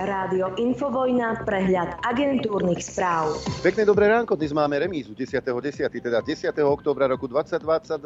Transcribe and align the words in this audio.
Rádio 0.00 0.56
Infovojna, 0.56 1.44
prehľad 1.44 2.00
agentúrnych 2.08 2.80
správ. 2.80 3.36
Pekné 3.60 3.84
dobré 3.84 4.08
ránko, 4.08 4.32
dnes 4.32 4.48
máme 4.56 4.80
remízu 4.80 5.12
10.10., 5.12 5.44
teda 5.92 6.24
10. 6.24 6.56
oktobra 6.64 7.04
roku 7.04 7.28
2022. 7.28 8.00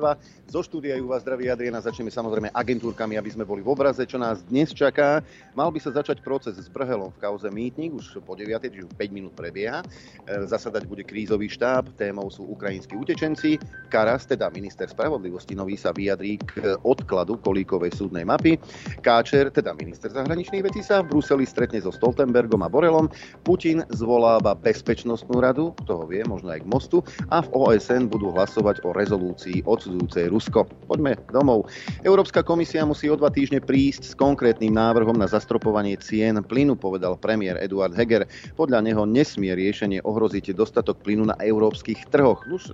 Zo 0.51 0.61
štúdia 0.67 0.99
ju 0.99 1.07
vás 1.07 1.23
zdraví 1.23 1.47
Adriana, 1.47 1.79
začneme 1.79 2.11
samozrejme 2.11 2.51
agentúrkami, 2.51 3.15
aby 3.15 3.31
sme 3.31 3.47
boli 3.47 3.63
v 3.63 3.71
obraze, 3.71 4.03
čo 4.11 4.19
nás 4.19 4.43
dnes 4.43 4.75
čaká. 4.75 5.23
Mal 5.55 5.71
by 5.71 5.79
sa 5.79 5.95
začať 5.95 6.19
proces 6.27 6.59
s 6.59 6.67
Brhelom 6.67 7.15
v 7.15 7.23
kauze 7.23 7.47
Mýtnik, 7.47 7.95
už 7.95 8.19
po 8.27 8.35
9. 8.35 8.59
čiže 8.59 8.91
5 8.91 8.99
minút 9.15 9.39
prebieha. 9.39 9.87
E, 10.27 10.51
zasadať 10.51 10.91
bude 10.91 11.07
krízový 11.07 11.47
štáb, 11.47 11.95
témou 11.95 12.27
sú 12.27 12.43
ukrajinskí 12.51 12.99
utečenci. 12.99 13.63
Karas, 13.87 14.27
teda 14.27 14.51
minister 14.51 14.91
spravodlivosti 14.91 15.55
nový 15.55 15.79
sa 15.79 15.95
vyjadrí 15.95 16.43
k 16.43 16.75
odkladu 16.83 17.39
kolíkovej 17.39 17.95
súdnej 17.95 18.27
mapy. 18.27 18.59
Káčer, 18.99 19.55
teda 19.55 19.79
minister 19.79 20.11
zahraničných 20.11 20.67
vecí 20.67 20.83
sa 20.83 20.99
v 20.99 21.15
Bruseli 21.15 21.47
stretne 21.47 21.84
so 21.85 21.93
Stoltenbergom 21.93 22.65
a 22.65 22.73
Borelom. 22.73 23.13
Putin 23.45 23.85
zvoláva 23.93 24.57
bezpečnostnú 24.57 25.45
radu, 25.45 25.77
kto 25.85 26.01
ho 26.01 26.05
vie, 26.09 26.25
možno 26.25 26.49
aj 26.49 26.65
k 26.65 26.71
mostu, 26.71 26.97
a 27.29 27.45
v 27.45 27.53
OSN 27.53 28.09
budú 28.09 28.33
hlasovať 28.33 28.81
o 28.89 28.97
rezolúcii 28.97 29.61
odsudzujúcej 29.69 30.33
Rusko. 30.33 30.65
Poďme 30.89 31.21
domov. 31.29 31.69
Európska 32.01 32.41
komisia 32.41 32.89
musí 32.89 33.13
o 33.13 33.19
dva 33.21 33.29
týždne 33.29 33.61
prísť 33.61 34.03
s 34.09 34.15
konkrétnym 34.17 34.73
návrhom 34.73 35.19
na 35.19 35.29
zastropovanie 35.29 36.01
cien 36.01 36.41
plynu, 36.41 36.79
povedal 36.79 37.21
premiér 37.21 37.61
Eduard 37.61 37.93
Heger. 37.93 38.25
Podľa 38.57 38.81
neho 38.81 39.05
nesmie 39.05 39.53
riešenie 39.53 40.01
ohroziť 40.01 40.55
dostatok 40.55 41.03
plynu 41.03 41.29
na 41.29 41.37
európskych 41.43 42.09
trhoch. 42.09 42.47
Už 42.49 42.71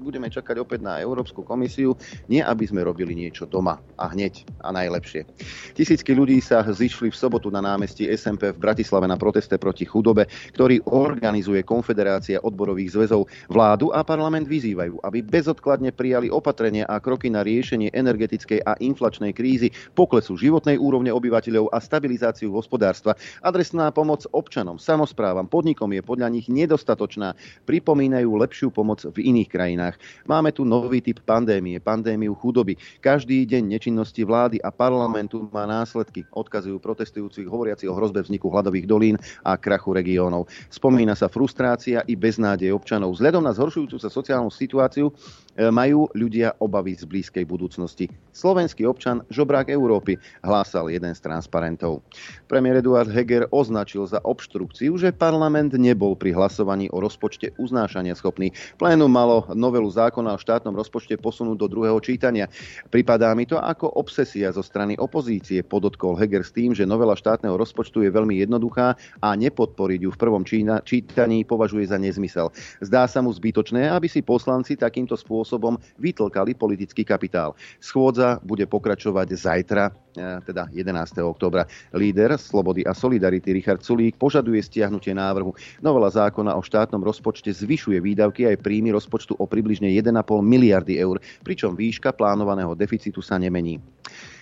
budeme 0.00 0.32
čakať 0.32 0.56
opäť 0.56 0.80
na 0.80 0.96
Európsku 0.98 1.44
komisiu, 1.44 1.94
nie 2.32 2.40
aby 2.40 2.64
sme 2.64 2.80
robili 2.80 3.12
niečo 3.12 3.44
doma 3.44 3.76
a 4.00 4.08
hneď 4.08 4.48
a 4.64 4.72
najlepšie. 4.72 5.28
Tisícky 5.76 6.16
ľudí 6.16 6.40
sa 6.40 6.64
zišli 6.64 7.12
v 7.12 7.16
sobotu 7.20 7.52
na 7.52 7.60
námestí 7.60 8.08
SMP 8.08 8.39
SMP 8.40 8.56
v 8.56 8.64
Bratislave 8.64 9.04
na 9.04 9.20
proteste 9.20 9.60
proti 9.60 9.84
chudobe, 9.84 10.24
ktorý 10.56 10.80
organizuje 10.88 11.60
Konfederácia 11.60 12.40
odborových 12.40 12.96
zväzov. 12.96 13.28
Vládu 13.52 13.92
a 13.92 14.00
parlament 14.00 14.48
vyzývajú, 14.48 15.04
aby 15.04 15.20
bezodkladne 15.20 15.92
prijali 15.92 16.32
opatrenia 16.32 16.88
a 16.88 16.96
kroky 17.04 17.28
na 17.28 17.44
riešenie 17.44 17.92
energetickej 17.92 18.64
a 18.64 18.80
inflačnej 18.80 19.36
krízy, 19.36 19.68
poklesu 19.92 20.40
životnej 20.40 20.80
úrovne 20.80 21.12
obyvateľov 21.12 21.68
a 21.68 21.84
stabilizáciu 21.84 22.48
hospodárstva. 22.56 23.12
Adresná 23.44 23.92
pomoc 23.92 24.24
občanom, 24.32 24.80
samozprávam, 24.80 25.44
podnikom 25.44 25.92
je 25.92 26.00
podľa 26.00 26.32
nich 26.32 26.48
nedostatočná. 26.48 27.36
Pripomínajú 27.68 28.30
lepšiu 28.40 28.72
pomoc 28.72 29.04
v 29.04 29.20
iných 29.20 29.52
krajinách. 29.52 30.00
Máme 30.24 30.56
tu 30.56 30.64
nový 30.64 31.04
typ 31.04 31.20
pandémie, 31.28 31.76
pandémiu 31.76 32.32
chudoby. 32.40 32.80
Každý 33.04 33.44
deň 33.44 33.76
nečinnosti 33.76 34.24
vlády 34.24 34.56
a 34.64 34.72
parlamentu 34.72 35.44
má 35.52 35.68
následky, 35.68 36.24
odkazujú 36.32 36.80
protestujúcich 36.80 37.44
hovoriaci 37.44 37.84
o 37.84 37.92
hrozbe 37.92 38.29
vzniku 38.30 38.46
hladových 38.46 38.86
dolín 38.86 39.16
a 39.42 39.58
krachu 39.58 39.90
regiónov. 39.90 40.46
Spomína 40.70 41.18
sa 41.18 41.26
frustrácia 41.26 42.06
i 42.06 42.14
beznádej 42.14 42.70
občanov. 42.70 43.18
Vzhľadom 43.18 43.42
na 43.42 43.50
zhoršujúcu 43.50 43.98
sa 43.98 44.06
sociálnu 44.06 44.54
situáciu 44.54 45.10
e, 45.10 45.66
majú 45.72 46.06
ľudia 46.14 46.54
obavy 46.62 46.94
z 46.94 47.08
blízkej 47.08 47.46
budúcnosti. 47.48 48.10
Slovenský 48.30 48.84
občan 48.84 49.24
žobrák 49.32 49.72
Európy, 49.72 50.20
hlásal 50.44 50.92
jeden 50.92 51.16
z 51.16 51.20
transparentov. 51.24 52.04
Premiér 52.44 52.84
Eduard 52.84 53.08
Heger 53.08 53.48
označil 53.48 54.04
za 54.04 54.20
obštrukciu, 54.20 55.00
že 55.00 55.16
parlament 55.16 55.72
nebol 55.80 56.12
pri 56.12 56.36
hlasovaní 56.36 56.92
o 56.92 57.00
rozpočte 57.00 57.56
uznášania 57.56 58.12
schopný. 58.12 58.52
Plénum 58.76 59.08
malo 59.08 59.48
novelu 59.56 59.88
zákona 59.88 60.36
o 60.36 60.42
štátnom 60.42 60.76
rozpočte 60.76 61.16
posunúť 61.16 61.56
do 61.56 61.66
druhého 61.66 61.96
čítania. 62.04 62.52
Pripadá 62.92 63.32
mi 63.32 63.48
to 63.48 63.56
ako 63.56 63.88
obsesia 63.96 64.52
zo 64.52 64.60
strany 64.60 65.00
opozície, 65.00 65.64
podotkol 65.64 66.20
Heger 66.20 66.44
s 66.44 66.52
tým, 66.52 66.76
že 66.76 66.84
novela 66.84 67.16
štátneho 67.16 67.56
rozpočtu 67.56 68.04
je 68.04 68.10
veľmi 68.12 68.19
jednoduchá 68.28 68.98
a 69.24 69.28
nepodporiť 69.32 70.00
ju 70.04 70.10
v 70.12 70.20
prvom 70.20 70.44
čítaní 70.84 71.48
považuje 71.48 71.88
za 71.88 71.96
nezmysel. 71.96 72.52
Zdá 72.84 73.08
sa 73.08 73.24
mu 73.24 73.32
zbytočné, 73.32 73.88
aby 73.88 74.10
si 74.10 74.20
poslanci 74.20 74.76
takýmto 74.76 75.16
spôsobom 75.16 75.80
vytlkali 75.96 76.52
politický 76.52 77.06
kapitál. 77.06 77.56
Schôdza 77.80 78.42
bude 78.44 78.68
pokračovať 78.68 79.28
zajtra, 79.32 79.84
e, 80.12 80.42
teda 80.44 80.68
11. 80.74 81.24
oktobra. 81.24 81.64
Líder 81.96 82.36
Slobody 82.36 82.82
a 82.84 82.92
Solidarity 82.92 83.54
Richard 83.54 83.80
Sulík 83.80 84.18
požaduje 84.18 84.60
stiahnutie 84.60 85.14
návrhu. 85.16 85.54
Novela 85.80 86.10
zákona 86.10 86.58
o 86.58 86.62
štátnom 86.64 87.00
rozpočte 87.00 87.48
zvyšuje 87.54 88.02
výdavky 88.02 88.50
aj 88.50 88.60
príjmy 88.60 88.90
rozpočtu 88.90 89.38
o 89.38 89.44
približne 89.46 89.88
1,5 89.88 90.10
miliardy 90.42 90.98
eur, 90.98 91.22
pričom 91.46 91.78
výška 91.78 92.12
plánovaného 92.12 92.74
deficitu 92.74 93.22
sa 93.22 93.38
nemení. 93.38 93.78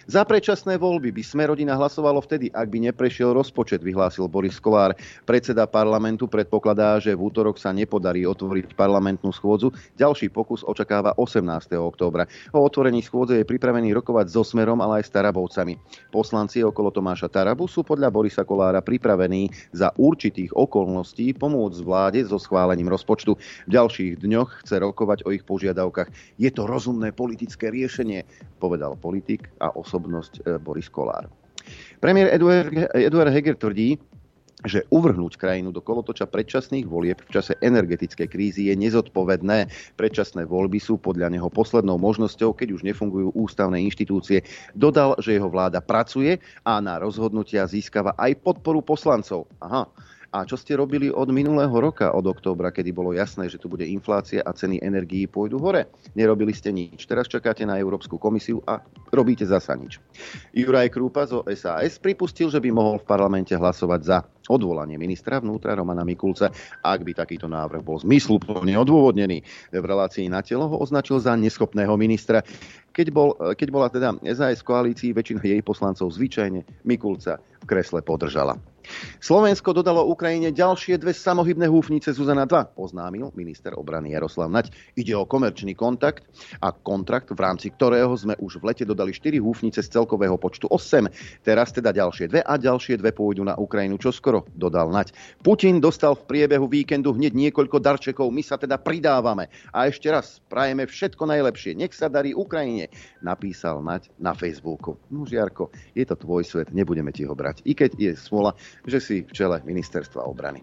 Za 0.08 0.24
predčasné 0.24 0.80
voľby 0.80 1.12
by 1.12 1.20
sme 1.20 1.52
rodina 1.52 1.76
hlasovalo 1.76 2.24
vtedy, 2.24 2.48
ak 2.48 2.72
by 2.72 2.80
neprešiel 2.88 3.36
rozpočet, 3.36 3.84
vyhlásil 3.84 4.24
Boris 4.24 4.56
Kolár. 4.56 4.96
Predseda 5.28 5.69
parlamentu 5.69 6.24
predpokladá, 6.24 6.96
že 6.96 7.12
v 7.12 7.28
útorok 7.28 7.60
sa 7.60 7.76
nepodarí 7.76 8.24
otvoriť 8.24 8.72
parlamentnú 8.72 9.28
schôdzu. 9.36 9.68
Ďalší 10.00 10.32
pokus 10.32 10.64
očakáva 10.64 11.12
18. 11.20 11.76
októbra. 11.76 12.24
O 12.56 12.64
otvorení 12.64 13.04
schôdze 13.04 13.36
je 13.36 13.44
pripravený 13.44 13.92
rokovať 14.00 14.32
so 14.32 14.41
Smerom, 14.41 14.80
ale 14.80 15.04
aj 15.04 15.12
s 15.12 15.12
Tarabovcami. 15.12 15.76
Poslanci 16.08 16.64
okolo 16.64 16.88
Tomáša 16.88 17.28
Tarabu 17.28 17.68
sú 17.68 17.84
podľa 17.84 18.08
Borisa 18.08 18.48
Kolára 18.48 18.80
pripravení 18.80 19.52
za 19.76 19.92
určitých 19.92 20.56
okolností 20.56 21.36
pomôcť 21.36 21.84
vláde 21.84 22.24
so 22.24 22.41
schválením 22.41 22.88
rozpočtu. 22.88 23.36
V 23.68 23.70
ďalších 23.76 24.24
dňoch 24.24 24.64
chce 24.64 24.80
rokovať 24.80 25.28
o 25.28 25.36
ich 25.36 25.44
požiadavkách. 25.44 26.41
Je 26.41 26.48
to 26.48 26.64
rozumné 26.64 27.12
politické 27.12 27.68
riešenie, 27.68 28.24
povedal 28.56 28.97
politik 28.97 29.52
a 29.60 29.68
osob 29.76 29.97
osobnosť 29.98 30.32
e, 30.47 30.62
Boris 30.62 30.86
Kolár. 30.86 31.26
Premiér 31.98 32.31
Eduard, 32.31 32.70
Eduard 32.94 33.34
Heger 33.34 33.59
tvrdí, 33.59 33.98
že 34.66 34.82
uvrhnúť 34.91 35.38
krajinu 35.38 35.70
do 35.70 35.78
kolotoča 35.78 36.26
predčasných 36.26 36.86
volieb 36.86 37.22
v 37.22 37.31
čase 37.31 37.54
energetickej 37.62 38.26
krízy 38.26 38.62
je 38.70 38.75
nezodpovedné. 38.75 39.70
Predčasné 39.94 40.50
voľby 40.50 40.82
sú 40.82 40.98
podľa 40.98 41.31
neho 41.31 41.47
poslednou 41.47 41.94
možnosťou, 42.03 42.59
keď 42.59 42.75
už 42.75 42.82
nefungujú 42.82 43.31
ústavné 43.38 43.78
inštitúcie. 43.86 44.42
Dodal, 44.75 45.14
že 45.22 45.38
jeho 45.38 45.47
vláda 45.47 45.78
pracuje 45.78 46.42
a 46.66 46.82
na 46.82 46.98
rozhodnutia 46.98 47.70
získava 47.70 48.19
aj 48.19 48.34
podporu 48.42 48.82
poslancov. 48.82 49.47
Aha, 49.62 49.86
a 50.28 50.44
čo 50.44 50.61
ste 50.61 50.77
robili 50.77 51.09
od 51.09 51.33
minulého 51.33 51.72
roka, 51.72 52.12
od 52.12 52.28
októbra, 52.28 52.69
kedy 52.69 52.93
bolo 52.93 53.16
jasné, 53.16 53.49
že 53.49 53.56
tu 53.56 53.72
bude 53.72 53.89
inflácia 53.89 54.44
a 54.44 54.53
ceny 54.53 54.77
energií 54.84 55.25
pôjdu 55.25 55.56
hore? 55.56 55.89
Nerobili 56.12 56.53
ste 56.53 56.69
nič. 56.69 57.09
Teraz 57.09 57.33
čakáte 57.33 57.65
na 57.65 57.81
Európsku 57.81 58.21
komisiu 58.21 58.61
a 58.69 58.84
robíte 59.09 59.49
zasa 59.49 59.72
nič. 59.72 59.97
Juraj 60.53 60.93
Krúpa 60.93 61.25
zo 61.25 61.41
SAS 61.56 61.97
pripustil, 61.97 62.53
že 62.53 62.61
by 62.61 62.69
mohol 62.69 63.00
v 63.00 63.09
parlamente 63.09 63.56
hlasovať 63.56 64.00
za 64.05 64.21
odvolanie 64.53 65.00
ministra 65.00 65.41
vnútra 65.41 65.77
Romana 65.77 66.05
Mikulca, 66.05 66.53
ak 66.84 67.00
by 67.05 67.12
takýto 67.16 67.49
návrh 67.49 67.81
bol 67.84 67.97
zmysluplne 68.00 68.77
odôvodnený. 68.77 69.45
V 69.72 69.84
relácii 69.84 70.28
na 70.28 70.45
telo 70.45 70.69
ho 70.69 70.77
označil 70.81 71.21
za 71.21 71.37
neschopného 71.37 71.93
ministra. 71.97 72.45
Keď, 72.93 73.06
bol, 73.12 73.33
keď 73.56 73.69
bola 73.72 73.89
teda 73.89 74.16
SAS 74.37 74.60
koalícii, 74.65 75.16
väčšina 75.16 75.41
jej 75.45 75.62
poslancov 75.65 76.12
zvyčajne 76.12 76.84
Mikulca 76.84 77.41
v 77.62 77.65
kresle 77.65 78.00
podržala. 78.05 78.56
Slovensko 79.19 79.76
dodalo 79.76 80.06
Ukrajine 80.09 80.54
ďalšie 80.54 80.97
dve 80.99 81.12
samohybné 81.12 81.69
húfnice 81.69 82.10
Zuzana 82.15 82.49
2, 82.49 82.78
oznámil 82.78 83.31
minister 83.37 83.76
obrany 83.76 84.16
Jaroslav 84.16 84.49
Nať. 84.49 84.72
Ide 84.97 85.15
o 85.15 85.28
komerčný 85.28 85.76
kontakt 85.76 86.25
a 86.62 86.72
kontrakt, 86.72 87.31
v 87.31 87.41
rámci 87.41 87.69
ktorého 87.71 88.10
sme 88.16 88.34
už 88.41 88.59
v 88.62 88.72
lete 88.72 88.84
dodali 88.88 89.12
4 89.12 89.37
húfnice 89.38 89.84
z 89.84 89.88
celkového 89.88 90.41
počtu 90.41 90.71
8. 90.71 91.44
Teraz 91.44 91.75
teda 91.75 91.93
ďalšie 91.93 92.31
dve 92.31 92.41
a 92.41 92.54
ďalšie 92.56 92.97
dve 92.97 93.12
pôjdu 93.12 93.44
na 93.44 93.54
Ukrajinu 93.59 94.00
čoskoro, 94.00 94.48
dodal 94.56 94.88
Nať. 94.88 95.12
Putin 95.44 95.78
dostal 95.82 96.16
v 96.16 96.25
priebehu 96.25 96.66
víkendu 96.66 97.12
hneď 97.12 97.34
niekoľko 97.37 97.78
darčekov, 97.82 98.32
my 98.32 98.41
sa 98.41 98.56
teda 98.56 98.81
pridávame. 98.81 99.53
A 99.75 99.87
ešte 99.87 100.09
raz, 100.09 100.41
prajeme 100.48 100.88
všetko 100.88 101.28
najlepšie. 101.28 101.77
Nech 101.77 101.93
sa 101.93 102.09
darí 102.09 102.32
Ukrajine, 102.32 102.88
napísal 103.21 103.84
Nať 103.84 104.09
na 104.16 104.32
Facebooku. 104.32 104.97
No 105.12 105.28
Žiarko, 105.28 105.71
je 105.93 106.04
to 106.06 106.16
tvoj 106.16 106.43
svet, 106.47 106.72
nebudeme 106.72 107.12
ti 107.12 107.27
ho 107.28 107.34
brať. 107.34 107.62
I 107.66 107.77
keď 107.77 107.91
je 107.98 108.12
smola, 108.16 108.54
že 108.87 108.98
si 109.01 109.16
v 109.25 109.33
čele 109.33 109.57
ministerstva 109.65 110.22
obrany. 110.28 110.63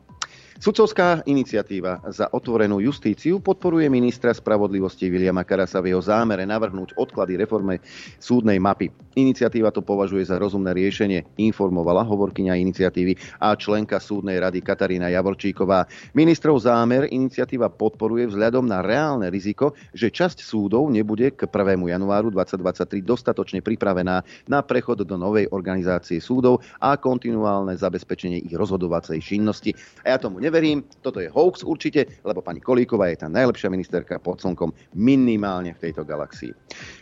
Sudcovská 0.56 1.20
iniciatíva 1.28 2.00
za 2.16 2.32
otvorenú 2.32 2.80
justíciu 2.80 3.44
podporuje 3.44 3.92
ministra 3.92 4.32
spravodlivosti 4.32 5.12
Viliama 5.12 5.44
Karasa 5.44 5.84
v 5.84 5.92
jeho 5.92 6.00
zámere 6.00 6.48
navrhnúť 6.48 6.96
odklady 6.96 7.36
reforme 7.36 7.84
súdnej 8.24 8.56
mapy. 8.56 8.88
Iniciatíva 9.20 9.76
to 9.76 9.84
považuje 9.84 10.24
za 10.24 10.40
rozumné 10.40 10.72
riešenie, 10.72 11.28
informovala 11.44 12.08
hovorkyňa 12.08 12.56
iniciatívy 12.56 13.20
a 13.44 13.52
členka 13.60 14.00
súdnej 14.00 14.40
rady 14.40 14.64
Katarína 14.64 15.12
Javorčíková. 15.12 15.92
Ministrov 16.16 16.64
zámer 16.64 17.12
iniciatíva 17.12 17.68
podporuje 17.68 18.32
vzhľadom 18.32 18.64
na 18.64 18.80
reálne 18.80 19.28
riziko, 19.28 19.76
že 19.92 20.08
časť 20.08 20.40
súdov 20.40 20.88
nebude 20.88 21.36
k 21.36 21.52
1. 21.52 21.84
januáru 21.84 22.32
2023 22.32 23.04
dostatočne 23.04 23.60
pripravená 23.60 24.24
na 24.48 24.60
prechod 24.64 25.04
do 25.04 25.20
novej 25.20 25.52
organizácie 25.52 26.24
súdov 26.24 26.64
a 26.80 26.96
kontinuálne 26.96 27.76
zabezpečenie 27.76 28.40
ich 28.40 28.56
rozhodovacej 28.56 29.20
činnosti. 29.20 29.76
A 30.08 30.16
ja 30.16 30.18
tomu 30.20 30.45
neverím, 30.46 30.86
toto 31.02 31.18
je 31.18 31.34
hoax 31.34 31.66
určite, 31.66 32.06
lebo 32.22 32.46
pani 32.46 32.62
Kolíková 32.62 33.10
je 33.10 33.26
tá 33.26 33.28
najlepšia 33.28 33.74
ministerka 33.74 34.22
pod 34.22 34.38
slnkom 34.46 34.70
minimálne 34.94 35.74
v 35.74 35.82
tejto 35.90 36.06
galaxii. 36.06 36.54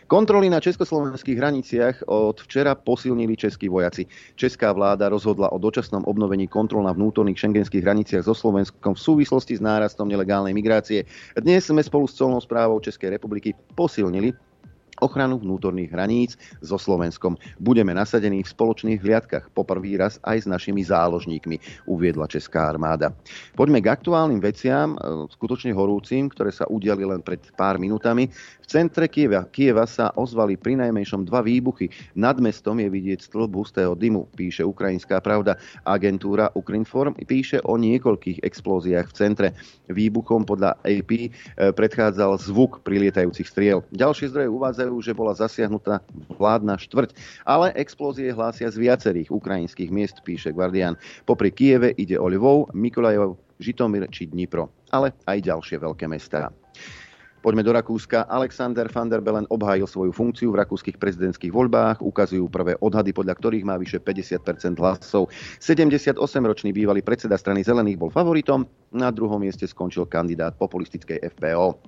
Kontroly 0.08 0.48
na 0.48 0.64
československých 0.64 1.36
hraniciach 1.36 2.08
od 2.08 2.40
včera 2.40 2.72
posilnili 2.72 3.36
českí 3.36 3.68
vojaci. 3.68 4.08
Česká 4.40 4.72
vláda 4.72 5.12
rozhodla 5.12 5.52
o 5.52 5.60
dočasnom 5.60 6.08
obnovení 6.08 6.48
kontrol 6.48 6.88
na 6.88 6.96
vnútorných 6.96 7.36
šengenských 7.36 7.84
hraniciach 7.84 8.24
so 8.24 8.32
Slovenskom 8.32 8.96
v 8.96 9.04
súvislosti 9.04 9.60
s 9.60 9.64
nárastom 9.64 10.08
nelegálnej 10.08 10.56
migrácie. 10.56 11.04
Dnes 11.36 11.68
sme 11.68 11.84
spolu 11.84 12.08
s 12.08 12.16
colnou 12.16 12.40
správou 12.40 12.80
Českej 12.80 13.12
republiky 13.20 13.52
posilnili 13.76 14.32
ochranu 15.02 15.40
vnútorných 15.40 15.90
hraníc 15.90 16.38
so 16.62 16.78
Slovenskom. 16.78 17.38
Budeme 17.58 17.94
nasadení 17.96 18.44
v 18.44 18.52
spoločných 18.52 19.00
hliadkach 19.00 19.50
poprvý 19.54 19.98
raz 19.98 20.20
aj 20.22 20.44
s 20.44 20.50
našimi 20.50 20.84
záložníkmi, 20.84 21.86
uviedla 21.88 22.30
Česká 22.30 22.68
armáda. 22.70 23.14
Poďme 23.54 23.80
k 23.82 23.90
aktuálnym 23.90 24.42
veciam, 24.42 24.94
e, 24.94 25.30
skutočne 25.32 25.72
horúcim, 25.72 26.28
ktoré 26.28 26.50
sa 26.52 26.68
udiali 26.68 27.06
len 27.06 27.24
pred 27.24 27.40
pár 27.54 27.80
minútami. 27.80 28.28
V 28.64 28.66
centre 28.66 29.06
Kieva, 29.08 29.46
Kieva 29.48 29.84
sa 29.84 30.10
ozvali 30.16 30.56
pri 30.56 30.80
najmenšom 30.80 31.28
dva 31.28 31.44
výbuchy. 31.44 31.88
Nad 32.16 32.40
mestom 32.40 32.80
je 32.80 32.88
vidieť 32.88 33.24
stĺp 33.24 33.52
hustého 33.54 33.92
dymu, 33.92 34.28
píše 34.34 34.64
Ukrajinská 34.64 35.20
pravda. 35.20 35.60
Agentúra 35.84 36.50
Ukrinform 36.56 37.16
píše 37.28 37.60
o 37.64 37.76
niekoľkých 37.76 38.40
explóziách 38.44 39.06
v 39.12 39.16
centre. 39.16 39.48
Výbuchom 39.88 40.48
podľa 40.48 40.80
AP 40.80 41.10
e, 41.12 41.28
predchádzal 41.72 42.40
zvuk 42.40 42.80
prilietajúcich 42.84 43.48
striel. 43.48 43.84
Ďalšie 43.92 44.32
zdroje 44.32 44.48
uvádzajú, 44.48 44.83
že 45.04 45.12
bola 45.16 45.36
zasiahnutá 45.36 46.00
vládna 46.34 46.80
štvrť, 46.80 47.14
ale 47.44 47.76
explózie 47.76 48.32
hlásia 48.32 48.68
z 48.72 48.80
viacerých 48.80 49.30
ukrajinských 49.30 49.90
miest, 49.92 50.20
píše 50.24 50.50
Guardian. 50.50 50.98
Popri 51.28 51.52
Kieve 51.52 51.92
ide 51.94 52.18
o 52.18 52.26
Lvov, 52.26 52.72
Mikolajov, 52.74 53.38
Žitomir 53.60 54.10
či 54.10 54.26
Dnipro, 54.26 54.72
ale 54.90 55.14
aj 55.28 55.46
ďalšie 55.46 55.78
veľké 55.78 56.10
mestá. 56.10 56.50
Poďme 57.44 57.60
do 57.60 57.76
Rakúska. 57.76 58.24
Alexander 58.24 58.88
van 58.88 59.12
der 59.12 59.20
Bellen 59.20 59.44
obhájil 59.52 59.84
svoju 59.84 60.16
funkciu 60.16 60.48
v 60.48 60.64
rakúskych 60.64 60.96
prezidentských 60.96 61.52
voľbách. 61.52 62.00
Ukazujú 62.00 62.48
prvé 62.48 62.72
odhady, 62.80 63.12
podľa 63.12 63.36
ktorých 63.36 63.68
má 63.68 63.76
vyše 63.76 64.00
50% 64.00 64.80
hlasov. 64.80 65.28
78-ročný 65.60 66.72
bývalý 66.72 67.04
predseda 67.04 67.36
strany 67.36 67.60
Zelených 67.60 68.00
bol 68.00 68.08
favoritom. 68.08 68.64
Na 68.96 69.12
druhom 69.12 69.36
mieste 69.36 69.68
skončil 69.68 70.08
kandidát 70.08 70.56
populistickej 70.56 71.20
FPO. 71.36 71.84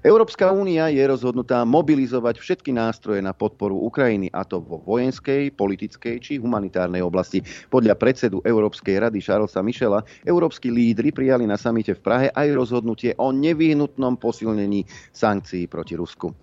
Európska 0.00 0.48
únia 0.54 0.88
je 0.88 1.04
rozhodnutá 1.04 1.66
mobilizovať 1.68 2.40
všetky 2.40 2.72
nástroje 2.72 3.20
na 3.20 3.36
podporu 3.36 3.76
Ukrajiny, 3.84 4.32
a 4.32 4.46
to 4.46 4.62
vo 4.62 4.80
vojenskej, 4.88 5.52
politickej 5.52 6.16
či 6.22 6.40
humanitárnej 6.40 7.04
oblasti. 7.04 7.44
Podľa 7.68 7.98
predsedu 8.00 8.40
Európskej 8.40 9.04
rady 9.04 9.20
Charlesa 9.20 9.60
Michela, 9.60 10.00
európsky 10.24 10.72
lídry 10.72 11.12
prijali 11.12 11.44
na 11.44 11.60
samite 11.60 11.92
v 11.92 12.00
Prahe 12.00 12.26
aj 12.32 12.48
rozhodnutie 12.56 13.12
o 13.18 13.34
nevyhnutnom 13.34 14.16
posilnení 14.16 14.93
sankcií 15.12 15.66
proti 15.66 15.94
Rusku. 15.98 16.34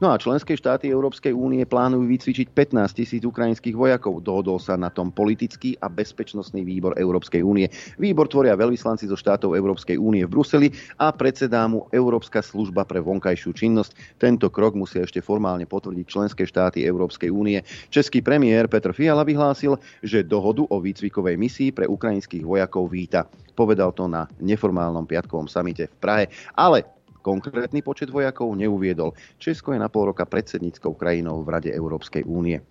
No 0.00 0.08
a 0.12 0.16
členské 0.16 0.56
štáty 0.56 0.88
Európskej 0.88 1.36
únie 1.36 1.68
plánujú 1.68 2.08
vycvičiť 2.08 2.48
15 2.56 2.98
tisíc 2.98 3.22
ukrajinských 3.24 3.76
vojakov. 3.76 4.24
Dohodol 4.24 4.56
sa 4.56 4.80
na 4.80 4.88
tom 4.88 5.12
politický 5.12 5.76
a 5.78 5.92
bezpečnostný 5.92 6.64
výbor 6.64 6.96
Európskej 6.96 7.44
únie. 7.44 7.68
Výbor 8.00 8.32
tvoria 8.32 8.56
veľvyslanci 8.56 9.08
zo 9.08 9.16
štátov 9.18 9.52
Európskej 9.52 10.00
únie 10.00 10.24
v 10.24 10.32
Bruseli 10.32 10.68
a 10.96 11.12
predsedá 11.12 11.68
mu 11.68 11.84
Európska 11.92 12.40
služba 12.40 12.88
pre 12.88 13.04
vonkajšiu 13.04 13.50
činnosť. 13.52 14.16
Tento 14.16 14.48
krok 14.48 14.72
musia 14.72 15.04
ešte 15.04 15.20
formálne 15.20 15.68
potvrdiť 15.68 16.06
členské 16.08 16.48
štáty 16.48 16.88
Európskej 16.88 17.28
únie. 17.28 17.60
Český 17.92 18.24
premiér 18.24 18.72
Petr 18.72 18.96
Fiala 18.96 19.24
vyhlásil, 19.26 19.76
že 20.00 20.24
dohodu 20.24 20.64
o 20.64 20.76
výcvikovej 20.80 21.36
misii 21.36 21.70
pre 21.76 21.84
ukrajinských 21.84 22.44
vojakov 22.44 22.88
víta. 22.88 23.28
Povedal 23.52 23.90
to 23.92 24.06
na 24.06 24.24
neformálnom 24.38 25.04
piatkovom 25.04 25.50
samite 25.50 25.90
v 25.90 25.96
Prahe. 25.98 26.24
Ale 26.54 26.97
Konkrétny 27.18 27.82
počet 27.82 28.08
vojakov 28.08 28.54
neuviedol. 28.54 29.12
Česko 29.42 29.74
je 29.74 29.82
na 29.82 29.90
pol 29.90 30.14
roka 30.14 30.22
predsedníckou 30.22 30.94
krajinou 30.94 31.42
v 31.42 31.48
Rade 31.50 31.70
Európskej 31.74 32.22
únie. 32.24 32.62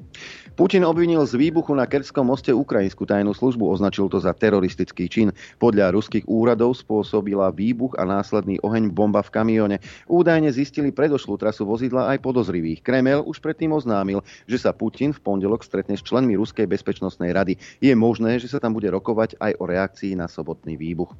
Putin 0.56 0.88
obvinil 0.88 1.22
z 1.28 1.38
výbuchu 1.38 1.76
na 1.76 1.86
Kertskom 1.86 2.26
moste 2.26 2.56
ukrajinskú 2.56 3.06
tajnú 3.06 3.36
službu, 3.36 3.68
označil 3.68 4.10
to 4.10 4.18
za 4.18 4.32
teroristický 4.34 5.06
čin. 5.12 5.30
Podľa 5.62 5.94
ruských 5.94 6.26
úradov 6.26 6.74
spôsobila 6.80 7.54
výbuch 7.54 7.94
a 8.00 8.08
následný 8.08 8.58
oheň 8.66 8.90
bomba 8.90 9.22
v 9.22 9.34
kamióne. 9.36 9.78
Údajne 10.10 10.50
zistili 10.50 10.90
predošlú 10.96 11.38
trasu 11.38 11.68
vozidla 11.68 12.10
aj 12.16 12.24
podozrivých. 12.24 12.82
Kremel 12.82 13.22
už 13.28 13.44
predtým 13.44 13.76
oznámil, 13.76 14.26
že 14.50 14.58
sa 14.58 14.74
Putin 14.74 15.14
v 15.14 15.22
pondelok 15.22 15.62
stretne 15.62 16.00
s 16.00 16.02
členmi 16.02 16.40
Ruskej 16.40 16.66
bezpečnostnej 16.66 17.36
rady. 17.36 17.60
Je 17.84 17.94
možné, 17.94 18.40
že 18.40 18.50
sa 18.50 18.64
tam 18.64 18.74
bude 18.74 18.88
rokovať 18.90 19.38
aj 19.44 19.52
o 19.60 19.64
reakcii 19.68 20.16
na 20.16 20.26
sobotný 20.26 20.80
výbuch. 20.80 21.12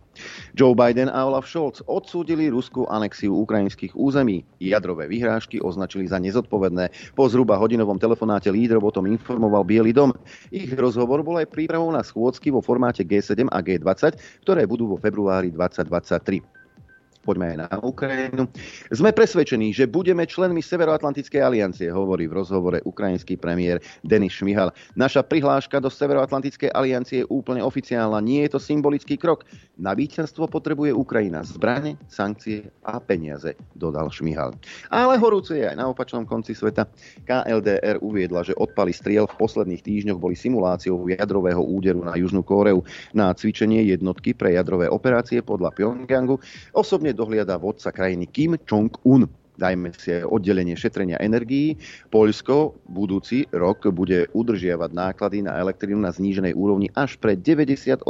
Joe 0.58 0.74
Biden 0.74 1.12
a 1.12 1.28
Olaf 1.28 1.46
Scholz 1.46 1.84
odsúdili 1.86 2.50
ruskú 2.50 2.88
anexiu 2.88 3.17
anexiu 3.18 3.34
ukrajinských 3.34 3.98
území. 3.98 4.46
Jadrové 4.62 5.10
vyhrážky 5.10 5.58
označili 5.58 6.06
za 6.06 6.22
nezodpovedné. 6.22 7.18
Po 7.18 7.25
zhruba 7.25 7.58
hodinovom 7.58 7.98
telefonáte 7.98 8.54
lídrov 8.54 8.86
o 8.86 8.94
tom 8.94 9.10
informoval 9.10 9.66
Biely 9.66 9.90
dom. 9.90 10.14
Ich 10.54 10.69
rozhovor 10.78 11.25
bol 11.25 11.42
aj 11.42 11.50
prípravou 11.50 11.90
na 11.90 12.06
schôdzky 12.06 12.54
vo 12.54 12.62
formáte 12.62 13.02
G7 13.02 13.50
a 13.50 13.58
G20, 13.66 14.22
ktoré 14.46 14.69
budú 14.69 14.94
vo 14.94 14.98
februári 15.02 15.50
2023 15.50 16.56
poďme 17.28 17.52
aj 17.52 17.58
na 17.60 17.68
Ukrajinu. 17.84 18.48
Sme 18.96 19.12
presvedčení, 19.12 19.76
že 19.76 19.84
budeme 19.84 20.24
členmi 20.24 20.64
Severoatlantickej 20.64 21.44
aliancie, 21.44 21.92
hovorí 21.92 22.32
v 22.32 22.40
rozhovore 22.40 22.80
ukrajinský 22.88 23.36
premiér 23.36 23.84
Denis 24.08 24.40
Šmihal. 24.40 24.72
Naša 24.96 25.28
prihláška 25.28 25.84
do 25.84 25.92
Severoatlantickej 25.92 26.72
aliancie 26.72 27.28
je 27.28 27.28
úplne 27.28 27.60
oficiálna, 27.60 28.24
nie 28.24 28.48
je 28.48 28.56
to 28.56 28.60
symbolický 28.64 29.20
krok. 29.20 29.44
Na 29.76 29.92
víťazstvo 29.92 30.48
potrebuje 30.48 30.96
Ukrajina 30.96 31.44
zbrane, 31.44 32.00
sankcie 32.08 32.72
a 32.88 32.98
peniaze, 33.04 33.60
dodal 33.76 34.08
Šmihal. 34.08 34.56
Ale 34.88 35.20
horúce 35.20 35.60
je 35.60 35.68
aj 35.68 35.76
na 35.76 35.92
opačnom 35.92 36.24
konci 36.24 36.56
sveta. 36.56 36.88
KLDR 37.28 38.00
uviedla, 38.00 38.48
že 38.48 38.56
odpaly 38.56 38.96
striel 38.96 39.28
v 39.28 39.36
posledných 39.36 39.84
týždňoch 39.84 40.18
boli 40.22 40.40
simuláciou 40.40 41.12
jadrového 41.12 41.60
úderu 41.60 42.06
na 42.08 42.16
Južnú 42.16 42.42
Kóreu 42.42 42.86
na 43.12 43.34
cvičenie 43.36 43.84
jednotky 43.86 44.32
pre 44.32 44.56
jadrové 44.56 44.88
operácie 44.88 45.44
podľa 45.44 45.74
Pyongyangu. 45.74 46.40
Osobne 46.74 47.17
dohliada 47.18 47.58
vodca 47.58 47.92
krajiny 47.92 48.28
Kim 48.28 48.58
Jong-un 48.69 49.28
dajme 49.57 49.92
si 49.98 50.21
oddelenie 50.21 50.77
šetrenia 50.77 51.18
energií. 51.19 51.75
Poľsko 52.13 52.77
budúci 52.88 53.50
rok 53.51 53.89
bude 53.89 54.30
udržiavať 54.31 54.92
náklady 54.94 55.44
na 55.44 55.57
elektrínu 55.57 55.98
na 55.98 56.13
zníženej 56.13 56.54
úrovni 56.54 56.94
až 56.94 57.18
pre 57.18 57.33
98% 57.36 58.06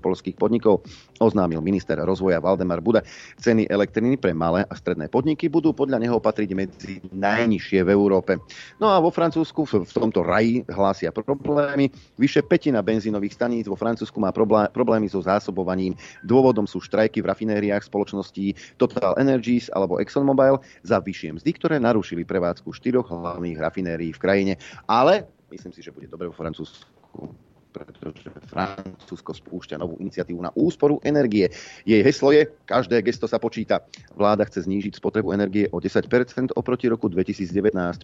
polských 0.00 0.36
podnikov, 0.40 0.82
oznámil 1.20 1.60
minister 1.60 2.00
rozvoja 2.00 2.40
Valdemar 2.40 2.80
Buda. 2.80 3.04
Ceny 3.38 3.68
elektriny 3.68 4.16
pre 4.16 4.32
malé 4.32 4.64
a 4.66 4.74
stredné 4.74 5.12
podniky 5.12 5.52
budú 5.52 5.76
podľa 5.76 6.00
neho 6.00 6.16
patriť 6.18 6.50
medzi 6.56 7.04
najnižšie 7.12 7.84
v 7.84 7.92
Európe. 7.92 8.40
No 8.80 8.88
a 8.90 8.98
vo 8.98 9.12
Francúzsku 9.12 9.68
v, 9.68 9.92
tomto 9.92 10.24
raji 10.24 10.64
hlásia 10.72 11.12
problémy. 11.12 11.92
Vyše 12.16 12.42
petina 12.42 12.80
benzínových 12.80 13.36
staníc 13.36 13.68
vo 13.68 13.76
Francúzsku 13.76 14.16
má 14.16 14.32
problémy 14.72 15.06
so 15.06 15.20
zásobovaním. 15.20 15.92
Dôvodom 16.24 16.64
sú 16.64 16.80
štrajky 16.80 17.20
v 17.20 17.28
rafinériách 17.30 17.84
spoločností 17.84 18.56
Total 18.80 19.14
Energies 19.20 19.68
alebo 19.70 20.00
ExxonMobil 20.00 20.53
za 20.82 21.00
vyššie 21.00 21.40
mzdy, 21.40 21.50
ktoré 21.56 21.76
narušili 21.78 22.26
prevádzku 22.26 22.70
štyroch 22.74 23.08
hlavných 23.08 23.58
rafinérií 23.58 24.12
v 24.12 24.22
krajine. 24.22 24.54
Ale 24.84 25.30
myslím 25.54 25.72
si, 25.72 25.80
že 25.80 25.94
bude 25.94 26.10
dobre 26.10 26.28
vo 26.28 26.36
Francúzsku 26.36 27.53
pretože 27.74 28.30
Francúzsko 28.46 29.34
spúšťa 29.34 29.82
novú 29.82 29.98
iniciatívu 29.98 30.38
na 30.38 30.54
úsporu 30.54 31.02
energie. 31.02 31.50
Jej 31.82 32.06
heslo 32.06 32.30
je, 32.30 32.46
každé 32.70 33.02
gesto 33.02 33.26
sa 33.26 33.42
počíta. 33.42 33.82
Vláda 34.14 34.46
chce 34.46 34.70
znížiť 34.70 35.02
spotrebu 35.02 35.34
energie 35.34 35.66
o 35.74 35.82
10% 35.82 36.54
oproti 36.54 36.86
roku 36.86 37.10
2019 37.10 37.50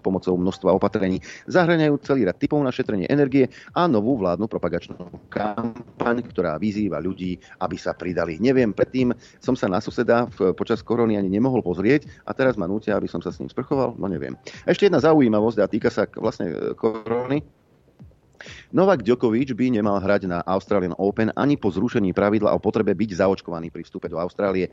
pomocou 0.03 0.35
množstva 0.35 0.75
opatrení. 0.75 1.23
Zahraňajú 1.47 1.95
celý 2.03 2.27
rad 2.27 2.43
typov 2.43 2.59
na 2.67 2.75
šetrenie 2.75 3.07
energie 3.07 3.47
a 3.79 3.87
novú 3.87 4.19
vládnu 4.19 4.51
propagačnú 4.51 4.99
kampaň, 5.31 6.27
ktorá 6.27 6.59
vyzýva 6.59 6.99
ľudí, 6.99 7.39
aby 7.63 7.77
sa 7.79 7.95
pridali. 7.95 8.43
Neviem, 8.43 8.75
predtým 8.75 9.15
som 9.39 9.55
sa 9.55 9.71
na 9.71 9.79
suseda 9.79 10.27
počas 10.59 10.83
korony 10.83 11.15
ani 11.15 11.31
nemohol 11.31 11.63
pozrieť 11.63 12.11
a 12.27 12.35
teraz 12.35 12.59
ma 12.59 12.67
nútia, 12.67 12.99
aby 12.99 13.07
som 13.07 13.23
sa 13.23 13.31
s 13.31 13.39
ním 13.39 13.53
sprchoval, 13.53 13.95
no 13.95 14.07
neviem. 14.11 14.35
Ešte 14.67 14.91
jedna 14.91 14.99
zaujímavosť 14.99 15.59
a 15.63 15.71
týka 15.71 15.93
sa 15.93 16.09
vlastne 16.19 16.51
e, 16.51 16.75
korony. 16.75 17.60
Novak 18.73 19.05
Djokovic 19.05 19.53
by 19.53 19.81
nemal 19.81 20.01
hrať 20.01 20.25
na 20.27 20.39
Australian 20.45 20.97
Open 20.97 21.31
ani 21.37 21.61
po 21.61 21.69
zrušení 21.69 22.17
pravidla 22.17 22.53
o 22.57 22.63
potrebe 22.63 22.97
byť 22.97 23.21
zaočkovaný 23.21 23.69
pri 23.69 23.85
vstupe 23.85 24.09
do 24.09 24.17
Austrálie. 24.17 24.73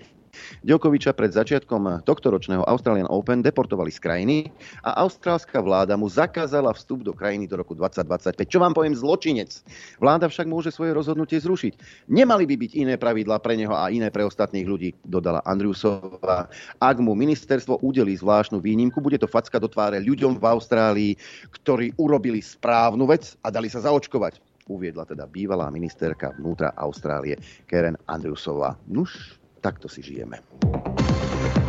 Djokoviča 0.64 1.16
pred 1.16 1.32
začiatkom 1.34 2.04
tohto 2.04 2.34
ročného 2.34 2.64
Australian 2.68 3.08
Open 3.10 3.42
deportovali 3.42 3.90
z 3.92 4.00
krajiny 4.00 4.38
a 4.84 5.04
austrálska 5.04 5.60
vláda 5.64 5.96
mu 5.96 6.08
zakázala 6.10 6.74
vstup 6.76 7.04
do 7.04 7.14
krajiny 7.16 7.48
do 7.48 7.60
roku 7.60 7.74
2025. 7.74 8.48
Čo 8.48 8.60
vám 8.62 8.74
poviem, 8.74 8.94
zločinec. 8.94 9.64
Vláda 9.98 10.28
však 10.28 10.48
môže 10.48 10.70
svoje 10.74 10.94
rozhodnutie 10.94 11.40
zrušiť. 11.40 12.06
Nemali 12.12 12.44
by 12.50 12.56
byť 12.56 12.72
iné 12.78 12.96
pravidlá 13.00 13.40
pre 13.40 13.58
neho 13.58 13.74
a 13.74 13.90
iné 13.90 14.12
pre 14.12 14.26
ostatných 14.26 14.68
ľudí, 14.68 14.90
dodala 15.06 15.42
Andriusová. 15.46 16.52
Ak 16.78 16.98
mu 17.00 17.14
ministerstvo 17.16 17.82
udelí 17.82 18.18
zvláštnu 18.18 18.60
výnimku, 18.60 19.00
bude 19.00 19.18
to 19.18 19.30
facka 19.30 19.58
do 19.62 19.70
tváre 19.70 20.04
ľuďom 20.04 20.38
v 20.38 20.46
Austrálii, 20.46 21.12
ktorí 21.54 21.96
urobili 21.98 22.44
správnu 22.44 23.08
vec 23.08 23.36
a 23.44 23.52
dali 23.54 23.72
sa 23.72 23.84
zaočkovať. 23.84 24.40
uviedla 24.68 25.08
teda 25.08 25.24
bývalá 25.32 25.72
ministerka 25.72 26.36
vnútra 26.36 26.76
Austrálie 26.76 27.40
Karen 27.72 27.96
Andrewsová. 28.04 28.76
Nuž, 28.92 29.40
takto 29.68 29.92
si 29.92 30.00
žijeme. 30.00 30.40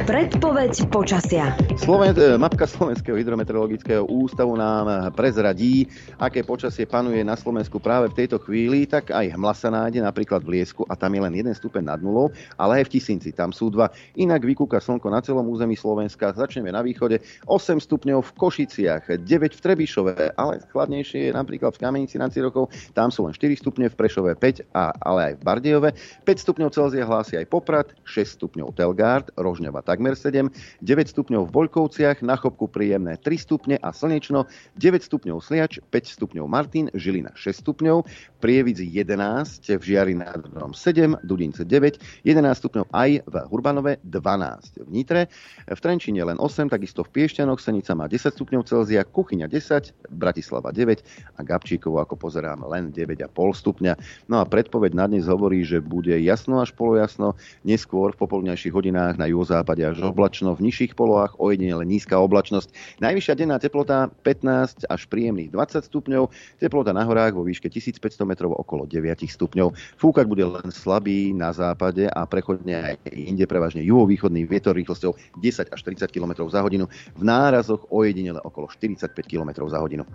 Predpoveď 0.08 0.88
počasia. 0.88 1.52
Sloven, 1.76 2.16
e, 2.16 2.40
mapka 2.40 2.64
Slovenského 2.64 3.20
hydrometeorologického 3.20 4.08
ústavu 4.08 4.56
nám 4.56 5.12
prezradí, 5.12 5.84
aké 6.16 6.40
počasie 6.40 6.88
panuje 6.88 7.20
na 7.20 7.36
Slovensku 7.36 7.76
práve 7.76 8.08
v 8.08 8.24
tejto 8.24 8.40
chvíli, 8.40 8.88
tak 8.88 9.12
aj 9.12 9.36
hmla 9.36 9.52
sa 9.52 9.68
nájde 9.68 10.00
napríklad 10.00 10.40
v 10.40 10.56
Liesku 10.56 10.88
a 10.88 10.96
tam 10.96 11.12
je 11.12 11.20
len 11.20 11.36
jeden 11.36 11.52
stupeň 11.52 11.92
nad 11.92 12.00
nulou, 12.00 12.32
ale 12.56 12.80
aj 12.80 12.88
v 12.88 12.92
Tisinci, 12.96 13.36
tam 13.36 13.52
sú 13.52 13.68
dva. 13.68 13.92
Inak 14.16 14.48
vykúka 14.48 14.80
slnko 14.80 15.12
na 15.12 15.20
celom 15.20 15.44
území 15.44 15.76
Slovenska. 15.76 16.32
Začneme 16.32 16.72
na 16.72 16.80
východe 16.80 17.20
8 17.44 17.76
stupňov 17.76 18.24
v 18.24 18.30
Košiciach, 18.32 19.12
9 19.12 19.28
v 19.28 19.60
Trebišove, 19.60 20.40
ale 20.40 20.64
chladnejšie 20.72 21.28
je 21.28 21.32
napríklad 21.36 21.76
v 21.76 21.84
Kamenici 21.84 22.16
nad 22.16 22.32
Cirokov, 22.32 22.72
tam 22.96 23.12
sú 23.12 23.28
len 23.28 23.36
4 23.36 23.60
stupne, 23.60 23.92
v 23.92 23.96
Prešove 24.00 24.32
5, 24.40 24.72
a, 24.72 24.88
ale 25.04 25.20
aj 25.20 25.32
v 25.36 25.42
Bardejove. 25.44 25.90
5 26.24 26.44
stupňov 26.48 26.72
Celzia 26.72 27.04
hlási 27.04 27.36
aj 27.36 27.44
Poprad, 27.52 27.92
6 28.08 28.40
stupňov 28.40 28.72
Telgard, 28.72 29.28
Rožňava 29.36 29.84
takmer 29.98 30.14
7, 30.14 30.46
9 30.78 31.10
stupňov 31.10 31.50
v 31.50 31.54
Bolkovciach, 31.58 32.22
na 32.22 32.38
Chopku 32.38 32.70
príjemné 32.70 33.18
3 33.18 33.34
stupne 33.34 33.74
a 33.82 33.90
slnečno, 33.90 34.46
9 34.78 35.02
stupňov 35.02 35.42
Sliač, 35.42 35.82
5 35.90 36.14
stupňov 36.14 36.46
Martin, 36.46 36.86
Žilina 36.94 37.34
6 37.34 37.66
stupňov, 37.66 38.06
Prievidzi 38.38 38.86
11, 38.86 39.74
v 39.74 39.82
Žiari 39.82 40.14
nad 40.14 40.38
Hronom 40.38 40.70
7, 40.70 41.18
Dudince 41.26 41.66
9, 41.66 41.98
11 42.22 42.62
stupňov 42.62 42.86
aj 42.94 43.26
v 43.26 43.34
Hurbanove, 43.50 43.98
12 44.06 44.86
v 44.86 44.88
Nitre, 44.94 45.26
v 45.66 45.78
Trenčine 45.82 46.22
len 46.22 46.38
8, 46.38 46.70
takisto 46.70 47.02
v 47.02 47.10
Piešťanoch, 47.18 47.58
Senica 47.58 47.98
má 47.98 48.06
10 48.06 48.38
stupňov 48.38 48.70
Celzia, 48.70 49.02
Kuchyňa 49.02 49.50
10, 49.50 50.14
Bratislava 50.14 50.70
9 50.70 51.02
a 51.34 51.40
Gabčíkovo, 51.42 51.98
ako 51.98 52.14
pozerám, 52.14 52.62
len 52.70 52.94
9,5 52.94 53.34
stupňa. 53.34 53.98
No 54.30 54.38
a 54.38 54.46
predpoveď 54.46 54.94
na 54.94 55.10
dnes 55.10 55.26
hovorí, 55.26 55.66
že 55.66 55.82
bude 55.82 56.14
jasno 56.22 56.62
až 56.62 56.70
polojasno, 56.78 57.34
neskôr 57.66 58.14
v 58.14 58.22
popoludňajších 58.22 58.70
hodinách 58.70 59.18
na 59.18 59.26
juhozápade 59.26 59.87
až 59.90 60.04
oblačno, 60.04 60.52
v 60.54 60.68
nižších 60.68 60.92
polohách 60.92 61.40
ojedinele 61.40 61.84
nízka 61.88 62.20
oblačnosť. 62.20 63.00
Najvyššia 63.00 63.34
denná 63.38 63.56
teplota 63.56 64.12
15 64.24 64.86
až 64.88 65.00
príjemných 65.08 65.52
20 65.52 65.88
stupňov, 65.88 66.30
teplota 66.60 66.92
na 66.92 67.02
horách 67.08 67.36
vo 67.36 67.44
výške 67.44 67.72
1500 67.72 68.28
metrov 68.28 68.54
okolo 68.54 68.84
9 68.84 69.24
stupňov. 69.26 69.74
Fúkať 69.98 70.24
bude 70.28 70.44
len 70.44 70.68
slabý 70.70 71.32
na 71.34 71.50
západe 71.50 72.06
a 72.06 72.20
prechodne 72.28 72.94
aj 72.94 72.94
inde 73.12 73.44
prevažne 73.48 73.82
juhovýchodný 73.82 74.44
vietor 74.44 74.76
rýchlosťou 74.76 75.16
10 75.40 75.74
až 75.74 75.80
30 75.82 76.12
km 76.12 76.46
za 76.46 76.62
hodinu. 76.62 76.86
V 77.16 77.22
nárazoch 77.24 77.88
ojedinele 77.90 78.40
okolo 78.44 78.70
45 78.70 79.12
km 79.26 79.66
za 79.66 79.78
hodinu. 79.82 80.06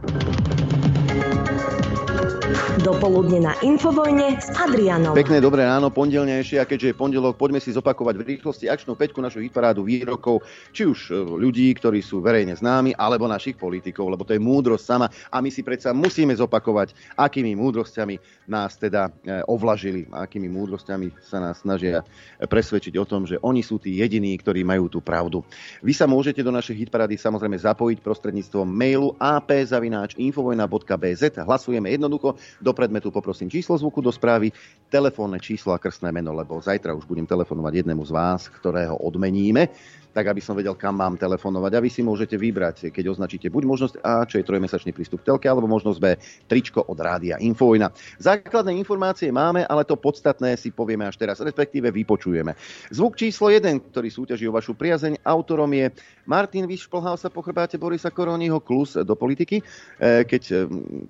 Dopoludne 2.85 3.49
na 3.49 3.57
Infovojne 3.65 4.37
s 4.37 4.53
Adrianom. 4.53 5.17
Pekné 5.17 5.41
dobré 5.41 5.65
ráno, 5.65 5.89
pondelnejšie 5.89 6.61
a 6.61 6.69
keďže 6.69 6.93
je 6.93 6.99
pondelok, 7.01 7.33
poďme 7.33 7.57
si 7.57 7.73
zopakovať 7.73 8.21
v 8.21 8.37
rýchlosti 8.37 8.69
akčnú 8.69 8.93
peťku 8.93 9.17
našu 9.25 9.41
hitparádu 9.41 9.81
výrokov, 9.81 10.45
či 10.69 10.85
už 10.85 11.09
e, 11.09 11.17
ľudí, 11.17 11.73
ktorí 11.73 12.05
sú 12.05 12.21
verejne 12.21 12.53
známi, 12.53 12.93
alebo 12.93 13.25
našich 13.25 13.57
politikov, 13.57 14.13
lebo 14.13 14.21
to 14.21 14.37
je 14.37 14.43
múdrosť 14.43 14.85
sama 14.85 15.09
a 15.09 15.41
my 15.41 15.49
si 15.49 15.65
predsa 15.65 15.97
musíme 15.97 16.37
zopakovať, 16.37 16.93
akými 17.17 17.57
múdrosťami 17.57 18.45
nás 18.45 18.77
teda 18.77 19.09
e, 19.09 19.41
ovlažili, 19.49 20.05
akými 20.13 20.45
múdrosťami 20.45 21.09
sa 21.25 21.41
nás 21.41 21.65
snažia 21.65 22.05
presvedčiť 22.37 22.93
o 23.01 23.05
tom, 23.09 23.25
že 23.25 23.41
oni 23.41 23.65
sú 23.65 23.81
tí 23.81 23.97
jediní, 23.97 24.37
ktorí 24.37 24.61
majú 24.61 24.93
tú 24.93 25.01
pravdu. 25.01 25.41
Vy 25.81 25.97
sa 25.97 26.05
môžete 26.05 26.45
do 26.45 26.53
našej 26.53 26.85
hitparády 26.85 27.17
samozrejme 27.17 27.57
zapojiť 27.57 28.05
prostredníctvom 28.05 28.69
mailu 28.69 29.17
ap.infovojna.bz. 29.17 31.23
Hlasujeme 31.41 31.89
jednoducho 31.89 32.37
do 32.61 32.71
predmetu 32.73 33.11
poprosím 33.11 33.49
číslo 33.49 33.77
zvuku 33.77 34.01
do 34.01 34.11
správy, 34.11 34.51
telefónne 34.89 35.39
číslo 35.39 35.73
a 35.73 35.81
krstné 35.81 36.11
meno, 36.11 36.33
lebo 36.33 36.61
zajtra 36.61 36.93
už 36.93 37.05
budem 37.05 37.25
telefonovať 37.25 37.73
jednému 37.83 38.03
z 38.05 38.11
vás, 38.11 38.47
ktorého 38.47 38.97
odmeníme 38.97 39.69
tak 40.13 40.29
aby 40.29 40.39
som 40.39 40.53
vedel, 40.53 40.77
kam 40.77 40.95
mám 40.95 41.17
telefonovať. 41.17 41.71
A 41.73 41.83
vy 41.83 41.89
si 41.89 42.05
môžete 42.05 42.37
vybrať, 42.37 42.93
keď 42.93 43.09
označíte 43.09 43.49
buď 43.49 43.63
možnosť 43.65 43.95
A, 44.05 44.23
čo 44.29 44.37
je 44.37 44.45
trojmesačný 44.45 44.93
prístup 44.93 45.25
telke, 45.25 45.49
alebo 45.49 45.65
možnosť 45.65 45.99
B, 45.99 46.05
tričko 46.45 46.85
od 46.85 46.97
rádia 47.01 47.41
Infovojna. 47.41 47.89
Základné 48.21 48.77
informácie 48.77 49.33
máme, 49.33 49.65
ale 49.65 49.83
to 49.83 49.97
podstatné 49.97 50.53
si 50.55 50.69
povieme 50.69 51.09
až 51.09 51.17
teraz, 51.17 51.41
respektíve 51.41 51.89
vypočujeme. 51.89 52.53
Zvuk 52.93 53.17
číslo 53.17 53.49
1, 53.49 53.89
ktorý 53.89 54.07
súťaží 54.13 54.45
o 54.45 54.53
vašu 54.53 54.77
priazeň, 54.77 55.25
autorom 55.25 55.73
je 55.73 55.89
Martin 56.29 56.69
Vyšplhal 56.69 57.17
sa 57.17 57.33
po 57.33 57.41
chrbáte 57.41 57.81
Borisa 57.81 58.13
Koroniho 58.13 58.61
klus 58.61 58.95
do 58.95 59.17
politiky, 59.17 59.59
e, 59.59 60.23
keď, 60.23 60.43
e, 60.53 60.55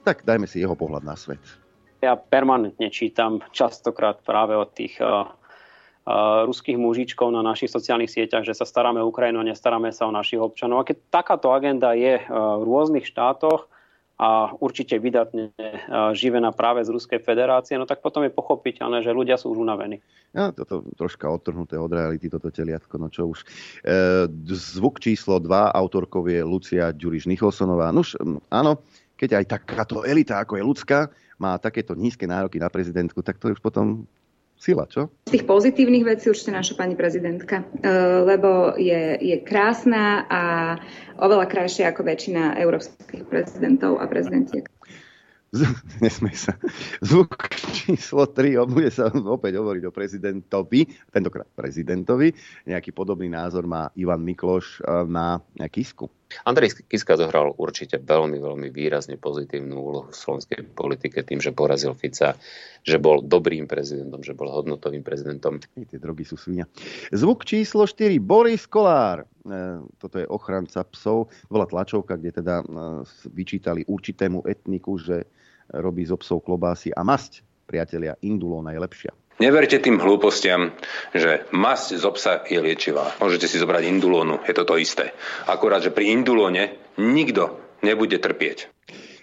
tak 0.01 0.23
dajme 0.23 0.47
si 0.47 0.63
jeho 0.63 0.73
pohľad 0.73 1.03
na 1.03 1.19
svet. 1.19 1.43
Ja 2.03 2.19
permanentne 2.19 2.91
čítam 2.91 3.39
častokrát 3.55 4.19
práve 4.23 4.55
od 4.59 4.71
tých 4.75 4.99
e, 4.99 5.07
ruských 6.43 6.75
mužičkov 6.75 7.31
na 7.31 7.39
našich 7.39 7.71
sociálnych 7.71 8.11
sieťach, 8.11 8.43
že 8.43 8.51
sa 8.51 8.67
staráme 8.67 8.99
o 8.99 9.07
Ukrajinu 9.07 9.39
a 9.39 9.47
nestaráme 9.47 9.87
sa 9.95 10.03
o 10.03 10.11
našich 10.11 10.39
občanov. 10.39 10.83
A 10.83 10.87
keď 10.87 10.99
takáto 11.07 11.55
agenda 11.55 11.95
je 11.95 12.19
e, 12.19 12.23
v 12.27 12.63
rôznych 12.63 13.07
štátoch 13.07 13.71
a 14.19 14.51
určite 14.59 14.99
vydatne 14.99 15.55
e, 15.55 15.71
živená 16.11 16.51
práve 16.51 16.83
z 16.83 16.91
Ruskej 16.91 17.23
federácie, 17.23 17.79
no 17.79 17.87
tak 17.87 18.03
potom 18.03 18.27
je 18.27 18.35
pochopiteľné, 18.35 18.99
že 18.99 19.15
ľudia 19.15 19.39
sú 19.39 19.55
už 19.55 19.63
unavení. 19.63 20.03
Ja, 20.35 20.51
toto 20.51 20.83
troška 20.99 21.31
odtrhnuté 21.31 21.79
od 21.79 21.95
reality, 21.95 22.27
toto 22.27 22.51
teliatko, 22.51 22.99
no 22.99 23.07
čo 23.07 23.31
už. 23.31 23.47
E, 23.87 24.27
zvuk 24.51 24.99
číslo 24.99 25.39
2 25.39 25.71
autorkov 25.71 26.27
je 26.27 26.43
Lucia 26.43 26.91
Ďuriš 26.91 27.31
Nicholsonová. 27.31 27.95
Nuž, 27.95 28.19
áno, 28.51 28.83
keď 29.15 29.39
aj 29.39 29.45
takáto 29.55 30.03
elita, 30.03 30.43
ako 30.43 30.59
je 30.59 30.67
ľudská, 30.67 30.99
má 31.39 31.55
takéto 31.55 31.95
nízke 31.95 32.27
nároky 32.27 32.59
na 32.59 32.67
prezidentku, 32.67 33.23
tak 33.23 33.39
to 33.39 33.55
už 33.55 33.63
potom 33.63 34.03
sila, 34.63 34.87
čo? 34.87 35.11
Z 35.27 35.35
tých 35.35 35.43
pozitívnych 35.43 36.07
vecí 36.07 36.31
určite 36.31 36.55
naša 36.55 36.79
pani 36.79 36.95
prezidentka, 36.95 37.67
e, 37.83 37.91
lebo 38.23 38.79
je, 38.79 39.19
je 39.19 39.37
krásna 39.43 40.23
a 40.31 40.41
oveľa 41.19 41.51
krajšia 41.51 41.91
ako 41.91 42.07
väčšina 42.07 42.55
európskych 42.63 43.27
prezidentov 43.27 43.99
a 43.99 44.07
prezidentiek. 44.07 44.63
Nesmej 46.01 46.33
sa. 46.33 46.57
Zvuk 47.03 47.37
číslo 47.75 48.25
3, 48.25 48.65
bude 48.65 48.89
sa 48.89 49.11
opäť 49.13 49.61
hovoriť 49.61 49.83
o 49.85 49.93
prezidentovi, 49.93 50.89
tentokrát 51.13 51.45
prezidentovi. 51.53 52.33
Nejaký 52.65 52.89
podobný 52.89 53.29
názor 53.29 53.69
má 53.69 53.91
Ivan 53.93 54.23
Mikloš 54.23 54.79
e, 54.79 55.05
na 55.05 55.43
Kisku. 55.69 56.22
Andrej 56.43 56.85
Kiska 56.89 57.15
zohral 57.15 57.53
určite 57.55 58.01
veľmi, 58.01 58.41
veľmi 58.41 58.67
výrazne 58.73 59.15
pozitívnu 59.21 59.75
úlohu 59.77 60.09
v 60.09 60.17
slovenskej 60.17 60.59
politike 60.73 61.21
tým, 61.21 61.39
že 61.39 61.53
porazil 61.53 61.93
Fica, 61.93 62.33
že 62.83 62.97
bol 62.97 63.21
dobrým 63.23 63.69
prezidentom, 63.69 64.25
že 64.25 64.35
bol 64.35 64.49
hodnotovým 64.49 65.05
prezidentom. 65.05 65.61
Tie 65.61 65.99
drogy 66.01 66.27
sú 66.27 66.35
svinia. 66.35 66.65
Zvuk 67.13 67.47
číslo 67.47 67.87
4. 67.87 68.17
Boris 68.19 68.67
Kolár. 68.67 69.23
E, 69.23 69.81
toto 70.01 70.17
je 70.19 70.27
ochranca 70.27 70.83
psov. 70.91 71.31
Bola 71.47 71.69
tlačovka, 71.69 72.19
kde 72.19 72.43
teda 72.43 72.61
e, 72.61 72.65
vyčítali 73.31 73.87
určitému 73.87 74.43
etniku, 74.43 74.99
že 74.99 75.29
robí 75.71 76.03
zo 76.03 76.19
psov 76.19 76.43
klobásy 76.43 76.91
a 76.91 77.01
masť. 77.01 77.45
Priatelia, 77.63 78.19
indulóna 78.19 78.75
je 78.75 78.79
lepšia. 78.83 79.11
Neverte 79.41 79.81
tým 79.81 79.97
hlúpostiam, 79.97 80.77
že 81.09 81.49
masť 81.49 81.87
z 81.97 82.03
obsa 82.05 82.33
je 82.45 82.61
liečivá. 82.61 83.17
Môžete 83.17 83.49
si 83.49 83.57
zobrať 83.57 83.89
indulónu, 83.89 84.37
je 84.45 84.53
to 84.53 84.61
to 84.61 84.77
isté. 84.77 85.09
Akurát, 85.49 85.81
že 85.81 85.89
pri 85.89 86.13
indulóne 86.13 86.77
nikto 87.01 87.57
nebude 87.81 88.21
trpieť. 88.21 88.69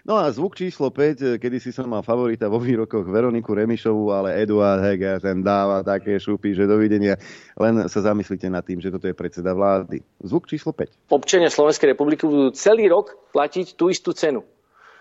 No 0.03 0.19
a 0.19 0.33
zvuk 0.33 0.57
číslo 0.57 0.91
5, 0.91 1.39
kedy 1.39 1.61
si 1.61 1.71
som 1.71 1.87
mal 1.87 2.03
favorita 2.03 2.51
vo 2.51 2.59
výrokoch 2.59 3.05
Veroniku 3.07 3.53
Remišovú, 3.55 4.11
ale 4.11 4.43
Eduard 4.43 4.83
Heger 4.83 5.21
ten 5.21 5.45
dáva 5.45 5.85
také 5.85 6.17
šupy, 6.17 6.57
že 6.57 6.67
dovidenia. 6.67 7.21
Len 7.55 7.87
sa 7.87 8.01
zamyslite 8.03 8.49
nad 8.49 8.65
tým, 8.65 8.81
že 8.81 8.91
toto 8.91 9.07
je 9.07 9.15
predseda 9.15 9.53
vlády. 9.53 10.01
Zvuk 10.25 10.49
číslo 10.51 10.73
5. 10.73 11.13
Občania 11.13 11.53
Slovenskej 11.53 11.95
republiky 11.95 12.25
budú 12.27 12.51
celý 12.57 12.91
rok 12.91 13.15
platiť 13.31 13.77
tú 13.77 13.93
istú 13.93 14.11
cenu 14.17 14.43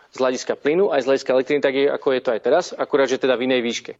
z 0.09 0.17
hľadiska 0.17 0.57
plynu 0.57 0.89
aj 0.89 1.05
z 1.05 1.07
hľadiska 1.09 1.31
elektriny, 1.33 1.61
tak 1.61 1.73
je, 1.77 1.85
ako 1.85 2.07
je 2.17 2.21
to 2.25 2.29
aj 2.33 2.41
teraz, 2.41 2.65
akurát, 2.73 3.05
že 3.05 3.21
teda 3.21 3.37
v 3.37 3.45
inej 3.45 3.61
výške. 3.61 3.91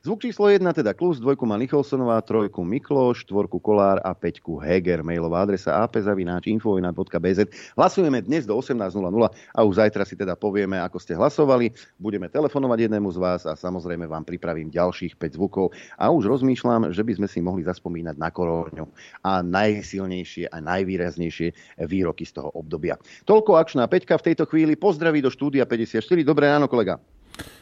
Zvuk 0.00 0.24
číslo 0.24 0.48
1 0.48 0.64
teda 0.72 0.96
Klus, 0.96 1.20
dvojku 1.20 1.44
má 1.44 1.60
Nicholsonová, 1.60 2.24
trojku 2.24 2.64
Mikloš, 2.64 3.28
štvorku 3.28 3.60
Kolár 3.60 4.00
a 4.00 4.16
peťku 4.16 4.56
Heger. 4.56 5.04
Mailová 5.04 5.44
adresa 5.44 5.76
apzavináč.infovina.bz. 5.84 7.40
Hlasujeme 7.76 8.24
dnes 8.24 8.48
do 8.48 8.56
18.00 8.56 8.96
a 9.28 9.60
už 9.60 9.74
zajtra 9.76 10.08
si 10.08 10.16
teda 10.16 10.40
povieme, 10.40 10.80
ako 10.80 10.96
ste 10.96 11.12
hlasovali. 11.12 11.76
Budeme 12.00 12.32
telefonovať 12.32 12.88
jednému 12.88 13.12
z 13.12 13.18
vás 13.20 13.44
a 13.44 13.52
samozrejme 13.52 14.08
vám 14.08 14.24
pripravím 14.24 14.72
ďalších 14.72 15.20
5 15.20 15.36
zvukov. 15.36 15.76
A 16.00 16.08
už 16.08 16.32
rozmýšľam, 16.32 16.96
že 16.96 17.04
by 17.04 17.20
sme 17.20 17.28
si 17.28 17.44
mohli 17.44 17.60
zaspomínať 17.68 18.16
na 18.16 18.32
koróňu 18.32 18.88
a 19.20 19.44
najsilnejšie 19.44 20.48
a 20.48 20.64
najvýraznejšie 20.64 21.76
výroky 21.84 22.24
z 22.24 22.40
toho 22.40 22.48
obdobia. 22.56 22.96
Toľko 23.28 23.60
akčná 23.60 23.84
peťka 23.84 24.16
v 24.16 24.32
tejto 24.32 24.48
chvíli. 24.48 24.80
Pozdraví 24.80 25.20
do 25.20 25.28
štúdia 25.28 25.49
54. 25.50 26.22
Dobré 26.22 26.46
ráno, 26.46 26.70
kolega. 26.70 27.02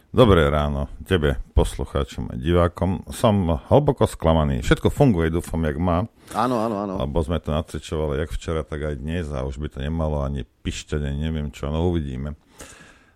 Dobré 0.09 0.49
ráno 0.49 0.89
tebe, 1.05 1.37
poslucháčom 1.53 2.33
a 2.33 2.35
divákom. 2.41 3.05
Som 3.13 3.61
hlboko 3.69 4.09
sklamaný. 4.09 4.65
Všetko 4.65 4.89
funguje, 4.89 5.29
dúfam, 5.29 5.61
jak 5.69 5.77
má. 5.77 6.09
Áno, 6.33 6.65
áno, 6.65 6.81
áno. 6.81 6.95
Lebo 6.97 7.21
sme 7.21 7.37
to 7.37 7.53
nacvičovali 7.53 8.17
jak 8.25 8.33
včera, 8.33 8.65
tak 8.65 8.89
aj 8.89 8.97
dnes 8.97 9.29
a 9.29 9.45
už 9.45 9.61
by 9.61 9.69
to 9.69 9.85
nemalo 9.85 10.25
ani 10.25 10.49
pišťať, 10.65 11.13
neviem 11.13 11.53
čo, 11.53 11.69
no 11.69 11.93
uvidíme. 11.93 12.41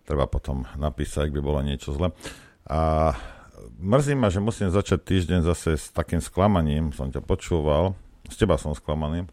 treba 0.04 0.28
potom 0.28 0.68
napísať, 0.76 1.28
ak 1.28 1.34
by 1.36 1.40
bolo 1.40 1.64
niečo 1.64 1.96
zle. 1.96 2.12
A 2.68 3.12
mrzí 3.80 4.12
ma, 4.12 4.28
že 4.28 4.44
musím 4.44 4.68
začať 4.68 5.00
týždeň 5.00 5.48
zase 5.48 5.80
s 5.80 5.88
takým 5.96 6.20
sklamaním, 6.20 6.92
som 6.92 7.08
ťa 7.08 7.24
počúval, 7.24 7.96
z 8.28 8.36
teba 8.36 8.60
som 8.60 8.76
sklamaný, 8.76 9.24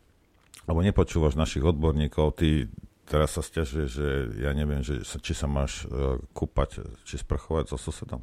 lebo 0.64 0.80
nepočúvaš 0.80 1.36
našich 1.36 1.68
odborníkov, 1.68 2.40
ty 2.40 2.72
teraz 3.10 3.34
sa 3.34 3.42
stiažuje, 3.42 3.86
že 3.90 4.08
ja 4.46 4.54
neviem, 4.54 4.86
že, 4.86 5.02
či 5.02 5.34
sa 5.34 5.50
máš 5.50 5.90
uh, 5.90 6.22
kúpať, 6.32 6.86
či 7.04 7.18
sprchovať 7.18 7.74
so 7.74 7.78
susedom. 7.82 8.22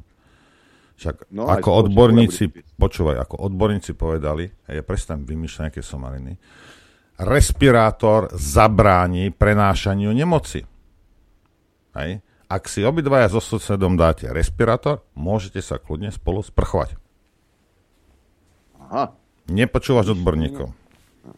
Však 0.97 1.29
no, 1.29 1.45
ako 1.45 1.85
odborníci, 1.85 2.49
počúvaj, 2.79 3.21
ako 3.21 3.45
odborníci 3.45 3.93
povedali, 3.93 4.49
ja 4.65 4.81
prestaň 4.81 5.21
vymýšľať 5.29 5.61
nejaké 5.69 5.81
somariny, 5.85 6.33
respirátor 7.21 8.33
zabráni 8.33 9.29
prenášaniu 9.29 10.09
nemoci. 10.09 10.65
Hej? 11.93 12.25
Ak 12.47 12.65
si 12.71 12.81
obidvaja 12.81 13.29
so 13.29 13.43
susedom 13.43 13.93
dáte 13.93 14.25
respirátor, 14.31 15.05
môžete 15.13 15.61
sa 15.61 15.77
kľudne 15.77 16.09
spolu 16.09 16.41
sprchovať. 16.41 16.97
Aha. 18.87 19.13
Nepočúvaš 19.51 20.15
odborníkov. 20.15 20.71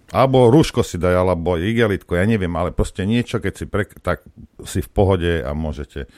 Alebo 0.10 0.50
rúško 0.50 0.82
si 0.82 0.98
daj, 0.98 1.16
alebo 1.22 1.58
igelitko, 1.58 2.18
ja 2.18 2.26
neviem, 2.26 2.52
ale 2.58 2.74
proste 2.74 3.06
niečo, 3.06 3.38
keď 3.42 3.54
si, 3.54 3.66
pre, 3.70 3.86
tak 4.02 4.26
si 4.66 4.82
v 4.82 4.90
pohode 4.90 5.32
a 5.42 5.52
môžete 5.54 6.10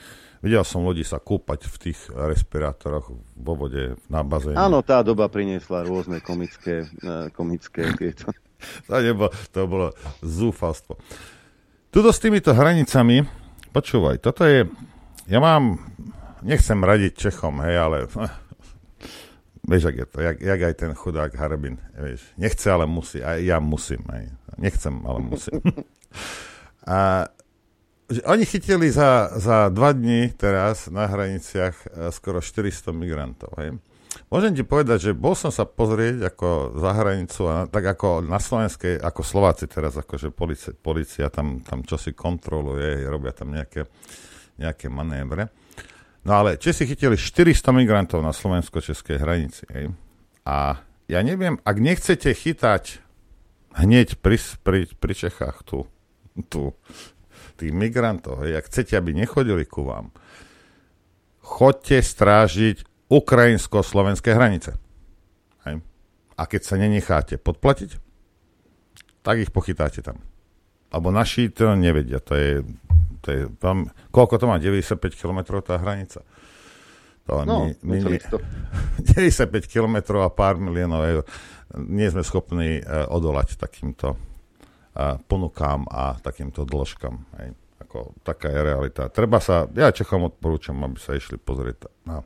Videl 0.41 0.65
som 0.65 0.81
ľudí 0.81 1.05
sa 1.05 1.21
kúpať 1.21 1.69
v 1.69 1.75
tých 1.77 2.09
respirátoroch 2.09 3.13
vo 3.37 3.53
vode 3.53 3.93
na 4.09 4.25
bazéne. 4.25 4.57
Áno, 4.57 4.81
tá 4.81 5.05
doba 5.05 5.29
priniesla 5.29 5.85
rôzne 5.85 6.17
komické, 6.17 6.89
uh, 7.05 7.29
komické 7.29 7.93
tieto. 7.93 8.33
to, 8.89 8.97
nebolo, 8.97 9.29
to 9.53 9.59
bolo 9.69 9.87
zúfalstvo. 10.25 10.97
Tuto 11.93 12.09
s 12.09 12.17
týmito 12.17 12.57
hranicami, 12.57 13.21
počúvaj, 13.69 14.17
toto 14.17 14.41
je, 14.49 14.65
ja 15.29 15.37
mám, 15.37 15.77
nechcem 16.41 16.81
radiť 16.81 17.21
Čechom, 17.21 17.61
hej, 17.61 17.77
ale 17.77 17.97
vieš, 19.71 19.87
jak 19.87 19.97
je 19.97 20.05
to, 20.05 20.17
jak, 20.19 20.37
jak 20.43 20.59
aj 20.61 20.73
ten 20.75 20.91
chudák 20.91 21.31
Harbin, 21.39 21.79
vieš, 21.95 22.27
nechce, 22.35 22.67
ale 22.67 22.83
musí, 22.83 23.23
aj 23.23 23.39
ja 23.39 23.57
musím, 23.63 24.03
hej, 24.11 24.27
nechcem, 24.59 24.99
ale 25.07 25.19
musím. 25.23 25.63
A 26.81 27.29
že 28.11 28.19
oni 28.27 28.43
chytili 28.43 28.91
za, 28.91 29.31
za 29.39 29.71
dva 29.71 29.95
dní 29.95 30.35
teraz 30.35 30.91
na 30.91 31.07
hraniciach 31.07 31.75
e, 31.87 32.11
skoro 32.11 32.43
400 32.43 32.91
migrantov. 32.91 33.55
Hej. 33.55 33.79
Môžem 34.27 34.51
ti 34.51 34.67
povedať, 34.67 35.11
že 35.11 35.11
bol 35.15 35.31
som 35.31 35.47
sa 35.47 35.63
pozrieť 35.63 36.35
ako 36.35 36.75
za 36.75 36.91
hranicu, 36.91 37.41
a 37.47 37.55
tak 37.71 37.95
ako 37.95 38.19
na 38.19 38.43
Slovenskej, 38.43 38.99
ako 38.99 39.21
Slováci 39.23 39.71
teraz, 39.71 39.95
akože 39.95 40.35
policia, 40.35 40.75
policia 40.75 41.31
tam, 41.31 41.63
tam 41.63 41.87
čosi 41.87 42.11
kontroluje, 42.11 43.07
robia 43.07 43.31
tam 43.31 43.55
nejaké, 43.55 43.87
nejaké 44.59 44.91
manévre. 44.91 45.47
No 46.21 46.37
ale 46.37 46.61
Česi 46.61 46.85
chytili 46.85 47.17
400 47.17 47.73
migrantov 47.73 48.21
na 48.21 48.29
slovensko-českej 48.29 49.17
hranici. 49.17 49.65
Hej. 49.73 49.89
A 50.45 50.77
ja 51.09 51.19
neviem, 51.25 51.57
ak 51.65 51.77
nechcete 51.81 52.29
chytať 52.29 53.01
hneď 53.75 54.21
pri, 54.21 54.37
pri, 54.61 54.79
pri 54.93 55.13
Čechách 55.17 55.65
tu, 55.65 55.89
tu 56.47 56.77
tých 57.57 57.73
migrantov, 57.73 58.45
hej, 58.45 58.57
ak 58.57 58.69
chcete, 58.69 58.93
aby 58.97 59.17
nechodili 59.17 59.65
ku 59.65 59.85
vám, 59.85 60.13
chodte 61.41 61.97
strážiť 61.99 63.09
ukrajinsko-slovenské 63.11 64.31
hranice. 64.31 64.77
Hej. 65.67 65.81
A 66.37 66.43
keď 66.45 66.61
sa 66.63 66.75
nenecháte 66.77 67.35
podplatiť, 67.41 67.97
tak 69.21 69.41
ich 69.41 69.53
pochytáte 69.53 70.01
tam. 70.01 70.21
Alebo 70.89 71.13
naši 71.13 71.51
to 71.53 71.75
nevedia. 71.77 72.19
To 72.23 72.33
je, 72.35 72.51
to 73.21 73.27
je 73.29 73.41
tam, 73.61 73.87
koľko 74.09 74.41
to 74.41 74.45
má? 74.49 74.57
95 74.57 74.97
km 75.13 75.61
tá 75.61 75.77
hranica. 75.77 76.25
To 77.29 77.45
no, 77.45 77.69
my, 77.85 78.01
my, 78.01 78.17
95 78.17 79.53
km 79.73 80.25
a 80.25 80.29
pár 80.33 80.57
miliónov 80.57 81.01
eur. 81.05 81.23
Nie 81.77 82.09
sme 82.09 82.25
schopní 82.25 82.81
uh, 82.81 83.07
odolať 83.13 83.55
takýmto 83.61 84.17
ponukám 85.27 85.87
a 85.87 86.19
takýmto 86.19 86.67
dĺžkam. 86.67 87.15
Hej. 87.39 87.55
Ako, 87.87 88.13
taká 88.21 88.51
je 88.51 88.59
realita. 88.61 89.09
Treba 89.09 89.41
sa, 89.41 89.65
ja 89.73 89.89
Čechom 89.91 90.27
odporúčam, 90.27 90.77
aby 90.85 90.99
sa 91.01 91.17
išli 91.17 91.39
pozrieť 91.39 91.89
na 92.05 92.21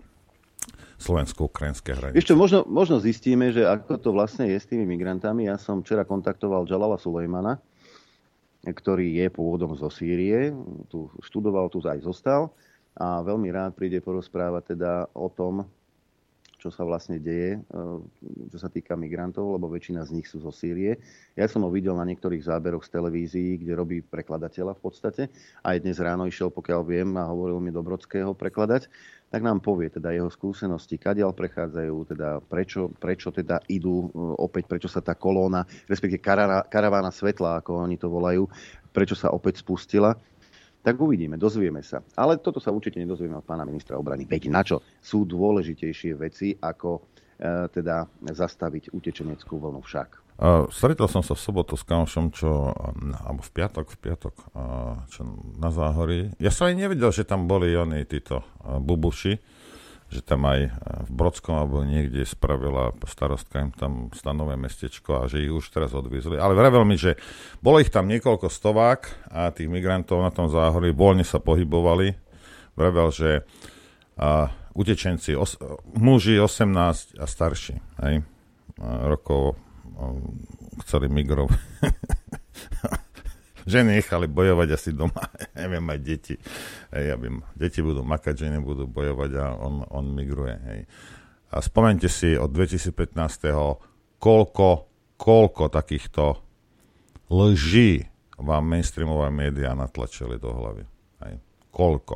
slovensko-ukrajinské 1.00 1.96
hranice. 1.96 2.20
Ešte 2.20 2.36
možno, 2.36 2.66
možno 2.68 3.00
zistíme, 3.00 3.52
že 3.52 3.64
ako 3.64 4.00
to 4.00 4.10
vlastne 4.12 4.50
je 4.50 4.58
s 4.58 4.68
tými 4.68 4.84
migrantami. 4.84 5.48
Ja 5.48 5.56
som 5.60 5.86
včera 5.86 6.04
kontaktoval 6.04 6.68
Jalala 6.68 7.00
Sulejmana, 7.00 7.62
ktorý 8.74 9.22
je 9.22 9.28
pôvodom 9.30 9.78
zo 9.78 9.94
Sýrie, 9.94 10.50
tu 10.90 11.12
študoval, 11.22 11.70
tu 11.70 11.84
aj 11.86 12.02
zostal. 12.02 12.50
A 12.96 13.22
veľmi 13.22 13.52
rád 13.52 13.76
príde 13.76 14.00
porozprávať 14.00 14.74
teda 14.74 15.12
o 15.12 15.28
tom, 15.28 15.68
čo 16.66 16.74
sa 16.74 16.82
vlastne 16.82 17.22
deje, 17.22 17.62
e, 17.62 18.50
čo 18.50 18.58
sa 18.58 18.74
týka 18.74 18.98
migrantov, 18.98 19.54
lebo 19.54 19.70
väčšina 19.70 20.02
z 20.02 20.18
nich 20.18 20.26
sú 20.26 20.42
zo 20.42 20.50
Sýrie. 20.50 20.98
Ja 21.38 21.46
som 21.46 21.62
ho 21.62 21.70
videl 21.70 21.94
na 21.94 22.02
niektorých 22.10 22.42
záberoch 22.42 22.82
z 22.82 22.90
televízií, 22.90 23.62
kde 23.62 23.78
robí 23.78 24.02
prekladateľa 24.02 24.74
v 24.74 24.82
podstate. 24.82 25.22
Aj 25.62 25.78
dnes 25.78 26.02
ráno 26.02 26.26
išiel, 26.26 26.50
pokiaľ 26.50 26.82
viem, 26.82 27.14
a 27.22 27.30
hovoril 27.30 27.62
mi 27.62 27.70
do 27.70 27.86
Brodského 27.86 28.34
prekladať, 28.34 28.90
tak 29.30 29.46
nám 29.46 29.62
povie 29.62 29.94
teda 29.94 30.10
jeho 30.10 30.34
skúsenosti, 30.34 30.98
kadiaľ 30.98 31.38
prechádzajú, 31.38 31.96
teda 32.10 32.42
prečo, 32.50 32.90
prečo 32.98 33.30
teda 33.30 33.62
idú 33.70 34.10
e, 34.10 34.34
opäť, 34.42 34.66
prečo 34.66 34.90
sa 34.90 35.06
tá 35.06 35.14
kolóna, 35.14 35.70
respektíve 35.86 36.26
karavána 36.66 37.14
svetla, 37.14 37.62
ako 37.62 37.86
oni 37.86 38.02
to 38.02 38.10
volajú, 38.10 38.50
prečo 38.90 39.14
sa 39.14 39.30
opäť 39.30 39.62
spustila 39.62 40.18
tak 40.86 41.02
uvidíme, 41.02 41.42
dozvieme 41.42 41.82
sa. 41.82 42.06
Ale 42.14 42.38
toto 42.38 42.62
sa 42.62 42.70
určite 42.70 43.02
nedozvieme 43.02 43.42
od 43.42 43.46
pána 43.46 43.66
ministra 43.66 43.98
obrany. 43.98 44.30
Veď 44.30 44.54
na 44.54 44.62
čo? 44.62 44.86
Sú 45.02 45.26
dôležitejšie 45.26 46.14
veci, 46.14 46.54
ako 46.54 47.02
e, 47.02 47.02
teda 47.74 48.06
zastaviť 48.30 48.94
utečeneckú 48.94 49.58
vlnu 49.58 49.82
však. 49.82 50.22
Uh, 50.36 50.68
stretol 50.68 51.08
som 51.08 51.24
sa 51.24 51.32
v 51.32 51.40
sobotu 51.40 51.80
s 51.80 51.88
kamošom, 51.88 52.28
čo, 52.36 52.76
alebo 53.24 53.40
v 53.40 53.52
piatok, 53.56 53.88
v 53.88 53.98
piatok, 54.04 54.36
uh, 54.52 55.00
čo 55.08 55.24
na 55.56 55.72
záhorí. 55.72 56.36
Ja 56.44 56.52
som 56.52 56.68
aj 56.68 56.76
nevedel, 56.76 57.08
že 57.16 57.24
tam 57.24 57.48
boli 57.48 57.72
oni, 57.72 58.04
títo 58.04 58.44
uh, 58.44 58.84
bubuši, 58.84 59.40
že 60.16 60.24
tam 60.24 60.48
aj 60.48 60.60
e, 60.64 60.70
v 61.06 61.12
Brodskom 61.12 61.60
alebo 61.60 61.84
niekde 61.84 62.24
spravila 62.24 62.96
starostka 63.04 63.60
im 63.60 63.72
tam 63.76 64.08
stanové 64.16 64.56
mestečko 64.56 65.22
a 65.22 65.28
že 65.28 65.44
ich 65.44 65.52
už 65.52 65.68
teraz 65.76 65.92
odviezli. 65.92 66.40
Ale 66.40 66.56
vravel 66.56 66.88
mi, 66.88 66.96
že 66.96 67.20
bolo 67.60 67.84
ich 67.84 67.92
tam 67.92 68.08
niekoľko 68.08 68.48
stovák 68.48 69.32
a 69.36 69.52
tých 69.52 69.68
migrantov 69.68 70.24
na 70.24 70.32
tom 70.32 70.48
záhorí 70.48 70.96
voľne 70.96 71.28
sa 71.28 71.44
pohybovali. 71.44 72.16
Vravel, 72.80 73.12
že 73.12 73.30
a, 74.16 74.48
utečenci, 74.72 75.36
os, 75.36 75.60
muži 75.96 76.40
18 76.40 77.20
a 77.20 77.26
starší 77.28 77.76
hej, 78.04 78.16
a, 78.20 79.12
rokov 79.12 79.60
a, 80.00 80.16
chceli 80.88 81.12
migrovať. 81.12 81.60
ženy 83.66 84.00
nechali 84.00 84.30
bojovať 84.30 84.68
asi 84.78 84.90
doma, 84.94 85.26
neviem, 85.60 85.84
aj 85.84 86.00
deti. 86.00 86.36
Hej, 86.94 87.18
aby 87.18 87.42
deti 87.58 87.82
budú 87.82 88.06
makať, 88.06 88.48
ženy 88.48 88.62
budú 88.62 88.86
bojovať 88.86 89.32
a 89.42 89.46
on, 89.58 89.84
on 89.90 90.06
migruje. 90.14 90.56
Hej. 90.70 90.80
A 91.52 91.58
spomente 91.62 92.08
si 92.08 92.38
od 92.38 92.54
2015. 92.54 92.94
koľko, 94.22 94.70
koľko 95.18 95.64
takýchto 95.74 96.24
lží 97.30 98.06
vám 98.36 98.64
mainstreamové 98.68 99.32
médiá 99.32 99.74
natlačili 99.74 100.38
do 100.38 100.52
hlavy. 100.52 100.84
Hej. 101.26 101.34
Koľko. 101.72 102.16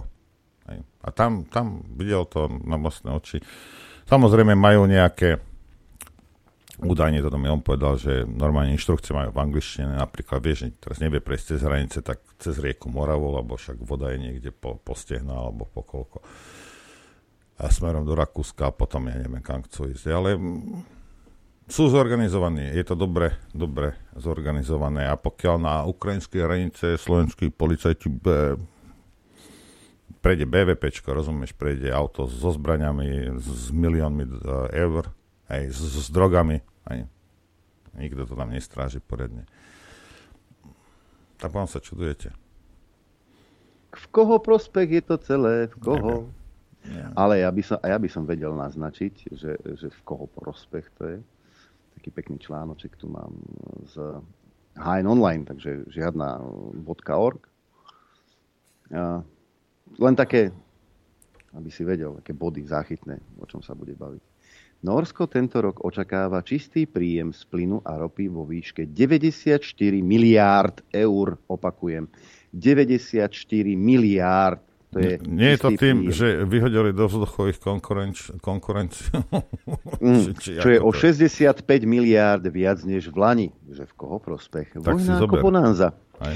Hej. 0.69 0.79
A 1.01 1.07
tam, 1.15 1.47
tam 1.47 1.81
videl 1.95 2.27
to 2.27 2.51
na 2.67 2.75
vlastné 2.75 3.09
oči. 3.15 3.37
Samozrejme 4.05 4.57
majú 4.57 4.89
nejaké 4.89 5.48
údajne 6.79 7.19
toto 7.19 7.35
mi 7.35 7.51
on 7.51 7.59
povedal, 7.59 7.99
že 7.99 8.23
normálne 8.23 8.75
inštrukcie 8.75 9.11
majú 9.11 9.35
v 9.35 9.41
angličtine, 9.43 9.99
napríklad 9.99 10.39
vieš, 10.39 10.71
teraz 10.79 11.03
nevie 11.03 11.19
prejsť 11.19 11.45
cez 11.55 11.59
hranice, 11.63 11.97
tak 11.99 12.23
cez 12.39 12.55
rieku 12.59 12.87
Moravu, 12.87 13.35
lebo 13.35 13.59
však 13.59 13.83
voda 13.83 14.11
je 14.15 14.17
niekde 14.19 14.49
po, 14.55 14.79
po 14.79 14.95
stehna 14.95 15.35
alebo 15.35 15.67
po. 15.67 15.83
A 17.59 17.67
smerom 17.67 18.07
do 18.07 18.15
Rakúska 18.15 18.71
a 18.71 18.75
potom 18.75 19.11
ja 19.11 19.19
neviem, 19.19 19.43
kam 19.43 19.59
chcú 19.67 19.91
ísť. 19.91 20.05
Ale 20.15 20.39
sú 21.67 21.91
zorganizovaní, 21.91 22.71
je 22.71 22.81
to 22.87 22.95
dobre, 22.95 23.35
dobre 23.51 23.93
zorganizované 24.15 25.05
a 25.05 25.19
pokiaľ 25.19 25.55
na 25.59 25.75
ukrajinskej 25.85 26.41
hranice 26.41 26.85
slovenskí 26.95 27.51
policajti 27.51 28.07
be, 28.07 28.55
prejde 30.23 30.49
BVP, 30.49 30.81
rozumieš, 31.11 31.53
prejde 31.53 31.93
auto 31.93 32.25
so 32.25 32.49
zbraňami, 32.55 33.37
s 33.37 33.69
miliónmi 33.69 34.23
eur, 34.73 35.13
aj 35.49 35.61
s, 35.73 35.81
s 35.81 36.09
drogami, 36.13 36.61
aj 36.85 37.09
nikto 37.97 38.23
to 38.23 38.37
tam 38.37 38.53
nestráži 38.53 39.01
poriadne. 39.01 39.49
Tak 41.39 41.51
vám 41.51 41.67
sa 41.67 41.83
čudujete. 41.83 42.31
V 43.89 44.05
koho 44.13 44.37
prospech 44.37 45.01
je 45.01 45.03
to 45.03 45.15
celé? 45.17 45.67
V 45.73 45.75
koho? 45.81 46.13
Ja. 46.85 47.11
Ale 47.17 47.43
ja 47.43 47.49
by, 47.51 47.61
som, 47.65 47.79
ja 47.81 47.97
by 47.99 48.09
som 48.11 48.23
vedel 48.23 48.55
naznačiť, 48.55 49.33
že, 49.35 49.57
že 49.75 49.87
v 49.89 50.01
koho 50.05 50.29
prospech 50.29 50.85
to 50.95 51.03
je. 51.15 51.19
Taký 51.99 52.09
pekný 52.15 52.37
článoček 52.39 52.95
tu 52.95 53.11
mám 53.11 53.35
z 53.89 54.23
Hein 54.79 55.07
Online, 55.09 55.43
takže 55.43 55.89
žiadna 55.91 56.39
.org. 57.17 57.41
A 58.95 59.21
len 59.99 60.15
také, 60.15 60.53
aby 61.51 61.69
si 61.73 61.83
vedel, 61.83 62.15
aké 62.15 62.31
body 62.31 62.63
záchytné, 62.63 63.19
o 63.41 63.45
čom 63.49 63.59
sa 63.59 63.75
bude 63.75 63.97
baviť. 63.97 64.28
Norsko 64.79 65.27
tento 65.27 65.59
rok 65.59 65.83
očakáva 65.83 66.39
čistý 66.39 66.87
príjem 66.87 67.35
z 67.35 67.43
plynu 67.51 67.83
a 67.83 67.99
ropy 67.99 68.31
vo 68.31 68.47
výške 68.47 68.87
94 68.87 69.59
miliárd 69.99 70.87
eur, 70.95 71.35
opakujem. 71.51 72.07
94 72.55 73.27
miliárd 73.75 74.63
to 74.89 74.97
je 74.97 75.21
Nie 75.29 75.53
je 75.53 75.57
to 75.61 75.69
tým, 75.77 76.09
príjem. 76.09 76.15
že 76.17 76.27
vyhodili 76.49 76.89
do 76.97 77.05
vzduchu 77.05 77.53
ich 77.53 77.61
konkurenč, 77.61 78.33
konkurenciu? 78.41 79.21
Mm, 80.01 80.33
či, 80.41 80.57
čo 80.57 80.69
je 80.73 80.79
to? 80.81 80.87
o 80.87 80.89
65 80.89 81.61
miliárd 81.85 82.41
viac 82.49 82.81
než 82.81 83.13
v 83.13 83.17
Lani. 83.21 83.47
Že 83.69 83.85
v 83.85 83.93
koho 83.93 84.17
prospech? 84.17 84.81
Tak 84.81 84.97
Vojna 84.97 85.21
ako 85.21 85.35
bonanza. 85.45 85.93
Aj. 86.19 86.35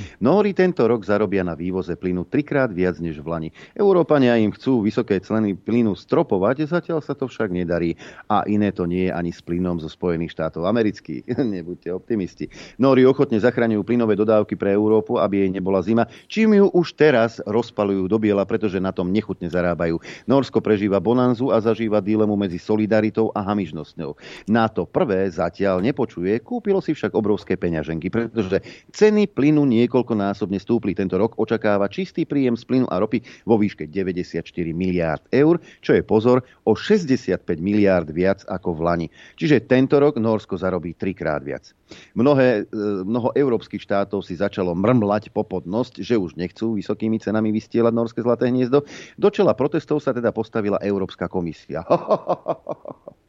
Tento 0.53 0.87
rok 0.87 1.03
zarobia 1.03 1.43
na 1.43 1.59
vývoze 1.59 1.99
plynu 1.99 2.23
trikrát 2.23 2.71
viac 2.71 2.95
než 3.03 3.19
v 3.19 3.27
Lani. 3.27 3.49
Európania 3.75 4.39
im 4.39 4.55
chcú 4.55 4.79
vysoké 4.79 5.19
ceny 5.19 5.59
plynu 5.59 5.91
stropovať, 5.91 6.71
zatiaľ 6.71 7.03
sa 7.03 7.11
to 7.11 7.27
však 7.27 7.51
nedarí. 7.51 7.99
A 8.31 8.47
iné 8.47 8.71
to 8.71 8.87
nie 8.87 9.09
je 9.09 9.11
ani 9.11 9.35
s 9.35 9.43
plynom 9.43 9.83
zo 9.83 9.91
Spojených 9.91 10.31
štátov 10.31 10.63
amerických. 10.63 11.35
Nebuďte 11.59 11.91
optimisti. 11.91 12.47
Nóri 12.79 13.03
ochotne 13.03 13.43
zachraňujú 13.43 13.83
plynové 13.83 14.15
dodávky 14.15 14.55
pre 14.55 14.71
Európu, 14.71 15.19
aby 15.19 15.43
jej 15.43 15.51
nebola 15.51 15.83
zima, 15.83 16.07
čím 16.31 16.55
ju 16.55 16.71
už 16.71 16.95
teraz 16.95 17.43
rozpalujú 17.43 18.07
do 18.07 18.15
biela, 18.15 18.47
pretože 18.47 18.79
na 18.79 18.95
tom 18.95 19.11
nechutne 19.11 19.51
zarábajú. 19.51 19.99
Norsko 20.29 20.63
prežíva 20.63 21.03
bonanzu 21.03 21.51
a 21.51 21.59
zažíva 21.59 21.99
dilemu 21.99 22.39
medzi 22.39 22.55
solidaritou 22.55 23.35
a 23.35 23.43
hamižnosťou. 23.43 24.15
Na 24.47 24.71
to 24.71 24.87
prvé 24.87 25.27
zatiaľ 25.27 25.83
nepočuje, 25.83 26.39
kúpilo 26.39 26.79
si 26.79 26.95
však 26.95 27.11
obrovské 27.11 27.59
peňaženky, 27.59 28.07
pretože 28.07 28.63
ceny 28.95 29.27
plynu 29.27 29.72
niekoľkonásobne 29.73 30.61
stúpli. 30.61 30.93
Tento 30.93 31.17
rok 31.17 31.37
očakáva 31.41 31.89
čistý 31.89 32.29
príjem 32.29 32.53
z 32.53 32.63
plynu 32.69 32.87
a 32.89 33.01
ropy 33.01 33.25
vo 33.49 33.57
výške 33.57 33.89
94 33.89 34.45
miliárd 34.71 35.25
eur, 35.33 35.57
čo 35.81 35.97
je 35.97 36.03
pozor 36.05 36.45
o 36.63 36.77
65 36.77 37.41
miliárd 37.57 38.13
viac 38.13 38.45
ako 38.45 38.77
v 38.77 38.81
Lani. 38.85 39.07
Čiže 39.35 39.65
tento 39.65 39.97
rok 39.97 40.21
Norsko 40.21 40.55
zarobí 40.59 40.93
trikrát 40.93 41.41
viac. 41.41 41.73
Mnohé, 42.13 42.65
e, 42.69 42.77
mnoho 43.05 43.33
európskych 43.33 43.81
štátov 43.81 44.25
si 44.25 44.37
začalo 44.37 44.73
mrmlať 44.73 45.29
popodnosť, 45.33 46.01
že 46.01 46.17
už 46.17 46.37
nechcú 46.37 46.77
vysokými 46.77 47.17
cenami 47.21 47.49
vystielať 47.53 47.93
norské 47.93 48.19
zlaté 48.21 48.49
hniezdo. 48.49 48.85
Do 49.17 49.29
čela 49.29 49.53
protestov 49.57 50.01
sa 50.01 50.13
teda 50.13 50.33
postavila 50.33 50.81
Európska 50.81 51.29
komisia. 51.29 51.85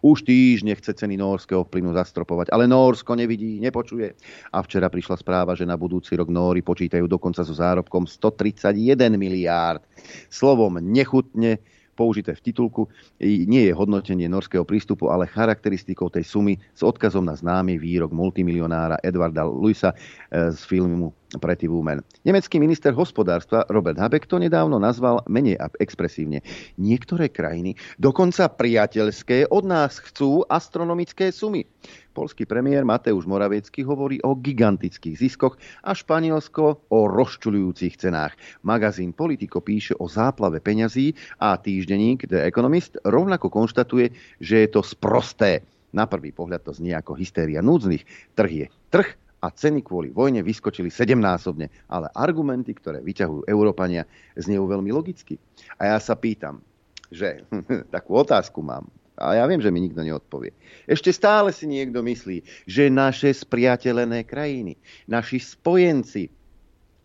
Už 0.00 0.24
týždne 0.24 0.72
chce 0.72 0.96
ceny 0.96 1.20
norského 1.20 1.64
plynu 1.68 1.92
zastropovať, 1.92 2.48
ale 2.50 2.64
Norsko 2.64 3.12
nevidí, 3.12 3.60
nepočuje. 3.60 4.16
A 4.54 4.64
včera 4.64 4.88
prišla 4.88 5.20
správa, 5.20 5.52
že 5.52 5.68
na 5.68 5.76
budúci 5.76 6.16
rok 6.16 6.32
Nóri 6.32 6.64
počítajú 6.64 7.04
dokonca 7.04 7.44
so 7.44 7.52
zárobkom 7.52 8.08
131 8.08 9.20
miliárd. 9.20 9.84
Slovom 10.32 10.80
nechutne 10.80 11.60
použité 12.00 12.32
v 12.32 12.40
titulku, 12.40 12.88
nie 13.20 13.68
je 13.68 13.76
hodnotenie 13.76 14.24
norského 14.24 14.64
prístupu, 14.64 15.12
ale 15.12 15.28
charakteristikou 15.28 16.08
tej 16.08 16.24
sumy 16.24 16.56
s 16.72 16.80
odkazom 16.80 17.28
na 17.28 17.36
známy 17.36 17.76
výrok 17.76 18.08
multimilionára 18.16 18.96
Edvarda 19.04 19.44
Luisa 19.44 19.92
eh, 19.92 20.48
z 20.48 20.60
filmu 20.64 21.12
Pretty 21.38 21.70
Woman. 21.70 22.02
Nemecký 22.26 22.58
minister 22.58 22.90
hospodárstva 22.90 23.62
Robert 23.70 24.00
Habeck 24.00 24.26
to 24.26 24.42
nedávno 24.42 24.82
nazval 24.82 25.22
menej 25.30 25.60
expresívne. 25.78 26.42
Niektoré 26.74 27.30
krajiny, 27.30 27.78
dokonca 28.02 28.50
priateľské, 28.50 29.46
od 29.46 29.62
nás 29.62 30.02
chcú 30.02 30.42
astronomické 30.50 31.30
sumy. 31.30 31.62
Polský 32.10 32.42
premiér 32.42 32.82
Mateusz 32.82 33.30
Moraviecký 33.30 33.86
hovorí 33.86 34.18
o 34.26 34.34
gigantických 34.34 35.14
ziskoch 35.14 35.54
a 35.86 35.94
Španielsko 35.94 36.90
o 36.90 36.98
rozčulujúcich 37.06 37.94
cenách. 37.94 38.34
Magazín 38.66 39.14
Politico 39.14 39.62
píše 39.62 39.94
o 39.94 40.10
záplave 40.10 40.58
peňazí 40.58 41.14
a 41.38 41.54
týždenník 41.54 42.26
The 42.26 42.50
Economist 42.50 42.98
rovnako 43.06 43.46
konštatuje, 43.46 44.10
že 44.42 44.66
je 44.66 44.68
to 44.74 44.82
sprosté. 44.82 45.62
Na 45.94 46.06
prvý 46.06 46.30
pohľad 46.34 46.66
to 46.66 46.74
znie 46.74 46.94
ako 46.94 47.18
hystéria 47.18 47.62
núdznych. 47.62 48.06
Trh 48.34 48.50
je 48.50 48.66
trh 48.90 49.29
a 49.40 49.48
ceny 49.48 49.80
kvôli 49.80 50.12
vojne 50.12 50.44
vyskočili 50.44 50.92
sedemnásobne. 50.92 51.72
Ale 51.88 52.12
argumenty, 52.12 52.76
ktoré 52.76 53.00
vyťahujú 53.00 53.48
Európania, 53.48 54.04
zniejú 54.36 54.68
veľmi 54.68 54.92
logicky. 54.92 55.40
A 55.80 55.96
ja 55.96 55.98
sa 55.98 56.16
pýtam, 56.16 56.60
že 57.08 57.44
takú 57.94 58.20
otázku 58.20 58.60
mám 58.60 58.86
a 59.20 59.36
ja 59.36 59.44
viem, 59.44 59.60
že 59.60 59.68
mi 59.68 59.84
nikto 59.84 60.00
neodpovie. 60.00 60.56
Ešte 60.88 61.12
stále 61.12 61.52
si 61.52 61.68
niekto 61.68 62.00
myslí, 62.00 62.40
že 62.64 62.88
naše 62.88 63.36
spriateľené 63.36 64.24
krajiny, 64.24 64.80
naši 65.04 65.36
spojenci, 65.36 66.32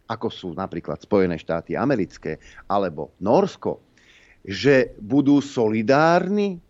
ako 0.08 0.32
sú 0.32 0.50
napríklad 0.56 1.04
Spojené 1.04 1.36
štáty 1.36 1.76
americké 1.76 2.40
alebo 2.72 3.12
Norsko, 3.20 3.84
že 4.48 4.96
budú 5.04 5.44
solidárni 5.44 6.64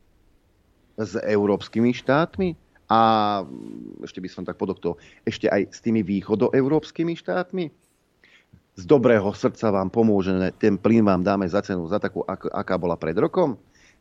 s 0.97 1.13
európskymi 1.19 1.93
štátmi 1.93 2.57
a 2.85 2.99
ešte 4.05 4.21
by 4.21 4.29
som 4.29 4.43
tak 4.45 4.57
podoktol, 4.61 5.01
ešte 5.25 5.49
aj 5.49 5.73
s 5.73 5.79
tými 5.81 6.05
východoeurópskymi 6.05 7.17
štátmi. 7.17 7.73
Z 8.75 8.83
dobrého 8.83 9.31
srdca 9.31 9.71
vám 9.71 9.87
pomôže, 9.87 10.35
ten 10.59 10.75
plyn 10.75 11.07
vám 11.07 11.23
dáme 11.23 11.47
za 11.47 11.63
cenu, 11.63 11.87
za 11.87 11.97
takú, 11.97 12.27
aká 12.27 12.75
bola 12.75 12.99
pred 12.99 13.15
rokom 13.15 13.55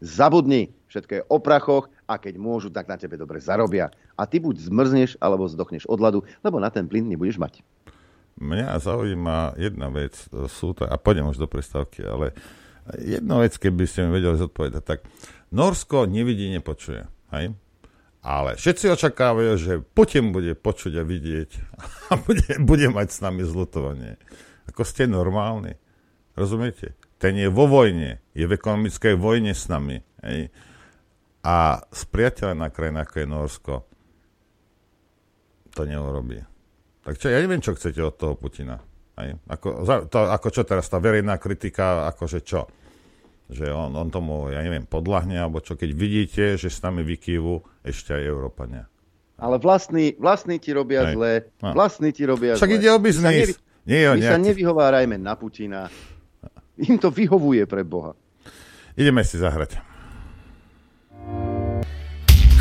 zabudni, 0.04 0.74
všetko 0.92 1.12
je 1.14 1.22
o 1.32 1.38
prachoch 1.38 1.88
a 2.04 2.20
keď 2.20 2.36
môžu, 2.36 2.68
tak 2.68 2.90
na 2.90 3.00
tebe 3.00 3.16
dobre 3.16 3.40
zarobia. 3.40 3.88
A 4.18 4.28
ty 4.28 4.36
buď 4.36 4.68
zmrzneš 4.68 5.16
alebo 5.22 5.48
zdochneš 5.48 5.88
od 5.88 5.98
ľadu, 5.98 6.20
lebo 6.44 6.60
na 6.60 6.68
ten 6.68 6.84
plyn 6.84 7.08
nebudeš 7.08 7.40
mať. 7.40 7.64
Mňa 8.34 8.82
zaujíma 8.82 9.54
jedna 9.56 9.88
vec, 9.94 10.18
sú 10.50 10.74
to, 10.74 10.84
a 10.84 10.98
pôjdem 10.98 11.30
už 11.30 11.38
do 11.38 11.46
prestávky, 11.46 12.02
ale 12.02 12.34
jedna 12.98 13.38
vec, 13.38 13.54
keby 13.56 13.86
ste 13.86 14.04
mi 14.04 14.18
vedeli 14.18 14.34
zodpovedať, 14.34 14.82
tak 14.82 15.06
Norsko 15.54 16.10
nevidí, 16.10 16.50
nepočuje. 16.50 17.06
Hej? 17.30 17.54
Ale 18.24 18.56
všetci 18.56 18.88
očakávajú, 18.88 19.52
že 19.60 19.72
Putin 19.84 20.32
bude 20.32 20.56
počuť 20.56 20.98
a 20.98 21.04
vidieť 21.04 21.50
a 22.10 22.16
bude, 22.16 22.48
bude 22.64 22.88
mať 22.88 23.08
s 23.12 23.18
nami 23.20 23.44
zlutovanie. 23.44 24.16
Ako 24.72 24.82
ste 24.82 25.04
normálni. 25.04 25.76
Rozumiete? 26.32 26.96
ten 27.24 27.40
je 27.40 27.48
vo 27.48 27.64
vojne, 27.64 28.20
je 28.36 28.44
v 28.44 28.52
ekonomickej 28.52 29.16
vojne 29.16 29.56
s 29.56 29.64
nami. 29.72 29.96
Hej. 30.20 30.52
A 31.40 31.80
spriateľená 31.88 32.68
krajina, 32.68 33.08
ako 33.08 33.16
je 33.16 33.26
Norsko, 33.28 33.74
to 35.72 35.88
neurobí. 35.88 36.44
Tak 37.00 37.16
čo, 37.16 37.32
ja 37.32 37.40
neviem, 37.40 37.64
čo 37.64 37.72
chcete 37.72 37.96
od 38.04 38.12
toho 38.20 38.36
Putina. 38.36 38.76
Hej. 39.16 39.40
Ako, 39.48 39.88
to, 40.04 40.18
ako 40.20 40.48
čo 40.52 40.68
teraz, 40.68 40.92
tá 40.92 41.00
verejná 41.00 41.40
kritika, 41.40 42.12
akože 42.12 42.44
čo? 42.44 42.68
Že 43.52 43.68
on, 43.70 43.92
on 43.92 44.08
tomu, 44.08 44.48
ja 44.48 44.64
neviem, 44.64 44.88
podľahne, 44.88 45.36
alebo 45.36 45.60
čo, 45.60 45.76
keď 45.76 45.90
vidíte, 45.92 46.44
že 46.56 46.72
s 46.72 46.80
nami 46.80 47.04
vykývu 47.04 47.84
ešte 47.84 48.16
aj 48.16 48.22
Európania. 48.24 48.88
Ale 49.36 49.60
vlastní, 49.60 50.16
vlastní 50.16 50.56
ti 50.56 50.72
robia 50.72 51.10
Hej. 51.10 51.14
zle. 51.18 51.32
No. 51.60 51.74
Vlastní 51.76 52.14
ti 52.14 52.24
robia 52.24 52.56
Však 52.56 52.70
zle. 52.70 52.78
ide 52.80 52.88
o 52.88 52.98
biznis. 53.02 53.50
Nevy, 53.50 53.52
Nie, 53.84 54.08
my 54.08 54.16
nejaký... 54.16 54.32
sa 54.32 54.38
nevyhovárajme 54.40 55.16
na 55.20 55.34
Putina. 55.36 55.92
Im 56.88 56.96
to 56.96 57.12
vyhovuje 57.12 57.68
pre 57.68 57.84
Boha. 57.84 58.16
Ideme 58.96 59.20
si 59.26 59.36
zahrať. 59.36 59.76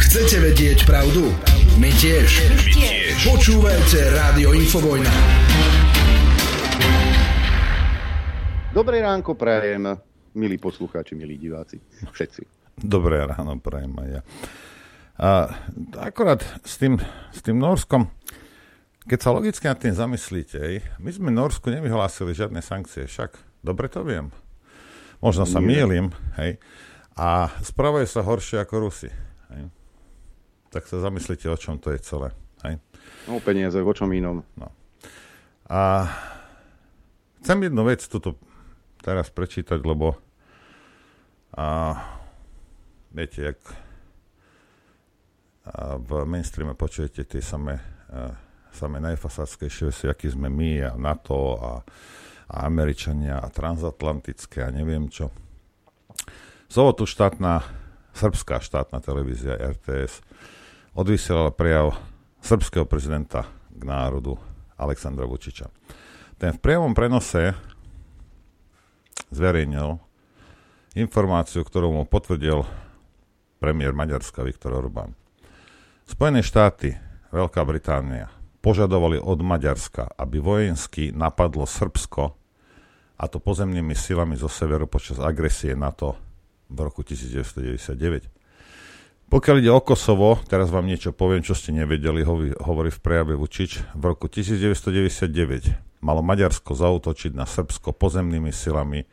Chcete 0.04 0.36
vedieť 0.44 0.86
pravdu? 0.86 1.32
My 1.80 1.90
tiež. 1.90 2.30
My 2.54 2.70
tiež. 2.70 3.18
Počúvajte 3.24 4.14
Rádio 4.14 4.54
Infovojna. 4.54 5.14
Dobré 8.74 9.02
ránko 9.02 9.38
prajem, 9.38 10.13
milí 10.34 10.58
poslucháči, 10.58 11.16
milí 11.16 11.38
diváci, 11.38 11.82
všetci. 12.14 12.42
Dobré 12.78 13.24
ráno 13.26 13.58
prajem 13.62 13.94
aj 13.98 14.10
ja. 14.10 14.22
A, 15.14 15.30
akorát 16.02 16.42
s 16.66 16.82
tým, 16.82 16.98
s 17.30 17.40
tým 17.46 17.62
Norskom, 17.62 18.10
keď 19.06 19.20
sa 19.22 19.30
logicky 19.30 19.66
nad 19.70 19.78
tým 19.78 19.94
zamyslíte, 19.94 20.60
my 20.98 21.10
sme 21.14 21.30
Norsku 21.30 21.70
nevyhlásili 21.70 22.34
žiadne 22.34 22.66
sankcie, 22.66 23.06
však 23.06 23.54
Dobre 23.64 23.88
to 23.88 24.04
viem. 24.04 24.28
Možno 25.24 25.48
sa 25.48 25.64
mýlim, 25.64 26.12
hej. 26.36 26.60
A 27.16 27.48
správajú 27.64 28.04
sa 28.04 28.20
horšie 28.20 28.60
ako 28.60 28.76
Rusi. 28.84 29.08
Hej. 29.56 29.72
Tak 30.68 30.84
sa 30.84 31.00
zamyslite, 31.00 31.48
o 31.48 31.56
čom 31.56 31.80
to 31.80 31.96
je 31.96 32.04
celé. 32.04 32.36
Hej. 32.68 32.84
No 33.24 33.40
peniaze, 33.40 33.80
o 33.80 33.94
čom 33.96 34.12
inom. 34.12 34.44
No. 34.60 34.68
A 35.72 36.12
chcem 37.40 37.72
jednu 37.72 37.88
vec 37.88 38.04
tuto 38.04 38.36
teraz 39.04 39.28
prečítať, 39.28 39.84
lebo 39.84 40.16
a, 41.52 42.00
viete, 43.12 43.52
jak 43.52 43.60
a 45.64 46.00
v 46.00 46.24
mainstreame 46.24 46.76
počujete 46.76 47.28
tie 47.28 47.44
samé, 47.44 47.84
a, 48.08 48.32
samé 48.72 49.04
najfasáckejšie 49.04 49.92
veci, 49.92 50.06
aký 50.08 50.32
sme 50.32 50.48
my 50.48 50.72
a 50.88 50.92
NATO 50.96 51.60
a 51.60 51.72
a 52.54 52.70
Američania 52.70 53.42
a 53.42 53.48
transatlantické 53.50 54.62
a 54.62 54.74
neviem 54.74 55.10
čo. 55.10 55.34
Sobotu 56.70 57.10
štátna, 57.10 57.66
srbská 58.14 58.62
štátna 58.62 59.02
televízia 59.02 59.58
RTS 59.58 60.22
odvysielala 60.94 61.50
prejav 61.50 61.98
srbského 62.46 62.86
prezidenta 62.86 63.50
k 63.74 63.82
národu 63.82 64.38
Aleksandra 64.78 65.26
Vučiča. 65.26 65.70
Ten 66.38 66.54
v 66.54 66.60
priamom 66.62 66.94
prenose 66.94 67.58
zverejnil 69.34 69.98
informáciu, 70.94 71.66
ktorú 71.66 71.90
mu 71.90 72.04
potvrdil 72.06 72.64
premiér 73.58 73.98
Maďarska 73.98 74.46
Viktor 74.46 74.78
Orbán. 74.78 75.18
Spojené 76.06 76.46
štáty, 76.46 76.94
Veľká 77.34 77.66
Británia 77.66 78.30
požadovali 78.64 79.20
od 79.20 79.44
Maďarska, 79.44 80.16
aby 80.16 80.40
vojensky 80.40 81.12
napadlo 81.12 81.68
Srbsko, 81.68 82.38
a 83.14 83.24
to 83.30 83.38
pozemnými 83.40 83.96
silami 83.96 84.36
zo 84.36 84.48
severu 84.52 84.88
počas 84.88 85.20
agresie 85.20 85.76
NATO 85.76 86.16
v 86.72 86.78
roku 86.84 87.04
1999. 87.04 88.30
Pokiaľ 89.32 89.56
ide 89.64 89.72
o 89.72 89.82
Kosovo, 89.82 90.38
teraz 90.46 90.70
vám 90.70 90.86
niečo 90.86 91.16
poviem, 91.16 91.42
čo 91.42 91.56
ste 91.58 91.74
nevedeli, 91.74 92.22
hovorí 92.60 92.92
v 92.92 93.00
prejave 93.02 93.34
Vučič. 93.34 93.82
V 93.96 94.04
roku 94.04 94.30
1999 94.30 96.04
malo 96.04 96.22
Maďarsko 96.22 96.76
zautočiť 96.76 97.32
na 97.34 97.48
Srbsko 97.48 97.96
pozemnými 97.96 98.52
silami, 98.54 99.08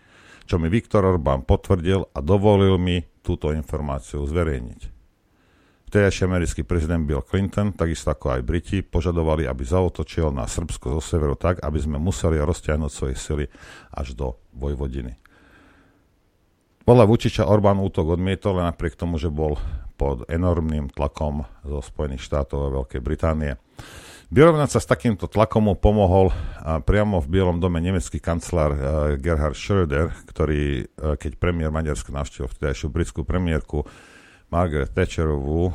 čo 0.50 0.58
mi 0.58 0.66
Viktor 0.66 1.06
Orbán 1.06 1.46
potvrdil 1.46 2.10
a 2.10 2.18
dovolil 2.18 2.74
mi 2.74 2.98
túto 3.22 3.54
informáciu 3.54 4.26
zverejniť. 4.26 4.98
Vtedajší 5.86 6.26
americký 6.26 6.66
prezident 6.66 7.06
Bill 7.06 7.22
Clinton, 7.22 7.70
takisto 7.70 8.10
ako 8.10 8.34
aj 8.34 8.42
Briti, 8.42 8.82
požadovali, 8.82 9.46
aby 9.46 9.62
zautočil 9.62 10.34
na 10.34 10.50
Srbsko 10.50 10.98
zo 10.98 11.02
severu 11.02 11.38
tak, 11.38 11.62
aby 11.62 11.78
sme 11.78 12.02
museli 12.02 12.42
rozťahnuť 12.42 12.90
svoje 12.90 13.14
sily 13.14 13.46
až 13.94 14.18
do 14.18 14.42
Vojvodiny. 14.58 15.14
Podľa 16.82 17.04
Vučiča 17.06 17.46
Orbán 17.46 17.78
útok 17.78 18.18
odmietol, 18.18 18.58
napriek 18.58 18.98
tomu, 18.98 19.22
že 19.22 19.30
bol 19.30 19.54
pod 19.94 20.26
enormným 20.26 20.90
tlakom 20.90 21.46
zo 21.62 21.78
Spojených 21.78 22.26
štátov 22.26 22.58
a 22.58 22.74
Veľkej 22.82 22.98
Británie. 22.98 23.54
Vyrovnať 24.30 24.70
sa 24.70 24.78
s 24.78 24.86
takýmto 24.86 25.26
tlakom 25.26 25.66
mu 25.66 25.74
pomohol 25.74 26.30
priamo 26.86 27.18
v 27.18 27.26
Bielom 27.34 27.58
dome 27.58 27.82
nemecký 27.82 28.22
kancelár 28.22 28.78
Gerhard 29.18 29.58
Schröder, 29.58 30.14
ktorý, 30.30 30.86
keď 31.18 31.34
premiér 31.34 31.74
Maďarska 31.74 32.14
navštívil 32.14 32.46
vtedajšiu 32.46 32.94
britskú 32.94 33.26
premiérku 33.26 33.82
Margaret 34.54 34.94
Thatcherovú, 34.94 35.74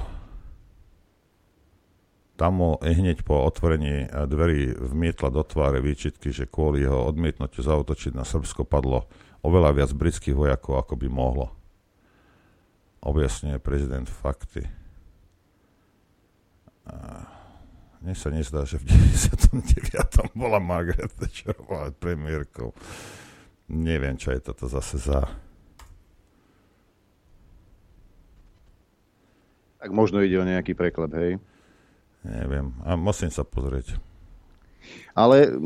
tam 2.39 2.51
mu 2.63 2.79
hneď 2.79 3.27
po 3.27 3.43
otvorení 3.43 4.07
dverí 4.07 4.71
vmietla 4.71 5.35
do 5.35 5.43
tváre 5.43 5.83
výčitky, 5.83 6.31
že 6.31 6.47
kvôli 6.47 6.87
jeho 6.87 7.11
odmietnutiu 7.11 7.59
zautočiť 7.59 8.15
na 8.15 8.23
Srbsko 8.23 8.63
padlo 8.63 9.11
oveľa 9.43 9.83
viac 9.83 9.91
britských 9.91 10.35
vojakov, 10.35 10.79
ako 10.79 10.95
by 10.95 11.07
mohlo. 11.11 11.51
Objasňuje 13.03 13.59
prezident 13.59 14.07
fakty. 14.07 14.63
Mne 18.05 18.13
sa 18.13 18.29
nezdá, 18.29 18.61
že 18.69 18.77
v 18.77 18.85
99. 18.85 20.37
bola 20.37 20.61
Margaret 20.61 21.09
Thatcherová 21.17 21.89
premiérkou. 21.97 22.69
Neviem, 23.65 24.13
čo 24.13 24.29
je 24.29 24.45
toto 24.45 24.69
zase 24.69 25.01
za... 25.01 25.25
Tak 29.81 29.89
možno 29.89 30.21
ide 30.21 30.37
o 30.37 30.45
nejaký 30.45 30.77
preklad, 30.77 31.17
hej? 31.17 31.41
Neviem. 32.21 32.77
A 32.85 32.93
musím 32.93 33.33
sa 33.33 33.41
pozrieť. 33.41 33.97
Ale 35.17 35.57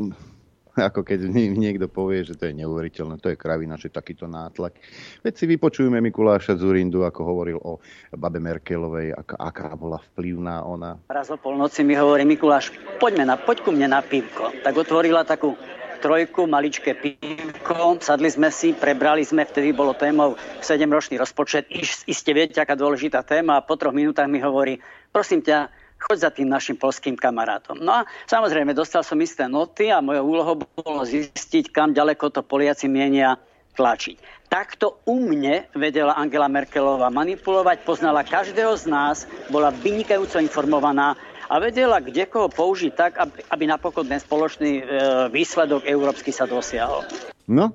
ako 0.88 1.04
keď 1.04 1.28
niekto 1.32 1.86
povie, 1.86 2.24
že 2.24 2.36
to 2.36 2.48
je 2.48 2.54
neuveriteľné, 2.56 3.20
to 3.20 3.32
je 3.32 3.36
kravina, 3.36 3.76
že 3.76 3.92
takýto 3.92 4.24
nátlak. 4.26 4.76
Veď 5.20 5.34
si 5.36 5.44
vypočujeme 5.46 6.00
Mikuláša 6.00 6.56
Zurindu, 6.56 7.04
ako 7.04 7.20
hovoril 7.22 7.58
o 7.60 7.78
babe 8.16 8.40
Merkelovej, 8.40 9.12
aká, 9.14 9.36
aká 9.36 9.68
bola 9.76 10.00
vplyvná 10.12 10.64
ona. 10.64 10.96
Raz 11.12 11.28
o 11.28 11.36
polnoci 11.36 11.84
mi 11.84 11.94
hovorí 11.94 12.24
Mikuláš, 12.24 12.72
poďme 12.98 13.28
na, 13.28 13.36
poď 13.36 13.62
ku 13.64 13.70
mne 13.70 13.92
na 13.92 14.00
pivko. 14.00 14.52
Tak 14.64 14.74
otvorila 14.74 15.22
takú 15.22 15.54
trojku, 16.00 16.48
maličké 16.48 16.96
pivko, 16.96 18.00
sadli 18.00 18.32
sme 18.32 18.48
si, 18.48 18.72
prebrali 18.72 19.20
sme, 19.20 19.44
vtedy 19.44 19.76
bolo 19.76 19.92
témou 19.92 20.32
7-ročný 20.64 21.20
rozpočet, 21.20 21.68
iste 22.08 22.32
viete, 22.32 22.56
aká 22.56 22.72
dôležitá 22.72 23.20
téma 23.20 23.60
a 23.60 23.64
po 23.64 23.76
troch 23.76 23.92
minútach 23.92 24.24
mi 24.24 24.40
hovorí, 24.40 24.80
prosím 25.12 25.44
ťa, 25.44 25.68
choď 26.00 26.16
za 26.18 26.30
tým 26.32 26.48
našim 26.48 26.80
polským 26.80 27.14
kamarátom. 27.14 27.76
No 27.76 28.00
a 28.00 28.08
samozrejme, 28.24 28.72
dostal 28.72 29.04
som 29.04 29.20
isté 29.20 29.44
noty 29.44 29.92
a 29.92 30.00
mojou 30.00 30.24
úlohou 30.24 30.56
bolo 30.64 31.04
zistiť, 31.04 31.68
kam 31.68 31.92
ďaleko 31.92 32.32
to 32.32 32.40
Poliaci 32.40 32.88
mienia 32.88 33.36
tlačiť. 33.76 34.48
Takto 34.50 34.98
u 35.06 35.22
mne 35.22 35.70
vedela 35.78 36.18
Angela 36.18 36.50
Merkelová 36.50 37.06
manipulovať, 37.12 37.86
poznala 37.86 38.26
každého 38.26 38.74
z 38.74 38.84
nás, 38.90 39.16
bola 39.46 39.70
vynikajúco 39.70 40.42
informovaná 40.42 41.14
a 41.46 41.54
vedela, 41.62 42.02
kde 42.02 42.26
koho 42.26 42.50
použiť 42.50 42.92
tak, 42.94 43.12
aby, 43.18 43.46
aby 43.46 43.64
napokon 43.70 44.06
ten 44.06 44.18
spoločný 44.18 44.72
e, 44.78 44.84
výsledok 45.30 45.86
európsky 45.86 46.34
sa 46.34 46.50
dosiahol. 46.50 47.06
No, 47.46 47.74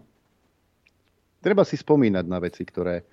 treba 1.40 1.64
si 1.64 1.80
spomínať 1.80 2.26
na 2.28 2.40
veci, 2.44 2.68
ktoré 2.68 3.04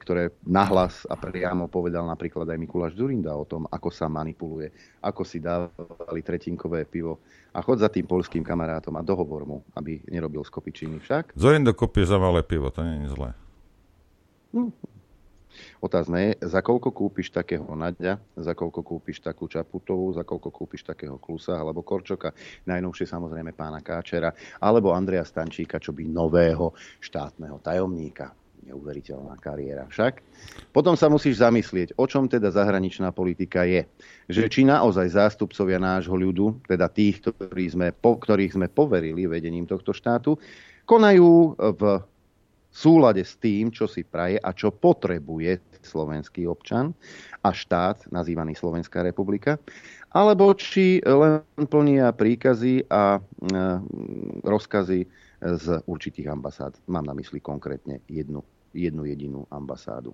ktoré 0.00 0.32
nahlas 0.46 1.04
a 1.06 1.14
priamo 1.18 1.68
povedal 1.68 2.06
napríklad 2.08 2.48
aj 2.48 2.58
Mikuláš 2.58 2.96
Zurinda 2.96 3.36
o 3.36 3.44
tom, 3.44 3.68
ako 3.68 3.88
sa 3.92 4.08
manipuluje, 4.08 4.72
ako 5.04 5.22
si 5.22 5.38
dávali 5.42 6.20
tretinkové 6.24 6.88
pivo 6.88 7.20
a 7.54 7.62
chod 7.62 7.78
za 7.78 7.92
tým 7.92 8.08
polským 8.08 8.42
kamarátom 8.42 8.94
a 8.98 9.06
dohovor 9.06 9.42
mu, 9.46 9.58
aby 9.78 10.02
nerobil 10.10 10.42
skopičiny 10.42 10.98
však. 10.98 11.38
Zorindo 11.38 11.70
kopie 11.76 12.02
za 12.02 12.18
malé 12.18 12.42
pivo, 12.42 12.72
to 12.72 12.82
nie 12.82 13.06
je 13.06 13.14
zlé. 13.14 13.30
Hm. 14.54 14.94
Otázne 15.78 16.18
je, 16.18 16.50
za 16.50 16.58
koľko 16.66 16.90
kúpiš 16.90 17.30
takého 17.30 17.62
Naďa, 17.78 18.18
za 18.34 18.52
koľko 18.58 18.82
kúpiš 18.82 19.22
takú 19.22 19.46
Čaputovú, 19.46 20.10
za 20.10 20.26
koľko 20.26 20.50
kúpiš 20.50 20.82
takého 20.82 21.14
Klusa 21.22 21.54
alebo 21.54 21.86
Korčoka, 21.86 22.34
najnovšie 22.66 23.06
samozrejme 23.06 23.54
pána 23.54 23.78
Káčera, 23.78 24.34
alebo 24.58 24.90
Andreja 24.90 25.22
Stančíka, 25.22 25.78
čo 25.78 25.94
by 25.94 26.10
nového 26.10 26.74
štátneho 26.98 27.62
tajomníka 27.62 28.34
neuveriteľná 28.66 29.36
kariéra 29.40 29.84
však. 29.88 30.24
Potom 30.72 30.96
sa 30.96 31.12
musíš 31.12 31.40
zamyslieť, 31.44 31.94
o 32.00 32.04
čom 32.08 32.26
teda 32.26 32.48
zahraničná 32.50 33.12
politika 33.12 33.68
je. 33.68 33.84
Že 34.32 34.44
či 34.48 34.60
naozaj 34.64 35.14
zástupcovia 35.14 35.76
nášho 35.76 36.16
ľudu, 36.16 36.64
teda 36.64 36.88
tých, 36.88 37.20
ktorí 37.20 37.64
sme, 37.70 37.92
po, 37.92 38.16
ktorých 38.16 38.56
sme 38.56 38.66
poverili 38.72 39.28
vedením 39.28 39.68
tohto 39.68 39.92
štátu, 39.92 40.40
konajú 40.88 41.56
v 41.56 41.82
súlade 42.74 43.22
s 43.22 43.38
tým, 43.38 43.70
čo 43.70 43.86
si 43.86 44.02
praje 44.02 44.42
a 44.42 44.50
čo 44.50 44.74
potrebuje 44.74 45.62
slovenský 45.84 46.48
občan 46.48 46.90
a 47.44 47.52
štát, 47.54 48.08
nazývaný 48.10 48.58
Slovenská 48.58 49.04
republika, 49.04 49.60
alebo 50.10 50.50
či 50.56 50.98
len 51.04 51.44
plnia 51.70 52.10
príkazy 52.10 52.88
a 52.90 53.18
e, 53.18 53.20
rozkazy 54.42 55.00
z 55.44 55.66
určitých 55.84 56.32
ambasád. 56.32 56.80
Mám 56.88 57.04
na 57.04 57.14
mysli 57.20 57.38
konkrétne 57.38 58.00
jednu 58.08 58.40
jednu 58.74 59.06
jedinú 59.06 59.46
ambasádu. 59.48 60.12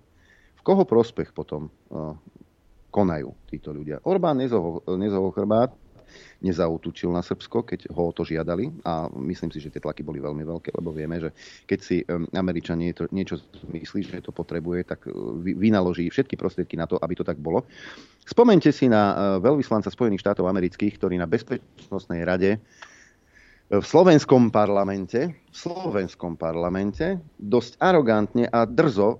V 0.55 0.61
koho 0.61 0.85
prospech 0.85 1.33
potom 1.33 1.73
uh, 1.89 2.13
konajú 2.93 3.33
títo 3.49 3.73
ľudia? 3.73 3.97
Orbán 4.05 4.37
nezohol 4.37 5.33
chrbát, 5.33 5.73
nezautučil 6.41 7.09
na 7.13 7.23
Srbsko, 7.23 7.63
keď 7.63 7.87
ho 7.93 8.09
o 8.09 8.13
to 8.13 8.27
žiadali 8.27 8.69
a 8.83 9.07
myslím 9.15 9.49
si, 9.53 9.63
že 9.63 9.71
tie 9.71 9.81
tlaky 9.81 10.03
boli 10.03 10.19
veľmi 10.19 10.43
veľké, 10.43 10.75
lebo 10.75 10.91
vieme, 10.91 11.21
že 11.21 11.29
keď 11.65 11.79
si 11.79 12.03
um, 12.05 12.27
Američan 12.35 12.81
niečo, 12.81 13.07
niečo 13.13 13.39
myslí, 13.71 14.11
že 14.11 14.25
to 14.25 14.35
potrebuje, 14.35 14.85
tak 14.85 15.07
uh, 15.07 15.13
vynaloží 15.39 16.09
všetky 16.09 16.35
prostriedky 16.35 16.75
na 16.75 16.85
to, 16.89 16.99
aby 16.99 17.13
to 17.15 17.23
tak 17.23 17.39
bolo. 17.39 17.63
Spomente 18.25 18.69
si 18.75 18.91
na 18.91 19.03
uh, 19.13 19.17
veľvyslanca 19.39 19.87
Spojených 19.87 20.21
štátov 20.21 20.45
amerických, 20.49 20.97
ktorý 20.99 21.15
na 21.15 21.29
Bezpečnostnej 21.29 22.21
rade 22.27 22.59
v 23.71 23.85
slovenskom 23.87 24.51
parlamente, 24.51 25.31
v 25.31 25.55
slovenskom 25.55 26.35
parlamente 26.35 27.23
dosť 27.39 27.79
arogantne 27.79 28.43
a 28.51 28.67
drzo 28.67 29.15
e, 29.15 29.17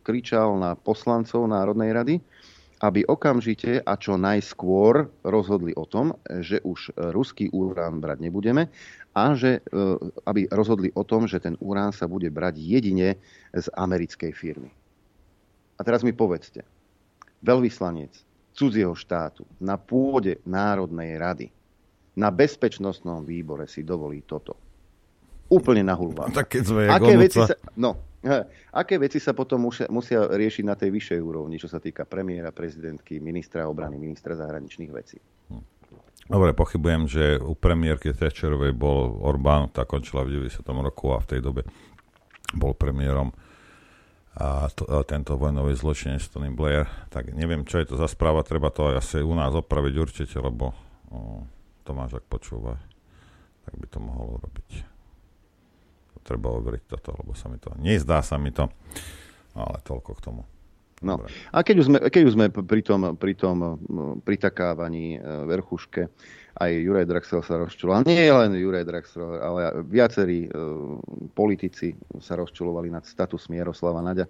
kričal 0.00 0.56
na 0.56 0.72
poslancov 0.72 1.44
Národnej 1.44 1.92
rady, 1.92 2.14
aby 2.80 3.04
okamžite 3.04 3.84
a 3.84 3.92
čo 4.00 4.16
najskôr 4.16 5.12
rozhodli 5.20 5.76
o 5.76 5.84
tom, 5.84 6.16
že 6.40 6.64
už 6.64 6.96
ruský 7.12 7.52
urán 7.52 8.00
brať 8.00 8.24
nebudeme 8.24 8.72
a 9.12 9.36
že, 9.36 9.60
e, 9.60 9.76
aby 10.24 10.48
rozhodli 10.48 10.88
o 10.96 11.04
tom, 11.04 11.28
že 11.28 11.44
ten 11.44 11.60
urán 11.60 11.92
sa 11.92 12.08
bude 12.08 12.32
brať 12.32 12.56
jedine 12.56 13.20
z 13.52 13.66
americkej 13.76 14.32
firmy. 14.32 14.72
A 15.76 15.84
teraz 15.84 16.00
mi 16.00 16.16
povedzte, 16.16 16.64
veľvyslanec 17.44 18.16
cudzieho 18.56 18.96
štátu 18.96 19.44
na 19.60 19.76
pôde 19.76 20.40
Národnej 20.48 21.20
rady 21.20 21.52
na 22.14 22.30
bezpečnostnom 22.30 23.26
výbore 23.26 23.66
si 23.66 23.82
dovolí 23.82 24.22
toto. 24.22 24.54
Úplne 25.50 25.82
na 25.84 25.94
hulvách. 25.94 26.32
Tak 26.32 26.46
keď 26.48 26.62
sme 26.64 26.82
aké 26.88 27.14
veci 27.20 27.38
sa, 27.42 27.54
no, 27.76 28.00
aké 28.72 28.96
veci 28.96 29.20
sa 29.20 29.36
potom 29.36 29.68
musia, 29.68 29.86
musia 29.92 30.24
riešiť 30.24 30.64
na 30.64 30.74
tej 30.78 30.90
vyššej 30.94 31.20
úrovni, 31.20 31.60
čo 31.60 31.68
sa 31.68 31.82
týka 31.82 32.08
premiéra, 32.08 32.54
prezidentky, 32.54 33.20
ministra 33.20 33.68
obrany, 33.68 34.00
ministra 34.00 34.38
zahraničných 34.38 34.92
vecí? 34.94 35.20
Dobre, 36.24 36.56
pochybujem, 36.56 37.02
že 37.04 37.24
u 37.36 37.52
premiérky 37.52 38.16
Thatcherovej 38.16 38.72
bol 38.72 39.20
Orbán, 39.20 39.68
tá 39.68 39.84
končila 39.84 40.24
v 40.24 40.48
90. 40.48 40.64
roku 40.80 41.12
a 41.12 41.20
v 41.20 41.28
tej 41.36 41.40
dobe 41.44 41.68
bol 42.56 42.72
premiérom 42.72 43.36
a, 44.34 44.66
to, 44.72 44.88
a 44.88 45.04
tento 45.04 45.36
vojnový 45.36 45.76
zločinec 45.76 46.24
Tony 46.26 46.48
Blair. 46.48 46.88
Tak 47.12 47.30
neviem, 47.36 47.68
čo 47.68 47.78
je 47.78 47.92
to 47.92 48.00
za 48.00 48.08
správa, 48.08 48.40
treba 48.40 48.72
to 48.72 48.90
aj 48.90 49.04
asi 49.04 49.18
u 49.20 49.36
nás 49.36 49.52
opraviť 49.52 49.94
určite, 50.00 50.36
lebo 50.40 50.72
o, 51.12 51.44
Tomáš, 51.84 52.16
ak 52.18 52.26
počúva, 52.26 52.80
tak 53.68 53.74
by 53.76 53.86
to 53.88 53.98
mohol 54.00 54.40
robiť. 54.40 54.70
treba 56.24 56.56
overiť 56.56 56.84
toto, 56.88 57.12
lebo 57.20 57.36
sa 57.36 57.52
mi 57.52 57.60
to, 57.60 57.68
nezdá 57.76 58.24
sa 58.24 58.40
mi 58.40 58.48
to, 58.48 58.72
ale 59.52 59.76
toľko 59.84 60.10
k 60.16 60.20
tomu. 60.24 60.42
No. 61.04 61.20
A 61.52 61.60
keď 61.60 61.84
už 61.84 61.86
sme, 61.92 61.98
keď 62.00 62.22
už 62.24 62.32
sme 62.32 62.46
pri 62.48 62.80
tom, 62.80 63.12
pri 63.20 63.36
tom 63.36 63.76
pritakávaní 64.24 65.18
e, 65.18 65.44
verchuške, 65.44 66.08
aj 66.54 66.70
Juraj 66.70 67.04
Draxel 67.04 67.44
sa 67.44 67.60
rozčuloval. 67.60 68.08
Nie 68.08 68.32
len 68.32 68.56
Juraj 68.56 68.88
Draxel, 68.88 69.36
ale 69.36 69.84
viacerí 69.84 70.46
e, 70.46 70.50
politici 71.36 71.92
sa 72.24 72.40
rozčulovali 72.40 72.88
nad 72.88 73.04
statusmi 73.04 73.60
Jaroslava 73.60 74.00
Naďa. 74.00 74.24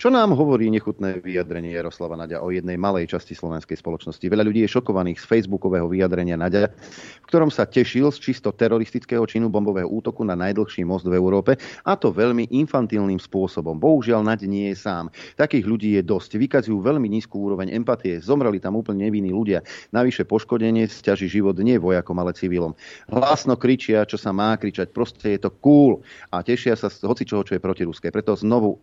Čo 0.00 0.08
nám 0.08 0.32
hovorí 0.32 0.72
nechutné 0.72 1.20
vyjadrenie 1.20 1.76
Jaroslava 1.76 2.16
Naďa 2.16 2.40
o 2.40 2.48
jednej 2.48 2.80
malej 2.80 3.12
časti 3.12 3.36
slovenskej 3.36 3.76
spoločnosti? 3.76 4.24
Veľa 4.24 4.48
ľudí 4.48 4.64
je 4.64 4.72
šokovaných 4.72 5.20
z 5.20 5.28
facebookového 5.28 5.92
vyjadrenia 5.92 6.40
Naďa, 6.40 6.72
v 7.20 7.26
ktorom 7.28 7.52
sa 7.52 7.68
tešil 7.68 8.08
z 8.08 8.16
čisto 8.16 8.48
teroristického 8.48 9.20
činu 9.28 9.52
bombového 9.52 9.84
útoku 9.92 10.24
na 10.24 10.32
najdlhší 10.40 10.88
most 10.88 11.04
v 11.04 11.20
Európe 11.20 11.60
a 11.84 11.92
to 12.00 12.16
veľmi 12.16 12.48
infantilným 12.48 13.20
spôsobom. 13.20 13.76
Bohužiaľ 13.76 14.24
Naď 14.24 14.48
nie 14.48 14.72
je 14.72 14.80
sám. 14.80 15.12
Takých 15.36 15.68
ľudí 15.68 15.92
je 15.92 16.00
dosť. 16.00 16.40
Vykazujú 16.40 16.80
veľmi 16.80 17.04
nízku 17.04 17.36
úroveň 17.36 17.68
empatie. 17.68 18.24
Zomreli 18.24 18.56
tam 18.56 18.80
úplne 18.80 19.04
nevinní 19.04 19.36
ľudia. 19.36 19.60
Navyše 19.92 20.24
poškodenie 20.24 20.88
stiaží 20.88 21.28
život 21.28 21.60
nie 21.60 21.76
vojakom, 21.76 22.16
ale 22.16 22.32
civilom. 22.32 22.72
Hlasno 23.12 23.52
kričia, 23.60 24.08
čo 24.08 24.16
sa 24.16 24.32
má 24.32 24.56
kričať. 24.56 24.96
Proste 24.96 25.36
je 25.36 25.44
to 25.44 25.52
cool 25.60 26.00
a 26.32 26.40
tešia 26.40 26.72
sa 26.72 26.88
z 26.88 27.04
hoci 27.04 27.28
čoho, 27.28 27.44
čo 27.44 27.52
je 27.52 27.60
protiruské. 27.60 28.08
Preto 28.08 28.32
znovu 28.32 28.80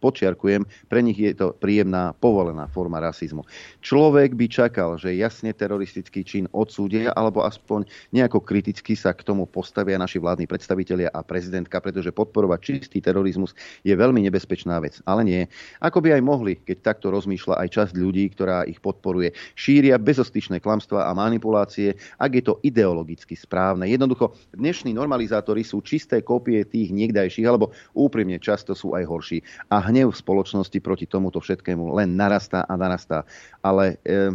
počiarkujem, 0.00 0.59
pre 0.88 1.00
nich 1.04 1.18
je 1.18 1.32
to 1.36 1.52
príjemná, 1.56 2.16
povolená 2.18 2.66
forma 2.70 2.98
rasizmu. 3.00 3.44
Človek 3.84 4.34
by 4.34 4.46
čakal, 4.50 4.96
že 4.98 5.14
jasne 5.14 5.54
teroristický 5.54 6.24
čin 6.26 6.44
odsúdia, 6.50 7.14
alebo 7.14 7.46
aspoň 7.46 7.86
nejako 8.10 8.42
kriticky 8.42 8.98
sa 8.98 9.14
k 9.14 9.22
tomu 9.22 9.46
postavia 9.46 10.00
naši 10.00 10.18
vládni 10.18 10.50
predstavitelia 10.50 11.08
a 11.14 11.22
prezidentka, 11.22 11.78
pretože 11.78 12.10
podporovať 12.10 12.58
čistý 12.60 12.98
terorizmus 12.98 13.54
je 13.86 13.94
veľmi 13.94 14.24
nebezpečná 14.26 14.76
vec. 14.82 14.98
Ale 15.06 15.22
nie. 15.22 15.46
Ako 15.80 16.02
by 16.02 16.18
aj 16.18 16.22
mohli, 16.26 16.58
keď 16.60 16.94
takto 16.94 17.14
rozmýšľa 17.14 17.60
aj 17.62 17.68
časť 17.70 17.92
ľudí, 17.96 18.34
ktorá 18.34 18.66
ich 18.66 18.82
podporuje. 18.82 19.32
Šíria 19.54 19.96
bezostyčné 20.00 20.58
klamstvá 20.58 21.06
a 21.06 21.12
manipulácie, 21.14 21.94
ak 22.18 22.30
je 22.34 22.42
to 22.42 22.54
ideologicky 22.66 23.38
správne. 23.38 23.86
Jednoducho, 23.86 24.34
dnešní 24.56 24.92
normalizátori 24.96 25.62
sú 25.62 25.80
čisté 25.84 26.20
kópie 26.20 26.66
tých 26.66 26.90
niekdajších, 26.90 27.46
alebo 27.46 27.70
úprimne 27.94 28.36
často 28.42 28.74
sú 28.74 28.92
aj 28.96 29.04
horší. 29.06 29.38
A 29.70 29.78
hnev 29.78 30.10
v 30.10 30.20
spoločnosti 30.20 30.49
proti 30.82 31.06
tomuto 31.06 31.38
všetkému 31.38 31.94
len 31.94 32.16
narastá 32.16 32.66
a 32.66 32.74
narastá. 32.74 33.22
Ale 33.60 34.00
e, 34.02 34.34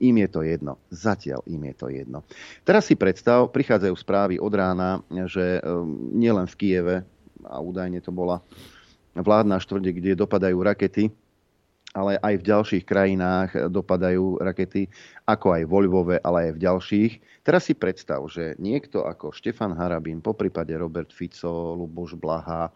im 0.00 0.16
je 0.20 0.28
to 0.30 0.40
jedno. 0.46 0.80
Zatiaľ 0.88 1.44
im 1.50 1.62
je 1.70 1.74
to 1.74 1.86
jedno. 1.92 2.18
Teraz 2.64 2.88
si 2.88 2.96
predstav, 2.96 3.50
prichádzajú 3.52 3.94
správy 3.98 4.34
od 4.40 4.52
rána, 4.54 5.04
že 5.28 5.58
e, 5.58 5.60
nielen 6.16 6.48
v 6.48 6.56
Kieve, 6.56 6.96
a 7.46 7.56
údajne 7.60 8.04
to 8.04 8.12
bola 8.12 8.44
vládna 9.16 9.58
štvrde, 9.58 9.90
kde 9.96 10.20
dopadajú 10.20 10.60
rakety, 10.60 11.08
ale 11.90 12.22
aj 12.22 12.34
v 12.38 12.46
ďalších 12.46 12.84
krajinách 12.86 13.50
dopadajú 13.66 14.38
rakety, 14.38 14.86
ako 15.26 15.58
aj 15.58 15.62
vo 15.66 15.78
Lvove, 15.82 16.16
ale 16.22 16.50
aj 16.50 16.52
v 16.54 16.62
ďalších. 16.62 17.12
Teraz 17.42 17.66
si 17.66 17.74
predstav, 17.74 18.22
že 18.30 18.54
niekto 18.62 19.02
ako 19.02 19.34
Štefan 19.34 19.74
Harabín, 19.74 20.22
po 20.22 20.38
prípade 20.38 20.70
Robert 20.78 21.10
Fico, 21.10 21.74
Luboš 21.74 22.14
Blaha, 22.14 22.70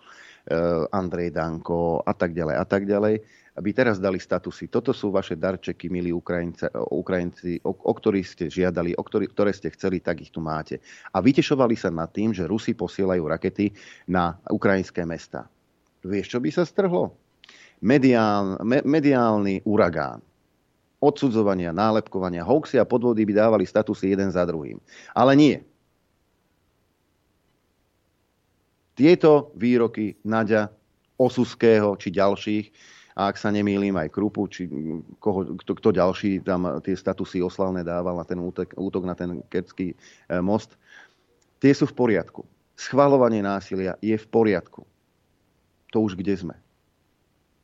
Andrej 0.93 1.33
Danko 1.33 2.05
a 2.05 2.13
tak 2.13 2.37
ďalej 2.37 2.57
a 2.61 2.65
tak 2.69 2.85
ďalej, 2.85 3.15
aby 3.55 3.71
teraz 3.73 3.97
dali 3.97 4.21
statusy. 4.21 4.69
Toto 4.69 4.93
sú 4.93 5.09
vaše 5.09 5.39
darčeky, 5.39 5.89
milí 5.89 6.13
Ukrajinci, 6.13 6.69
Ukrajinci 6.93 7.63
o, 7.65 7.73
o 7.73 7.93
ktorých 7.95 8.27
ste 8.27 8.45
žiadali, 8.51 8.93
o 8.99 9.03
ktorý, 9.03 9.31
ktoré 9.31 9.55
ste 9.57 9.73
chceli, 9.73 10.05
tak 10.05 10.21
ich 10.21 10.35
tu 10.35 10.45
máte. 10.45 10.83
A 11.15 11.23
vytešovali 11.25 11.79
sa 11.79 11.89
nad 11.89 12.11
tým, 12.13 12.35
že 12.37 12.51
Rusi 12.51 12.77
posielajú 12.77 13.25
rakety 13.25 13.73
na 14.11 14.37
ukrajinské 14.51 15.07
mesta. 15.09 15.49
Vieš, 16.05 16.37
čo 16.37 16.39
by 16.43 16.51
sa 16.53 16.69
strhlo? 16.69 17.17
Mediál, 17.81 18.61
me, 18.61 18.85
mediálny 18.85 19.65
uragán 19.65 20.21
odsudzovania, 21.05 21.69
nálepkovania, 21.69 22.41
hoaxy 22.41 22.81
a 22.81 22.89
podvody 22.89 23.29
by 23.29 23.37
dávali 23.37 23.69
statusy 23.69 24.17
jeden 24.17 24.33
za 24.33 24.49
druhým. 24.49 24.81
Ale 25.13 25.37
nie. 25.37 25.61
Tieto 28.95 29.51
výroky 29.59 30.15
Naďa, 30.23 30.71
Osuského 31.15 31.95
či 31.99 32.11
ďalších, 32.11 32.67
a 33.15 33.31
ak 33.31 33.39
sa 33.39 33.55
nemýlim 33.55 33.95
aj 33.95 34.11
Krupu, 34.11 34.51
či 34.51 34.67
koho, 35.23 35.55
kto, 35.63 35.79
kto 35.79 35.89
ďalší 35.95 36.43
tam 36.43 36.83
tie 36.83 36.99
statusy 36.99 37.39
oslavné 37.39 37.87
dával 37.87 38.19
na 38.19 38.27
ten 38.27 38.43
útok, 38.43 38.75
útok 38.75 39.07
na 39.07 39.15
ten 39.15 39.39
kerský 39.47 39.95
e, 39.95 39.97
most, 40.43 40.75
tie 41.63 41.71
sú 41.71 41.87
v 41.87 41.95
poriadku. 41.95 42.43
Schvalovanie 42.75 43.39
násilia 43.39 43.95
je 44.03 44.19
v 44.19 44.27
poriadku. 44.27 44.83
To 45.95 46.03
už 46.03 46.19
kde 46.19 46.35
sme. 46.35 46.57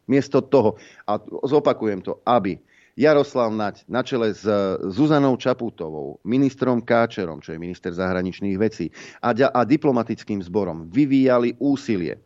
Miesto 0.06 0.38
toho, 0.38 0.78
a 1.02 1.18
zopakujem 1.42 1.98
to, 1.98 2.22
aby 2.22 2.62
Jaroslav 2.96 3.54
Naď 3.54 3.86
na 3.86 4.02
čele 4.02 4.34
s 4.34 4.46
Zuzanou 4.90 5.36
Čaputovou, 5.36 6.18
ministrom 6.26 6.82
Káčerom, 6.82 7.38
čo 7.38 7.54
je 7.54 7.62
minister 7.62 7.94
zahraničných 7.94 8.56
vecí, 8.58 8.90
a, 9.22 9.30
a 9.34 9.60
diplomatickým 9.62 10.42
zborom 10.42 10.90
vyvíjali 10.90 11.54
úsilie, 11.62 12.18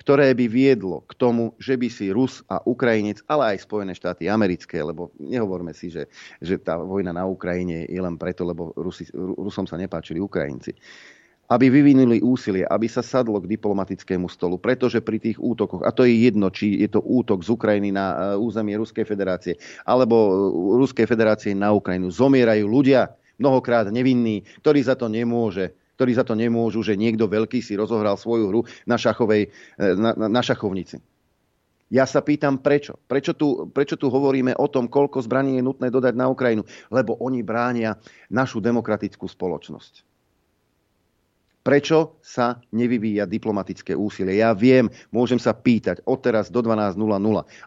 ktoré 0.00 0.36
by 0.36 0.46
viedlo 0.46 1.02
k 1.08 1.12
tomu, 1.16 1.56
že 1.56 1.74
by 1.80 1.88
si 1.88 2.12
Rus 2.12 2.44
a 2.52 2.60
Ukrajinec, 2.62 3.24
ale 3.26 3.56
aj 3.56 3.64
Spojené 3.64 3.96
štáty 3.96 4.28
americké, 4.28 4.82
lebo 4.82 5.10
nehovorme 5.16 5.72
si, 5.72 5.88
že, 5.88 6.06
že 6.38 6.60
tá 6.60 6.76
vojna 6.76 7.14
na 7.14 7.24
Ukrajine 7.24 7.88
je 7.88 8.00
len 8.00 8.20
preto, 8.20 8.44
lebo 8.44 8.74
Rusi, 8.76 9.08
Rusom 9.14 9.64
sa 9.64 9.80
nepáčili 9.80 10.20
Ukrajinci 10.20 10.76
aby 11.48 11.68
vyvinuli 11.68 12.24
úsilie, 12.24 12.64
aby 12.64 12.88
sa 12.88 13.04
sadlo 13.04 13.36
k 13.40 13.50
diplomatickému 13.50 14.28
stolu, 14.32 14.56
pretože 14.56 15.04
pri 15.04 15.20
tých 15.20 15.36
útokoch, 15.36 15.84
a 15.84 15.92
to 15.92 16.08
je 16.08 16.24
jedno, 16.24 16.48
či 16.48 16.80
je 16.80 16.88
to 16.88 17.04
útok 17.04 17.44
z 17.44 17.52
Ukrajiny 17.52 17.92
na 17.92 18.06
e, 18.06 18.40
územie 18.40 18.80
Ruskej 18.80 19.04
federácie, 19.04 19.60
alebo 19.84 20.16
e, 20.16 20.32
Ruskej 20.80 21.04
federácie 21.04 21.52
na 21.52 21.76
Ukrajinu, 21.76 22.08
zomierajú 22.08 22.64
ľudia, 22.64 23.12
mnohokrát 23.36 23.92
nevinní, 23.92 24.46
ktorí 24.64 24.80
za 24.80 24.96
to 24.96 25.10
nemôže 25.10 25.76
ktorí 25.94 26.10
za 26.10 26.26
to 26.26 26.34
nemôžu, 26.34 26.82
že 26.82 26.98
niekto 26.98 27.30
veľký 27.30 27.62
si 27.62 27.78
rozohral 27.78 28.18
svoju 28.18 28.50
hru 28.50 28.60
na, 28.82 28.98
šachovej, 28.98 29.46
e, 29.78 29.94
na, 29.94 30.10
na, 30.18 30.26
na 30.26 30.42
šachovnici. 30.42 30.98
Ja 31.86 32.02
sa 32.02 32.18
pýtam, 32.18 32.58
prečo? 32.58 32.98
Prečo 33.06 33.38
tu, 33.38 33.70
prečo 33.70 33.94
tu 33.94 34.10
hovoríme 34.10 34.58
o 34.58 34.66
tom, 34.66 34.90
koľko 34.90 35.22
zbraní 35.22 35.60
je 35.60 35.62
nutné 35.62 35.94
dodať 35.94 36.18
na 36.18 36.26
Ukrajinu? 36.26 36.66
Lebo 36.90 37.14
oni 37.22 37.46
bránia 37.46 37.94
našu 38.26 38.58
demokratickú 38.58 39.30
spoločnosť. 39.30 40.13
Prečo 41.64 42.20
sa 42.20 42.60
nevyvíja 42.76 43.24
diplomatické 43.24 43.96
úsilie? 43.96 44.36
Ja 44.36 44.52
viem, 44.52 44.92
môžem 45.08 45.40
sa 45.40 45.56
pýtať 45.56 46.04
od 46.04 46.20
teraz 46.20 46.52
do 46.52 46.60
12.00 46.60 47.00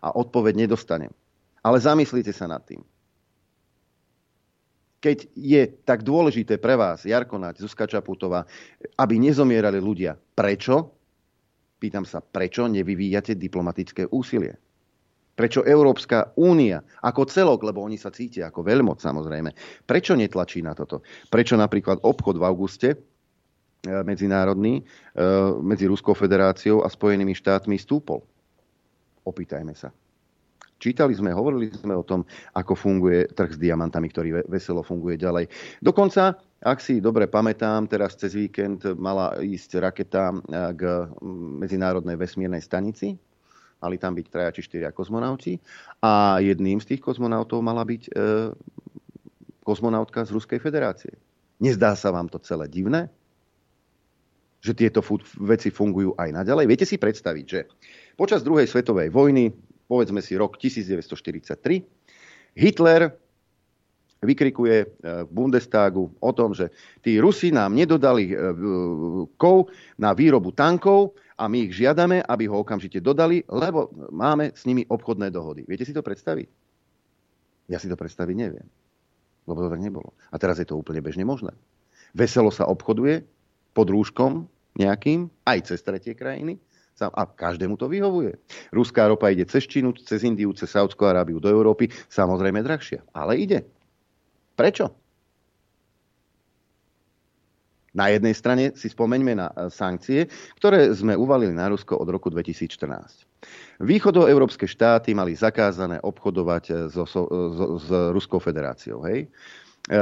a 0.05 0.07
odpoveď 0.13 0.53
nedostanem. 0.69 1.09
Ale 1.65 1.81
zamyslite 1.81 2.29
sa 2.29 2.45
nad 2.45 2.61
tým. 2.61 2.85
Keď 5.01 5.33
je 5.33 5.61
tak 5.81 6.05
dôležité 6.05 6.61
pre 6.61 6.77
vás, 6.77 7.09
Jarko 7.09 7.41
Naď, 7.41 7.65
Zuzka 7.65 7.89
Čaputová, 7.89 8.45
aby 9.01 9.17
nezomierali 9.17 9.81
ľudia, 9.81 10.13
prečo? 10.13 10.93
Pýtam 11.81 12.05
sa, 12.05 12.21
prečo 12.21 12.69
nevyvíjate 12.69 13.33
diplomatické 13.33 14.13
úsilie? 14.13 14.61
Prečo 15.37 15.65
Európska 15.65 16.33
únia 16.37 16.85
ako 17.01 17.29
celok, 17.29 17.65
lebo 17.65 17.81
oni 17.81 17.97
sa 17.97 18.13
cítia 18.13 18.49
ako 18.49 18.61
veľmoc 18.61 19.01
samozrejme, 19.01 19.53
prečo 19.89 20.13
netlačí 20.13 20.61
na 20.61 20.77
toto? 20.77 21.01
Prečo 21.29 21.57
napríklad 21.57 22.01
obchod 22.05 22.37
v 22.37 22.45
auguste 22.45 22.89
medzinárodný 24.03 24.81
e, 24.81 24.83
medzi 25.63 25.87
Ruskou 25.87 26.13
federáciou 26.13 26.83
a 26.83 26.91
Spojenými 26.91 27.33
štátmi 27.33 27.79
stúpol. 27.79 28.23
Opýtajme 29.27 29.73
sa. 29.75 29.91
Čítali 30.77 31.17
sme, 31.17 31.33
hovorili 31.33 31.73
sme 31.73 31.97
o 31.97 32.05
tom, 32.05 32.21
ako 32.53 32.77
funguje 32.77 33.33
trh 33.33 33.57
s 33.57 33.57
diamantami, 33.57 34.13
ktorý 34.13 34.45
veselo 34.45 34.85
funguje 34.85 35.17
ďalej. 35.17 35.49
Dokonca, 35.81 36.37
ak 36.61 36.77
si 36.77 37.01
dobre 37.01 37.25
pamätám, 37.25 37.89
teraz 37.89 38.13
cez 38.13 38.37
víkend 38.37 38.85
mala 38.93 39.41
ísť 39.41 39.81
raketa 39.81 40.29
e, 40.29 40.37
k 40.77 40.81
Medzinárodnej 41.57 42.13
vesmírnej 42.13 42.61
stanici. 42.61 43.17
Mali 43.77 43.97
tam 44.01 44.17
byť 44.17 44.25
traja 44.29 44.53
či 44.53 44.61
štyria 44.65 44.89
kozmonauti. 44.93 45.57
A 46.01 46.41
jedným 46.41 46.81
z 46.81 46.93
tých 46.93 47.01
kozmonautov 47.01 47.61
mala 47.65 47.81
byť 47.81 48.03
e, 48.05 48.11
kozmonautka 49.65 50.23
z 50.23 50.33
Ruskej 50.33 50.61
federácie. 50.61 51.13
Nezdá 51.57 51.97
sa 51.97 52.13
vám 52.13 52.29
to 52.29 52.37
celé 52.37 52.69
divné? 52.69 53.09
Že 54.61 54.73
tieto 54.73 55.05
veci 55.41 55.69
fungujú 55.69 56.17
aj 56.17 56.29
naďalej. 56.33 56.65
Viete 56.65 56.85
si 56.85 56.97
predstaviť, 56.97 57.45
že 57.45 57.59
počas 58.17 58.41
druhej 58.41 58.65
svetovej 58.65 59.13
vojny, 59.13 59.53
povedzme 59.85 60.19
si 60.19 60.33
rok 60.33 60.57
1943, 60.57 62.57
Hitler 62.57 63.13
vykrikuje 64.17 64.77
e, 64.81 64.87
v 65.25 65.29
Bundestagu 65.29 66.09
o 66.09 66.31
tom, 66.33 66.57
že 66.57 66.73
tí 67.05 67.21
Rusi 67.21 67.53
nám 67.53 67.77
nedodali 67.77 68.33
e, 68.33 68.35
kov 69.37 69.69
na 70.01 70.17
výrobu 70.17 70.49
tankov 70.57 71.13
a 71.37 71.45
my 71.45 71.69
ich 71.69 71.77
žiadame, 71.77 72.25
aby 72.25 72.49
ho 72.49 72.65
okamžite 72.65 72.97
dodali, 72.97 73.45
lebo 73.45 73.93
máme 74.09 74.57
s 74.57 74.65
nimi 74.65 74.89
obchodné 74.89 75.29
dohody. 75.29 75.69
Viete 75.69 75.85
si 75.85 75.93
to 75.93 76.01
predstaviť? 76.01 76.49
Ja 77.69 77.77
si 77.77 77.85
to 77.85 77.99
predstaviť 77.99 78.35
neviem. 78.35 78.65
Lebo 79.45 79.63
to 79.63 79.71
tak 79.71 79.79
nebolo. 79.79 80.17
A 80.33 80.35
teraz 80.41 80.57
je 80.57 80.65
to 80.65 80.75
úplne 80.75 80.99
bežne 80.99 81.23
možné. 81.23 81.53
Veselo 82.17 82.49
sa 82.49 82.65
obchoduje 82.65 83.21
pod 83.77 83.93
rúškom 83.93 84.49
nejakým, 84.73 85.29
aj 85.45 85.69
cez 85.69 85.85
tretie 85.85 86.17
krajiny, 86.17 86.57
a 86.97 87.29
každému 87.29 87.77
to 87.77 87.85
vyhovuje. 87.85 88.33
Ruská 88.73 89.05
ropa 89.05 89.29
ide 89.29 89.45
cez 89.45 89.69
Čínu, 89.69 89.93
cez 90.01 90.25
Indiu, 90.25 90.49
cez 90.57 90.73
Saudskú 90.73 91.05
Arábiu 91.05 91.37
do 91.37 91.45
Európy, 91.45 91.93
samozrejme 92.09 92.65
drahšia. 92.65 93.05
Ale 93.13 93.37
ide. 93.37 93.69
Prečo? 94.57 94.89
Na 97.93 98.09
jednej 98.13 98.33
strane 98.33 98.63
si 98.77 98.89
spomeňme 98.93 99.33
na 99.33 99.49
e, 99.53 99.73
sankcie, 99.73 100.29
ktoré 100.57 100.89
sme 100.93 101.17
uvalili 101.17 101.53
na 101.53 101.69
Rusko 101.69 101.97
od 101.97 102.09
roku 102.13 102.29
2014. 102.29 103.25
Východoeurópske 103.81 104.69
štáty 104.69 105.17
mali 105.17 105.33
zakázané 105.33 105.97
obchodovať 106.01 106.63
e, 106.69 106.73
so, 106.93 107.09
so, 107.09 107.25
so, 107.29 107.65
s 107.81 107.89
Ruskou 108.13 108.37
federáciou. 108.37 109.01
Hej? 109.05 109.25
E, 109.25 109.97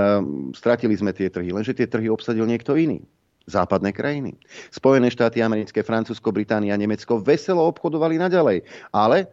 stratili 0.55 0.95
sme 0.95 1.15
tie 1.15 1.31
trhy, 1.31 1.55
lenže 1.55 1.71
tie 1.71 1.87
trhy 1.87 2.11
obsadil 2.11 2.43
niekto 2.43 2.75
iný 2.75 3.03
západné 3.45 3.93
krajiny. 3.93 4.37
Spojené 4.73 5.09
štáty 5.13 5.39
americké, 5.41 5.85
Francúzsko, 5.85 6.33
Británia, 6.33 6.77
Nemecko 6.77 7.21
veselo 7.21 7.65
obchodovali 7.69 8.17
naďalej. 8.17 8.65
Ale 8.89 9.29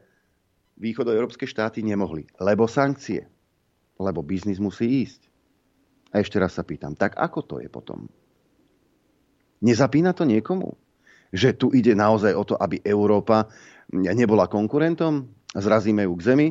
východoeurópske 0.76 1.48
štáty 1.48 1.80
nemohli, 1.80 2.28
lebo 2.40 2.68
sankcie. 2.68 3.28
Lebo 3.96 4.20
biznis 4.20 4.60
musí 4.60 5.04
ísť. 5.04 5.28
A 6.12 6.20
ešte 6.20 6.36
raz 6.36 6.52
sa 6.56 6.64
pýtam, 6.64 6.92
tak 6.92 7.16
ako 7.16 7.40
to 7.40 7.56
je 7.64 7.72
potom? 7.72 8.04
Nezapína 9.64 10.12
to 10.12 10.28
niekomu? 10.28 10.76
Že 11.32 11.48
tu 11.56 11.66
ide 11.72 11.96
naozaj 11.96 12.36
o 12.36 12.44
to, 12.44 12.54
aby 12.60 12.84
Európa 12.84 13.48
nebola 13.88 14.44
konkurentom? 14.44 15.32
Zrazíme 15.56 16.04
ju 16.04 16.12
k 16.20 16.26
zemi? 16.28 16.48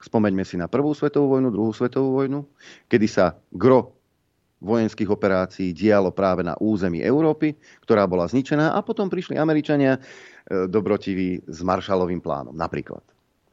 Spomeňme 0.00 0.44
si 0.44 0.56
na 0.56 0.68
prvú 0.68 0.92
svetovú 0.92 1.36
vojnu, 1.36 1.48
druhú 1.52 1.72
svetovú 1.72 2.16
vojnu, 2.20 2.44
kedy 2.88 3.08
sa 3.08 3.40
gro 3.52 3.96
vojenských 4.64 5.12
operácií 5.12 5.76
dialo 5.76 6.08
práve 6.08 6.40
na 6.40 6.56
území 6.56 7.04
Európy, 7.04 7.52
ktorá 7.84 8.08
bola 8.08 8.24
zničená 8.24 8.72
a 8.72 8.80
potom 8.80 9.12
prišli 9.12 9.36
Američania 9.36 10.00
e, 10.00 10.00
dobrotiví 10.64 11.44
s 11.44 11.60
Marshallovým 11.60 12.24
plánom, 12.24 12.56
napríklad. 12.56 13.04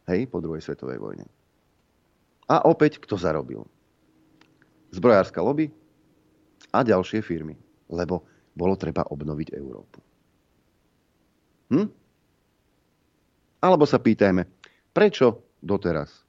Hej, 0.08 0.32
po 0.32 0.40
druhej 0.40 0.64
svetovej 0.64 0.98
vojne. 0.98 1.28
A 2.48 2.64
opäť, 2.68 3.00
kto 3.04 3.20
zarobil? 3.20 3.68
Zbrojárska 4.92 5.40
lobby 5.40 5.72
a 6.76 6.84
ďalšie 6.84 7.24
firmy. 7.24 7.56
Lebo 7.92 8.28
bolo 8.56 8.76
treba 8.76 9.08
obnoviť 9.08 9.56
Európu. 9.56 10.00
Hm? 11.72 11.88
Alebo 13.64 13.88
sa 13.88 14.04
pýtajme, 14.04 14.44
prečo 14.92 15.56
doteraz 15.64 16.28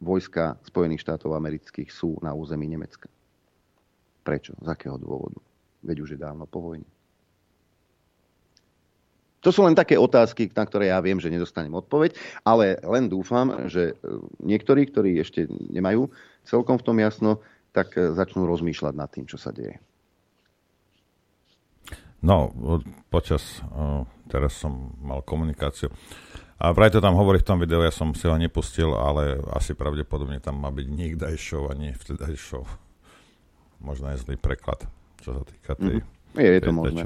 vojska 0.00 0.56
Spojených 0.64 1.04
štátov 1.04 1.36
amerických 1.36 1.92
sú 1.92 2.16
na 2.24 2.32
území 2.32 2.64
Nemecka? 2.64 3.11
Prečo? 4.22 4.54
Z 4.62 4.68
akého 4.70 4.96
dôvodu? 4.98 5.38
Veď 5.82 6.06
už 6.06 6.14
je 6.14 6.20
dávno 6.22 6.46
po 6.46 6.62
vojne. 6.62 6.86
To 9.42 9.50
sú 9.50 9.66
len 9.66 9.74
také 9.74 9.98
otázky, 9.98 10.46
na 10.54 10.62
ktoré 10.62 10.94
ja 10.94 11.02
viem, 11.02 11.18
že 11.18 11.26
nedostanem 11.26 11.74
odpoveď, 11.74 12.14
ale 12.46 12.78
len 12.86 13.10
dúfam, 13.10 13.66
že 13.66 13.90
e, 13.90 13.94
niektorí, 14.38 14.86
ktorí 14.86 15.18
ešte 15.18 15.50
nemajú 15.50 16.06
celkom 16.46 16.78
v 16.78 16.86
tom 16.86 16.96
jasno, 17.02 17.42
tak 17.74 17.98
e, 17.98 18.14
začnú 18.14 18.46
rozmýšľať 18.46 18.94
nad 18.94 19.10
tým, 19.10 19.26
čo 19.26 19.42
sa 19.42 19.50
deje. 19.50 19.82
No, 22.22 22.54
počas, 23.10 23.58
teraz 24.30 24.54
som 24.54 24.94
mal 25.02 25.26
komunikáciu. 25.26 25.90
A 26.62 26.70
vraj 26.70 26.94
to 26.94 27.02
tam 27.02 27.18
hovorí 27.18 27.42
v 27.42 27.48
tom 27.50 27.58
videu, 27.58 27.82
ja 27.82 27.90
som 27.90 28.14
si 28.14 28.30
ho 28.30 28.38
nepustil, 28.38 28.94
ale 28.94 29.42
asi 29.50 29.74
pravdepodobne 29.74 30.38
tam 30.38 30.62
má 30.62 30.70
byť 30.70 30.86
nikdaj 30.86 31.34
show 31.34 31.66
a 31.66 31.74
nie 31.74 31.90
vtedaj 31.90 32.38
show 32.38 32.62
možno 33.82 34.14
je 34.14 34.22
zlý 34.22 34.36
preklad, 34.38 34.86
čo 35.20 35.36
sa 35.36 35.42
týka 35.42 35.74
tej, 35.76 36.00
mm. 36.00 36.38
je, 36.38 36.50
je 36.56 36.60
to 36.62 36.72
možné. 36.72 37.02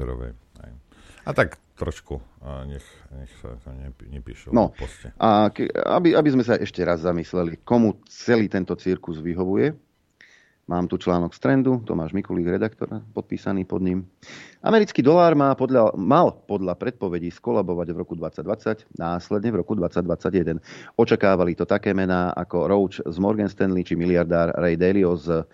A 1.27 1.35
tak 1.35 1.59
trošku, 1.75 2.23
nech, 2.65 2.87
nech 3.11 3.31
sa 3.43 3.59
to 3.59 3.69
nepíšu 4.07 4.55
no, 4.55 4.71
A 5.19 5.51
ke, 5.51 5.67
aby, 5.69 6.15
aby 6.15 6.29
sme 6.31 6.41
sa 6.47 6.55
ešte 6.55 6.79
raz 6.87 7.03
zamysleli, 7.03 7.59
komu 7.67 7.99
celý 8.07 8.47
tento 8.47 8.73
cirkus 8.79 9.19
vyhovuje, 9.19 9.75
Mám 10.67 10.91
tu 10.91 10.99
článok 10.99 11.31
z 11.31 11.39
Trendu, 11.39 11.79
Tomáš 11.87 12.11
Mikulík, 12.11 12.43
redaktor, 12.43 12.99
podpísaný 13.15 13.63
pod 13.63 13.79
ním. 13.79 14.03
Americký 14.59 14.99
dolár 14.99 15.31
má 15.31 15.55
podľa, 15.55 15.95
mal 15.95 16.43
podľa 16.43 16.75
predpovedí 16.75 17.31
skolabovať 17.31 17.95
v 17.95 17.97
roku 18.03 18.19
2020, 18.19 18.99
následne 18.99 19.55
v 19.55 19.63
roku 19.63 19.79
2021. 19.79 20.59
Očakávali 20.99 21.55
to 21.55 21.63
také 21.63 21.95
mená 21.95 22.35
ako 22.35 22.67
Roach 22.67 22.99
z 22.99 23.15
Morgan 23.15 23.47
Stanley 23.47 23.87
či 23.87 23.95
miliardár 23.95 24.51
Ray 24.59 24.75
Dalio 24.75 25.15
z 25.15 25.47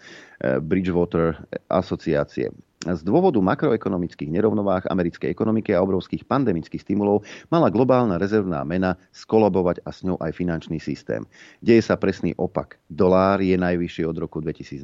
Bridgewater 0.44 1.40
asociácie. 1.72 2.52
Z 2.84 3.00
dôvodu 3.08 3.40
makroekonomických 3.40 4.28
nerovnováh 4.28 4.84
americkej 4.92 5.32
ekonomiky 5.32 5.72
a 5.72 5.80
obrovských 5.80 6.28
pandemických 6.28 6.84
stimulov 6.84 7.24
mala 7.48 7.72
globálna 7.72 8.20
rezervná 8.20 8.60
mena 8.68 9.00
skolobovať 9.16 9.88
a 9.88 9.96
s 9.96 10.04
ňou 10.04 10.20
aj 10.20 10.36
finančný 10.36 10.84
systém. 10.84 11.24
Deje 11.64 11.80
sa 11.80 11.96
presný 11.96 12.36
opak. 12.36 12.76
Dolár 12.92 13.40
je 13.40 13.56
najvyšší 13.56 14.04
od 14.04 14.20
roku 14.20 14.44
2002 14.44 14.84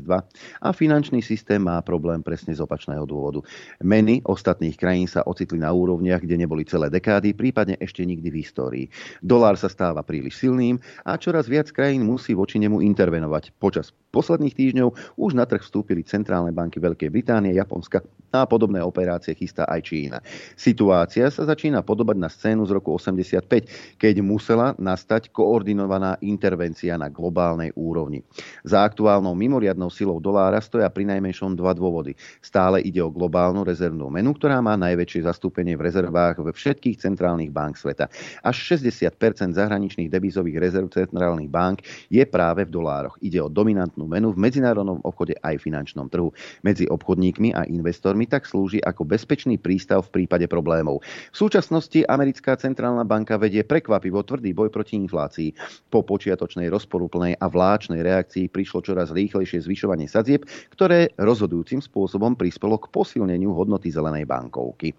a 0.64 0.70
finančný 0.72 1.20
systém 1.20 1.60
má 1.60 1.76
problém 1.84 2.24
presne 2.24 2.56
z 2.56 2.64
opačného 2.64 3.04
dôvodu. 3.04 3.44
Meny 3.84 4.24
ostatných 4.24 4.80
krajín 4.80 5.12
sa 5.12 5.28
ocitli 5.28 5.60
na 5.60 5.76
úrovniach, 5.76 6.24
kde 6.24 6.40
neboli 6.40 6.64
celé 6.64 6.88
dekády, 6.88 7.36
prípadne 7.36 7.76
ešte 7.84 8.08
nikdy 8.08 8.32
v 8.32 8.40
histórii. 8.40 8.86
Dolár 9.20 9.60
sa 9.60 9.68
stáva 9.68 10.08
príliš 10.08 10.40
silným 10.40 10.80
a 11.04 11.20
čoraz 11.20 11.52
viac 11.52 11.68
krajín 11.76 12.08
musí 12.08 12.32
voči 12.32 12.64
nemu 12.64 12.80
intervenovať. 12.80 13.60
Počas 13.60 13.92
posledných 14.10 14.58
týždňov 14.58 15.18
už 15.18 15.32
na 15.38 15.46
trh 15.46 15.62
vstúpili 15.62 16.02
centrálne 16.06 16.54
banky 16.54 16.82
Veľkej 16.82 17.10
Británie, 17.10 17.58
Japonska 17.58 18.02
a 18.30 18.46
podobné 18.46 18.78
operácie 18.78 19.34
chystá 19.34 19.66
aj 19.66 19.90
Čína. 19.90 20.22
Situácia 20.54 21.34
sa 21.34 21.50
začína 21.50 21.82
podobať 21.82 22.18
na 22.22 22.30
scénu 22.30 22.62
z 22.70 22.78
roku 22.78 22.94
85, 22.94 23.98
keď 23.98 24.16
musela 24.22 24.78
nastať 24.78 25.34
koordinovaná 25.34 26.14
intervencia 26.22 26.94
na 26.94 27.10
globálnej 27.10 27.74
úrovni. 27.74 28.22
Za 28.62 28.86
aktuálnou 28.86 29.34
mimoriadnou 29.34 29.90
silou 29.90 30.22
dolára 30.22 30.62
stoja 30.62 30.86
pri 30.94 31.10
najmenšom 31.10 31.58
dva 31.58 31.74
dôvody. 31.74 32.14
Stále 32.46 32.86
ide 32.86 33.02
o 33.02 33.10
globálnu 33.10 33.66
rezervnú 33.66 34.14
menu, 34.14 34.38
ktorá 34.38 34.62
má 34.62 34.78
najväčšie 34.78 35.26
zastúpenie 35.26 35.74
v 35.74 35.90
rezervách 35.90 36.38
ve 36.46 36.54
všetkých 36.54 37.02
centrálnych 37.02 37.50
bank 37.50 37.82
sveta. 37.82 38.06
Až 38.46 38.78
60% 38.78 39.58
zahraničných 39.58 40.10
devizových 40.10 40.62
rezerv 40.62 40.88
centrálnych 40.94 41.50
bank 41.50 41.82
je 42.14 42.22
práve 42.30 42.70
v 42.70 42.74
dolároch. 42.78 43.18
Ide 43.26 43.42
o 43.42 43.50
dominantnú 43.50 43.99
menu 44.06 44.32
v 44.32 44.40
medzinárodnom 44.40 45.02
obchode 45.04 45.36
aj 45.42 45.60
finančnom 45.60 46.08
trhu. 46.08 46.30
Medzi 46.62 46.86
obchodníkmi 46.86 47.58
a 47.58 47.66
investormi 47.66 48.30
tak 48.30 48.46
slúži 48.46 48.80
ako 48.84 49.08
bezpečný 49.08 49.58
prístav 49.58 50.06
v 50.08 50.24
prípade 50.24 50.46
problémov. 50.46 51.02
V 51.34 51.38
súčasnosti 51.38 52.06
americká 52.06 52.56
centrálna 52.56 53.04
banka 53.04 53.36
vedie 53.42 53.66
prekvapivo 53.66 54.22
tvrdý 54.22 54.54
boj 54.54 54.70
proti 54.70 55.00
inflácii. 55.00 55.56
Po 55.90 56.06
počiatočnej 56.06 56.70
rozporúplnej 56.70 57.40
a 57.40 57.46
vláčnej 57.50 58.06
reakcii 58.06 58.52
prišlo 58.54 58.86
čoraz 58.86 59.10
rýchlejšie 59.16 59.66
zvyšovanie 59.66 60.06
sadzieb, 60.06 60.46
ktoré 60.76 61.10
rozhodujúcim 61.18 61.82
spôsobom 61.82 62.38
prispelo 62.38 62.78
k 62.78 62.92
posilneniu 62.92 63.56
hodnoty 63.56 63.90
zelenej 63.90 64.28
bankovky. 64.28 64.94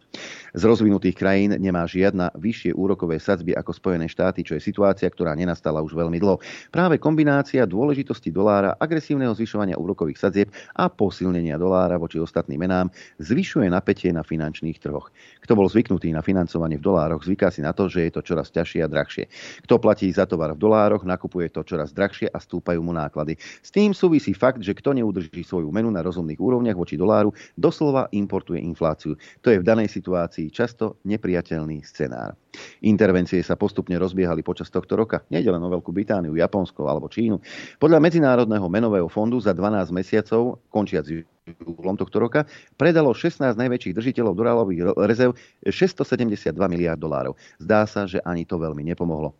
Z 0.56 0.62
rozvinutých 0.66 1.14
krajín 1.14 1.54
nemá 1.60 1.86
žiadna 1.86 2.34
vyššie 2.34 2.74
úrokové 2.74 3.22
sadzby 3.22 3.54
ako 3.54 3.70
Spojené 3.76 4.08
štáty, 4.10 4.42
čo 4.42 4.56
je 4.56 4.62
situácia, 4.64 5.06
ktorá 5.06 5.36
nenastala 5.36 5.84
už 5.84 5.94
veľmi 5.94 6.18
dlho. 6.18 6.42
Práve 6.72 6.96
kombinácia 6.98 7.62
dôležitosti 7.68 8.32
dolára, 8.32 8.74
agresívneho 8.90 9.30
zvyšovania 9.38 9.78
úrokových 9.78 10.18
sadzieb 10.18 10.50
a 10.74 10.90
posilnenia 10.90 11.54
dolára 11.54 11.94
voči 11.94 12.18
ostatným 12.18 12.66
menám 12.66 12.90
zvyšuje 13.22 13.70
napätie 13.70 14.10
na 14.10 14.26
finančných 14.26 14.82
trhoch. 14.82 15.14
Kto 15.46 15.54
bol 15.54 15.70
zvyknutý 15.70 16.10
na 16.10 16.26
financovanie 16.26 16.74
v 16.74 16.90
dolároch, 16.90 17.22
zvyká 17.22 17.54
si 17.54 17.62
na 17.62 17.70
to, 17.70 17.86
že 17.86 18.10
je 18.10 18.18
to 18.18 18.26
čoraz 18.26 18.50
ťažšie 18.50 18.82
a 18.82 18.90
drahšie. 18.90 19.30
Kto 19.62 19.78
platí 19.78 20.10
za 20.10 20.26
tovar 20.26 20.58
v 20.58 20.58
dolároch, 20.58 21.06
nakupuje 21.06 21.54
to 21.54 21.62
čoraz 21.62 21.94
drahšie 21.94 22.26
a 22.26 22.42
stúpajú 22.42 22.82
mu 22.82 22.90
náklady. 22.90 23.38
S 23.62 23.70
tým 23.70 23.94
súvisí 23.94 24.34
fakt, 24.34 24.58
že 24.58 24.74
kto 24.74 24.98
neudrží 24.98 25.46
svoju 25.46 25.70
menu 25.70 25.94
na 25.94 26.02
rozumných 26.02 26.42
úrovniach 26.42 26.74
voči 26.74 26.98
doláru, 26.98 27.30
doslova 27.54 28.10
importuje 28.10 28.58
infláciu. 28.58 29.14
To 29.46 29.54
je 29.54 29.62
v 29.62 29.68
danej 29.68 29.86
situácii 29.94 30.50
často 30.50 30.98
nepriateľný 31.06 31.86
scenár. 31.86 32.34
Intervencie 32.82 33.42
sa 33.44 33.54
postupne 33.54 33.94
rozbiehali 33.96 34.42
počas 34.42 34.68
tohto 34.72 34.96
roka. 34.98 35.22
Nejde 35.30 35.50
len 35.52 35.62
o 35.62 35.70
Veľkú 35.70 35.94
Britániu, 35.94 36.34
Japonsko 36.34 36.86
alebo 36.88 37.06
Čínu. 37.06 37.38
Podľa 37.78 37.98
Medzinárodného 38.02 38.66
menového 38.66 39.08
fondu 39.10 39.38
za 39.38 39.54
12 39.54 39.90
mesiacov, 39.94 40.62
končiac 40.70 41.06
júlom 41.06 41.96
tohto 41.98 42.22
roka, 42.22 42.46
predalo 42.78 43.10
16 43.10 43.58
najväčších 43.58 43.96
držiteľov 43.96 44.34
dolárových 44.38 44.80
rezerv 45.06 45.32
672 45.66 46.54
miliard 46.70 46.98
dolárov. 46.98 47.34
Zdá 47.58 47.86
sa, 47.90 48.06
že 48.06 48.22
ani 48.22 48.46
to 48.46 48.60
veľmi 48.60 48.86
nepomohlo. 48.86 49.34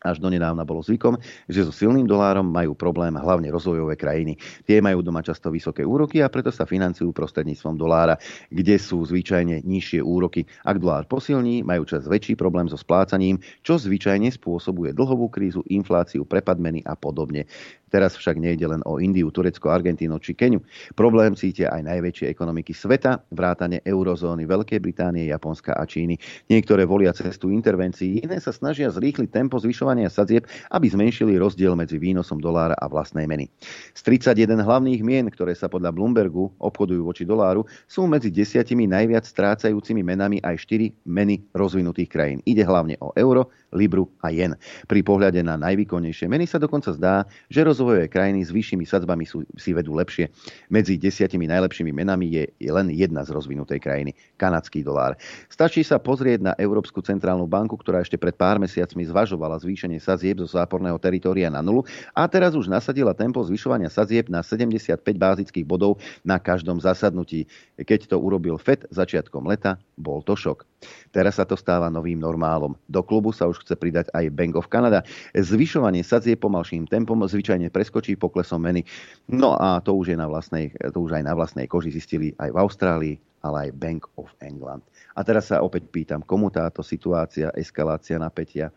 Až 0.00 0.16
donedávna 0.16 0.64
bolo 0.64 0.80
zvykom, 0.80 1.20
že 1.44 1.60
so 1.60 1.72
silným 1.76 2.08
dolárom 2.08 2.48
majú 2.48 2.72
problém 2.72 3.12
hlavne 3.20 3.52
rozvojové 3.52 4.00
krajiny. 4.00 4.40
Tie 4.64 4.80
majú 4.80 5.04
doma 5.04 5.20
často 5.20 5.52
vysoké 5.52 5.84
úroky 5.84 6.24
a 6.24 6.32
preto 6.32 6.48
sa 6.48 6.64
financujú 6.64 7.12
prostredníctvom 7.12 7.76
dolára, 7.76 8.16
kde 8.48 8.80
sú 8.80 9.04
zvyčajne 9.04 9.60
nižšie 9.60 10.00
úroky. 10.00 10.48
Ak 10.64 10.80
dolár 10.80 11.04
posilní, 11.04 11.60
majú 11.60 11.84
čas 11.84 12.08
väčší 12.08 12.32
problém 12.32 12.64
so 12.64 12.80
splácaním, 12.80 13.44
čo 13.60 13.76
zvyčajne 13.76 14.32
spôsobuje 14.32 14.96
dlhovú 14.96 15.28
krízu, 15.28 15.60
infláciu, 15.68 16.24
prepadmeny 16.24 16.80
a 16.88 16.96
podobne. 16.96 17.44
Teraz 17.90 18.14
však 18.14 18.38
nejde 18.38 18.70
len 18.70 18.80
o 18.86 19.02
Indiu, 19.02 19.28
Turecko, 19.34 19.68
Argentínu 19.74 20.22
či 20.22 20.38
Keniu. 20.38 20.62
Problém 20.94 21.34
cítia 21.34 21.74
aj 21.74 21.90
najväčšie 21.90 22.30
ekonomiky 22.30 22.70
sveta, 22.70 23.26
vrátane 23.34 23.82
eurozóny 23.82 24.46
Veľkej 24.46 24.78
Británie, 24.78 25.26
Japonska 25.28 25.74
a 25.74 25.82
Číny. 25.82 26.16
Niektoré 26.46 26.86
volia 26.86 27.10
cestu 27.10 27.50
intervencií, 27.50 28.22
iné 28.22 28.38
sa 28.38 28.54
snažia 28.54 28.88
zrýchliť 28.94 29.28
tempo 29.34 29.58
zvyšovania 29.58 30.06
sadzieb, 30.06 30.46
aby 30.70 30.86
zmenšili 30.86 31.34
rozdiel 31.34 31.74
medzi 31.74 31.98
výnosom 31.98 32.38
dolára 32.38 32.78
a 32.78 32.86
vlastnej 32.86 33.26
meny. 33.26 33.50
Z 33.92 34.06
31 34.06 34.62
hlavných 34.62 35.02
mien, 35.02 35.26
ktoré 35.26 35.58
sa 35.58 35.66
podľa 35.66 35.90
Bloombergu 35.90 36.54
obchodujú 36.62 37.02
voči 37.02 37.26
doláru, 37.26 37.66
sú 37.90 38.06
medzi 38.06 38.30
desiatimi 38.30 38.86
najviac 38.86 39.26
strácajúcimi 39.26 40.06
menami 40.06 40.38
aj 40.40 40.62
4 40.62 41.10
meny 41.10 41.50
rozvinutých 41.50 42.08
krajín. 42.08 42.38
Ide 42.46 42.62
hlavne 42.62 42.94
o 43.02 43.10
euro, 43.18 43.50
libru 43.70 44.10
a 44.20 44.34
jen. 44.34 44.58
Pri 44.90 45.00
pohľade 45.00 45.38
na 45.46 45.54
najvýkonnejšie 45.58 46.26
meny 46.26 46.46
sa 46.46 46.58
dokonca 46.58 46.90
zdá, 46.94 47.24
že 47.46 47.62
rozvojové 47.62 48.10
krajiny 48.10 48.42
s 48.42 48.50
vyššími 48.50 48.84
sadzbami 48.86 49.24
sú, 49.26 49.46
si 49.54 49.70
vedú 49.70 49.94
lepšie. 49.94 50.30
Medzi 50.68 50.98
desiatimi 50.98 51.46
najlepšími 51.46 51.94
menami 51.94 52.26
je, 52.34 52.44
len 52.70 52.90
jedna 52.90 53.22
z 53.22 53.30
rozvinutej 53.30 53.78
krajiny, 53.78 54.12
kanadský 54.34 54.82
dolár. 54.82 55.14
Stačí 55.46 55.86
sa 55.86 56.02
pozrieť 56.02 56.40
na 56.42 56.52
Európsku 56.58 56.98
centrálnu 57.02 57.46
banku, 57.46 57.78
ktorá 57.78 58.02
ešte 58.02 58.18
pred 58.18 58.34
pár 58.34 58.58
mesiacmi 58.58 59.06
zvažovala 59.06 59.62
zvýšenie 59.62 60.02
sadzieb 60.02 60.42
zo 60.42 60.50
záporného 60.50 60.98
teritória 60.98 61.46
na 61.46 61.62
nulu 61.62 61.86
a 62.14 62.26
teraz 62.26 62.58
už 62.58 62.66
nasadila 62.66 63.14
tempo 63.14 63.38
zvyšovania 63.42 63.88
sadzieb 63.88 64.26
na 64.26 64.42
75 64.42 64.98
bázických 65.14 65.66
bodov 65.66 66.02
na 66.26 66.42
každom 66.42 66.82
zasadnutí. 66.82 67.46
Keď 67.78 68.10
to 68.10 68.16
urobil 68.18 68.58
FED 68.58 68.90
začiatkom 68.90 69.46
leta, 69.46 69.78
bol 69.94 70.24
to 70.24 70.34
šok. 70.34 70.66
Teraz 71.12 71.36
sa 71.36 71.44
to 71.44 71.58
stáva 71.60 71.92
novým 71.92 72.16
normálom. 72.16 72.72
Do 72.88 73.04
klubu 73.04 73.36
sa 73.36 73.44
už 73.44 73.59
chce 73.60 73.76
pridať 73.76 74.08
aj 74.16 74.32
Bank 74.32 74.56
of 74.56 74.72
Canada. 74.72 75.04
Zvyšovanie 75.36 76.02
sadzie 76.02 76.34
pomalším 76.34 76.88
tempom 76.88 77.20
zvyčajne 77.22 77.68
preskočí 77.68 78.16
poklesom 78.16 78.64
meny. 78.64 78.82
No 79.28 79.54
a 79.60 79.78
to 79.84 79.94
už, 79.94 80.12
je 80.12 80.18
na 80.18 80.26
vlastnej, 80.26 80.72
to 80.72 80.98
už 80.98 81.20
aj 81.20 81.24
na 81.24 81.36
vlastnej 81.36 81.68
koži 81.68 81.92
zistili 81.92 82.32
aj 82.40 82.50
v 82.50 82.60
Austrálii, 82.60 83.14
ale 83.44 83.68
aj 83.68 83.76
Bank 83.76 84.02
of 84.16 84.32
England. 84.40 84.84
A 85.16 85.24
teraz 85.24 85.52
sa 85.52 85.60
opäť 85.60 85.88
pýtam, 85.88 86.24
komu 86.24 86.48
táto 86.48 86.80
situácia, 86.80 87.52
eskalácia 87.56 88.16
napätia 88.16 88.72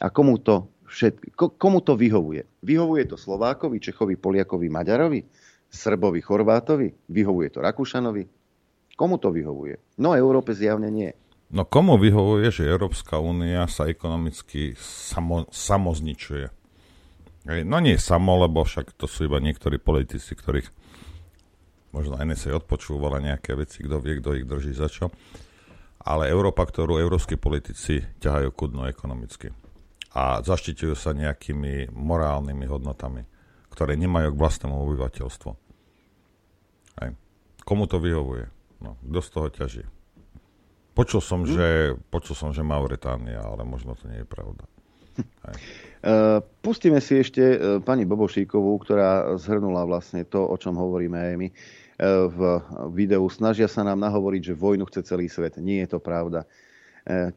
a 0.00 0.08
komu 0.10 0.40
to, 0.40 0.66
všet, 0.88 1.36
komu 1.36 1.80
to 1.80 1.94
vyhovuje? 1.94 2.44
Vyhovuje 2.64 3.04
to 3.08 3.16
Slovákovi, 3.16 3.80
Čechovi, 3.80 4.18
Poliakovi, 4.18 4.68
Maďarovi, 4.68 5.20
Srbovi, 5.70 6.20
Chorvátovi? 6.22 6.88
Vyhovuje 7.10 7.48
to 7.50 7.58
Rakúšanovi? 7.62 8.24
Komu 8.94 9.18
to 9.18 9.34
vyhovuje? 9.34 9.98
No 9.98 10.14
Európe 10.14 10.54
zjavne 10.54 10.86
nie. 10.86 11.10
No 11.54 11.62
komu 11.62 11.94
vyhovuje, 11.94 12.50
že 12.50 12.66
Európska 12.66 13.22
únia 13.22 13.70
sa 13.70 13.86
ekonomicky 13.86 14.74
samo, 14.74 15.46
samozničuje? 15.54 16.50
No 17.62 17.78
nie 17.78 17.94
samo, 17.94 18.42
lebo 18.42 18.66
však 18.66 18.98
to 18.98 19.06
sú 19.06 19.30
iba 19.30 19.38
niektorí 19.38 19.78
politici, 19.78 20.34
ktorých 20.34 20.66
možno 21.94 22.18
NSA 22.18 22.58
odpočúvala 22.58 23.22
nejaké 23.22 23.54
veci, 23.54 23.86
kto 23.86 24.02
vie, 24.02 24.18
kto 24.18 24.34
ich 24.34 24.50
drží 24.50 24.74
za 24.74 24.90
čo. 24.90 25.14
Ale 26.02 26.26
Európa, 26.26 26.66
ktorú 26.66 26.98
európsky 26.98 27.38
politici 27.38 28.02
ťahajú 28.02 28.50
kudno 28.50 28.90
ekonomicky. 28.90 29.54
A 30.10 30.42
zaštitujú 30.42 30.98
sa 30.98 31.14
nejakými 31.14 31.94
morálnymi 31.94 32.66
hodnotami, 32.66 33.22
ktoré 33.70 33.94
nemajú 33.94 34.34
k 34.34 34.40
vlastnému 34.42 34.74
obyvateľstvu. 34.74 35.50
Komu 37.62 37.86
to 37.86 38.02
vyhovuje? 38.02 38.50
No, 38.82 38.98
kto 39.06 39.20
z 39.22 39.28
toho 39.30 39.48
ťaží? 39.54 39.82
Počul 40.94 41.20
som, 41.20 41.42
hm? 41.42 41.50
že, 41.50 41.68
počul 42.08 42.38
som, 42.38 42.54
že 42.54 42.62
Mauritánia, 42.62 43.42
ale 43.42 43.66
možno 43.66 43.98
to 43.98 44.06
nie 44.06 44.22
je 44.22 44.28
pravda. 44.30 44.62
Hej. 45.18 45.56
Uh, 46.02 46.38
pustíme 46.64 47.02
si 47.02 47.18
ešte 47.18 47.42
uh, 47.42 47.58
pani 47.82 48.06
Bobošíkovú, 48.06 48.78
ktorá 48.82 49.34
zhrnula 49.38 49.86
vlastne 49.86 50.22
to, 50.26 50.42
o 50.42 50.56
čom 50.58 50.78
hovoríme 50.78 51.18
aj 51.18 51.34
my 51.38 51.48
uh, 51.50 52.26
v 52.30 52.38
videu. 52.94 53.26
Snažia 53.26 53.66
sa 53.66 53.82
nám 53.82 53.98
nahovoriť, 54.02 54.54
že 54.54 54.58
vojnu 54.58 54.86
chce 54.86 55.06
celý 55.06 55.26
svet. 55.26 55.58
Nie 55.58 55.86
je 55.86 55.98
to 55.98 56.00
pravda. 56.00 56.46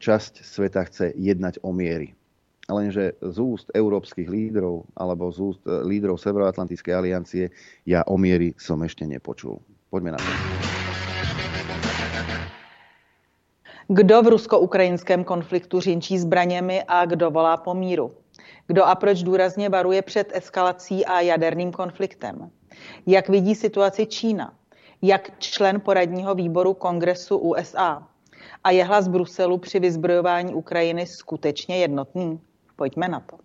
Časť 0.00 0.48
sveta 0.48 0.80
chce 0.88 1.12
jednať 1.12 1.60
o 1.60 1.76
miery. 1.76 2.16
Lenže 2.72 3.20
z 3.20 3.36
úst 3.36 3.68
európskych 3.76 4.24
lídrov 4.24 4.88
alebo 4.96 5.28
z 5.28 5.44
úst 5.44 5.60
lídrov 5.64 6.16
Severoatlantickej 6.16 6.94
aliancie 6.96 7.52
ja 7.84 8.00
o 8.08 8.16
miery 8.16 8.56
som 8.56 8.80
ešte 8.80 9.04
nepočul. 9.04 9.60
Poďme 9.92 10.16
na 10.16 10.20
to. 10.24 10.87
Kdo 13.90 14.22
v 14.22 14.26
rusko-ukrajinském 14.26 15.24
konfliktu 15.24 15.80
řinčí 15.80 16.18
zbraněmi 16.18 16.82
a 16.88 17.04
kdo 17.04 17.30
volá 17.30 17.56
po 17.56 17.74
míru? 17.74 18.10
Kdo 18.66 18.84
a 18.84 18.94
proč 18.94 19.22
důrazně 19.22 19.68
varuje 19.68 20.02
před 20.02 20.30
eskalací 20.34 21.06
a 21.06 21.20
jaderným 21.20 21.72
konfliktem? 21.72 22.50
Jak 23.06 23.28
vidí 23.28 23.54
situaci 23.54 24.06
Čína? 24.06 24.54
Jak 25.02 25.38
člen 25.38 25.80
poradního 25.80 26.34
výboru 26.34 26.74
Kongresu 26.74 27.36
USA? 27.38 28.08
A 28.64 28.70
je 28.70 28.84
hlas 28.84 29.08
Bruselu 29.08 29.58
při 29.58 29.80
vyzbrojování 29.80 30.54
Ukrajiny 30.54 31.06
skutečně 31.06 31.78
jednotný? 31.78 32.40
Pojďme 32.76 33.08
na 33.08 33.20
to. 33.20 33.36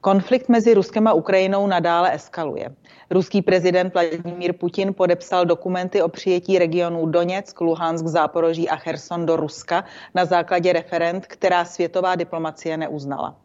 Konflikt 0.00 0.48
mezi 0.48 0.74
Ruskem 0.74 1.06
a 1.06 1.12
Ukrajinou 1.12 1.66
nadále 1.66 2.14
eskaluje. 2.14 2.74
Ruský 3.12 3.42
prezident 3.42 3.94
Vladimír 3.94 4.52
Putin 4.52 4.94
podepsal 4.94 5.44
dokumenty 5.44 6.02
o 6.02 6.08
přijetí 6.08 6.58
regionů 6.58 7.06
Doněck, 7.06 7.60
Luhansk, 7.60 8.06
Záporoží 8.06 8.68
a 8.68 8.76
Cherson 8.76 9.26
do 9.26 9.36
Ruska 9.36 9.84
na 10.14 10.24
základě 10.24 10.72
referent, 10.72 11.26
která 11.26 11.64
světová 11.64 12.14
diplomacie 12.14 12.76
neuznala. 12.76 13.36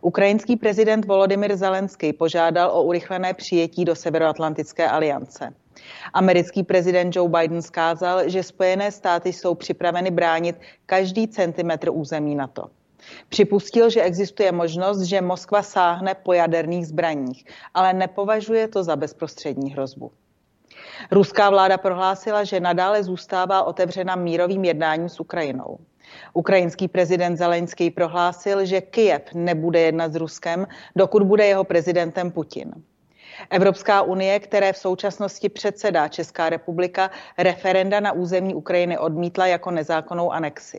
Ukrajinský 0.00 0.56
prezident 0.56 1.04
Volodymyr 1.04 1.56
Zelenský 1.56 2.12
požádal 2.12 2.70
o 2.70 2.82
urychlené 2.82 3.34
přijetí 3.34 3.84
do 3.84 3.94
Severoatlantické 3.94 4.88
aliance. 4.88 5.54
Americký 6.12 6.62
prezident 6.62 7.16
Joe 7.16 7.28
Biden 7.28 7.62
skázal, 7.62 8.28
že 8.28 8.42
Spojené 8.42 8.92
státy 8.92 9.32
jsou 9.32 9.54
připraveny 9.54 10.10
bránit 10.10 10.56
každý 10.86 11.28
centimetr 11.28 11.88
území 11.92 12.34
NATO. 12.34 12.64
Připustil, 13.28 13.90
že 13.90 14.02
existuje 14.02 14.52
možnost, 14.52 15.02
že 15.02 15.20
Moskva 15.20 15.62
sáhne 15.62 16.14
po 16.14 16.32
jaderných 16.32 16.86
zbraních, 16.86 17.44
ale 17.74 17.92
nepovažuje 17.92 18.68
to 18.68 18.84
za 18.84 18.96
bezprostřední 18.96 19.72
hrozbu. 19.72 20.12
Ruská 21.10 21.50
vláda 21.50 21.78
prohlásila, 21.78 22.44
že 22.44 22.60
nadále 22.60 23.04
zůstává 23.04 23.62
otevřena 23.62 24.16
mírovým 24.16 24.64
jednáním 24.64 25.08
s 25.08 25.20
Ukrajinou. 25.20 25.78
Ukrajinský 26.34 26.88
prezident 26.88 27.36
Zelenský 27.36 27.90
prohlásil, 27.90 28.66
že 28.66 28.80
Kyjev 28.80 29.22
nebude 29.34 29.80
jednat 29.80 30.12
s 30.12 30.16
Ruskem, 30.16 30.66
dokud 30.96 31.22
bude 31.22 31.46
jeho 31.46 31.64
prezidentem 31.64 32.30
Putin. 32.30 32.72
Evropská 33.50 34.02
unie, 34.02 34.40
které 34.40 34.72
v 34.72 34.76
současnosti 34.76 35.48
předsedá 35.48 36.08
Česká 36.08 36.50
republika, 36.50 37.10
referenda 37.38 38.00
na 38.00 38.12
území 38.12 38.54
Ukrajiny 38.54 38.98
odmítla 38.98 39.46
jako 39.46 39.70
nezákonnou 39.70 40.32
anexi. 40.32 40.78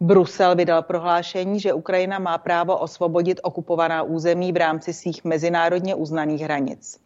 Brusel 0.00 0.54
vydal 0.54 0.82
prohlášení, 0.82 1.60
že 1.60 1.72
Ukrajina 1.72 2.18
má 2.18 2.38
právo 2.38 2.78
osvobodit 2.78 3.40
okupovaná 3.42 4.02
území 4.02 4.52
v 4.52 4.56
rámci 4.56 4.92
svých 4.92 5.24
mezinárodně 5.24 5.94
uznaných 5.94 6.40
hranic. 6.42 7.00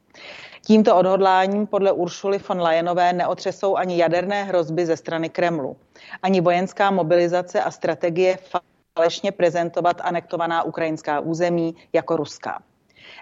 Tímto 0.67 0.97
odhodláním 0.97 1.67
podle 1.67 1.93
Uršuly 1.93 2.39
von 2.49 2.61
Leyenové 2.61 3.13
neotřesou 3.13 3.77
ani 3.77 3.99
jaderné 3.99 4.45
hrozby 4.45 4.87
ze 4.87 4.97
strany 4.97 5.29
Kremlu, 5.29 5.77
ani 6.23 6.41
vojenská 6.41 6.91
mobilizace 6.91 7.63
a 7.63 7.71
strategie 7.71 8.39
falešně 8.97 9.33
prezentovat 9.33 10.01
anektovaná 10.05 10.63
ukrajinská 10.63 11.21
území 11.21 11.77
jako 11.93 12.17
ruská. 12.17 12.63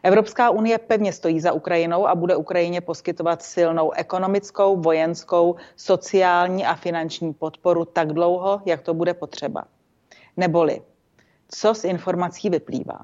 Evropská 0.02 0.50
unie 0.50 0.78
pevně 0.78 1.12
stojí 1.12 1.40
za 1.40 1.52
Ukrajinou 1.52 2.06
a 2.06 2.14
bude 2.14 2.36
Ukrajině 2.36 2.80
poskytovat 2.80 3.42
silnou 3.42 3.90
ekonomickou, 3.90 4.76
vojenskou, 4.76 5.56
sociální 5.76 6.66
a 6.66 6.74
finanční 6.74 7.34
podporu 7.34 7.84
tak 7.84 8.12
dlouho, 8.12 8.62
jak 8.66 8.82
to 8.82 8.94
bude 8.94 9.14
potřeba. 9.14 9.64
Neboli, 10.36 10.82
co 11.48 11.74
z 11.74 11.84
informací 11.84 12.50
vyplývá? 12.50 12.98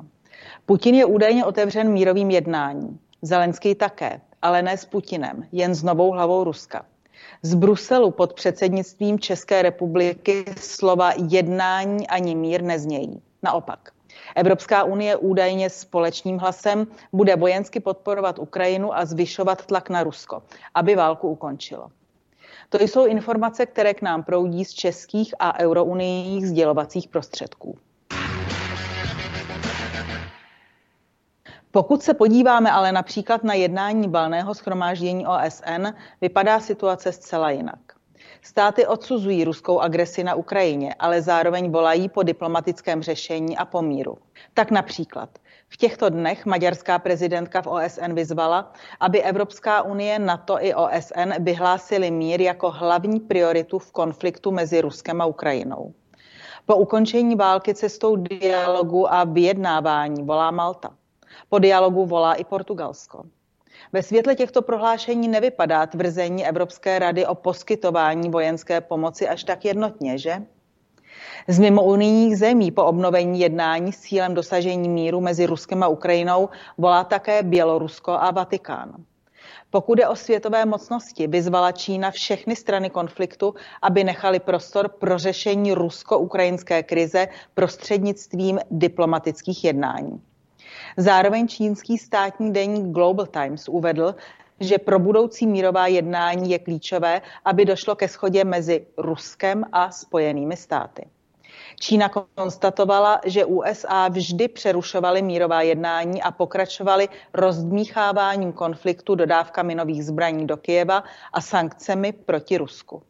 Putin 0.66 0.94
je 0.94 1.04
údajně 1.04 1.44
otevřen 1.44 1.92
mírovým 1.92 2.30
jednáním. 2.30 2.98
Zelenský 3.22 3.74
také, 3.74 4.20
ale 4.42 4.62
ne 4.62 4.76
s 4.76 4.84
Putinem, 4.84 5.46
jen 5.52 5.74
s 5.74 5.82
novou 5.82 6.10
hlavou 6.10 6.44
Ruska. 6.44 6.84
Z 7.42 7.54
Bruselu 7.54 8.10
pod 8.10 8.32
předsednictvím 8.32 9.18
České 9.18 9.62
republiky 9.62 10.44
slova 10.56 11.12
jednání 11.28 12.08
ani 12.08 12.34
mír 12.34 12.62
neznějí. 12.62 13.22
Naopak. 13.42 13.90
Evropská 14.34 14.84
unie 14.84 15.16
údajně 15.16 15.70
společným 15.70 16.38
hlasem 16.38 16.86
bude 17.12 17.36
vojensky 17.36 17.80
podporovat 17.80 18.38
Ukrajinu 18.38 18.96
a 18.96 19.04
zvyšovat 19.04 19.66
tlak 19.66 19.90
na 19.90 20.02
Rusko, 20.02 20.42
aby 20.74 20.96
válku 20.96 21.28
ukončilo. 21.28 21.88
To 22.68 22.82
jsou 22.82 23.06
informace, 23.06 23.66
které 23.66 23.94
k 23.94 24.02
nám 24.02 24.22
proudí 24.22 24.64
z 24.64 24.72
českých 24.72 25.34
a 25.38 25.60
eurounijních 25.60 26.46
sdělovacích 26.46 27.08
prostředků. 27.08 27.78
Pokud 31.70 32.02
se 32.02 32.14
podíváme 32.14 32.70
ale 32.70 32.92
například 32.92 33.44
na 33.44 33.54
jednání 33.54 34.08
balného 34.08 34.54
schromáždění 34.54 35.26
OSN, 35.26 35.86
vypadá 36.20 36.60
situace 36.60 37.12
zcela 37.12 37.50
jinak. 37.50 37.93
Státy 38.46 38.86
odsuzují 38.86 39.44
ruskou 39.44 39.80
agresi 39.80 40.24
na 40.24 40.34
Ukrajině, 40.34 40.94
ale 40.98 41.22
zároveň 41.22 41.70
volají 41.70 42.08
po 42.08 42.22
diplomatickém 42.22 43.02
řešení 43.02 43.56
a 43.56 43.64
pomíru. 43.64 44.18
Tak 44.54 44.70
například 44.70 45.28
v 45.68 45.76
těchto 45.76 46.08
dnech 46.08 46.46
maďarská 46.46 46.98
prezidentka 46.98 47.62
v 47.62 47.66
OSN 47.66 48.12
vyzvala, 48.12 48.72
aby 49.00 49.22
Evropská 49.22 49.82
unie, 49.82 50.18
NATO 50.18 50.56
i 50.60 50.74
OSN 50.74 51.32
vyhlásili 51.38 52.10
mír 52.10 52.40
jako 52.40 52.70
hlavní 52.70 53.20
prioritu 53.20 53.78
v 53.78 53.92
konfliktu 53.92 54.50
mezi 54.50 54.80
Ruskem 54.80 55.20
a 55.20 55.26
Ukrajinou. 55.26 55.94
Po 56.66 56.76
ukončení 56.76 57.36
války 57.36 57.74
cestou 57.74 58.16
dialogu 58.16 59.12
a 59.12 59.24
vyjednávání 59.24 60.22
volá 60.22 60.50
Malta. 60.50 60.94
Po 61.48 61.58
dialogu 61.58 62.06
volá 62.06 62.34
i 62.34 62.44
Portugalsko. 62.44 63.24
Ve 63.94 64.02
světle 64.02 64.34
těchto 64.34 64.62
prohlášení 64.62 65.28
nevypadá 65.28 65.86
tvrzení 65.86 66.46
Evropské 66.46 66.98
rady 66.98 67.26
o 67.26 67.34
poskytování 67.34 68.30
vojenské 68.30 68.80
pomoci 68.80 69.28
až 69.28 69.44
tak 69.44 69.64
jednotně, 69.64 70.18
že? 70.18 70.42
Z 71.48 71.58
mimounijních 71.58 72.38
zemí 72.38 72.70
po 72.70 72.84
obnovení 72.84 73.40
jednání 73.40 73.92
s 73.92 74.00
cílem 74.00 74.34
dosažení 74.34 74.88
míru 74.88 75.20
mezi 75.20 75.46
Ruskem 75.46 75.82
a 75.82 75.88
Ukrajinou 75.88 76.48
volá 76.78 77.04
také 77.04 77.42
Bělorusko 77.42 78.12
a 78.12 78.30
Vatikán. 78.30 78.94
Pokud 79.70 79.98
je 79.98 80.08
o 80.08 80.16
světové 80.16 80.64
mocnosti, 80.64 81.26
vyzvala 81.26 81.72
Čína 81.72 82.10
všechny 82.10 82.56
strany 82.56 82.90
konfliktu, 82.90 83.54
aby 83.82 84.04
nechali 84.04 84.40
prostor 84.40 84.88
pro 84.88 85.18
řešení 85.18 85.72
rusko-ukrajinské 85.72 86.82
krize 86.82 87.28
prostřednictvím 87.54 88.58
diplomatických 88.70 89.64
jednání. 89.64 90.20
Zároveň 90.96 91.48
čínský 91.48 91.98
státní 91.98 92.52
deník 92.52 92.86
Global 92.86 93.26
Times 93.26 93.68
uvedl, 93.68 94.14
že 94.60 94.78
pro 94.78 94.98
budoucí 94.98 95.46
mírová 95.46 95.86
jednání 95.86 96.50
je 96.50 96.58
klíčové, 96.58 97.22
aby 97.44 97.64
došlo 97.64 97.96
ke 97.96 98.08
schodě 98.08 98.44
mezi 98.44 98.86
Ruskem 98.98 99.64
a 99.72 99.90
Spojenými 99.90 100.56
státy. 100.56 101.06
Čína 101.80 102.08
konstatovala, 102.34 103.20
že 103.24 103.44
USA 103.44 104.08
vždy 104.08 104.48
přerušovaly 104.48 105.22
mírová 105.22 105.62
jednání 105.62 106.22
a 106.22 106.30
pokračovaly 106.30 107.08
rozdmícháváním 107.34 108.52
konfliktu 108.52 109.14
dodávkami 109.14 109.74
nových 109.74 110.04
zbraní 110.04 110.46
do 110.46 110.56
Kyjeva 110.56 111.04
a 111.32 111.40
sankcemi 111.40 112.12
proti 112.12 112.56
Rusku. 112.56 113.02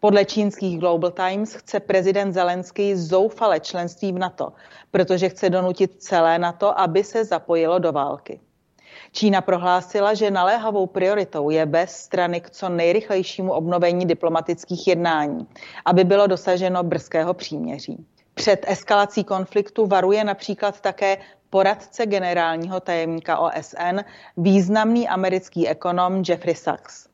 Podle 0.00 0.24
čínských 0.24 0.78
Global 0.78 1.10
Times 1.10 1.54
chce 1.54 1.80
prezident 1.80 2.32
Zelenský 2.32 2.96
zoufale 2.96 3.60
členství 3.60 4.12
v 4.12 4.18
NATO, 4.18 4.52
protože 4.90 5.28
chce 5.28 5.50
donutit 5.50 6.02
celé 6.02 6.38
NATO, 6.38 6.80
aby 6.80 7.04
se 7.04 7.24
zapojilo 7.24 7.78
do 7.78 7.92
války. 7.92 8.40
Čína 9.12 9.40
prohlásila, 9.40 10.14
že 10.14 10.30
naléhavou 10.30 10.86
prioritou 10.86 11.50
je 11.50 11.66
bez 11.66 11.90
strany 11.90 12.40
k 12.40 12.50
co 12.50 12.68
nejrychlejšímu 12.68 13.52
obnovení 13.52 14.06
diplomatických 14.06 14.88
jednání, 14.88 15.46
aby 15.84 16.04
bylo 16.04 16.26
dosaženo 16.26 16.82
brzkého 16.82 17.34
příměří. 17.34 18.06
Před 18.34 18.64
eskalací 18.68 19.24
konfliktu 19.24 19.86
varuje 19.86 20.24
například 20.24 20.80
také 20.80 21.16
poradce 21.50 22.06
generálního 22.06 22.80
tajemníka 22.80 23.38
OSN, 23.38 24.00
významný 24.36 25.08
americký 25.08 25.68
ekonom 25.68 26.22
Jeffrey 26.28 26.54
Sachs. 26.54 27.09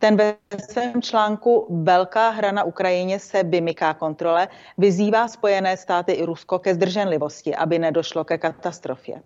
Ten 0.00 0.16
ve 0.16 0.36
svém 0.70 1.02
článku 1.02 1.66
Velká 1.82 2.28
hra 2.28 2.52
na 2.52 2.64
Ukrajině 2.64 3.18
se 3.18 3.42
vymyká 3.42 3.94
kontrole, 3.94 4.48
vyzývá 4.78 5.28
Spojené 5.28 5.76
státy 5.76 6.12
i 6.12 6.24
Rusko 6.24 6.58
ke 6.58 6.74
zdrženlivosti, 6.74 7.54
aby 7.54 7.78
nedošlo 7.78 8.24
ke 8.24 8.38
katastrofě. 8.38 9.22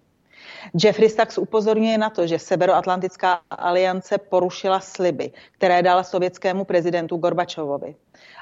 Jeffrey 0.85 1.11
Sachs 1.11 1.39
upozorňuje 1.39 1.99
na 1.99 2.11
to, 2.11 2.27
že 2.27 2.39
Severoatlantická 2.39 3.41
aliance 3.51 4.18
porušila 4.18 4.81
sliby, 4.81 5.33
které 5.53 5.83
dala 5.83 6.03
sovětskému 6.03 6.64
prezidentu 6.64 7.16
Gorbačovovi. 7.16 7.95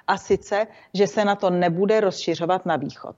A 0.07 0.16
sice, 0.16 0.66
že 0.95 1.07
se 1.07 1.24
na 1.24 1.37
to 1.37 1.51
nebude 1.51 2.01
rozšiřovat 2.01 2.66
na 2.66 2.76
východ. 2.76 3.16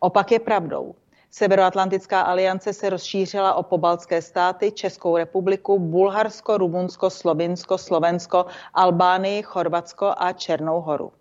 Opak 0.00 0.32
je 0.32 0.38
pravdou. 0.40 0.94
Severoatlantická 1.30 2.20
aliance 2.20 2.72
se 2.72 2.90
rozšířila 2.90 3.54
o 3.54 3.62
pobaltské 3.62 4.22
státy, 4.22 4.72
Českou 4.72 5.16
republiku, 5.16 5.78
Bulharsko, 5.78 6.58
Rumunsko, 6.58 7.10
Slovinsko, 7.10 7.78
Slovensko, 7.78 8.46
Albánii, 8.74 9.42
Chorvatsko 9.42 10.14
a 10.16 10.32
Černou 10.32 10.80
horu. 10.80 11.12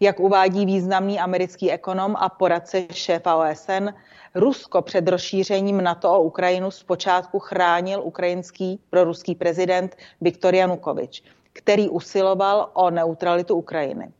Jak 0.00 0.20
uvádí 0.20 0.66
významný 0.66 1.20
americký 1.20 1.72
ekonom 1.72 2.16
a 2.18 2.28
poradce 2.28 2.86
šéfa 2.92 3.36
OSN, 3.36 3.88
Rusko 4.34 4.82
před 4.82 5.08
rozšířením 5.08 5.82
NATO 5.82 6.10
o 6.12 6.22
Ukrajinu 6.22 6.70
zpočátku 6.70 7.38
chránil 7.38 8.02
ukrajinský 8.02 8.80
proruský 8.90 9.34
prezident 9.34 9.96
Viktor 10.20 10.54
Janukovič, 10.54 11.24
který 11.52 11.88
usiloval 11.88 12.70
o 12.72 12.90
neutralitu 12.90 13.54
Ukrajiny. 13.54 14.12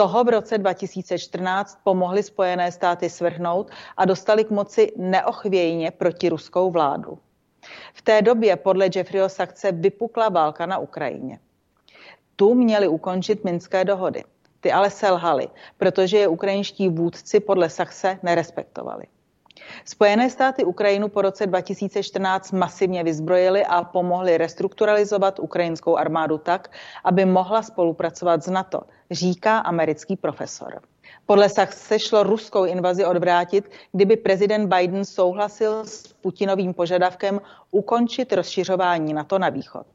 Toho 0.00 0.24
v 0.24 0.28
roce 0.28 0.58
2014 0.58 1.80
pomohly 1.84 2.22
Spojené 2.22 2.72
státy 2.72 3.10
svrhnout 3.10 3.70
a 3.96 4.04
dostali 4.04 4.44
k 4.44 4.50
moci 4.50 4.92
neochvějně 4.96 5.90
protiruskou 5.90 6.70
vládu. 6.70 7.18
V 7.94 8.02
té 8.02 8.22
době 8.22 8.56
podle 8.56 8.88
Jeffreyho 8.94 9.28
Saxe 9.28 9.72
vypukla 9.72 10.28
válka 10.28 10.66
na 10.66 10.78
Ukrajině. 10.78 11.38
Tu 12.36 12.54
měli 12.54 12.88
ukončit 12.88 13.44
minské 13.44 13.84
dohody. 13.84 14.24
Ty 14.60 14.72
ale 14.72 14.90
selhaly, 14.90 15.48
protože 15.78 16.18
je 16.18 16.28
ukrajinští 16.28 16.88
vůdci 16.88 17.40
podle 17.40 17.70
Saxe 17.70 18.18
nerespektovali. 18.22 19.04
Spojené 19.84 20.30
státy 20.30 20.64
Ukrajinu 20.64 21.08
po 21.08 21.22
roce 21.22 21.46
2014 21.46 22.52
masivně 22.52 23.04
vyzbrojily 23.04 23.64
a 23.64 23.84
pomohly 23.84 24.38
restrukturalizovat 24.38 25.38
ukrajinskou 25.38 25.96
armádu 25.96 26.38
tak, 26.38 26.70
aby 27.04 27.24
mohla 27.24 27.62
spolupracovat 27.62 28.42
s 28.44 28.46
NATO, 28.46 28.80
říká 29.10 29.58
americký 29.58 30.16
profesor. 30.16 30.80
Podle 31.26 31.48
Saxe 31.48 31.98
šlo 31.98 32.22
ruskou 32.22 32.64
invazi 32.64 33.04
odvrátit, 33.04 33.70
kdyby 33.92 34.16
prezident 34.16 34.74
Biden 34.74 35.04
souhlasil 35.04 35.84
s 35.84 36.12
Putinovým 36.12 36.74
požadavkem 36.74 37.40
ukončit 37.70 38.32
rozšiřování 38.32 39.14
NATO 39.14 39.38
na 39.38 39.48
východ. 39.48 39.86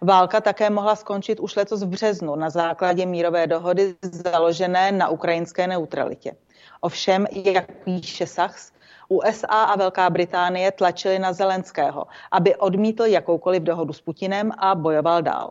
Válka 0.00 0.40
také 0.40 0.70
mohla 0.70 0.96
skončit 0.96 1.40
už 1.40 1.56
letos 1.56 1.82
v 1.82 1.86
březnu 1.86 2.36
na 2.36 2.50
základě 2.50 3.06
mírové 3.06 3.46
dohody 3.46 3.94
založené 4.02 4.92
na 4.92 5.08
ukrajinské 5.08 5.66
neutralitě. 5.66 6.32
Ovšem, 6.80 7.26
jak 7.44 7.72
píše 7.84 8.26
Sachs, 8.26 8.72
USA 9.12 9.46
a 9.46 9.76
Velká 9.76 10.10
Británie 10.10 10.72
tlačily 10.72 11.18
na 11.18 11.32
Zelenského, 11.32 12.06
aby 12.30 12.56
odmítl 12.56 13.04
jakoukoliv 13.04 13.62
dohodu 13.62 13.92
s 13.92 14.00
Putinem 14.00 14.52
a 14.58 14.74
bojoval 14.74 15.22
dál. 15.22 15.50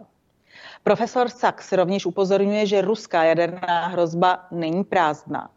Profesor 0.83 1.29
Sachs 1.29 1.71
rovněž 1.71 2.05
upozorňuje, 2.05 2.65
že 2.65 2.81
ruská 2.81 3.23
jaderná 3.23 3.87
hrozba 3.87 4.47
není 4.51 4.83
prázdná. 4.83 5.49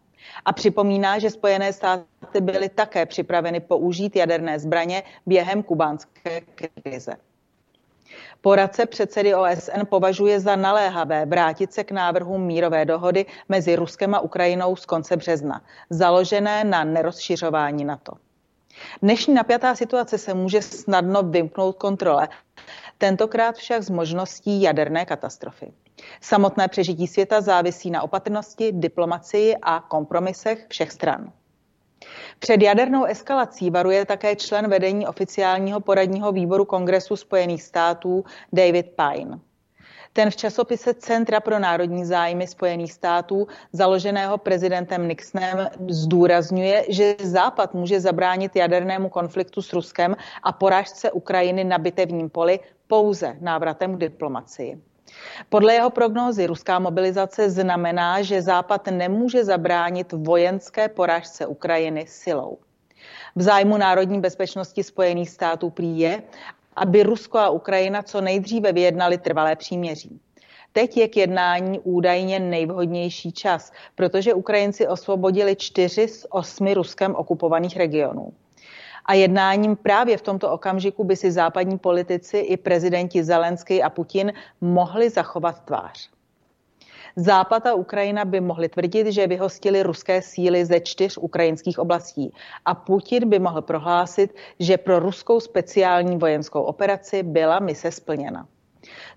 A 0.44 0.52
připomíná, 0.52 1.18
že 1.18 1.30
Spojené 1.30 1.72
státy 1.72 2.40
byly 2.40 2.68
také 2.68 3.06
připraveny 3.06 3.60
použít 3.60 4.16
jaderné 4.16 4.58
zbraně 4.58 5.02
během 5.26 5.62
kubánské 5.62 6.40
krize. 6.40 7.12
Poradce 8.42 8.86
předsedy 8.86 9.34
OSN 9.34 9.86
považuje 9.88 10.40
za 10.40 10.56
naléhavé 10.56 11.26
vrátit 11.26 11.72
se 11.72 11.84
k 11.84 11.90
návrhu 11.90 12.38
mírové 12.38 12.84
dohody 12.84 13.26
mezi 13.48 13.76
Ruskem 13.76 14.14
a 14.14 14.20
Ukrajinou 14.20 14.76
z 14.76 14.86
konce 14.86 15.16
března, 15.16 15.62
založené 15.90 16.64
na 16.64 16.84
nerozšiřování 16.84 17.84
NATO. 17.84 18.12
Dnešní 19.02 19.34
napjatá 19.34 19.74
situace 19.74 20.18
se 20.18 20.34
může 20.34 20.62
snadno 20.62 21.22
vymknout 21.22 21.76
kontrole, 21.76 22.28
tentokrát 22.98 23.56
však 23.56 23.82
z 23.82 23.90
možností 23.90 24.62
jaderné 24.62 25.04
katastrofy. 25.04 25.72
Samotné 26.20 26.68
přežití 26.68 27.06
světa 27.06 27.40
závisí 27.40 27.90
na 27.90 28.02
opatrnosti, 28.02 28.72
diplomacii 28.72 29.56
a 29.62 29.80
kompromisech 29.80 30.66
všech 30.68 30.92
stran. 30.92 31.32
Před 32.38 32.62
jadernou 32.62 33.04
eskalací 33.04 33.70
varuje 33.70 34.04
také 34.04 34.36
člen 34.36 34.70
vedení 34.70 35.06
oficiálního 35.06 35.80
poradního 35.80 36.32
výboru 36.32 36.64
Kongresu 36.64 37.16
Spojených 37.16 37.62
států 37.62 38.24
David 38.52 38.86
Pine. 38.96 39.38
Ten 40.12 40.30
v 40.30 40.36
časopise 40.36 40.94
Centra 40.94 41.40
pro 41.40 41.58
národní 41.58 42.04
zájmy 42.04 42.46
Spojených 42.46 42.92
států, 42.92 43.46
založeného 43.72 44.38
prezidentem 44.38 45.08
Nixonem, 45.08 45.68
zdůrazňuje, 45.88 46.84
že 46.88 47.14
Západ 47.22 47.74
může 47.74 48.00
zabránit 48.00 48.56
jadernému 48.56 49.08
konfliktu 49.08 49.62
s 49.62 49.72
Ruskem 49.72 50.16
a 50.42 50.52
porážce 50.52 51.10
Ukrajiny 51.10 51.64
na 51.64 51.78
bitevním 51.78 52.30
poli 52.30 52.60
pouze 52.86 53.36
návratem 53.40 53.96
k 53.96 54.00
diplomacii. 54.00 54.91
Podle 55.48 55.74
jeho 55.74 55.90
prognózy 55.90 56.46
ruská 56.46 56.78
mobilizace 56.78 57.50
znamená, 57.50 58.22
že 58.22 58.42
Západ 58.42 58.86
nemůže 58.86 59.44
zabránit 59.44 60.12
vojenské 60.12 60.88
porážce 60.88 61.46
Ukrajiny 61.46 62.04
silou. 62.08 62.58
V 63.36 63.42
zájmu 63.42 63.76
národní 63.76 64.20
bezpečnosti 64.20 64.82
Spojených 64.82 65.30
států 65.30 65.70
prý 65.70 65.98
je, 65.98 66.22
aby 66.76 67.02
Rusko 67.02 67.38
a 67.38 67.50
Ukrajina 67.50 68.02
co 68.02 68.20
nejdříve 68.20 68.72
vyjednali 68.72 69.18
trvalé 69.18 69.56
příměří. 69.56 70.20
Teď 70.72 70.96
je 70.96 71.08
k 71.08 71.16
jednání 71.16 71.80
údajně 71.80 72.40
nejvhodnější 72.40 73.32
čas, 73.32 73.72
protože 73.94 74.34
Ukrajinci 74.34 74.88
osvobodili 74.88 75.56
čtyři 75.56 76.08
z 76.08 76.26
osmi 76.30 76.74
Ruskem 76.74 77.14
okupovaných 77.14 77.76
regionů. 77.76 78.32
A 79.06 79.14
jednáním 79.14 79.76
právě 79.76 80.16
v 80.16 80.22
tomto 80.22 80.52
okamžiku 80.52 81.04
by 81.04 81.16
si 81.16 81.32
západní 81.32 81.78
politici 81.78 82.38
i 82.38 82.56
prezidenti 82.56 83.24
Zelenský 83.24 83.82
a 83.82 83.90
Putin 83.90 84.32
mohli 84.60 85.10
zachovat 85.10 85.64
tvář. 85.64 86.10
Západ 87.16 87.66
a 87.66 87.74
Ukrajina 87.74 88.24
by 88.24 88.40
mohli 88.40 88.68
tvrdit, 88.68 89.06
že 89.06 89.26
vyhostili 89.26 89.82
ruské 89.82 90.22
síly 90.22 90.64
ze 90.64 90.80
čtyř 90.80 91.18
ukrajinských 91.18 91.78
oblastí 91.78 92.32
a 92.64 92.74
Putin 92.74 93.28
by 93.28 93.38
mohl 93.38 93.62
prohlásit, 93.62 94.34
že 94.58 94.76
pro 94.76 94.98
ruskou 94.98 95.40
speciální 95.40 96.16
vojenskou 96.16 96.62
operaci 96.62 97.22
byla 97.22 97.58
mise 97.58 97.90
splněna. 97.90 98.48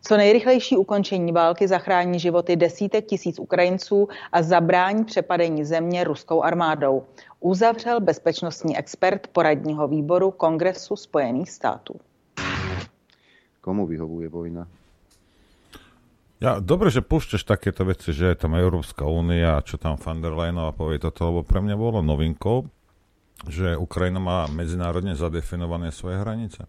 Co 0.01 0.17
nejrychlejší 0.17 0.77
ukončení 0.77 1.31
války 1.31 1.67
zachrání 1.67 2.19
životy 2.19 2.55
desítek 2.55 3.05
tisíc 3.05 3.39
Ukrajinců 3.39 4.07
a 4.31 4.41
zabrání 4.41 5.05
přepadení 5.05 5.65
země 5.65 6.03
ruskou 6.03 6.43
armádou, 6.43 7.03
uzavřel 7.39 8.01
bezpečnostní 8.01 8.77
expert 8.77 9.27
poradního 9.27 9.87
výboru 9.87 10.31
Kongresu 10.31 10.95
Spojených 10.95 11.51
států. 11.51 11.93
Komu 13.61 13.87
vyhovuje 13.87 14.29
vojna? 14.29 14.67
Ja, 16.35 16.59
dobre, 16.59 16.91
že 16.91 17.01
púšťaš 17.01 17.47
takéto 17.47 17.87
veci, 17.87 18.11
že 18.11 18.29
je 18.29 18.37
tam 18.37 18.59
Európska 18.59 19.07
únia, 19.07 19.63
čo 19.63 19.79
tam 19.81 19.95
van 19.97 20.19
der 20.21 20.35
Leyenová 20.35 20.75
povie 20.75 21.01
toto, 21.01 21.31
lebo 21.31 21.41
pre 21.47 21.63
mňa 21.63 21.73
bolo 21.79 22.05
novinkou, 22.05 22.69
že 23.49 23.73
Ukrajina 23.73 24.21
má 24.21 24.39
medzinárodne 24.51 25.15
zadefinované 25.15 25.89
svoje 25.95 26.21
hranice. 26.21 26.67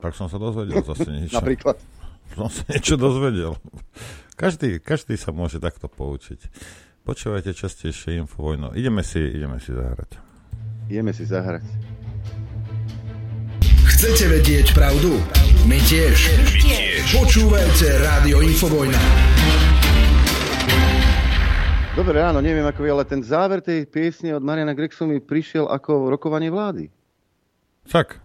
Tak 0.00 0.12
som 0.12 0.28
sa 0.28 0.36
dozvedel 0.36 0.84
zase 0.84 1.08
niečo. 1.08 1.40
Napríklad? 1.40 1.76
Som 2.36 2.52
sa 2.52 2.62
niečo 2.68 3.00
dozvedel. 3.00 3.56
Každý, 4.36 4.82
každý 4.82 5.16
sa 5.16 5.32
môže 5.32 5.56
takto 5.56 5.88
poučiť. 5.88 6.40
Počúvajte 7.06 7.54
častejšie 7.54 8.20
Infovojno. 8.20 8.74
Ideme 8.76 9.00
si, 9.00 9.22
ideme 9.22 9.56
si 9.62 9.72
zahrať. 9.72 10.20
Ideme 10.90 11.14
si 11.14 11.24
zahrať. 11.24 11.64
Chcete 13.86 14.28
vedieť 14.28 14.76
pravdu? 14.76 15.16
My 15.64 15.80
tiež. 15.86 16.18
My 16.36 16.52
tiež. 16.60 17.00
Počúvajte 17.16 17.86
Rádio 18.02 18.44
Infovojna. 18.44 19.00
Dobré 21.96 22.20
ráno, 22.20 22.44
neviem 22.44 22.66
ako 22.68 22.84
vy, 22.84 22.88
ale 22.92 23.08
ten 23.08 23.24
záver 23.24 23.64
tej 23.64 23.88
piesne 23.88 24.36
od 24.36 24.44
Mariana 24.44 24.76
Grexu 24.76 25.08
mi 25.08 25.16
prišiel 25.16 25.64
ako 25.64 26.12
rokovanie 26.12 26.52
vlády. 26.52 26.92
Tak. 27.88 28.20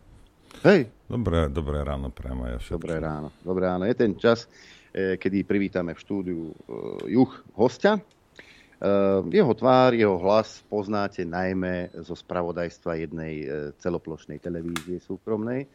Hej. 0.68 0.92
Dobré, 1.12 1.52
dobré 1.52 1.84
ráno 1.84 2.08
pre 2.08 2.32
moje 2.32 2.56
všetko. 2.64 2.80
Dobré 2.80 2.96
ráno. 3.04 3.36
Dobré 3.44 3.68
ráno. 3.68 3.84
Je 3.84 4.00
ten 4.00 4.16
čas, 4.16 4.48
eh, 4.96 5.20
kedy 5.20 5.44
privítame 5.44 5.92
v 5.92 6.00
štúdiu 6.00 6.56
eh, 6.56 7.20
juh 7.20 7.32
hostia. 7.52 8.00
Eh, 8.00 9.20
jeho 9.36 9.52
tvár, 9.52 9.92
jeho 9.92 10.16
hlas 10.16 10.64
poznáte 10.72 11.28
najmä 11.28 11.92
zo 12.00 12.16
spravodajstva 12.16 12.96
jednej 12.96 13.44
celoplošnej 13.84 14.40
televízie 14.40 15.04
súkromnej. 15.04 15.68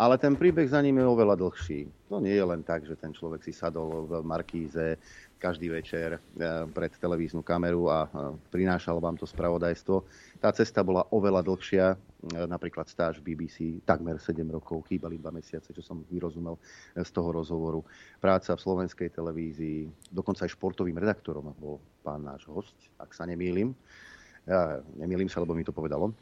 Ale 0.00 0.16
ten 0.16 0.32
príbeh 0.32 0.64
za 0.64 0.80
ním 0.80 0.96
je 0.96 1.12
oveľa 1.12 1.36
dlhší. 1.36 2.08
To 2.08 2.24
nie 2.24 2.32
je 2.32 2.40
len 2.40 2.64
tak, 2.64 2.88
že 2.88 2.96
ten 2.96 3.12
človek 3.12 3.44
si 3.44 3.52
sadol 3.52 4.08
v 4.08 4.24
Markíze 4.24 4.96
každý 5.40 5.72
večer 5.72 6.20
pred 6.76 6.92
televíznu 7.00 7.40
kameru 7.40 7.88
a 7.88 8.04
prinášal 8.52 9.00
vám 9.00 9.16
to 9.16 9.24
spravodajstvo. 9.24 10.04
Tá 10.36 10.52
cesta 10.52 10.84
bola 10.84 11.08
oveľa 11.08 11.40
dlhšia, 11.40 11.96
napríklad 12.44 12.84
stáž 12.84 13.24
v 13.24 13.32
BBC, 13.32 13.80
takmer 13.88 14.20
7 14.20 14.44
rokov, 14.52 14.84
chýbali 14.92 15.16
2 15.16 15.32
mesiace, 15.32 15.72
čo 15.72 15.80
som 15.80 16.04
vyrozumel 16.12 16.60
z 16.92 17.10
toho 17.10 17.32
rozhovoru. 17.32 17.80
Práca 18.20 18.52
v 18.52 18.60
slovenskej 18.60 19.08
televízii, 19.16 20.12
dokonca 20.12 20.44
aj 20.44 20.52
športovým 20.52 21.00
redaktorom 21.00 21.56
bol 21.56 21.80
pán 22.04 22.20
náš 22.20 22.44
host, 22.44 22.76
ak 23.00 23.16
sa 23.16 23.24
nemýlim. 23.24 23.72
Ja 24.48 24.80
nemýlim 24.96 25.28
sa, 25.28 25.40
lebo 25.40 25.52
mi 25.56 25.64
to 25.64 25.72
povedalo. 25.72 26.12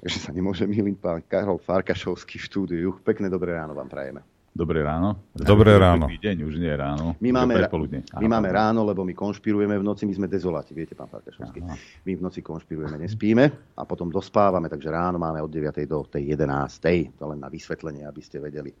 Takže 0.00 0.28
sa 0.28 0.30
nemôže 0.32 0.68
mýliť 0.72 0.96
pán 1.00 1.24
Karol 1.24 1.60
Farkašovský 1.60 2.36
v 2.36 2.46
štúdiu. 2.48 2.88
Pekné 3.00 3.32
dobré 3.32 3.56
ráno 3.56 3.72
vám 3.72 3.88
prajeme. 3.88 4.37
Dobré 4.58 4.82
ráno. 4.82 5.22
Dobré 5.38 5.78
ráno. 5.78 6.10
deň, 6.10 6.42
už 6.42 6.58
nie 6.58 6.66
je 6.66 6.74
ráno. 6.74 7.14
My 7.22 7.30
máme, 7.30 7.62
my 8.18 8.26
máme 8.26 8.48
ráno, 8.50 8.82
lebo 8.82 9.06
my 9.06 9.14
konšpirujeme 9.14 9.78
v 9.78 9.86
noci, 9.86 10.02
my 10.02 10.18
sme 10.18 10.26
dezoláti, 10.26 10.74
viete, 10.74 10.98
pán 10.98 11.06
Farkašovský. 11.06 11.62
My 12.02 12.12
v 12.18 12.22
noci 12.26 12.42
konšpirujeme, 12.42 12.98
nespíme 12.98 13.54
a 13.78 13.86
potom 13.86 14.10
dospávame, 14.10 14.66
takže 14.66 14.90
ráno 14.90 15.22
máme 15.22 15.38
od 15.38 15.46
9. 15.46 15.78
do 15.86 16.02
tej 16.10 16.34
11. 16.34 17.22
To 17.22 17.30
len 17.30 17.38
na 17.38 17.46
vysvetlenie, 17.46 18.02
aby 18.02 18.18
ste 18.18 18.42
vedeli. 18.42 18.74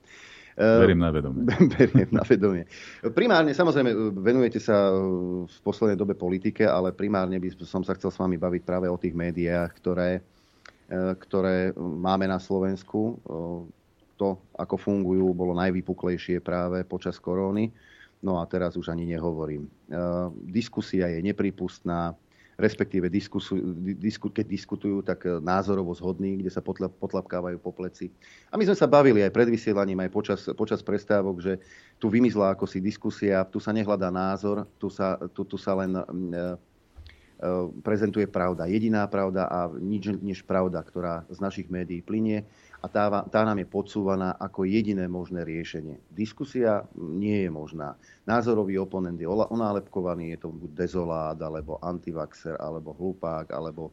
Verím 0.58 0.98
na 0.98 1.14
vedomie. 1.14 1.46
Verím 1.78 2.10
na 2.10 2.26
vedomie. 2.26 2.66
Primárne, 3.14 3.54
samozrejme, 3.54 4.18
venujete 4.18 4.58
sa 4.58 4.90
v 5.46 5.58
poslednej 5.62 5.94
dobe 5.94 6.18
politike, 6.18 6.66
ale 6.66 6.90
primárne 6.90 7.38
by 7.38 7.54
som 7.62 7.86
sa 7.86 7.94
chcel 7.94 8.10
s 8.10 8.18
vami 8.18 8.34
baviť 8.34 8.66
práve 8.66 8.90
o 8.90 8.98
tých 8.98 9.14
médiách, 9.14 9.70
ktoré, 9.78 10.26
ktoré 11.22 11.70
máme 11.78 12.26
na 12.26 12.42
Slovensku 12.42 13.22
to, 14.18 14.34
ako 14.58 14.74
fungujú, 14.74 15.30
bolo 15.30 15.54
najvypuklejšie 15.54 16.42
práve 16.42 16.82
počas 16.82 17.22
koróny. 17.22 17.70
No 18.18 18.42
a 18.42 18.50
teraz 18.50 18.74
už 18.74 18.90
ani 18.90 19.06
nehovorím. 19.06 19.70
Diskusia 20.42 21.06
je 21.06 21.22
nepripustná, 21.22 22.18
respektíve 22.58 23.06
diskusu, 23.06 23.54
disku, 23.94 24.26
keď 24.34 24.46
diskutujú, 24.50 25.06
tak 25.06 25.22
názorovo 25.38 25.94
zhodní, 25.94 26.42
kde 26.42 26.50
sa 26.50 26.58
potlapkávajú 26.98 27.62
po 27.62 27.70
pleci. 27.70 28.10
A 28.50 28.58
my 28.58 28.66
sme 28.66 28.74
sa 28.74 28.90
bavili 28.90 29.22
aj 29.22 29.30
pred 29.30 29.46
vysielaním, 29.46 30.02
aj 30.02 30.10
počas, 30.10 30.40
počas 30.58 30.82
prestávok, 30.82 31.38
že 31.38 31.62
tu 32.02 32.10
vymizla 32.10 32.58
ako 32.58 32.66
si 32.66 32.82
diskusia, 32.82 33.46
tu 33.46 33.62
sa 33.62 33.70
nehľadá 33.70 34.10
názor, 34.10 34.66
tu 34.82 34.90
sa, 34.90 35.14
tu, 35.30 35.46
tu 35.46 35.54
sa 35.54 35.78
len 35.78 35.94
prezentuje 37.86 38.26
pravda. 38.26 38.66
Jediná 38.66 39.06
pravda 39.06 39.46
a 39.46 39.70
nič 39.78 40.10
než 40.18 40.42
pravda, 40.42 40.82
ktorá 40.82 41.22
z 41.30 41.38
našich 41.38 41.70
médií 41.70 42.02
plinie 42.02 42.42
a 42.78 42.86
tá, 42.86 43.10
tá 43.26 43.42
nám 43.42 43.58
je 43.58 43.66
podsúvaná 43.66 44.38
ako 44.38 44.62
jediné 44.62 45.10
možné 45.10 45.42
riešenie. 45.42 45.98
Diskusia 46.14 46.86
nie 46.94 47.42
je 47.42 47.50
možná. 47.50 47.98
Názorový 48.22 48.78
oponent 48.78 49.18
je 49.18 49.26
onálepkovaný, 49.26 50.38
je 50.38 50.46
to 50.46 50.48
buď 50.54 50.70
dezolát, 50.86 51.38
alebo 51.42 51.82
antivaxer, 51.82 52.54
alebo 52.62 52.94
hlupák, 52.94 53.50
alebo 53.50 53.90
e, 53.90 53.92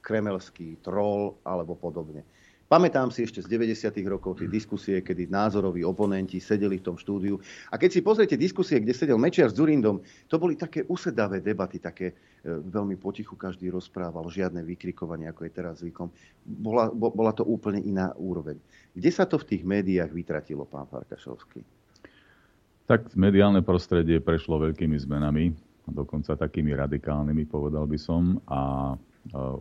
kremelský 0.00 0.80
troll, 0.80 1.36
alebo 1.44 1.76
podobne. 1.76 2.24
Pamätám 2.70 3.10
si 3.10 3.26
ešte 3.26 3.42
z 3.42 3.50
90. 3.50 3.98
rokov 4.06 4.38
tie 4.38 4.46
diskusie, 4.46 5.02
kedy 5.02 5.26
názoroví 5.26 5.82
oponenti 5.82 6.38
sedeli 6.38 6.78
v 6.78 6.86
tom 6.86 6.94
štúdiu. 6.94 7.34
A 7.66 7.74
keď 7.74 7.98
si 7.98 7.98
pozriete 7.98 8.38
diskusie, 8.38 8.78
kde 8.78 8.94
sedel 8.94 9.18
Mečiar 9.18 9.50
s 9.50 9.58
Durindom, 9.58 9.98
to 10.30 10.38
boli 10.38 10.54
také 10.54 10.86
usedavé 10.86 11.42
debaty, 11.42 11.82
také 11.82 12.14
e, 12.14 12.46
veľmi 12.46 12.94
potichu 12.94 13.34
každý 13.34 13.74
rozprával, 13.74 14.22
žiadne 14.30 14.62
vykrikovanie, 14.62 15.26
ako 15.26 15.42
je 15.42 15.50
teraz 15.50 15.82
zvykom. 15.82 16.14
Bola, 16.46 16.94
bola 16.94 17.34
to 17.34 17.42
úplne 17.42 17.82
iná 17.82 18.14
úroveň. 18.14 18.62
Kde 18.94 19.10
sa 19.10 19.26
to 19.26 19.42
v 19.42 19.50
tých 19.50 19.66
médiách 19.66 20.14
vytratilo, 20.14 20.62
pán 20.62 20.86
Farkašovský? 20.86 21.66
Tak 22.86 23.18
mediálne 23.18 23.66
prostredie 23.66 24.22
prešlo 24.22 24.62
veľkými 24.62 24.94
zmenami, 24.94 25.50
dokonca 25.90 26.38
takými 26.38 26.70
radikálnymi, 26.78 27.50
povedal 27.50 27.90
by 27.90 27.98
som. 27.98 28.38
A 28.46 28.94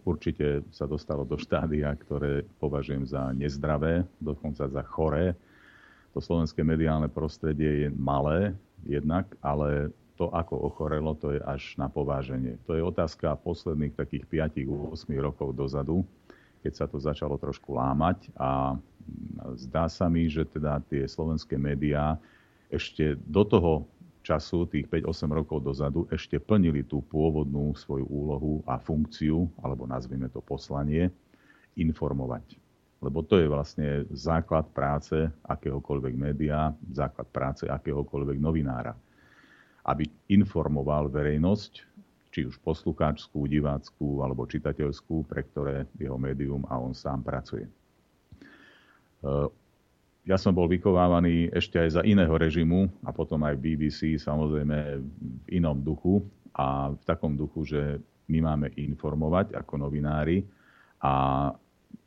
Určite 0.07 0.63
sa 0.71 0.87
dostalo 0.87 1.27
do 1.27 1.35
štádia, 1.35 1.91
ktoré 1.91 2.47
považujem 2.63 3.03
za 3.03 3.35
nezdravé, 3.35 4.07
dokonca 4.17 4.65
za 4.71 4.83
choré. 4.87 5.35
To 6.15 6.23
slovenské 6.23 6.63
mediálne 6.63 7.11
prostredie 7.11 7.85
je 7.85 7.89
malé 7.93 8.55
jednak, 8.87 9.27
ale 9.43 9.91
to, 10.15 10.31
ako 10.31 10.55
ochorelo, 10.67 11.15
to 11.15 11.35
je 11.35 11.41
až 11.43 11.75
na 11.79 11.87
pováženie. 11.87 12.59
To 12.67 12.75
je 12.75 12.83
otázka 12.83 13.39
posledných 13.39 13.95
takých 13.95 14.27
5-8 14.27 15.11
rokov 15.19 15.55
dozadu, 15.55 16.03
keď 16.59 16.73
sa 16.75 16.85
to 16.87 16.99
začalo 16.99 17.39
trošku 17.39 17.75
lámať 17.75 18.27
a 18.35 18.75
zdá 19.55 19.87
sa 19.87 20.11
mi, 20.11 20.27
že 20.27 20.43
teda 20.43 20.83
tie 20.91 21.07
slovenské 21.07 21.55
médiá 21.55 22.19
ešte 22.67 23.15
do 23.27 23.47
toho 23.47 23.71
času, 24.29 24.69
tých 24.69 24.85
5-8 24.85 25.25
rokov 25.33 25.65
dozadu, 25.65 26.05
ešte 26.13 26.37
plnili 26.37 26.85
tú 26.85 27.01
pôvodnú 27.01 27.73
svoju 27.73 28.05
úlohu 28.05 28.61
a 28.69 28.77
funkciu, 28.77 29.49
alebo 29.65 29.89
nazvime 29.89 30.29
to 30.29 30.37
poslanie, 30.45 31.09
informovať. 31.73 32.61
Lebo 33.01 33.25
to 33.25 33.41
je 33.41 33.47
vlastne 33.49 34.05
základ 34.13 34.69
práce 34.69 35.15
akéhokoľvek 35.49 36.13
média, 36.13 36.69
základ 36.93 37.25
práce 37.33 37.63
akéhokoľvek 37.65 38.37
novinára. 38.37 38.93
Aby 39.87 40.05
informoval 40.29 41.09
verejnosť, 41.09 41.73
či 42.29 42.45
už 42.45 42.61
poslucháčskú, 42.61 43.49
diváckú 43.49 44.21
alebo 44.21 44.45
čitateľskú, 44.45 45.25
pre 45.25 45.41
ktoré 45.49 45.89
jeho 45.97 46.19
médium 46.19 46.61
a 46.69 46.77
on 46.77 46.93
sám 46.93 47.25
pracuje 47.25 47.65
ja 50.29 50.37
som 50.37 50.53
bol 50.53 50.69
vykovávaný 50.69 51.49
ešte 51.49 51.81
aj 51.81 51.89
za 51.97 52.01
iného 52.05 52.29
režimu 52.37 52.85
a 53.01 53.09
potom 53.09 53.41
aj 53.49 53.57
BBC 53.57 54.21
samozrejme 54.21 55.01
v 55.01 55.45
inom 55.49 55.81
duchu 55.81 56.21
a 56.53 56.93
v 56.93 57.01
takom 57.01 57.33
duchu, 57.33 57.65
že 57.65 57.97
my 58.29 58.45
máme 58.45 58.69
informovať 58.77 59.57
ako 59.57 59.89
novinári 59.89 60.45
a 61.01 61.49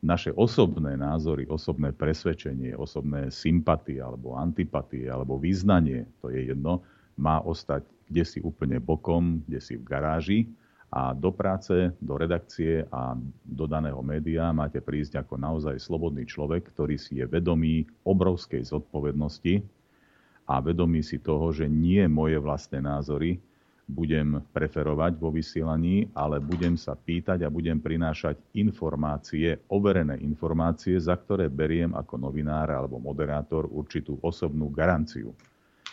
naše 0.06 0.30
osobné 0.38 0.94
názory, 0.94 1.50
osobné 1.50 1.90
presvedčenie, 1.90 2.78
osobné 2.78 3.34
sympatie 3.34 3.98
alebo 3.98 4.38
antipatie 4.38 5.10
alebo 5.10 5.42
význanie, 5.42 6.06
to 6.22 6.30
je 6.30 6.54
jedno, 6.54 6.86
má 7.18 7.42
ostať 7.42 7.82
kde 8.06 8.24
si 8.28 8.38
úplne 8.44 8.76
bokom, 8.76 9.40
kde 9.48 9.58
si 9.58 9.74
v 9.80 9.88
garáži 9.88 10.38
a 10.92 11.16
do 11.16 11.32
práce, 11.32 11.88
do 12.04 12.20
redakcie 12.20 12.84
a 12.92 13.16
do 13.40 13.64
daného 13.64 14.04
média 14.04 14.52
máte 14.52 14.76
prísť 14.84 15.24
ako 15.24 15.40
naozaj 15.40 15.80
slobodný 15.80 16.28
človek, 16.28 16.68
ktorý 16.68 17.00
si 17.00 17.16
je 17.16 17.24
vedomý 17.24 17.88
obrovskej 18.04 18.60
zodpovednosti 18.68 19.64
a 20.44 20.60
vedomí 20.60 21.00
si 21.00 21.16
toho, 21.16 21.48
že 21.48 21.64
nie 21.64 22.04
moje 22.12 22.36
vlastné 22.36 22.84
názory 22.84 23.40
budem 23.88 24.44
preferovať 24.52 25.16
vo 25.16 25.32
vysielaní, 25.32 26.12
ale 26.12 26.44
budem 26.44 26.76
sa 26.76 26.92
pýtať 26.92 27.44
a 27.44 27.52
budem 27.52 27.80
prinášať 27.80 28.36
informácie, 28.60 29.64
overené 29.72 30.20
informácie, 30.20 31.00
za 31.00 31.16
ktoré 31.16 31.48
beriem 31.48 31.96
ako 31.96 32.20
novinár 32.20 32.68
alebo 32.68 33.00
moderátor 33.00 33.64
určitú 33.68 34.20
osobnú 34.20 34.68
garanciu. 34.68 35.32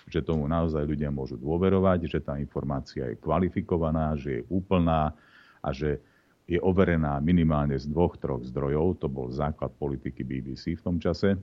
Že 0.09 0.25
tomu 0.25 0.49
naozaj 0.49 0.83
ľudia 0.83 1.13
môžu 1.13 1.37
dôverovať, 1.37 2.09
že 2.09 2.19
tá 2.19 2.41
informácia 2.41 3.13
je 3.13 3.21
kvalifikovaná, 3.21 4.17
že 4.17 4.41
je 4.41 4.47
úplná 4.49 5.13
a 5.61 5.69
že 5.69 6.01
je 6.49 6.57
overená 6.57 7.21
minimálne 7.21 7.77
z 7.77 7.85
dvoch, 7.85 8.17
troch 8.17 8.41
zdrojov. 8.41 9.05
To 9.05 9.07
bol 9.07 9.29
základ 9.29 9.69
politiky 9.77 10.25
BBC 10.25 10.81
v 10.81 10.81
tom 10.81 10.97
čase. 10.97 11.37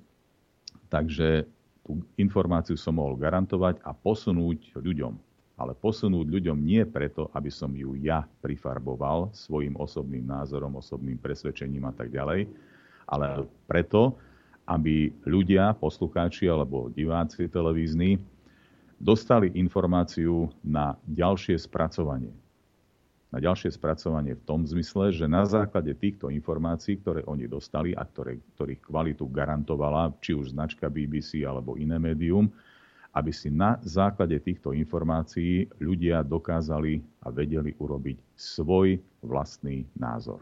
Takže 0.90 1.46
tú 1.86 2.02
informáciu 2.18 2.74
som 2.74 2.98
mohol 2.98 3.14
garantovať 3.14 3.78
a 3.86 3.94
posunúť 3.94 4.74
ľuďom. 4.74 5.14
Ale 5.56 5.72
posunúť 5.78 6.26
ľuďom 6.26 6.58
nie 6.58 6.82
preto, 6.84 7.30
aby 7.32 7.48
som 7.48 7.70
ju 7.70 7.94
ja 7.96 8.26
prifarboval 8.42 9.30
svojim 9.32 9.78
osobným 9.78 10.26
názorom, 10.26 10.74
osobným 10.76 11.16
presvedčením 11.16 11.86
a 11.86 11.94
tak 11.94 12.10
ďalej, 12.12 12.50
ale 13.06 13.46
preto, 13.70 14.18
aby 14.66 15.14
ľudia, 15.24 15.72
poslucháči 15.78 16.50
alebo 16.50 16.90
diváci 16.90 17.46
televízni 17.46 18.18
dostali 18.96 19.52
informáciu 19.54 20.48
na 20.64 20.96
ďalšie 21.06 21.60
spracovanie 21.60 22.32
na 23.34 23.42
ďalšie 23.42 23.74
spracovanie 23.74 24.38
v 24.38 24.42
tom 24.46 24.62
zmysle, 24.64 25.10
že 25.10 25.26
na 25.26 25.42
základe 25.44 25.92
týchto 25.98 26.30
informácií, 26.30 26.96
ktoré 27.02 27.26
oni 27.26 27.50
dostali 27.50 27.90
a 27.92 28.06
ktoré, 28.06 28.38
ktorých 28.56 28.86
kvalitu 28.86 29.26
garantovala 29.26 30.14
či 30.22 30.32
už 30.32 30.54
značka 30.54 30.86
BBC 30.86 31.42
alebo 31.42 31.74
iné 31.74 31.98
médium, 31.98 32.48
aby 33.12 33.32
si 33.36 33.52
na 33.52 33.76
základe 33.82 34.40
týchto 34.40 34.72
informácií 34.72 35.66
ľudia 35.82 36.24
dokázali 36.24 37.04
a 37.26 37.32
vedeli 37.32 37.76
urobiť 37.76 38.16
svoj 38.40 39.00
vlastný 39.20 39.84
názor. 39.92 40.40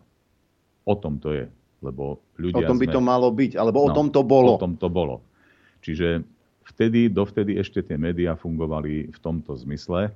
O 0.87 0.95
tom 0.95 1.17
to 1.19 1.33
je. 1.33 1.47
Lebo 1.81 2.21
ľudia 2.37 2.63
o 2.63 2.71
tom 2.71 2.79
by 2.79 2.87
sme... 2.91 2.95
to 2.95 3.03
malo 3.03 3.29
byť, 3.33 3.53
alebo 3.57 3.79
o 3.83 3.89
no, 3.91 3.97
tom 3.97 4.09
to 4.13 4.23
bolo. 4.23 4.55
O 4.55 4.63
tom 4.63 4.79
to 4.79 4.87
bolo. 4.87 5.19
Čiže 5.83 6.23
vtedy, 6.65 7.13
dovtedy 7.13 7.61
ešte 7.61 7.85
tie 7.85 7.97
médiá 8.01 8.35
fungovali 8.35 9.13
v 9.13 9.19
tomto 9.21 9.57
zmysle, 9.57 10.13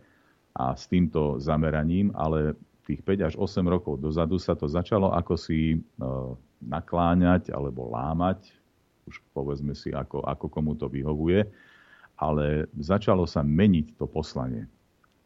a 0.59 0.75
s 0.75 0.91
týmto 0.91 1.39
zameraním, 1.39 2.11
ale 2.19 2.59
tých 2.83 2.99
5 3.07 3.29
až 3.31 3.35
8 3.39 3.63
rokov 3.69 4.03
dozadu 4.03 4.43
sa 4.43 4.59
to 4.59 4.67
začalo 4.67 5.15
ako 5.15 5.39
si 5.39 5.77
e, 5.77 5.79
nakláňať 6.59 7.55
alebo 7.55 7.87
lámať, 7.95 8.51
už 9.07 9.23
povedzme 9.31 9.73
si, 9.79 9.95
ako, 9.95 10.27
ako 10.27 10.51
komu 10.51 10.75
to 10.75 10.91
vyhovuje, 10.91 11.47
ale 12.19 12.67
začalo 12.75 13.23
sa 13.29 13.47
meniť 13.47 13.95
to 13.95 14.11
poslanie. 14.11 14.67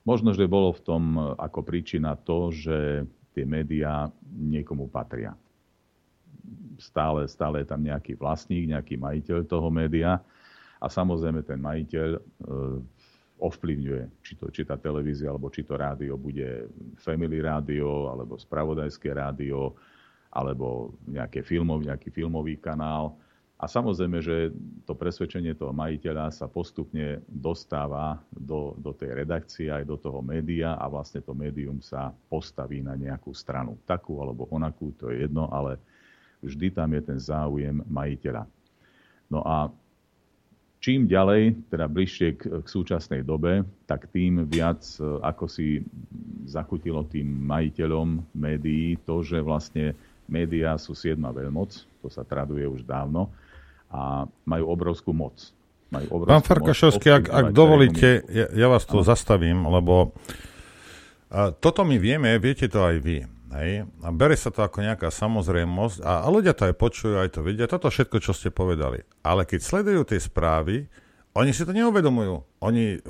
Možno, 0.04 0.36
že 0.36 0.50
bolo 0.50 0.76
v 0.76 0.84
tom 0.84 1.02
e, 1.16 1.20
ako 1.40 1.64
príčina 1.64 2.12
to, 2.18 2.52
že 2.52 3.08
tie 3.32 3.48
médiá 3.48 4.12
niekomu 4.28 4.92
patria. 4.92 5.32
Stále, 6.76 7.24
stále 7.24 7.64
je 7.64 7.70
tam 7.72 7.80
nejaký 7.80 8.18
vlastník, 8.20 8.68
nejaký 8.68 9.00
majiteľ 9.00 9.48
toho 9.48 9.72
média 9.72 10.20
a 10.82 10.86
samozrejme 10.90 11.46
ten 11.46 11.62
majiteľ 11.62 12.08
e, 12.18 12.20
ovplyvňuje, 13.38 14.02
či, 14.22 14.32
to, 14.34 14.50
či 14.50 14.66
tá 14.66 14.74
televízia 14.74 15.30
alebo 15.30 15.46
či 15.50 15.62
to 15.62 15.78
rádio 15.78 16.18
bude 16.18 16.66
family 16.98 17.38
rádio, 17.38 18.10
alebo 18.10 18.34
spravodajské 18.34 19.14
rádio, 19.14 19.78
alebo 20.34 20.94
nejaké 21.06 21.46
filmov, 21.46 21.86
nejaký 21.86 22.10
filmový 22.10 22.58
kanál. 22.58 23.14
A 23.62 23.70
samozrejme, 23.70 24.18
že 24.18 24.50
to 24.82 24.98
presvedčenie 24.98 25.54
toho 25.54 25.70
majiteľa 25.70 26.34
sa 26.34 26.50
postupne 26.50 27.22
dostáva 27.30 28.18
do, 28.34 28.74
do 28.74 28.90
tej 28.90 29.22
redakcie 29.22 29.70
aj 29.70 29.86
do 29.86 29.94
toho 29.94 30.18
média 30.18 30.74
a 30.74 30.90
vlastne 30.90 31.22
to 31.22 31.30
médium 31.30 31.78
sa 31.78 32.10
postaví 32.26 32.82
na 32.82 32.98
nejakú 32.98 33.30
stranu. 33.30 33.78
Takú 33.86 34.18
alebo 34.18 34.50
onakú, 34.50 34.90
to 34.98 35.14
je 35.14 35.30
jedno, 35.30 35.46
ale 35.46 35.78
vždy 36.42 36.74
tam 36.74 36.90
je 36.90 37.02
ten 37.06 37.18
záujem 37.22 37.86
majiteľa. 37.86 38.50
No 39.30 39.46
a 39.46 39.70
Čím 40.82 41.06
ďalej, 41.06 41.70
teda 41.70 41.86
bližšie 41.86 42.28
k, 42.34 42.42
k 42.58 42.66
súčasnej 42.66 43.22
dobe, 43.22 43.62
tak 43.86 44.10
tým 44.10 44.42
viac, 44.50 44.82
e, 44.98 45.22
ako 45.22 45.46
si 45.46 45.78
zakutilo 46.50 47.06
tým 47.06 47.22
majiteľom 47.46 48.34
médií, 48.34 48.98
to, 49.06 49.22
že 49.22 49.38
vlastne 49.38 49.94
médiá 50.26 50.74
sú 50.82 50.98
siedma 50.98 51.30
veľmoc, 51.30 51.70
to 52.02 52.10
sa 52.10 52.26
traduje 52.26 52.66
už 52.66 52.82
dávno, 52.82 53.30
a 53.94 54.26
majú 54.42 54.74
obrovskú 54.74 55.14
moc. 55.14 55.38
Majú 55.94 56.18
obrovskú 56.18 56.34
Pán 56.34 56.46
Farkašovský, 56.50 57.08
ak, 57.14 57.24
ak 57.30 57.46
dovolíte, 57.54 58.26
ja, 58.26 58.50
ja 58.50 58.66
vás 58.66 58.82
tu 58.82 58.98
zastavím, 59.06 59.62
lebo 59.62 60.18
a, 61.30 61.54
toto 61.54 61.86
my 61.86 61.94
vieme, 61.94 62.34
viete 62.42 62.66
to 62.66 62.82
aj 62.82 62.98
vy. 62.98 63.22
Hej? 63.53 63.84
A 64.00 64.09
bere 64.11 64.34
sa 64.34 64.48
to 64.48 64.64
ako 64.64 64.80
nejaká 64.80 65.12
samozrejmosť 65.12 66.00
a, 66.00 66.24
a 66.24 66.26
ľudia 66.32 66.57
to 66.57 66.72
aj 66.72 66.74
počujú, 66.76 67.14
aj 67.20 67.36
to 67.36 67.40
vidia. 67.44 67.68
Toto 67.68 67.92
všetko, 67.92 68.18
čo 68.18 68.32
ste 68.32 68.48
povedali. 68.48 69.05
Ale 69.22 69.44
keď 69.44 69.61
sledujú 69.61 70.00
tie 70.09 70.20
správy, 70.20 70.88
oni 71.32 71.57
si 71.57 71.64
to 71.64 71.72
neuvedomujú. 71.72 72.61
Oni 72.61 73.00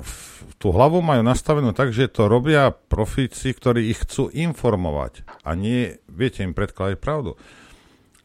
tú 0.55 0.71
hlavu 0.71 1.03
majú 1.03 1.27
nastavenú 1.27 1.75
tak, 1.75 1.91
že 1.91 2.07
to 2.07 2.31
robia 2.31 2.71
profíci, 2.71 3.51
ktorí 3.51 3.91
ich 3.91 4.07
chcú 4.07 4.31
informovať. 4.31 5.27
A 5.43 5.59
nie, 5.59 5.99
viete, 6.07 6.39
im 6.39 6.55
predkladať 6.55 7.03
pravdu. 7.03 7.35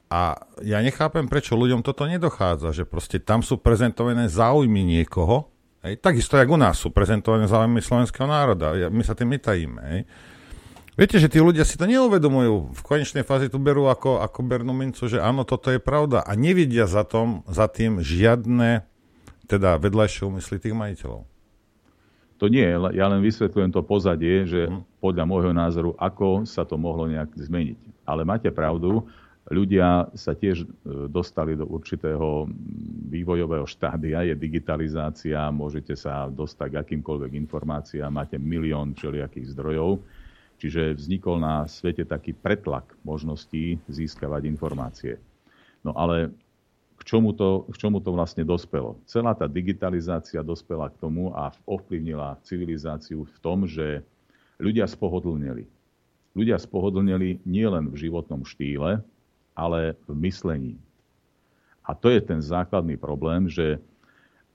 A 0.09 0.39
ja 0.65 0.81
nechápem, 0.81 1.27
prečo 1.27 1.59
ľuďom 1.59 1.85
toto 1.85 2.07
nedochádza, 2.09 2.73
že 2.73 2.89
proste 2.89 3.21
tam 3.21 3.45
sú 3.45 3.61
prezentované 3.61 4.31
záujmy 4.31 4.81
niekoho, 4.81 5.53
hej, 5.85 6.01
takisto, 6.01 6.39
jak 6.39 6.49
u 6.49 6.57
nás 6.57 6.81
sú 6.81 6.89
prezentované 6.95 7.45
záujmy 7.45 7.85
slovenského 7.85 8.25
národa. 8.25 8.73
My 8.89 9.03
sa 9.05 9.13
tým 9.13 9.37
netajíme. 9.37 9.81
Hej. 9.93 10.01
Viete, 10.99 11.23
že 11.23 11.31
tí 11.31 11.39
ľudia 11.39 11.63
si 11.63 11.79
to 11.79 11.87
neuvedomujú. 11.87 12.75
V 12.75 12.83
konečnej 12.83 13.23
fáze 13.23 13.47
tu 13.47 13.63
berú 13.63 13.87
ako, 13.87 14.19
ako 14.19 14.43
bernú 14.43 14.75
mincu, 14.75 15.07
že 15.07 15.23
áno, 15.23 15.47
toto 15.47 15.71
je 15.71 15.79
pravda. 15.79 16.27
A 16.27 16.35
nevidia 16.35 16.91
za, 16.91 17.07
tom, 17.07 17.47
za 17.47 17.71
tým 17.71 18.03
žiadne 18.03 18.83
teda 19.47 19.79
vedľajšie 19.79 20.27
úmysly 20.27 20.59
tých 20.59 20.75
majiteľov. 20.75 21.23
To 22.43 22.47
nie, 22.51 22.67
ja 22.67 23.07
len 23.07 23.23
vysvetľujem 23.23 23.71
to 23.71 23.83
pozadie, 23.87 24.43
že 24.43 24.67
hm. 24.67 24.83
podľa 24.99 25.25
môjho 25.31 25.55
názoru, 25.55 25.91
ako 26.03 26.43
sa 26.43 26.67
to 26.67 26.75
mohlo 26.75 27.07
nejak 27.07 27.31
zmeniť. 27.31 27.79
Ale 28.03 28.27
máte 28.27 28.51
pravdu, 28.51 29.07
ľudia 29.47 30.11
sa 30.19 30.35
tiež 30.35 30.67
e, 30.67 30.67
dostali 31.07 31.55
do 31.55 31.63
určitého 31.63 32.51
vývojového 33.07 33.71
štádia, 33.71 34.27
je 34.27 34.35
digitalizácia, 34.35 35.47
môžete 35.55 35.95
sa 35.95 36.27
dostať 36.27 36.75
k 36.75 36.79
akýmkoľvek 36.83 37.39
informáciám, 37.39 38.11
máte 38.11 38.35
milión 38.35 38.99
všelijakých 38.99 39.55
zdrojov 39.55 40.03
Čiže 40.59 40.99
vznikol 40.99 41.39
na 41.39 41.71
svete 41.71 42.03
taký 42.03 42.35
pretlak 42.35 42.99
možností 43.07 43.79
získavať 43.87 44.43
informácie. 44.51 45.15
No 45.87 45.95
ale 45.95 46.35
k 46.99 47.03
čomu, 47.07 47.31
to, 47.31 47.63
k 47.71 47.79
čomu 47.79 48.03
to 48.03 48.11
vlastne 48.11 48.43
dospelo? 48.43 48.99
Celá 49.07 49.39
tá 49.39 49.47
digitalizácia 49.47 50.43
dospela 50.43 50.91
k 50.91 50.99
tomu 50.99 51.31
a 51.31 51.55
ovplyvnila 51.63 52.43
civilizáciu 52.43 53.23
v 53.23 53.39
tom, 53.39 53.71
že 53.71 54.03
ľudia 54.59 54.91
spohodlneli. 54.91 55.71
Ľudia 56.35 56.59
spohodlneli 56.59 57.47
nielen 57.47 57.95
v 57.95 58.11
životnom 58.11 58.43
štýle, 58.43 58.99
ale 59.55 59.95
v 60.07 60.13
myslení. 60.27 60.75
A 61.87 61.95
to 61.95 62.11
je 62.11 62.21
ten 62.21 62.43
základný 62.43 62.99
problém, 62.99 63.47
že 63.47 63.75
e, 63.75 63.81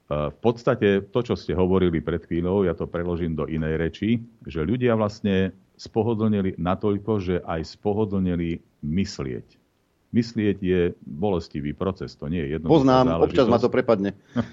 v 0.07 0.37
podstate 0.43 1.01
to, 1.09 1.19
čo 1.23 1.39
ste 1.39 1.55
hovorili 1.55 2.03
pred 2.03 2.21
chvíľou, 2.27 2.67
ja 2.67 2.75
to 2.75 2.85
preložím 2.85 3.33
do 3.33 3.49
inej 3.49 3.79
reči, 3.79 4.09
že 4.45 4.67
ľudia 4.67 4.93
vlastne 4.93 5.55
spohodlnili 5.77 6.55
natoľko, 6.57 7.11
že 7.19 7.35
aj 7.43 7.77
spohodlnili 7.79 8.61
myslieť. 8.85 9.47
Myslieť 10.13 10.57
je 10.61 10.81
bolestivý 11.01 11.73
proces, 11.73 12.13
to 12.13 12.29
nie 12.29 12.37
je 12.45 12.57
jedno. 12.57 12.69
Poznám, 12.69 13.17
občas 13.17 13.49
ma 13.49 13.57
to 13.57 13.73
prepadne. 13.73 14.13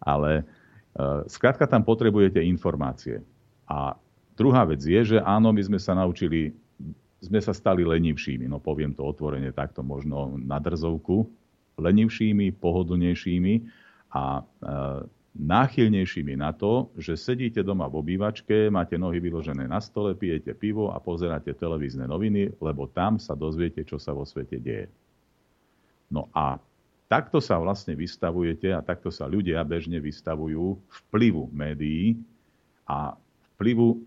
Ale 0.00 0.42
uh, 0.42 1.20
skrátka 1.28 1.68
tam 1.68 1.84
potrebujete 1.84 2.40
informácie. 2.40 3.20
A 3.68 4.00
druhá 4.38 4.64
vec 4.64 4.80
je, 4.80 5.16
že 5.16 5.18
áno, 5.20 5.52
my 5.52 5.60
sme 5.60 5.76
sa 5.76 5.92
naučili, 5.92 6.56
sme 7.20 7.40
sa 7.44 7.52
stali 7.52 7.84
lenivšími, 7.84 8.48
no 8.48 8.56
poviem 8.56 8.96
to 8.96 9.04
otvorene 9.04 9.52
takto, 9.52 9.84
možno 9.84 10.40
na 10.40 10.56
drzovku, 10.56 11.28
lenivšími, 11.76 12.56
pohodlnejšími 12.56 13.54
a 14.16 14.40
uh, 14.40 15.04
náchylnejšími 15.36 16.34
na 16.40 16.56
to, 16.56 16.88
že 16.96 17.16
sedíte 17.16 17.60
doma 17.60 17.86
v 17.86 18.00
obývačke, 18.00 18.72
máte 18.72 18.96
nohy 18.96 19.20
vyložené 19.20 19.68
na 19.68 19.78
stole, 19.84 20.16
pijete 20.16 20.56
pivo 20.56 20.90
a 20.90 20.98
pozeráte 20.98 21.52
televízne 21.52 22.08
noviny, 22.08 22.56
lebo 22.58 22.88
tam 22.88 23.20
sa 23.20 23.36
dozviete, 23.36 23.84
čo 23.84 24.00
sa 24.00 24.16
vo 24.16 24.24
svete 24.24 24.56
deje. 24.56 24.88
No 26.08 26.32
a 26.32 26.56
takto 27.06 27.38
sa 27.38 27.60
vlastne 27.60 27.92
vystavujete 27.94 28.72
a 28.72 28.80
takto 28.80 29.12
sa 29.12 29.28
ľudia 29.28 29.60
bežne 29.62 30.00
vystavujú 30.00 30.80
vplyvu 31.06 31.52
médií 31.52 32.16
a 32.88 33.14
vplyvu 33.56 34.00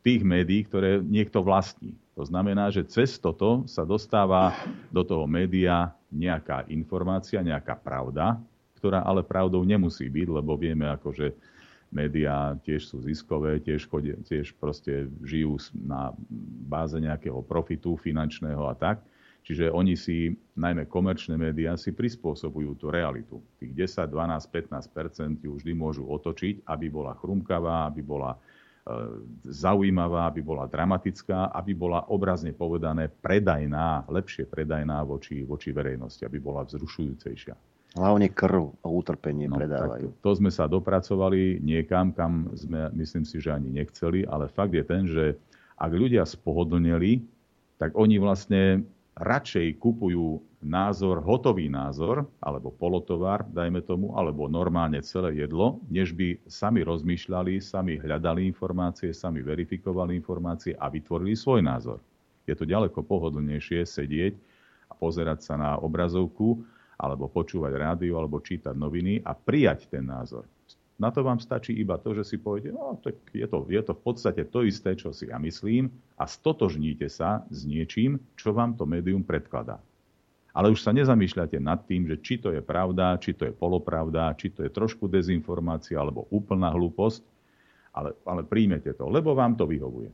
tých 0.00 0.22
médií, 0.24 0.64
ktoré 0.64 1.02
niekto 1.04 1.44
vlastní. 1.44 1.92
To 2.16 2.24
znamená, 2.24 2.68
že 2.68 2.84
cez 2.84 3.16
toto 3.16 3.64
sa 3.64 3.84
dostáva 3.84 4.52
do 4.92 5.00
toho 5.04 5.24
média 5.24 5.92
nejaká 6.12 6.68
informácia, 6.68 7.40
nejaká 7.40 7.76
pravda, 7.76 8.36
ktorá 8.80 9.04
ale 9.04 9.20
pravdou 9.20 9.60
nemusí 9.62 10.08
byť, 10.08 10.28
lebo 10.40 10.56
vieme, 10.56 10.88
ako 10.88 11.12
že 11.12 11.36
médiá 11.92 12.54
tiež 12.62 12.86
sú 12.86 13.02
ziskové, 13.02 13.58
tiež, 13.60 13.84
chodia, 13.90 14.16
tiež 14.24 14.56
proste 14.56 15.10
žijú 15.26 15.58
na 15.74 16.14
báze 16.70 16.96
nejakého 16.96 17.42
profitu 17.44 17.98
finančného 17.98 18.62
a 18.64 18.74
tak. 18.78 19.02
Čiže 19.40 19.72
oni 19.72 19.96
si, 19.96 20.36
najmä 20.54 20.86
komerčné 20.86 21.34
médiá, 21.34 21.74
si 21.74 21.90
prispôsobujú 21.90 22.76
tú 22.76 22.92
realitu. 22.92 23.40
Tých 23.56 23.72
10, 23.72 24.06
12, 24.06 24.46
15 24.46 25.42
ju 25.42 25.52
vždy 25.56 25.72
môžu 25.72 26.04
otočiť, 26.06 26.68
aby 26.68 26.86
bola 26.92 27.16
chrumkavá, 27.16 27.88
aby 27.88 28.04
bola 28.04 28.36
e, 28.36 28.38
zaujímavá, 29.48 30.28
aby 30.28 30.44
bola 30.44 30.68
dramatická, 30.68 31.50
aby 31.56 31.72
bola 31.72 32.04
obrazne 32.12 32.52
povedané 32.52 33.08
predajná, 33.08 34.04
lepšie 34.12 34.44
predajná 34.44 35.00
voči, 35.08 35.40
voči 35.42 35.72
verejnosti, 35.72 36.20
aby 36.22 36.36
bola 36.36 36.62
vzrušujúcejšia. 36.68 37.79
Hlavne 37.98 38.30
krv 38.30 38.70
a 38.82 38.86
utrpenie 38.86 39.50
no, 39.50 39.58
predávajú. 39.58 40.14
To, 40.22 40.30
to 40.30 40.30
sme 40.38 40.50
sa 40.54 40.70
dopracovali 40.70 41.58
niekam, 41.58 42.14
kam 42.14 42.46
sme, 42.54 42.86
myslím 42.94 43.26
si, 43.26 43.42
že 43.42 43.50
ani 43.50 43.66
nechceli, 43.66 44.22
ale 44.30 44.46
fakt 44.46 44.70
je 44.70 44.84
ten, 44.86 45.10
že 45.10 45.34
ak 45.74 45.90
ľudia 45.90 46.22
spohodlneli, 46.22 47.24
tak 47.82 47.98
oni 47.98 48.22
vlastne 48.22 48.86
radšej 49.18 49.80
kupujú 49.82 50.38
názor, 50.60 51.24
hotový 51.24 51.72
názor, 51.72 52.28
alebo 52.38 52.70
polotovar, 52.70 53.48
dajme 53.48 53.80
tomu, 53.82 54.12
alebo 54.14 54.46
normálne 54.46 55.00
celé 55.00 55.40
jedlo, 55.40 55.80
než 55.88 56.12
by 56.12 56.36
sami 56.46 56.84
rozmýšľali, 56.84 57.58
sami 57.58 57.96
hľadali 57.96 58.44
informácie, 58.44 59.10
sami 59.16 59.40
verifikovali 59.40 60.14
informácie 60.14 60.76
a 60.76 60.92
vytvorili 60.92 61.32
svoj 61.32 61.64
názor. 61.64 61.98
Je 62.44 62.54
to 62.54 62.68
ďaleko 62.68 63.02
pohodlnejšie 63.02 63.82
sedieť 63.88 64.36
a 64.88 64.92
pozerať 64.94 65.42
sa 65.42 65.54
na 65.56 65.70
obrazovku, 65.80 66.60
alebo 67.00 67.32
počúvať 67.32 67.72
rádio, 67.80 68.20
alebo 68.20 68.44
čítať 68.44 68.76
noviny 68.76 69.24
a 69.24 69.32
prijať 69.32 69.88
ten 69.88 70.04
názor. 70.04 70.44
Na 71.00 71.08
to 71.08 71.24
vám 71.24 71.40
stačí 71.40 71.72
iba 71.80 71.96
to, 71.96 72.12
že 72.12 72.28
si 72.28 72.36
poviete, 72.36 72.76
no, 72.76 73.00
tak 73.00 73.16
je, 73.32 73.48
to, 73.48 73.64
je 73.72 73.80
to 73.80 73.96
v 73.96 74.02
podstate 74.04 74.44
to 74.52 74.68
isté, 74.68 74.92
čo 74.92 75.16
si 75.16 75.32
ja 75.32 75.40
myslím 75.40 75.88
a 76.20 76.28
stotožníte 76.28 77.08
sa 77.08 77.40
s 77.48 77.64
niečím, 77.64 78.20
čo 78.36 78.52
vám 78.52 78.76
to 78.76 78.84
médium 78.84 79.24
predkladá. 79.24 79.80
Ale 80.52 80.68
už 80.68 80.84
sa 80.84 80.92
nezamýšľate 80.92 81.56
nad 81.56 81.88
tým, 81.88 82.04
že 82.04 82.20
či 82.20 82.36
to 82.36 82.52
je 82.52 82.60
pravda, 82.60 83.16
či 83.16 83.32
to 83.32 83.48
je 83.48 83.54
polopravda, 83.56 84.36
či 84.36 84.52
to 84.52 84.60
je 84.60 84.68
trošku 84.68 85.08
dezinformácia 85.08 85.96
alebo 85.96 86.28
úplná 86.28 86.68
hlúposť, 86.68 87.24
ale, 87.96 88.12
ale 88.28 88.44
príjmete 88.44 88.92
to, 88.92 89.08
lebo 89.08 89.32
vám 89.32 89.56
to 89.56 89.64
vyhovuje. 89.64 90.12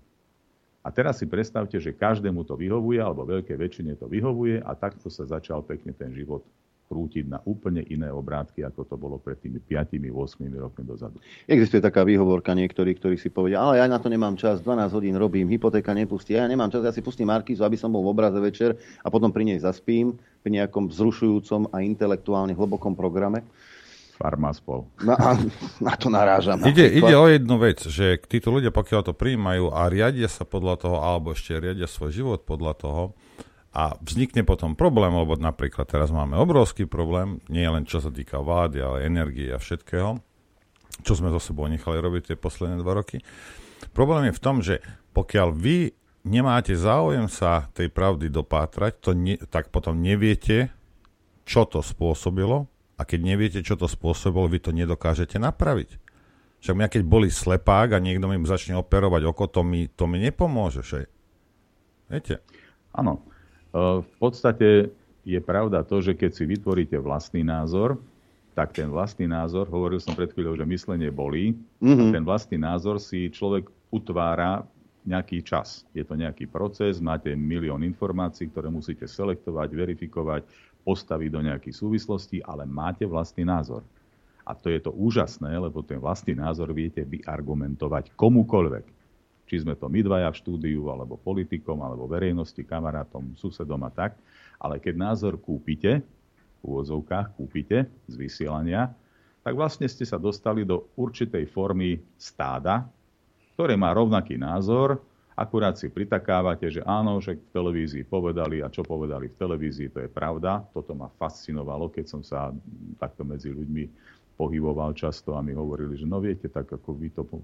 A 0.87 0.95
teraz 0.95 1.18
si 1.18 1.26
predstavte, 1.26 1.82
že 1.82 1.99
každému 1.99 2.47
to 2.47 2.55
vyhovuje, 2.55 3.03
alebo 3.03 3.26
veľké 3.26 3.59
väčšine 3.59 3.99
to 3.99 4.07
vyhovuje 4.07 4.62
a 4.62 4.70
takto 4.78 5.11
sa 5.11 5.26
začal 5.26 5.66
pekne 5.66 5.91
ten 5.91 6.14
život 6.14 6.47
krútiť 6.87 7.26
na 7.26 7.43
úplne 7.43 7.82
iné 7.91 8.09
obrátky, 8.09 8.62
ako 8.62 8.87
to 8.87 8.95
bolo 8.95 9.18
pred 9.18 9.37
tými 9.43 9.59
5-8 9.59 10.47
rokmi 10.55 10.82
dozadu. 10.87 11.18
Existuje 11.45 11.82
taká 11.82 12.07
výhovorka 12.07 12.55
niektorí, 12.55 12.95
ktorí 12.95 13.18
si 13.18 13.28
povedia, 13.28 13.59
ale 13.59 13.82
ja 13.82 13.87
na 13.91 13.99
to 13.99 14.07
nemám 14.07 14.39
čas, 14.39 14.62
12 14.62 14.95
hodín 14.95 15.14
robím, 15.18 15.51
hypotéka 15.51 15.91
nepustí, 15.93 16.39
ja 16.39 16.47
nemám 16.47 16.70
čas, 16.70 16.87
ja 16.87 16.95
si 16.95 17.03
pustím 17.03 17.28
Markizu, 17.28 17.66
aby 17.66 17.74
som 17.74 17.91
bol 17.91 18.07
v 18.07 18.14
obraze 18.14 18.39
večer 18.39 18.78
a 19.03 19.11
potom 19.11 19.34
pri 19.34 19.45
nej 19.51 19.59
zaspím, 19.59 20.14
pri 20.47 20.62
nejakom 20.62 20.87
vzrušujúcom 20.87 21.74
a 21.74 21.82
intelektuálne 21.82 22.55
hlbokom 22.55 22.95
programe. 22.95 23.43
Farmaspol. 24.16 24.89
No 25.05 25.12
a 25.12 25.37
na 25.76 25.93
to 25.93 26.09
narážam. 26.09 26.57
Ide, 26.64 26.89
ide 26.89 27.12
o 27.12 27.28
jednu 27.28 27.61
vec, 27.61 27.84
že 27.84 28.16
títo 28.24 28.49
ľudia, 28.49 28.72
pokiaľ 28.72 29.12
to 29.12 29.12
prijímajú 29.12 29.68
a 29.76 29.93
riadia 29.93 30.24
sa 30.24 30.49
podľa 30.49 30.80
toho, 30.80 30.97
alebo 31.05 31.37
ešte 31.37 31.53
riadia 31.53 31.84
svoj 31.84 32.16
život 32.16 32.41
podľa 32.49 32.72
toho, 32.80 33.03
a 33.77 33.93
vznikne 34.01 34.41
potom 34.41 34.72
problém, 34.72 35.12
lebo 35.12 35.37
napríklad 35.37 35.85
teraz 35.85 36.09
máme 36.09 36.41
obrovský 36.41 36.89
problém, 36.89 37.45
nie 37.53 37.68
len 37.68 37.85
čo 37.85 38.01
sa 38.01 38.09
týka 38.09 38.41
vlády, 38.41 38.81
ale 38.81 39.05
energie 39.05 39.53
a 39.53 39.61
všetkého, 39.61 40.16
čo 41.05 41.12
sme 41.12 41.29
so 41.29 41.37
sebou 41.37 41.68
nechali 41.68 42.01
robiť 42.01 42.33
tie 42.33 42.37
posledné 42.41 42.81
dva 42.81 42.97
roky. 42.97 43.20
Problém 43.93 44.33
je 44.33 44.37
v 44.41 44.41
tom, 44.41 44.64
že 44.64 44.81
pokiaľ 45.12 45.53
vy 45.53 45.93
nemáte 46.24 46.72
záujem 46.72 47.29
sa 47.29 47.68
tej 47.77 47.93
pravdy 47.93 48.33
dopátrať, 48.33 48.93
to 48.97 49.11
ne, 49.12 49.37
tak 49.53 49.68
potom 49.68 50.01
neviete, 50.01 50.72
čo 51.45 51.68
to 51.68 51.85
spôsobilo 51.85 52.72
a 52.97 53.05
keď 53.05 53.20
neviete, 53.29 53.61
čo 53.61 53.77
to 53.77 53.85
spôsobilo, 53.85 54.49
vy 54.49 54.57
to 54.57 54.72
nedokážete 54.72 55.37
napraviť. 55.37 56.01
Však 56.64 56.77
mňa 56.81 56.89
keď 56.89 57.03
boli 57.05 57.29
slepák 57.29 57.93
a 57.93 58.01
niekto 58.01 58.24
mi 58.24 58.41
začne 58.41 58.81
operovať 58.81 59.29
oko, 59.29 59.45
to 59.53 59.61
mi, 59.61 59.85
to 59.93 60.09
mi 60.09 60.16
nepomôže. 60.16 60.81
Že? 60.81 61.01
Viete? 62.09 62.41
Áno. 62.97 63.36
V 63.77 64.14
podstate 64.16 64.89
je 65.27 65.41
pravda 65.43 65.85
to, 65.85 66.01
že 66.01 66.16
keď 66.16 66.31
si 66.33 66.45
vytvoríte 66.49 66.97
vlastný 66.97 67.45
názor, 67.45 68.01
tak 68.57 68.72
ten 68.72 68.89
vlastný 68.89 69.29
názor, 69.29 69.68
hovoril 69.68 70.01
som 70.01 70.16
pred 70.16 70.33
chvíľou, 70.33 70.57
že 70.57 70.64
myslenie 70.64 71.12
bolí, 71.12 71.53
mm-hmm. 71.85 72.09
ten 72.16 72.24
vlastný 72.24 72.57
názor 72.57 72.97
si 72.97 73.29
človek 73.29 73.68
utvára 73.93 74.64
nejaký 75.05 75.45
čas. 75.45 75.85
Je 75.93 76.01
to 76.03 76.16
nejaký 76.16 76.49
proces, 76.49 77.05
máte 77.05 77.37
milión 77.37 77.85
informácií, 77.85 78.49
ktoré 78.49 78.72
musíte 78.72 79.05
selektovať, 79.05 79.68
verifikovať, 79.77 80.43
postaviť 80.89 81.29
do 81.29 81.41
nejakých 81.45 81.77
súvislostí, 81.77 82.41
ale 82.41 82.64
máte 82.64 83.05
vlastný 83.05 83.45
názor. 83.45 83.85
A 84.47 84.57
to 84.57 84.72
je 84.72 84.81
to 84.81 84.95
úžasné, 84.95 85.53
lebo 85.53 85.85
ten 85.85 86.01
vlastný 86.01 86.33
názor 86.33 86.72
viete 86.72 87.05
vyargumentovať 87.05 88.16
komukoľvek 88.16 88.95
či 89.47 89.62
sme 89.62 89.78
to 89.78 89.86
my 89.86 90.03
dvaja 90.03 90.28
v 90.34 90.40
štúdiu, 90.42 90.90
alebo 90.90 91.16
politikom, 91.16 91.78
alebo 91.80 92.11
verejnosti, 92.11 92.61
kamarátom, 92.66 93.38
susedom 93.38 93.80
a 93.86 93.90
tak. 93.94 94.18
Ale 94.59 94.82
keď 94.82 94.94
názor 94.99 95.38
kúpite, 95.38 96.03
v 96.61 96.62
úvozovkách 96.62 97.38
kúpite 97.38 97.86
z 98.11 98.14
vysielania, 98.18 98.90
tak 99.47 99.55
vlastne 99.55 99.86
ste 99.86 100.03
sa 100.03 100.18
dostali 100.18 100.66
do 100.66 100.90
určitej 100.99 101.47
formy 101.47 102.03
stáda, 102.18 102.82
ktoré 103.55 103.78
má 103.78 103.94
rovnaký 103.94 104.34
názor, 104.34 104.99
akurát 105.36 105.78
si 105.78 105.92
pritakávate, 105.92 106.66
že 106.72 106.82
áno, 106.82 107.20
že 107.22 107.38
v 107.38 107.49
televízii 107.53 108.03
povedali 108.09 108.64
a 108.64 108.72
čo 108.72 108.82
povedali 108.82 109.30
v 109.30 109.38
televízii, 109.38 109.92
to 109.92 109.99
je 110.03 110.11
pravda. 110.11 110.64
Toto 110.72 110.97
ma 110.97 111.12
fascinovalo, 111.12 111.92
keď 111.92 112.05
som 112.09 112.24
sa 112.24 112.51
takto 112.97 113.22
medzi 113.22 113.53
ľuďmi 113.53 113.84
pohyboval 114.37 114.93
často 114.93 115.34
a 115.34 115.41
mi 115.41 115.57
hovorili, 115.57 115.97
že 115.97 116.05
no 116.05 116.20
viete, 116.20 116.53
tak 116.53 116.68
ako 116.68 116.93
vy 116.93 117.09
to 117.11 117.24
po 117.24 117.41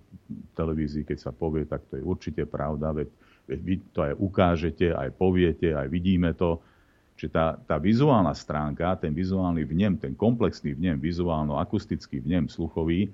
televízii, 0.53 1.09
keď 1.09 1.19
sa 1.19 1.33
povie, 1.33 1.65
tak 1.65 1.89
to 1.89 1.97
je 1.97 2.05
určite 2.05 2.45
pravda, 2.45 2.93
veď, 2.93 3.09
veď 3.49 3.61
vy 3.65 3.75
to 3.97 3.99
aj 4.05 4.15
ukážete, 4.21 4.87
aj 4.93 5.09
poviete, 5.17 5.73
aj 5.73 5.89
vidíme 5.89 6.37
to. 6.37 6.61
Čiže 7.17 7.31
tá, 7.33 7.57
tá 7.57 7.77
vizuálna 7.81 8.37
stránka, 8.37 8.93
ten 9.01 9.17
vizuálny 9.17 9.65
vnem, 9.65 9.97
ten 9.97 10.13
komplexný 10.13 10.77
vnem, 10.77 11.01
vizuálno-akustický 11.01 12.21
vnem, 12.21 12.49
sluchový, 12.49 13.09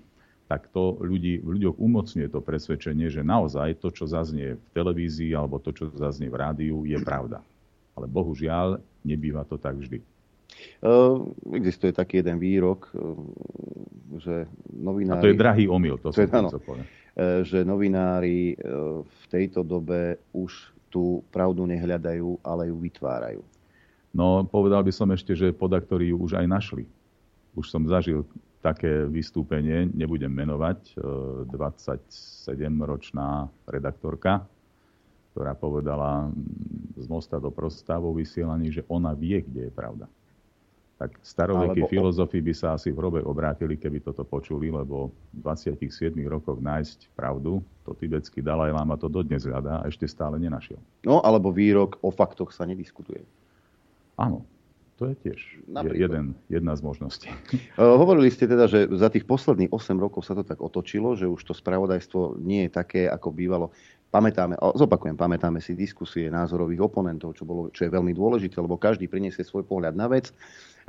tak 0.48 0.66
to 0.72 0.96
ľudí, 0.98 1.44
v 1.44 1.60
ľuďoch 1.60 1.76
umocňuje 1.76 2.28
to 2.32 2.40
presvedčenie, 2.40 3.12
že 3.12 3.20
naozaj 3.20 3.78
to, 3.84 3.92
čo 3.92 4.08
zaznie 4.08 4.56
v 4.56 4.68
televízii 4.72 5.36
alebo 5.36 5.60
to, 5.60 5.70
čo 5.76 5.92
zaznie 5.94 6.32
v 6.32 6.40
rádiu, 6.40 6.76
je 6.88 6.96
pravda. 6.98 7.44
Ale 7.94 8.08
bohužiaľ, 8.08 8.80
nebýva 9.04 9.44
to 9.44 9.60
tak 9.60 9.76
vždy. 9.76 10.00
Uh, 10.78 11.26
existuje 11.58 11.90
taký 11.90 12.22
jeden 12.22 12.38
výrok, 12.38 12.86
uh, 12.94 13.18
že 14.14 14.46
novinári... 14.70 15.18
A 15.18 15.26
to 15.26 15.34
je 15.34 15.38
drahý 15.38 15.66
omyl, 15.66 15.98
to, 15.98 16.14
to 16.14 16.22
som 16.22 16.30
áno, 16.30 16.54
uh, 16.54 17.42
že 17.42 17.66
novinári 17.66 18.54
v 19.02 19.22
tejto 19.26 19.66
dobe 19.66 20.22
už 20.30 20.70
tú 20.86 21.26
pravdu 21.34 21.66
nehľadajú, 21.66 22.46
ale 22.46 22.70
ju 22.70 22.78
vytvárajú. 22.78 23.42
No, 24.14 24.46
povedal 24.46 24.86
by 24.86 24.94
som 24.94 25.10
ešte, 25.10 25.34
že 25.34 25.50
podaktori 25.50 26.14
ju 26.14 26.16
už 26.22 26.38
aj 26.38 26.46
našli. 26.46 26.86
Už 27.58 27.66
som 27.68 27.82
zažil 27.90 28.22
také 28.62 29.04
vystúpenie, 29.10 29.90
nebudem 29.92 30.30
menovať, 30.30 30.94
27-ročná 31.50 33.50
redaktorka, 33.66 34.46
ktorá 35.34 35.58
povedala 35.58 36.30
z 36.94 37.06
mosta 37.10 37.42
do 37.42 37.50
prosta 37.50 37.98
vo 37.98 38.14
vysielaní, 38.14 38.70
že 38.70 38.86
ona 38.86 39.10
vie, 39.12 39.42
kde 39.42 39.68
je 39.68 39.72
pravda 39.74 40.06
tak 40.98 41.14
starovekí 41.22 41.86
Alebo... 41.86 41.92
filozofi 41.94 42.42
by 42.42 42.52
sa 42.52 42.74
asi 42.74 42.90
v 42.90 42.98
hrobe 42.98 43.20
obrátili, 43.22 43.78
keby 43.78 44.02
toto 44.02 44.26
počuli, 44.26 44.66
lebo 44.66 45.14
v 45.30 45.46
27 45.46 46.10
rokoch 46.26 46.58
nájsť 46.58 47.14
pravdu, 47.14 47.62
to 47.86 47.94
tibetský 47.94 48.42
Dalaj 48.42 48.74
Lama 48.74 48.98
to 48.98 49.06
dodnes 49.06 49.46
hľadá 49.46 49.80
a 49.80 49.86
ešte 49.86 50.10
stále 50.10 50.42
nenašiel. 50.42 50.82
No, 51.06 51.22
alebo 51.22 51.54
výrok 51.54 52.02
o 52.02 52.10
faktoch 52.10 52.50
sa 52.50 52.66
nediskutuje. 52.66 53.22
Áno, 54.18 54.42
to 54.98 55.14
je 55.14 55.30
tiež 55.30 55.40
jeden, 55.94 56.34
jedna 56.50 56.74
z 56.74 56.82
možností. 56.82 57.30
Hovorili 57.78 58.34
ste 58.34 58.50
teda, 58.50 58.66
že 58.66 58.90
za 58.90 59.06
tých 59.06 59.22
posledných 59.22 59.70
8 59.70 59.94
rokov 59.94 60.26
sa 60.26 60.34
to 60.34 60.42
tak 60.42 60.58
otočilo, 60.58 61.14
že 61.14 61.30
už 61.30 61.38
to 61.46 61.54
spravodajstvo 61.54 62.42
nie 62.42 62.66
je 62.66 62.70
také, 62.74 63.06
ako 63.06 63.30
bývalo. 63.30 63.70
Pamätáme, 64.08 64.56
zopakujem, 64.56 65.20
pamätáme 65.20 65.60
si 65.60 65.76
diskusie 65.76 66.32
názorových 66.32 66.88
oponentov, 66.88 67.36
čo, 67.36 67.44
bolo, 67.44 67.68
čo 67.68 67.84
je 67.84 67.92
veľmi 67.92 68.16
dôležité, 68.16 68.56
lebo 68.56 68.80
každý 68.80 69.04
priniesie 69.04 69.44
svoj 69.44 69.68
pohľad 69.68 69.92
na 69.92 70.08
vec 70.08 70.32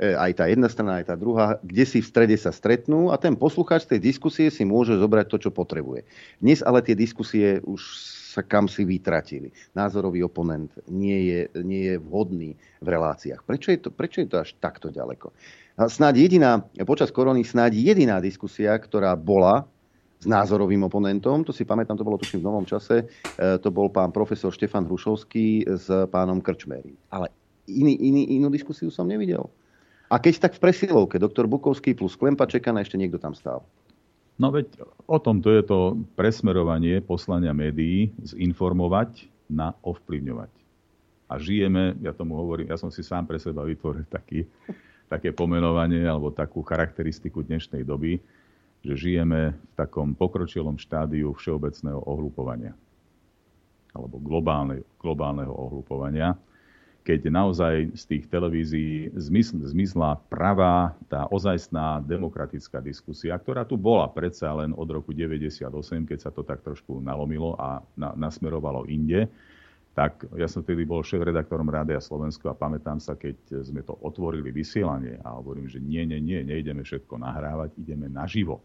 E, 0.00 0.16
aj 0.16 0.32
tá 0.32 0.48
jedna 0.48 0.64
strana, 0.72 1.04
aj 1.04 1.12
tá 1.12 1.14
druhá, 1.14 1.60
kde 1.60 1.84
si 1.84 2.00
v 2.00 2.08
strede 2.08 2.32
sa 2.40 2.48
stretnú 2.48 3.12
a 3.12 3.20
ten 3.20 3.36
poslucháč 3.36 3.84
tej 3.84 4.00
diskusie 4.00 4.48
si 4.48 4.64
môže 4.64 4.96
zobrať 4.96 5.28
to, 5.28 5.36
čo 5.36 5.50
potrebuje. 5.52 6.08
Dnes 6.40 6.64
ale 6.64 6.80
tie 6.80 6.96
diskusie 6.96 7.60
už 7.68 7.84
sa 8.32 8.40
kam 8.40 8.64
si 8.64 8.88
vytratili. 8.88 9.52
Názorový 9.76 10.24
oponent 10.24 10.72
nie 10.88 11.28
je, 11.28 11.40
nie 11.60 11.92
je 11.92 11.96
vhodný 12.00 12.56
v 12.80 12.88
reláciách. 12.88 13.44
Prečo 13.44 13.76
je, 13.76 13.78
to, 13.84 13.88
prečo 13.92 14.24
je 14.24 14.28
to 14.32 14.40
až 14.40 14.56
takto 14.56 14.88
ďaleko? 14.88 15.36
snáď 15.80 16.28
jediná, 16.28 16.60
počas 16.84 17.08
korony 17.08 17.40
snáď 17.40 17.76
jediná 17.76 18.20
diskusia, 18.20 18.76
ktorá 18.76 19.16
bola 19.16 19.68
názorovým 20.24 20.84
oponentom, 20.84 21.44
to 21.44 21.52
si 21.52 21.64
pamätám, 21.64 21.96
to 21.96 22.04
bolo 22.04 22.20
tuším 22.20 22.44
v 22.44 22.48
novom 22.48 22.64
čase, 22.68 23.08
to 23.38 23.68
bol 23.72 23.88
pán 23.88 24.12
profesor 24.12 24.52
Štefan 24.52 24.84
Hrušovský 24.84 25.64
s 25.64 25.88
pánom 26.12 26.44
Krčméry. 26.44 26.92
Ale 27.08 27.32
iný, 27.64 27.96
iný, 27.96 28.36
inú 28.36 28.52
diskusiu 28.52 28.92
som 28.92 29.08
nevidel. 29.08 29.48
A 30.10 30.18
keď 30.18 30.50
tak 30.50 30.58
v 30.58 30.62
presilovke, 30.66 31.22
doktor 31.22 31.46
Bukovský 31.46 31.94
plus 31.94 32.18
Klempa 32.18 32.44
Čekana, 32.44 32.82
ešte 32.82 32.98
niekto 32.98 33.16
tam 33.16 33.32
stál. 33.32 33.62
No 34.40 34.48
veď 34.50 34.72
o 35.06 35.20
tom 35.20 35.44
to 35.44 35.52
je 35.52 35.62
to 35.62 36.00
presmerovanie 36.16 37.04
poslania 37.04 37.52
médií 37.52 38.10
zinformovať 38.24 39.28
na 39.52 39.76
ovplyvňovať. 39.84 40.50
A 41.30 41.38
žijeme, 41.38 41.94
ja 42.02 42.10
tomu 42.10 42.34
hovorím, 42.34 42.72
ja 42.72 42.80
som 42.80 42.90
si 42.90 43.06
sám 43.06 43.28
pre 43.28 43.38
seba 43.38 43.62
vytvoril 43.62 44.02
taký, 44.10 44.48
také 45.06 45.30
pomenovanie 45.30 46.02
alebo 46.02 46.34
takú 46.34 46.64
charakteristiku 46.66 47.46
dnešnej 47.46 47.86
doby, 47.86 48.18
že 48.80 48.94
žijeme 48.96 49.54
v 49.54 49.72
takom 49.76 50.16
pokročilom 50.16 50.80
štádiu 50.80 51.36
všeobecného 51.36 52.00
ohlupovania 52.04 52.72
alebo 53.90 54.22
globálneho 55.02 55.52
ohlupovania 55.52 56.38
keď 57.00 57.32
naozaj 57.32 57.96
z 57.96 58.02
tých 58.06 58.24
televízií 58.28 59.08
zmizla 59.64 60.20
pravá, 60.28 60.92
tá 61.08 61.24
ozajstná 61.32 62.04
demokratická 62.04 62.84
diskusia, 62.84 63.40
ktorá 63.40 63.64
tu 63.64 63.80
bola 63.80 64.04
predsa 64.12 64.52
len 64.52 64.76
od 64.76 64.84
roku 64.84 65.16
98, 65.16 65.64
keď 66.04 66.18
sa 66.20 66.30
to 66.30 66.44
tak 66.44 66.60
trošku 66.60 67.00
nalomilo 67.00 67.56
a 67.56 67.80
na, 67.96 68.12
nasmerovalo 68.14 68.84
inde, 68.84 69.32
tak 69.96 70.22
ja 70.38 70.46
som 70.46 70.62
vtedy 70.62 70.86
bol 70.86 71.02
šéf-redaktorom 71.02 71.66
Rádia 71.66 71.98
Slovensko 71.98 72.52
a 72.52 72.54
pamätám 72.54 73.02
sa, 73.02 73.18
keď 73.18 73.64
sme 73.64 73.82
to 73.82 73.96
otvorili 74.04 74.54
vysielanie 74.54 75.18
a 75.24 75.34
hovorím, 75.34 75.66
že 75.66 75.82
nie, 75.82 76.04
nie, 76.06 76.22
nie, 76.22 76.46
nejdeme 76.46 76.86
všetko 76.86 77.16
nahrávať, 77.16 77.74
ideme 77.80 78.06
naživo. 78.06 78.62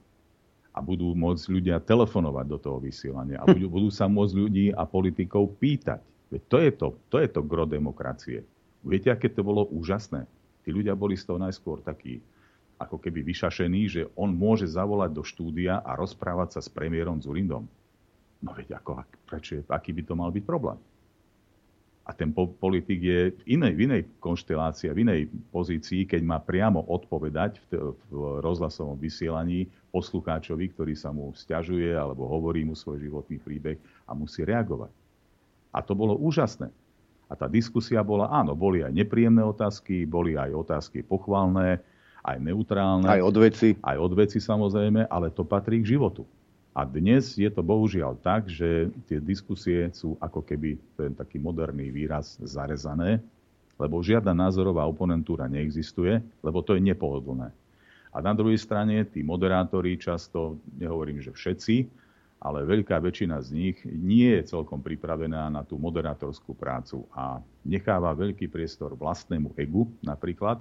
A 0.75 0.83
budú 0.83 1.15
môcť 1.15 1.47
ľudia 1.47 1.79
telefonovať 1.79 2.45
do 2.51 2.57
toho 2.59 2.77
vysielania 2.83 3.39
a 3.39 3.47
budú, 3.47 3.71
budú 3.79 3.87
sa 3.87 4.11
môcť 4.11 4.33
ľudí 4.35 4.65
a 4.75 4.83
politikov 4.83 5.55
pýtať 5.55 6.03
Veď 6.31 6.41
to 6.49 6.57
je 6.57 6.71
to, 6.75 6.87
to 7.07 7.17
je 7.21 7.29
to 7.29 7.41
gro 7.45 7.63
demokracie. 7.69 8.43
Viete, 8.83 9.13
aké 9.13 9.29
to 9.29 9.45
bolo 9.45 9.65
úžasné? 9.69 10.25
Tí 10.65 10.73
ľudia 10.73 10.97
boli 10.97 11.13
z 11.15 11.29
toho 11.29 11.37
najskôr 11.37 11.81
takí 11.85 12.21
ako 12.75 12.99
keby 12.99 13.23
vyšašení, 13.23 13.87
že 13.87 14.01
on 14.19 14.35
môže 14.35 14.67
zavolať 14.67 15.15
do 15.15 15.23
štúdia 15.23 15.79
a 15.79 15.95
rozprávať 15.95 16.59
sa 16.59 16.61
s 16.65 16.67
premiérom 16.67 17.23
Zurindom. 17.23 17.69
No 18.43 18.51
veď 18.51 18.83
ako, 18.83 19.05
prečo, 19.23 19.63
aký 19.71 19.95
by 19.95 20.03
to 20.03 20.13
mal 20.19 20.27
byť 20.27 20.43
problém? 20.43 20.75
A 22.05 22.13
ten 22.13 22.29
politik 22.33 23.01
je 23.01 23.33
v 23.33 23.57
inej, 23.57 23.73
v 23.73 23.81
inej 23.89 24.01
konštelácii, 24.21 24.93
v 24.93 25.01
inej 25.01 25.21
pozícii, 25.49 26.05
keď 26.05 26.21
má 26.21 26.37
priamo 26.37 26.85
odpovedať 26.85 27.57
v, 27.65 27.97
v 28.13 28.13
rozhlasovom 28.45 28.93
vysielaní 29.01 29.65
poslucháčovi, 29.89 30.69
ktorý 30.69 30.93
sa 30.93 31.09
mu 31.09 31.33
stiažuje 31.33 31.97
alebo 31.97 32.29
hovorí 32.29 32.61
mu 32.61 32.77
svoj 32.77 33.01
životný 33.01 33.41
príbeh 33.41 33.81
a 34.05 34.13
musí 34.13 34.45
reagovať. 34.45 34.93
A 35.73 35.81
to 35.81 35.97
bolo 35.97 36.13
úžasné. 36.13 36.69
A 37.25 37.33
tá 37.33 37.49
diskusia 37.49 38.05
bola, 38.05 38.29
áno, 38.29 38.53
boli 38.53 38.85
aj 38.85 38.93
nepríjemné 38.93 39.41
otázky, 39.41 40.05
boli 40.05 40.37
aj 40.37 40.53
otázky 40.53 41.01
pochvalné, 41.01 41.81
aj 42.21 42.37
neutrálne. 42.37 43.09
Aj 43.09 43.21
od 43.21 43.33
veci. 43.33 43.73
Aj 43.81 43.97
od 43.97 44.13
veci 44.13 44.37
samozrejme, 44.37 45.09
ale 45.09 45.33
to 45.33 45.41
patrí 45.41 45.81
k 45.81 45.97
životu. 45.97 46.21
A 46.75 46.83
dnes 46.83 47.39
je 47.39 47.47
to 47.47 47.63
bohužiaľ 47.63 48.19
tak, 48.19 48.51
že 48.51 48.91
tie 49.07 49.23
diskusie 49.23 49.87
sú 49.95 50.19
ako 50.19 50.43
keby, 50.43 50.75
to 50.99 51.07
je 51.07 51.11
taký 51.15 51.39
moderný 51.39 51.87
výraz, 51.87 52.35
zarezané, 52.43 53.23
lebo 53.79 54.03
žiadna 54.03 54.35
názorová 54.35 54.83
oponentúra 54.83 55.47
neexistuje, 55.47 56.19
lebo 56.43 56.59
to 56.59 56.75
je 56.75 56.83
nepohodlné. 56.83 57.55
A 58.11 58.17
na 58.19 58.35
druhej 58.35 58.59
strane 58.59 59.07
tí 59.07 59.23
moderátori 59.23 59.95
často, 59.95 60.59
nehovorím, 60.75 61.23
že 61.23 61.31
všetci, 61.31 61.87
ale 62.43 62.67
veľká 62.67 62.99
väčšina 62.99 63.39
z 63.39 63.49
nich 63.55 63.77
nie 63.87 64.35
je 64.35 64.51
celkom 64.51 64.83
pripravená 64.83 65.47
na 65.47 65.63
tú 65.63 65.79
moderátorskú 65.79 66.51
prácu 66.59 67.07
a 67.15 67.39
necháva 67.63 68.11
veľký 68.11 68.51
priestor 68.51 68.99
vlastnému 68.99 69.55
egu 69.55 69.87
napríklad, 70.03 70.59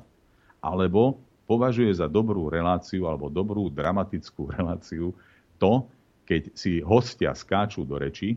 alebo 0.62 1.18
považuje 1.50 1.90
za 1.90 2.06
dobrú 2.06 2.46
reláciu 2.46 3.10
alebo 3.10 3.26
dobrú 3.26 3.66
dramatickú 3.66 4.46
reláciu 4.56 5.10
to, 5.58 5.86
keď 6.24 6.56
si 6.56 6.80
hostia 6.80 7.36
skáču 7.36 7.84
do 7.84 8.00
reči, 8.00 8.36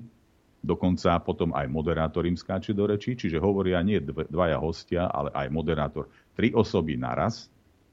dokonca 0.60 1.20
potom 1.24 1.56
aj 1.56 1.72
moderátor 1.72 2.28
im 2.28 2.36
skáče 2.36 2.76
do 2.76 2.88
reči, 2.88 3.16
čiže 3.16 3.40
hovoria 3.40 3.80
nie 3.80 4.04
dvaja 4.04 4.60
hostia, 4.60 5.08
ale 5.08 5.32
aj 5.32 5.48
moderátor. 5.50 6.12
Tri 6.36 6.52
osoby 6.52 7.00
naraz, 7.00 7.48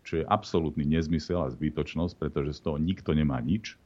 čo 0.04 0.20
je 0.20 0.24
absolútny 0.26 0.84
nezmysel 0.84 1.46
a 1.46 1.52
zbytočnosť, 1.54 2.14
pretože 2.18 2.58
z 2.58 2.60
toho 2.66 2.76
nikto 2.76 3.14
nemá 3.14 3.38
nič 3.40 3.78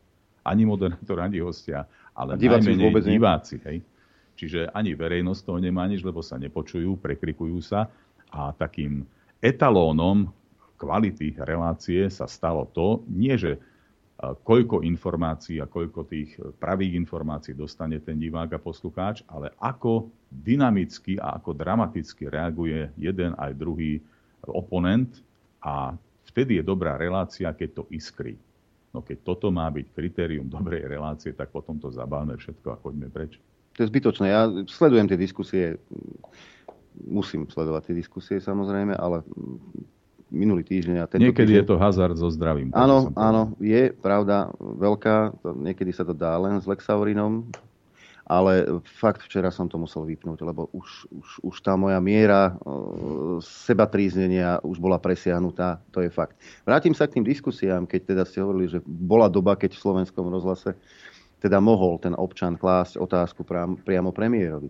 ani 0.49 0.65
moderátor, 0.65 1.21
ani 1.21 1.45
hostia, 1.45 1.85
ale 2.17 2.41
diváci 2.41 2.73
najmenej 2.73 2.85
vôbec 2.89 3.05
diváci. 3.05 3.61
Hej. 3.69 3.85
Čiže 4.39 4.73
ani 4.73 4.97
verejnosť 4.97 5.41
toho 5.45 5.59
nemá 5.61 5.85
nič, 5.85 6.01
lebo 6.01 6.25
sa 6.25 6.41
nepočujú, 6.41 6.97
prekrikujú 6.97 7.59
sa 7.61 7.93
a 8.33 8.55
takým 8.57 9.05
etalónom 9.45 10.33
kvality 10.79 11.35
relácie 11.43 12.07
sa 12.09 12.31
stalo 12.31 12.71
to, 12.71 13.03
nie 13.11 13.35
že 13.35 13.59
koľko 14.19 14.83
informácií 14.83 15.63
a 15.63 15.71
koľko 15.71 16.03
tých 16.11 16.35
pravých 16.59 16.99
informácií 16.99 17.55
dostane 17.55 18.03
ten 18.03 18.19
divák 18.19 18.59
a 18.59 18.63
poslucháč, 18.63 19.23
ale 19.31 19.55
ako 19.63 20.11
dynamicky 20.27 21.23
a 21.23 21.39
ako 21.39 21.55
dramaticky 21.55 22.27
reaguje 22.27 22.91
jeden 22.99 23.39
aj 23.39 23.55
druhý 23.55 24.03
oponent 24.51 25.23
a 25.63 25.95
vtedy 26.27 26.59
je 26.59 26.65
dobrá 26.67 26.99
relácia, 26.99 27.55
keď 27.55 27.83
to 27.83 27.83
iskry. 27.95 28.35
No 28.91 29.07
keď 29.07 29.23
toto 29.23 29.55
má 29.55 29.71
byť 29.71 29.87
kritérium 29.95 30.51
dobrej 30.51 30.91
relácie, 30.91 31.31
tak 31.31 31.55
potom 31.55 31.79
to 31.79 31.95
zabálme 31.95 32.35
všetko 32.35 32.67
a 32.75 32.81
choďme 32.83 33.07
preč. 33.15 33.39
To 33.79 33.87
je 33.87 33.91
zbytočné. 33.95 34.27
Ja 34.27 34.51
sledujem 34.67 35.07
tie 35.07 35.19
diskusie, 35.21 35.79
musím 37.07 37.47
sledovať 37.47 37.93
tie 37.93 37.95
diskusie 37.95 38.37
samozrejme, 38.43 38.99
ale 38.99 39.23
minulý 40.29 40.63
týždeň 40.65 40.97
a 41.01 41.07
tento 41.09 41.25
Niekedy 41.25 41.57
týždeň... 41.57 41.61
je 41.65 41.69
to 41.69 41.77
hazard 41.81 42.17
so 42.17 42.29
zdravím. 42.29 42.73
Áno, 42.77 43.13
áno, 43.17 43.57
je 43.59 43.93
pravda 43.93 44.53
veľká. 44.61 45.41
Niekedy 45.45 45.91
sa 45.93 46.05
to 46.05 46.13
dá 46.13 46.37
len 46.37 46.61
s 46.61 46.69
Lexaurinom, 46.69 47.49
ale 48.29 48.85
fakt 48.85 49.25
včera 49.25 49.49
som 49.49 49.73
to 49.73 49.81
musel 49.81 50.05
vypnúť, 50.05 50.45
lebo 50.45 50.69
už, 50.77 51.09
už, 51.09 51.29
už 51.49 51.57
tá 51.65 51.81
moja 51.81 51.97
miera 51.97 52.53
e, 52.53 53.41
seba 53.41 53.89
tríznenia 53.89 54.61
už 54.61 54.77
bola 54.77 55.01
presiahnutá, 55.01 55.81
to 55.89 56.05
je 56.05 56.13
fakt. 56.13 56.37
Vrátim 56.69 56.93
sa 56.93 57.09
k 57.09 57.19
tým 57.19 57.25
diskusiám, 57.25 57.89
keď 57.89 58.01
teda 58.13 58.23
ste 58.29 58.45
hovorili, 58.45 58.69
že 58.69 58.85
bola 58.85 59.33
doba, 59.33 59.57
keď 59.57 59.73
v 59.73 59.83
slovenskom 59.83 60.29
rozhlase 60.29 60.77
teda 61.41 61.57
mohol 61.57 61.97
ten 61.97 62.13
občan 62.19 62.61
klásť 62.61 63.01
otázku 63.01 63.49
priamo 63.87 64.13
premiérovi. 64.13 64.69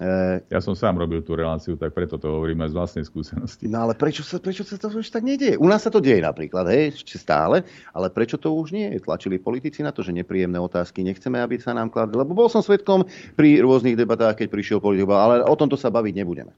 E, 0.00 0.40
ja 0.48 0.60
som 0.64 0.72
sám 0.72 0.96
robil 0.96 1.20
tú 1.20 1.36
reláciu, 1.36 1.76
tak 1.76 1.92
preto 1.92 2.16
to 2.16 2.24
hovorím 2.24 2.64
aj 2.64 2.72
z 2.72 2.76
vlastnej 2.80 3.04
skúsenosti. 3.04 3.68
No 3.68 3.84
ale 3.84 3.92
prečo 3.92 4.24
sa, 4.24 4.40
prečo 4.40 4.64
sa 4.64 4.80
to 4.80 4.88
už 4.88 5.12
tak 5.12 5.20
nedieje? 5.20 5.60
U 5.60 5.68
nás 5.68 5.84
sa 5.84 5.92
to 5.92 6.00
deje 6.00 6.24
napríklad, 6.24 6.64
hej, 6.72 6.96
stále, 7.04 7.60
ale 7.92 8.08
prečo 8.08 8.40
to 8.40 8.56
už 8.56 8.72
nie? 8.72 8.88
Tlačili 9.04 9.36
politici 9.36 9.84
na 9.84 9.92
to, 9.92 10.00
že 10.00 10.16
nepríjemné 10.16 10.56
otázky 10.56 11.04
nechceme, 11.04 11.36
aby 11.44 11.60
sa 11.60 11.76
nám 11.76 11.92
kladli. 11.92 12.16
Lebo 12.16 12.32
bol 12.32 12.48
som 12.48 12.64
svetkom 12.64 13.04
pri 13.36 13.60
rôznych 13.60 13.92
debatách, 13.92 14.40
keď 14.40 14.48
prišiel 14.48 14.78
politik, 14.80 15.12
ale 15.12 15.44
o 15.44 15.52
tomto 15.52 15.76
sa 15.76 15.92
baviť 15.92 16.14
nebudeme. 16.24 16.56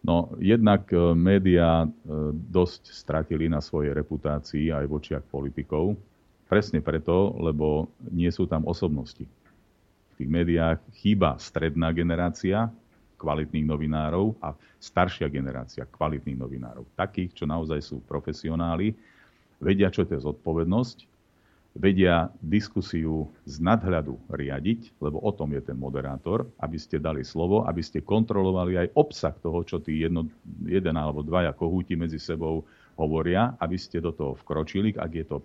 No, 0.00 0.32
jednak 0.40 0.88
e, 0.96 1.12
médiá 1.12 1.84
e, 1.84 1.88
dosť 2.32 2.88
stratili 2.88 3.52
na 3.52 3.60
svojej 3.60 3.92
reputácii 3.92 4.72
aj 4.72 4.88
v 4.88 4.92
očiach 4.96 5.24
politikov. 5.28 5.92
Presne 6.48 6.80
preto, 6.80 7.36
lebo 7.36 7.92
nie 8.08 8.32
sú 8.32 8.48
tam 8.48 8.64
osobnosti 8.64 9.28
tých 10.20 10.28
médiách 10.28 10.78
chýba 11.00 11.40
stredná 11.40 11.88
generácia 11.96 12.68
kvalitných 13.16 13.64
novinárov 13.64 14.36
a 14.44 14.52
staršia 14.76 15.32
generácia 15.32 15.88
kvalitných 15.88 16.36
novinárov. 16.36 16.84
Takých, 16.92 17.32
čo 17.32 17.44
naozaj 17.48 17.80
sú 17.80 18.04
profesionáli, 18.04 18.92
vedia, 19.60 19.88
čo 19.88 20.04
to 20.04 20.16
je 20.16 20.24
zodpovednosť, 20.24 21.08
vedia 21.76 22.28
diskusiu 22.40 23.32
z 23.48 23.60
nadhľadu 23.64 24.16
riadiť, 24.28 25.00
lebo 25.00 25.20
o 25.20 25.30
tom 25.32 25.56
je 25.56 25.62
ten 25.62 25.76
moderátor, 25.76 26.48
aby 26.60 26.76
ste 26.76 27.00
dali 27.00 27.24
slovo, 27.24 27.64
aby 27.64 27.80
ste 27.80 28.04
kontrolovali 28.04 28.76
aj 28.76 28.92
obsah 28.96 29.36
toho, 29.36 29.64
čo 29.64 29.80
tí 29.80 30.00
jedno, 30.00 30.28
jeden 30.64 30.96
alebo 30.96 31.24
dvaja 31.24 31.52
kohúti 31.56 31.96
medzi 31.96 32.18
sebou 32.18 32.64
hovoria, 32.98 33.56
aby 33.56 33.76
ste 33.80 34.02
do 34.02 34.12
toho 34.12 34.36
vkročili, 34.36 34.96
ak 34.96 35.12
je 35.12 35.24
to 35.24 35.38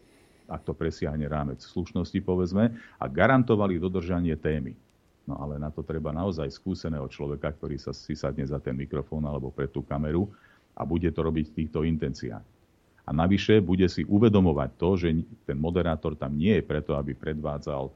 ak 0.45 0.61
to 0.65 0.73
presiahne 0.77 1.25
rámec 1.25 1.61
slušnosti, 1.61 2.19
povedzme, 2.21 2.73
a 3.01 3.05
garantovali 3.09 3.81
dodržanie 3.81 4.37
témy. 4.37 4.77
No 5.25 5.41
ale 5.41 5.57
na 5.57 5.73
to 5.73 5.81
treba 5.81 6.13
naozaj 6.13 6.53
skúseného 6.53 7.09
človeka, 7.09 7.49
ktorý 7.49 7.81
sa 7.81 7.91
si 7.91 8.13
sadne 8.13 8.45
za 8.45 8.61
ten 8.61 8.77
mikrofón 8.77 9.25
alebo 9.25 9.49
pred 9.49 9.73
tú 9.73 9.81
kameru 9.81 10.29
a 10.77 10.85
bude 10.85 11.09
to 11.09 11.21
robiť 11.25 11.45
v 11.49 11.55
týchto 11.63 11.81
intenciách. 11.81 12.45
A 13.05 13.09
navyše 13.13 13.61
bude 13.61 13.85
si 13.89 14.05
uvedomovať 14.05 14.69
to, 14.77 14.89
že 14.97 15.09
ten 15.45 15.57
moderátor 15.57 16.17
tam 16.17 16.37
nie 16.37 16.57
je 16.57 16.63
preto, 16.65 16.97
aby 16.97 17.13
predvádzal 17.13 17.89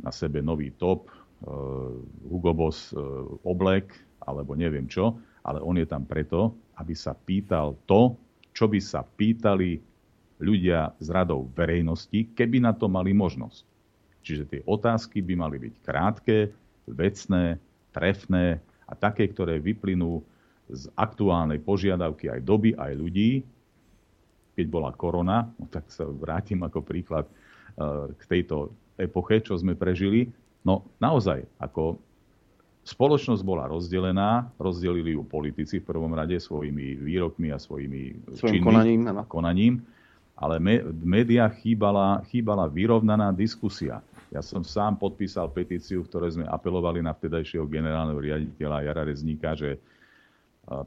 na 0.00 0.12
sebe 0.12 0.40
nový 0.40 0.72
top, 0.72 1.08
uh, 1.08 1.96
Hugo 2.28 2.52
Boss 2.56 2.92
uh, 2.92 3.00
oblek 3.44 3.92
alebo 4.24 4.52
neviem 4.56 4.88
čo, 4.88 5.16
ale 5.44 5.64
on 5.64 5.76
je 5.80 5.88
tam 5.88 6.04
preto, 6.04 6.56
aby 6.76 6.92
sa 6.92 7.16
pýtal 7.16 7.76
to, 7.88 8.16
čo 8.52 8.68
by 8.68 8.80
sa 8.80 9.00
pýtali 9.04 9.89
ľudia 10.40 10.96
z 10.98 11.08
radov 11.12 11.52
verejnosti, 11.52 12.32
keby 12.32 12.64
na 12.64 12.72
to 12.72 12.88
mali 12.88 13.12
možnosť. 13.12 13.62
Čiže 14.20 14.44
tie 14.48 14.60
otázky 14.64 15.24
by 15.24 15.34
mali 15.36 15.56
byť 15.60 15.74
krátke, 15.84 16.36
vecné, 16.88 17.56
trefné 17.92 18.60
a 18.88 18.92
také, 18.96 19.28
ktoré 19.30 19.60
vyplynú 19.62 20.20
z 20.70 20.86
aktuálnej 20.94 21.58
požiadavky 21.60 22.30
aj 22.30 22.40
doby, 22.44 22.76
aj 22.76 22.92
ľudí. 22.94 23.42
Keď 24.54 24.66
bola 24.68 24.92
korona, 24.92 25.48
no 25.56 25.66
tak 25.70 25.88
sa 25.88 26.04
vrátim 26.06 26.60
ako 26.62 26.84
príklad 26.84 27.26
e, 27.26 27.32
k 28.12 28.22
tejto 28.28 28.70
epoche, 29.00 29.40
čo 29.40 29.56
sme 29.56 29.74
prežili. 29.74 30.28
No 30.62 30.84
naozaj, 31.00 31.48
ako 31.56 31.96
spoločnosť 32.84 33.42
bola 33.44 33.68
rozdelená, 33.70 34.52
rozdelili 34.60 35.16
ju 35.16 35.24
politici 35.24 35.80
v 35.80 35.88
prvom 35.88 36.12
rade 36.12 36.36
svojimi 36.36 37.00
výrokmi 37.00 37.48
a 37.52 37.58
svojimi 37.58 38.34
Svojim 38.36 38.60
činmi, 38.60 38.66
konaním, 38.66 39.00
konaním 39.26 39.74
ale 40.40 40.56
v 40.88 41.04
médiách 41.04 41.60
chýbala, 41.60 42.24
chýbala 42.32 42.64
vyrovnaná 42.64 43.28
diskusia. 43.36 44.00
Ja 44.32 44.40
som 44.40 44.64
sám 44.64 44.96
podpísal 44.96 45.52
petíciu, 45.52 46.00
v 46.00 46.08
ktorej 46.08 46.40
sme 46.40 46.48
apelovali 46.48 47.04
na 47.04 47.12
vtedajšieho 47.12 47.68
generálneho 47.68 48.16
riaditeľa 48.16 48.88
Jara 48.88 49.02
Rezníka, 49.04 49.52
že 49.52 49.76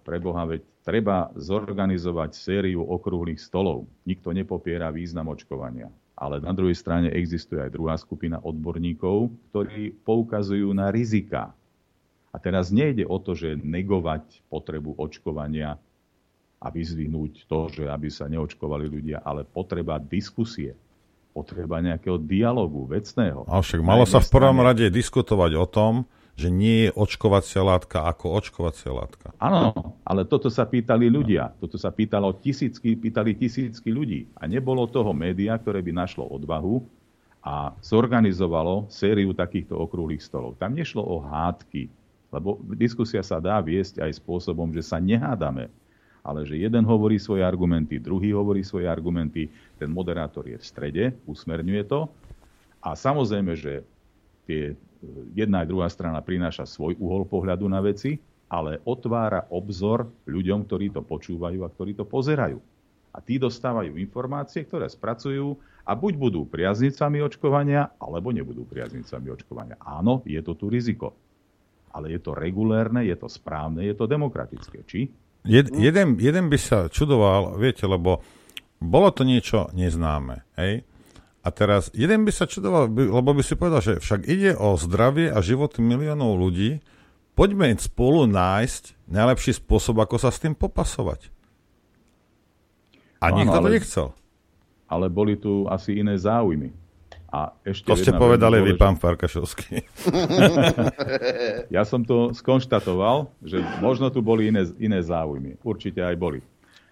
pre 0.01 0.17
Boha, 0.17 0.47
veď 0.47 0.63
treba 0.81 1.27
zorganizovať 1.35 2.34
sériu 2.34 2.88
okrúhlych 2.88 3.38
stolov. 3.38 3.84
Nikto 4.07 4.31
nepopiera 4.31 4.89
význam 4.89 5.30
očkovania. 5.30 5.91
Ale 6.15 6.39
na 6.39 6.55
druhej 6.55 6.77
strane 6.77 7.11
existuje 7.11 7.59
aj 7.59 7.75
druhá 7.75 7.99
skupina 7.99 8.39
odborníkov, 8.39 9.34
ktorí 9.51 9.91
poukazujú 10.07 10.71
na 10.71 10.88
rizika. 10.88 11.51
A 12.31 12.39
teraz 12.39 12.71
nejde 12.71 13.03
o 13.03 13.19
to, 13.19 13.35
že 13.35 13.59
negovať 13.59 14.45
potrebu 14.47 14.95
očkovania 14.95 15.75
a 16.64 16.72
vyzvihnúť 16.72 17.44
to, 17.44 17.68
že 17.68 17.84
aby 17.91 18.07
sa 18.07 18.31
neočkovali 18.31 18.88
ľudia, 18.88 19.19
ale 19.19 19.44
potreba 19.44 19.99
diskusie, 19.99 20.72
potreba 21.35 21.84
nejakého 21.84 22.15
dialogu 22.15 22.88
vecného. 22.88 23.44
A 23.52 23.60
však 23.60 23.84
malo 23.84 24.07
sa 24.07 24.23
v 24.23 24.31
prvom 24.31 24.64
rade 24.64 24.88
diskutovať 24.88 25.52
o 25.60 25.68
tom, 25.68 25.94
že 26.34 26.49
nie 26.49 26.90
je 26.90 26.95
očkovacia 26.98 27.61
látka 27.61 28.10
ako 28.10 28.41
očkovacia 28.41 28.90
látka. 28.90 29.35
Áno, 29.38 29.94
ale 30.02 30.26
toto 30.26 30.49
sa 30.49 30.65
pýtali 30.65 31.06
ľudia. 31.06 31.53
Toto 31.61 31.77
sa 31.77 31.94
pýtalo 31.94 32.34
tisícky, 32.41 32.98
pýtali 32.98 33.38
tisícky 33.38 33.94
ľudí. 33.94 34.26
A 34.40 34.49
nebolo 34.49 34.90
toho 34.90 35.14
média, 35.14 35.53
ktoré 35.53 35.85
by 35.85 35.94
našlo 35.94 36.26
odvahu 36.26 36.81
a 37.44 37.76
zorganizovalo 37.85 38.90
sériu 38.90 39.35
takýchto 39.35 39.77
okrúhlych 39.77 40.26
stolov. 40.26 40.57
Tam 40.57 40.73
nešlo 40.73 41.06
o 41.06 41.22
hádky, 41.22 41.85
lebo 42.34 42.57
diskusia 42.73 43.22
sa 43.22 43.38
dá 43.38 43.61
viesť 43.61 44.02
aj 44.02 44.18
spôsobom, 44.18 44.73
že 44.73 44.81
sa 44.81 44.98
nehádame 44.98 45.69
ale 46.23 46.47
že 46.47 46.55
jeden 46.55 46.87
hovorí 46.87 47.19
svoje 47.19 47.43
argumenty, 47.43 47.99
druhý 47.99 48.31
hovorí 48.31 48.63
svoje 48.63 48.87
argumenty, 48.87 49.51
ten 49.75 49.91
moderátor 49.91 50.47
je 50.47 50.55
v 50.55 50.65
strede, 50.65 51.03
usmerňuje 51.27 51.83
to 51.83 52.07
a 52.79 52.95
samozrejme, 52.95 53.53
že 53.59 53.83
tie, 54.47 54.75
jedna 55.35 55.63
aj 55.63 55.67
druhá 55.67 55.87
strana 55.91 56.23
prináša 56.23 56.63
svoj 56.63 56.95
uhol 56.99 57.27
pohľadu 57.27 57.67
na 57.67 57.83
veci, 57.83 58.19
ale 58.47 58.79
otvára 58.85 59.49
obzor 59.51 60.07
ľuďom, 60.29 60.67
ktorí 60.67 60.93
to 60.93 61.01
počúvajú 61.03 61.63
a 61.65 61.71
ktorí 61.71 61.97
to 61.97 62.05
pozerajú. 62.07 62.59
A 63.13 63.21
tí 63.21 63.37
dostávajú 63.37 63.97
informácie, 63.97 64.65
ktoré 64.65 64.89
spracujú 64.89 65.57
a 65.85 65.91
buď 65.93 66.13
budú 66.17 66.41
priaznicami 66.49 67.21
očkovania, 67.21 67.93
alebo 68.01 68.33
nebudú 68.33 68.65
priaznicami 68.65 69.29
očkovania. 69.29 69.77
Áno, 69.81 70.25
je 70.25 70.41
to 70.41 70.57
tu 70.57 70.69
riziko. 70.69 71.13
Ale 71.93 72.09
je 72.09 72.17
to 72.17 72.33
regulérne, 72.33 73.05
je 73.05 73.13
to 73.13 73.29
správne, 73.29 73.85
je 73.85 73.93
to 73.93 74.09
demokratické. 74.09 74.81
Či? 74.85 75.13
Jed, 75.43 75.75
jeden, 75.75 76.15
jeden 76.23 76.45
by 76.47 76.55
sa 76.55 76.87
čudoval, 76.87 77.59
viete, 77.59 77.83
lebo 77.83 78.23
bolo 78.79 79.11
to 79.11 79.27
niečo 79.27 79.67
neznáme, 79.75 80.43
hej? 80.55 80.87
A 81.43 81.51
teraz 81.51 81.91
jeden 81.91 82.23
by 82.23 82.31
sa 82.31 82.47
čudoval, 82.47 82.87
lebo 82.87 83.35
by 83.35 83.43
si 83.43 83.59
povedal, 83.59 83.83
že 83.83 83.93
však 83.99 84.23
ide 84.31 84.55
o 84.55 84.79
zdravie 84.79 85.27
a 85.27 85.43
životy 85.43 85.83
miliónov 85.83 86.39
ľudí, 86.39 86.79
poďme 87.35 87.75
spolu 87.75 88.23
nájsť 88.31 89.11
najlepší 89.11 89.59
spôsob, 89.59 89.99
ako 89.99 90.15
sa 90.15 90.31
s 90.31 90.39
tým 90.39 90.55
popasovať. 90.55 91.27
A 93.19 93.31
no, 93.31 93.43
nikto 93.43 93.57
ale, 93.59 93.67
to 93.67 93.75
nechcel. 93.75 94.07
Ale 94.87 95.11
boli 95.11 95.35
tu 95.35 95.67
asi 95.67 95.99
iné 95.99 96.15
záujmy. 96.15 96.71
A 97.34 97.49
ešte 97.65 97.89
to 97.89 97.97
ste 97.97 98.14
povedali 98.14 98.61
vy, 98.61 98.77
pán 98.77 98.93
Farkašovský. 98.93 99.81
ja 101.76 101.81
som 101.81 102.05
to 102.05 102.30
skonštatoval, 102.30 103.26
že 103.41 103.57
možno 103.81 104.14
tu 104.14 104.22
boli 104.22 104.53
iné, 104.53 104.69
iné 104.77 105.01
záujmy. 105.01 105.57
Určite 105.65 106.05
aj 106.05 106.14
boli. 106.14 106.45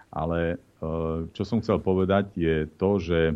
Ale 0.10 0.58
e, 0.58 0.90
čo 1.30 1.46
som 1.46 1.62
chcel 1.62 1.78
povedať 1.78 2.34
je 2.34 2.66
to, 2.74 2.98
že 2.98 3.20
e, 3.30 3.36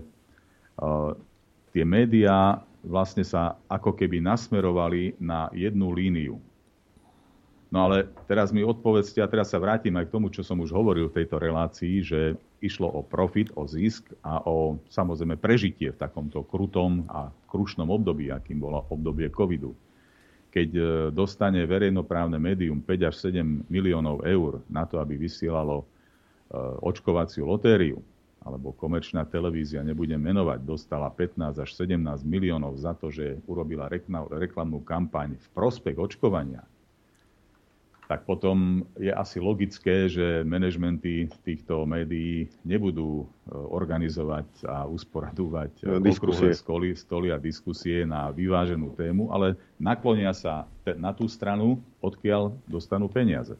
tie 1.78 1.86
médiá 1.86 2.66
vlastne 2.82 3.22
sa 3.22 3.54
ako 3.70 3.94
keby 3.94 4.18
nasmerovali 4.26 5.14
na 5.22 5.54
jednu 5.54 5.94
líniu. 5.94 6.42
No 7.70 7.86
ale 7.86 8.10
teraz 8.26 8.50
mi 8.50 8.66
odpovedzte, 8.66 9.22
a 9.22 9.30
teraz 9.30 9.54
sa 9.54 9.62
vrátim 9.62 9.94
aj 9.94 10.10
k 10.10 10.14
tomu, 10.18 10.34
čo 10.34 10.42
som 10.42 10.58
už 10.58 10.74
hovoril 10.74 11.14
v 11.14 11.22
tejto 11.22 11.38
relácii, 11.38 12.02
že 12.02 12.34
išlo 12.64 12.88
o 12.88 13.02
profit, 13.04 13.52
o 13.56 13.68
zisk 13.68 14.12
a 14.24 14.40
o 14.46 14.80
samozrejme 14.88 15.36
prežitie 15.40 15.92
v 15.92 16.00
takomto 16.00 16.44
krutom 16.48 17.04
a 17.12 17.32
krušnom 17.52 17.88
období, 17.88 18.32
akým 18.32 18.60
bolo 18.60 18.84
obdobie 18.92 19.28
covidu. 19.32 19.76
Keď 20.52 20.70
e, 20.72 20.84
dostane 21.12 21.68
verejnoprávne 21.68 22.40
médium 22.40 22.80
5 22.80 23.10
až 23.12 23.16
7 23.28 23.68
miliónov 23.68 24.24
eur 24.24 24.64
na 24.72 24.88
to, 24.88 25.04
aby 25.04 25.20
vysielalo 25.20 25.84
e, 25.84 25.86
očkovaciu 26.80 27.44
lotériu, 27.44 28.00
alebo 28.46 28.78
komerčná 28.78 29.26
televízia, 29.26 29.82
nebudem 29.82 30.22
menovať, 30.22 30.62
dostala 30.62 31.10
15 31.10 31.66
až 31.66 31.70
17 31.74 31.98
miliónov 32.24 32.78
za 32.78 32.94
to, 32.94 33.10
že 33.10 33.42
urobila 33.50 33.90
reklamnú 34.30 34.86
kampaň 34.86 35.34
v 35.34 35.48
prospech 35.50 35.98
očkovania, 35.98 36.62
tak 38.06 38.24
potom 38.24 38.86
je 39.02 39.10
asi 39.10 39.42
logické, 39.42 40.06
že 40.06 40.46
manažmenty 40.46 41.26
týchto 41.42 41.90
médií 41.90 42.50
nebudú 42.62 43.26
e, 43.26 43.54
organizovať 43.54 44.48
a 44.70 44.86
usporadúvať 44.86 45.72
e, 45.82 45.84
diskusie. 46.06 46.54
Stoly, 46.54 46.94
stoly 46.94 47.34
a 47.34 47.42
diskusie 47.42 48.06
na 48.06 48.30
vyváženú 48.30 48.94
tému, 48.94 49.34
ale 49.34 49.58
naklonia 49.82 50.32
sa 50.38 50.70
na 50.98 51.12
tú 51.18 51.26
stranu, 51.26 51.82
odkiaľ 51.98 52.54
dostanú 52.70 53.10
peniaze. 53.10 53.58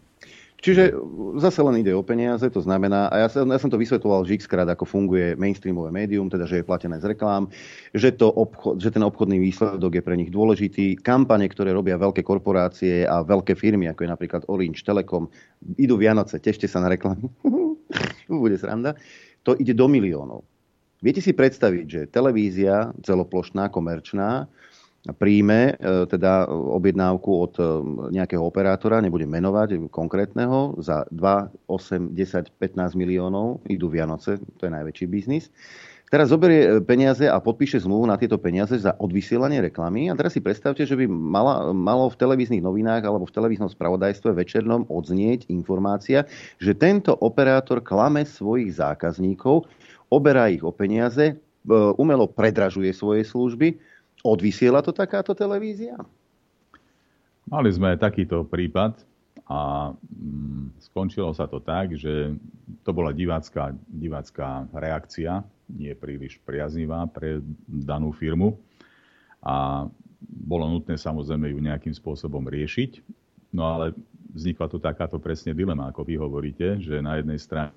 Čiže 0.56 0.96
zase 1.38 1.60
len 1.62 1.84
ide 1.84 1.92
o 1.94 2.02
peniaze, 2.02 2.48
to 2.50 2.64
znamená, 2.64 3.12
a 3.12 3.22
ja 3.22 3.28
som, 3.30 3.46
ja 3.46 3.60
som 3.60 3.70
to 3.70 3.78
vysvetoval 3.78 4.24
že 4.26 4.40
krát, 4.48 4.66
ako 4.66 4.88
funguje 4.88 5.36
mainstreamové 5.36 5.92
médium, 5.92 6.32
teda 6.32 6.48
že 6.48 6.64
je 6.64 6.68
platené 6.68 6.98
z 6.98 7.12
reklám, 7.12 7.52
že, 7.94 8.16
to 8.16 8.32
obchod, 8.32 8.80
že 8.80 8.90
ten 8.90 9.04
obchodný 9.04 9.38
výsledok 9.38 10.00
je 10.00 10.04
pre 10.04 10.16
nich 10.16 10.32
dôležitý. 10.32 10.98
Kampane, 11.04 11.46
ktoré 11.52 11.76
robia 11.76 12.00
veľké 12.00 12.24
korporácie 12.24 13.04
a 13.06 13.22
veľké 13.22 13.54
firmy, 13.54 13.92
ako 13.92 14.08
je 14.08 14.14
napríklad 14.16 14.42
Orange, 14.50 14.82
Telekom, 14.82 15.30
idú 15.76 16.00
Vianoce, 16.00 16.40
tešte 16.42 16.66
sa 16.66 16.82
na 16.82 16.90
reklamy, 16.90 17.28
bude 18.32 18.58
sranda, 18.58 18.98
to 19.46 19.54
ide 19.60 19.78
do 19.78 19.86
miliónov. 19.86 20.48
Viete 21.04 21.22
si 21.22 21.36
predstaviť, 21.38 21.86
že 21.86 22.02
televízia 22.10 22.90
celoplošná, 23.06 23.70
komerčná, 23.70 24.50
príjme 25.14 25.78
e, 25.78 26.06
teda 26.10 26.50
objednávku 26.50 27.30
od 27.30 27.54
e, 27.62 27.64
nejakého 28.10 28.42
operátora, 28.42 29.06
nebudem 29.06 29.30
menovať 29.30 29.94
konkrétneho, 29.94 30.82
za 30.82 31.06
2, 31.14 31.70
8, 31.70 32.18
10, 32.18 32.50
15 32.58 32.98
miliónov, 32.98 33.62
idú 33.70 33.94
Vianoce, 33.94 34.42
to 34.58 34.66
je 34.66 34.72
najväčší 34.74 35.06
biznis. 35.06 35.54
Teraz 36.10 36.34
zoberie 36.34 36.62
e, 36.66 36.70
peniaze 36.82 37.30
a 37.30 37.38
podpíše 37.38 37.86
zmluvu 37.86 38.10
na 38.10 38.18
tieto 38.18 38.42
peniaze 38.42 38.78
za 38.82 38.98
odvysielanie 38.98 39.62
reklamy. 39.62 40.10
A 40.10 40.18
teraz 40.18 40.34
si 40.34 40.42
predstavte, 40.42 40.82
že 40.82 40.98
by 40.98 41.06
mala, 41.06 41.70
malo 41.70 42.10
v 42.10 42.18
televíznych 42.18 42.66
novinách 42.66 43.06
alebo 43.06 43.30
v 43.30 43.36
televíznom 43.36 43.70
spravodajstve 43.70 44.34
večernom 44.34 44.90
odznieť 44.90 45.50
informácia, 45.54 46.26
že 46.58 46.74
tento 46.74 47.14
operátor 47.14 47.82
klame 47.82 48.26
svojich 48.26 48.74
zákazníkov, 48.78 49.70
oberá 50.10 50.50
ich 50.50 50.62
o 50.62 50.74
peniaze, 50.74 51.38
umelo 51.98 52.30
predražuje 52.30 52.94
svoje 52.94 53.26
služby, 53.26 53.74
Odvysiela 54.26 54.82
to 54.82 54.90
takáto 54.90 55.38
televízia? 55.38 56.02
Mali 57.46 57.70
sme 57.70 57.94
takýto 57.94 58.42
prípad 58.42 59.06
a 59.46 59.94
mm, 59.94 60.82
skončilo 60.90 61.30
sa 61.38 61.46
to 61.46 61.62
tak, 61.62 61.94
že 61.94 62.34
to 62.82 62.90
bola 62.90 63.14
divácká, 63.14 63.78
divácká 63.86 64.66
reakcia, 64.74 65.46
nie 65.70 65.94
príliš 65.94 66.42
priaznivá 66.42 67.06
pre 67.06 67.38
danú 67.70 68.10
firmu 68.10 68.58
a 69.46 69.86
bolo 70.26 70.66
nutné 70.74 70.98
samozrejme 70.98 71.54
ju 71.54 71.60
nejakým 71.62 71.94
spôsobom 71.94 72.50
riešiť. 72.50 73.06
No 73.54 73.78
ale 73.78 73.94
vznikla 74.36 74.68
tu 74.68 74.78
takáto 74.84 75.16
presne 75.16 75.56
dilema, 75.56 75.88
ako 75.88 76.04
vy 76.04 76.20
hovoríte, 76.20 76.84
že 76.84 77.00
na 77.00 77.16
jednej 77.16 77.40
strane 77.40 77.72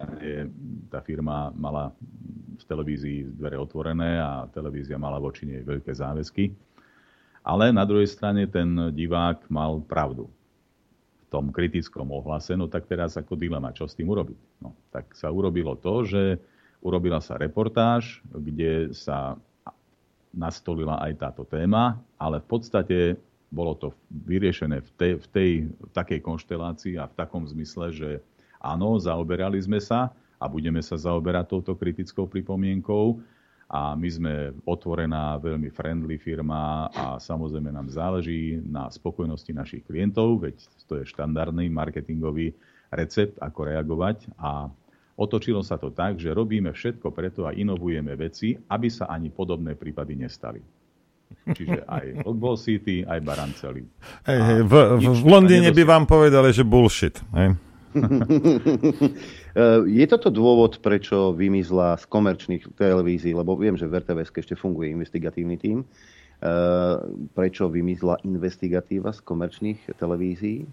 tá 0.91 0.99
firma 0.99 1.55
mala 1.55 1.95
v 2.59 2.65
televízii 2.67 3.39
dvere 3.39 3.55
otvorené 3.55 4.19
a 4.19 4.51
televízia 4.51 4.99
mala 4.99 5.23
voči 5.23 5.47
nej 5.47 5.63
veľké 5.63 5.95
záväzky. 5.95 6.51
Ale 7.47 7.71
na 7.71 7.87
druhej 7.87 8.11
strane 8.11 8.51
ten 8.51 8.91
divák 8.91 9.47
mal 9.47 9.79
pravdu. 9.87 10.27
V 11.25 11.27
tom 11.31 11.55
kritickom 11.55 12.11
ohlase, 12.11 12.59
no 12.59 12.67
tak 12.67 12.91
teraz 12.91 13.15
ako 13.15 13.39
dilema, 13.39 13.71
čo 13.71 13.87
s 13.87 13.95
tým 13.95 14.11
urobiť. 14.11 14.59
No, 14.59 14.75
tak 14.91 15.15
sa 15.15 15.31
urobilo 15.31 15.79
to, 15.79 16.03
že 16.03 16.43
urobila 16.83 17.23
sa 17.23 17.39
reportáž, 17.39 18.19
kde 18.35 18.91
sa 18.93 19.39
nastolila 20.35 20.99
aj 21.07 21.13
táto 21.23 21.47
téma, 21.47 22.03
ale 22.19 22.43
v 22.43 22.47
podstate 22.51 22.99
bolo 23.49 23.73
to 23.77 23.89
vyriešené 24.13 24.85
v 24.85 24.91
tej, 24.97 25.13
v 25.17 25.27
tej 25.33 25.51
v 25.73 25.91
takej 25.97 26.21
konštelácii 26.21 26.95
a 27.01 27.09
v 27.09 27.17
takom 27.17 27.49
zmysle, 27.49 27.93
že 27.93 28.11
áno, 28.61 29.01
zaoberali 29.01 29.57
sme 29.57 29.81
sa 29.81 30.13
a 30.39 30.45
budeme 30.47 30.85
sa 30.85 31.01
zaoberať 31.01 31.51
touto 31.51 31.73
kritickou 31.75 32.29
pripomienkou 32.29 33.19
a 33.69 33.93
my 33.93 34.09
sme 34.09 34.35
otvorená, 34.65 35.37
veľmi 35.37 35.69
friendly 35.69 36.17
firma 36.17 36.89
a 36.89 37.21
samozrejme 37.21 37.69
nám 37.69 37.93
záleží 37.93 38.61
na 38.65 38.89
spokojnosti 38.89 39.53
našich 39.53 39.85
klientov, 39.85 40.41
veď 40.41 40.57
to 40.89 41.01
je 41.01 41.05
štandardný 41.05 41.69
marketingový 41.69 42.57
recept, 42.89 43.37
ako 43.37 43.69
reagovať 43.69 44.33
a 44.41 44.73
otočilo 45.21 45.61
sa 45.61 45.77
to 45.77 45.93
tak, 45.93 46.17
že 46.17 46.33
robíme 46.33 46.73
všetko 46.73 47.13
preto 47.13 47.45
a 47.45 47.53
inovujeme 47.53 48.17
veci, 48.17 48.57
aby 48.57 48.89
sa 48.89 49.13
ani 49.13 49.29
podobné 49.29 49.77
prípady 49.77 50.17
nestali. 50.17 50.65
Čiže 51.49 51.81
aj 51.89 52.05
Football 52.25 52.57
City, 52.61 53.05
aj 53.09 53.21
Baranceli. 53.25 53.83
Hey, 54.29 54.41
hey, 54.41 54.61
v, 54.65 54.73
v, 55.01 55.05
v 55.17 55.29
Londýne 55.29 55.73
by 55.73 55.83
vám 55.85 56.05
povedali, 56.05 56.53
že 56.53 56.65
bullshit. 56.65 57.21
Hey? 57.33 57.57
Je 59.99 60.05
toto 60.07 60.29
dôvod, 60.29 60.79
prečo 60.85 61.33
vymizla 61.33 61.97
z 61.97 62.05
komerčných 62.07 62.69
televízií, 62.77 63.33
lebo 63.33 63.57
viem, 63.57 63.75
že 63.75 63.89
v 63.89 64.05
RTVS 64.05 64.31
ešte 64.31 64.55
funguje 64.55 64.93
investigatívny 64.93 65.57
tím, 65.57 65.83
prečo 67.35 67.67
vymizla 67.67 68.21
investigatíva 68.23 69.11
z 69.11 69.21
komerčných 69.25 69.81
televízií? 69.99 70.69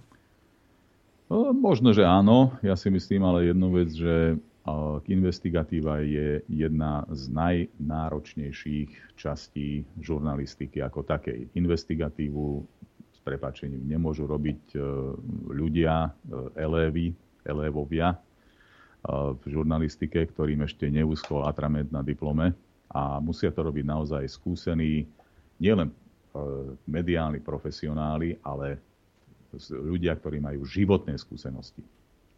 No, 1.26 1.50
možno, 1.58 1.90
že 1.90 2.06
áno. 2.06 2.54
Ja 2.62 2.78
si 2.78 2.94
myslím 2.94 3.26
ale 3.26 3.50
jednu 3.50 3.74
vec, 3.74 3.90
že 3.90 4.38
investigatíva 5.06 6.02
je 6.02 6.42
jedna 6.50 7.06
z 7.14 7.30
najnáročnejších 7.30 9.14
častí 9.14 9.86
žurnalistiky 10.02 10.82
ako 10.82 11.06
takej. 11.06 11.54
Investigatívu 11.54 12.66
s 13.14 13.20
prepačením 13.22 13.86
nemôžu 13.86 14.26
robiť 14.26 14.74
ľudia, 15.54 16.10
elévy, 16.58 17.14
elévovia, 17.46 18.18
v 19.14 19.44
žurnalistike, 19.46 20.18
ktorým 20.18 20.66
ešte 20.66 20.90
neúschol 20.90 21.46
atrament 21.46 21.94
na 21.94 22.02
diplome 22.02 22.58
a 22.90 23.22
musia 23.22 23.54
to 23.54 23.62
robiť 23.62 23.86
naozaj 23.86 24.24
skúsení 24.26 25.06
nielen 25.62 25.94
e, 25.94 25.96
mediálni 26.90 27.38
profesionáli, 27.38 28.42
ale 28.42 28.82
ľudia, 29.72 30.18
ktorí 30.18 30.42
majú 30.42 30.66
životné 30.66 31.16
skúsenosti 31.22 31.86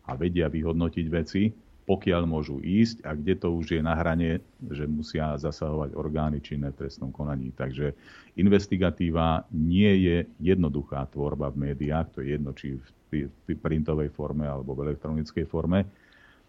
a 0.08 0.14
vedia 0.20 0.52
vyhodnotiť 0.52 1.06
veci, 1.08 1.50
pokiaľ 1.88 2.28
môžu 2.28 2.60
ísť 2.60 3.08
a 3.08 3.16
kde 3.16 3.40
to 3.40 3.48
už 3.56 3.80
je 3.80 3.82
na 3.82 3.96
hrane, 3.96 4.44
že 4.68 4.84
musia 4.84 5.40
zasahovať 5.40 5.96
orgány 5.96 6.44
činné 6.44 6.76
v 6.76 6.84
trestnom 6.84 7.16
konaní. 7.16 7.56
Takže 7.56 7.96
investigatíva 8.36 9.48
nie 9.56 9.88
je 10.04 10.18
jednoduchá 10.44 11.08
tvorba 11.08 11.48
v 11.48 11.72
médiách, 11.72 12.12
to 12.12 12.20
je 12.20 12.36
jedno, 12.36 12.52
či 12.52 12.76
v 13.08 13.56
printovej 13.56 14.12
forme 14.12 14.44
alebo 14.44 14.76
v 14.76 14.92
elektronickej 14.92 15.48
forme 15.48 15.88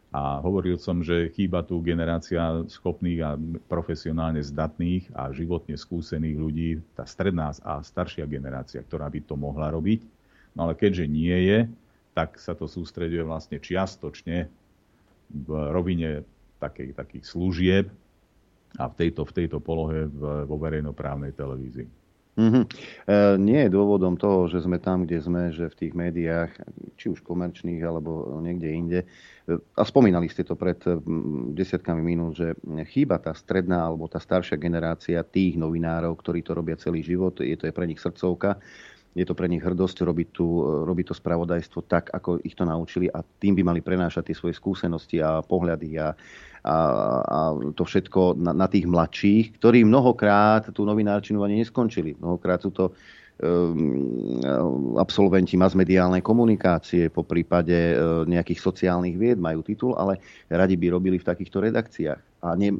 a 0.08 0.40
hovoril 0.40 0.80
som, 0.80 1.04
že 1.04 1.28
chýba 1.36 1.60
tu 1.60 1.84
generácia 1.84 2.64
schopných 2.64 3.20
a 3.20 3.36
profesionálne 3.68 4.40
zdatných 4.40 5.12
a 5.12 5.28
životne 5.36 5.76
skúsených 5.76 6.36
ľudí, 6.40 6.70
tá 6.96 7.04
stredná 7.04 7.52
a 7.60 7.84
staršia 7.84 8.24
generácia, 8.24 8.80
ktorá 8.80 9.12
by 9.12 9.20
to 9.28 9.36
mohla 9.36 9.68
robiť. 9.68 10.00
No 10.56 10.64
ale 10.64 10.80
keďže 10.80 11.04
nie 11.04 11.36
je, 11.52 11.58
tak 12.16 12.40
sa 12.40 12.56
to 12.56 12.64
sústreduje 12.64 13.20
vlastne 13.20 13.60
čiastočne 13.60 14.48
v 15.28 15.50
rovine 15.72 16.24
takej, 16.58 16.96
takých 16.96 17.24
služieb 17.24 17.86
a 18.76 18.84
v 18.88 18.94
tejto, 18.94 19.24
v 19.24 19.32
tejto 19.32 19.58
polohe 19.62 20.08
v, 20.08 20.44
vo 20.44 20.56
verejnoprávnej 20.60 21.32
televízii. 21.32 21.88
Mm-hmm. 22.38 22.64
E, 23.10 23.16
nie 23.42 23.66
je 23.66 23.74
dôvodom 23.74 24.14
toho, 24.14 24.46
že 24.46 24.62
sme 24.62 24.78
tam, 24.78 25.02
kde 25.02 25.18
sme, 25.18 25.50
že 25.50 25.66
v 25.66 25.74
tých 25.74 25.92
médiách, 25.98 26.54
či 26.94 27.10
už 27.10 27.18
komerčných 27.26 27.82
alebo 27.82 28.38
niekde 28.38 28.68
inde, 28.70 29.00
e, 29.02 29.58
a 29.74 29.82
spomínali 29.82 30.30
ste 30.30 30.46
to 30.46 30.54
pred 30.54 30.78
desiatkami 31.58 31.98
minút, 31.98 32.38
že 32.38 32.54
chýba 32.94 33.18
tá 33.18 33.34
stredná 33.34 33.82
alebo 33.90 34.06
tá 34.06 34.22
staršia 34.22 34.54
generácia 34.54 35.26
tých 35.26 35.58
novinárov, 35.58 36.14
ktorí 36.14 36.46
to 36.46 36.54
robia 36.54 36.78
celý 36.78 37.02
život, 37.02 37.34
je 37.42 37.58
to 37.58 37.66
je 37.66 37.74
pre 37.74 37.90
nich 37.90 37.98
srdcovka, 37.98 38.62
je 39.18 39.26
to 39.26 39.34
pre 39.34 39.50
nich 39.50 39.58
hrdosť 39.58 40.06
robiť, 40.06 40.28
tu, 40.30 40.46
robiť 40.86 41.10
to 41.10 41.14
spravodajstvo 41.18 41.82
tak, 41.90 42.14
ako 42.14 42.38
ich 42.46 42.54
to 42.54 42.62
naučili 42.62 43.10
a 43.10 43.26
tým 43.26 43.58
by 43.58 43.62
mali 43.66 43.80
prenášať 43.82 44.30
tie 44.30 44.36
svoje 44.38 44.54
skúsenosti 44.54 45.18
a 45.18 45.42
pohľady 45.42 45.98
a, 45.98 46.14
a, 46.62 46.76
a 47.26 47.38
to 47.74 47.82
všetko 47.82 48.38
na, 48.38 48.54
na 48.54 48.70
tých 48.70 48.86
mladších, 48.86 49.58
ktorí 49.58 49.82
mnohokrát 49.82 50.70
tú 50.70 50.86
novinárčinu 50.86 51.42
ani 51.42 51.66
neskončili. 51.66 52.14
Mnohokrát 52.14 52.62
sú 52.62 52.70
to 52.70 52.94
um, 53.42 54.94
absolventi 55.02 55.58
masmediálnej 55.58 56.22
komunikácie, 56.22 57.10
po 57.10 57.26
prípade 57.26 57.74
uh, 57.74 58.22
nejakých 58.22 58.62
sociálnych 58.62 59.18
vied 59.18 59.42
majú 59.42 59.66
titul, 59.66 59.98
ale 59.98 60.22
radi 60.46 60.78
by 60.78 60.94
robili 60.94 61.18
v 61.18 61.26
takýchto 61.26 61.58
redakciách 61.58 62.46
a 62.46 62.54
ne, 62.54 62.70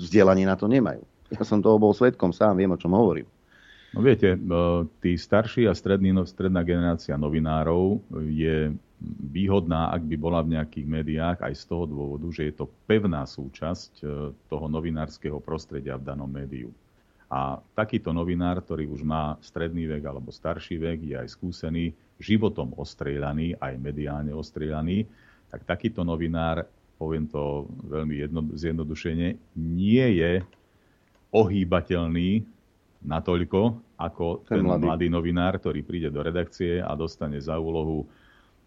vzdelanie 0.00 0.48
na 0.48 0.56
to 0.56 0.64
nemajú. 0.64 1.04
Ja 1.28 1.44
som 1.44 1.60
toho 1.60 1.76
bol 1.76 1.92
svetkom, 1.92 2.32
sám 2.32 2.56
viem, 2.56 2.72
o 2.72 2.80
čom 2.80 2.96
hovorím. 2.96 3.28
No 3.94 4.02
viete, 4.02 4.34
tí 4.98 5.14
starší 5.14 5.70
a 5.70 5.74
stredný, 5.74 6.10
no, 6.10 6.26
stredná 6.26 6.66
generácia 6.66 7.14
novinárov 7.14 8.02
je 8.26 8.74
výhodná, 9.30 9.94
ak 9.94 10.02
by 10.02 10.16
bola 10.18 10.42
v 10.42 10.58
nejakých 10.58 10.86
médiách, 10.88 11.38
aj 11.46 11.54
z 11.54 11.64
toho 11.70 11.84
dôvodu, 11.86 12.26
že 12.34 12.50
je 12.50 12.54
to 12.58 12.66
pevná 12.90 13.22
súčasť 13.22 13.92
e, 14.02 14.04
toho 14.50 14.66
novinárskeho 14.66 15.38
prostredia 15.38 15.94
v 16.00 16.06
danom 16.10 16.26
médiu. 16.26 16.72
A 17.30 17.60
takýto 17.76 18.10
novinár, 18.10 18.64
ktorý 18.64 18.88
už 18.90 19.06
má 19.06 19.36
stredný 19.44 19.86
vek 19.86 20.02
alebo 20.06 20.34
starší 20.34 20.80
vek, 20.80 20.98
je 21.04 21.16
aj 21.20 21.28
skúsený, 21.30 21.94
životom 22.18 22.72
ostrieľaný, 22.78 23.58
aj 23.58 23.74
mediálne 23.78 24.32
ostrieľaný, 24.34 25.06
tak 25.50 25.66
takýto 25.66 26.02
novinár, 26.06 26.66
poviem 26.98 27.26
to 27.26 27.68
veľmi 27.86 28.14
jedno, 28.22 28.40
zjednodušene, 28.54 29.38
nie 29.58 30.06
je 30.18 30.42
ohýbateľný 31.34 32.53
natoľko, 33.04 33.60
ako 34.00 34.48
ten, 34.48 34.58
ten 34.58 34.64
mladý. 34.64 34.84
mladý 34.88 35.06
novinár, 35.12 35.60
ktorý 35.60 35.84
príde 35.84 36.08
do 36.08 36.24
redakcie 36.24 36.80
a 36.80 36.96
dostane 36.96 37.38
za 37.38 37.60
úlohu 37.60 38.08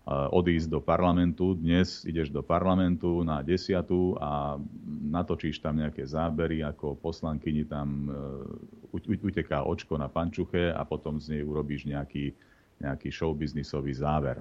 odísť 0.08 0.72
do 0.72 0.80
parlamentu. 0.80 1.52
Dnes 1.52 2.08
ideš 2.08 2.32
do 2.32 2.40
parlamentu 2.40 3.28
na 3.28 3.44
desiatu 3.44 4.16
a 4.16 4.56
natočíš 5.04 5.60
tam 5.60 5.84
nejaké 5.84 6.08
zábery, 6.08 6.64
ako 6.64 6.96
poslankyni 6.96 7.68
tam 7.68 8.08
e, 8.08 9.04
uteká 9.20 9.68
očko 9.68 10.00
na 10.00 10.08
pančuche 10.08 10.72
a 10.72 10.80
potom 10.88 11.20
z 11.20 11.36
nej 11.36 11.42
urobíš 11.44 11.92
nejaký, 11.92 12.32
nejaký 12.80 13.12
showbiznisový 13.12 13.92
záver. 13.92 14.40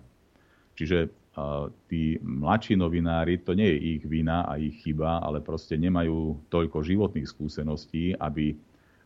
Čiže 0.77 1.09
uh, 1.09 1.73
tí 1.89 2.20
mladší 2.20 2.77
novinári, 2.77 3.40
to 3.40 3.56
nie 3.56 3.64
je 3.64 3.78
ich 3.97 4.05
vina 4.05 4.44
a 4.44 4.60
ich 4.60 4.85
chyba, 4.85 5.24
ale 5.24 5.40
proste 5.40 5.81
nemajú 5.81 6.36
toľko 6.52 6.85
životných 6.85 7.24
skúseností, 7.24 8.12
aby 8.12 8.52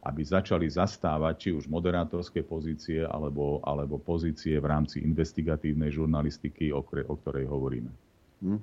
aby 0.01 0.22
začali 0.24 0.64
zastávať 0.64 1.35
či 1.36 1.48
už 1.52 1.68
moderátorské 1.68 2.40
pozície 2.40 3.05
alebo, 3.05 3.60
alebo 3.60 4.01
pozície 4.01 4.56
v 4.56 4.66
rámci 4.66 5.05
investigatívnej 5.05 5.93
žurnalistiky, 5.93 6.72
o, 6.72 6.81
o 6.85 7.14
ktorej 7.20 7.44
hovoríme. 7.44 7.93
Hm. 8.40 8.60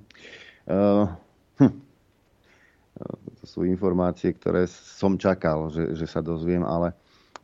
Uh, 0.66 1.06
hm. 1.62 1.74
To 3.38 3.44
sú 3.46 3.62
informácie, 3.62 4.34
ktoré 4.34 4.66
som 4.66 5.14
čakal, 5.14 5.70
že, 5.70 5.94
že 5.94 6.06
sa 6.10 6.18
dozviem, 6.18 6.66
ale 6.66 6.90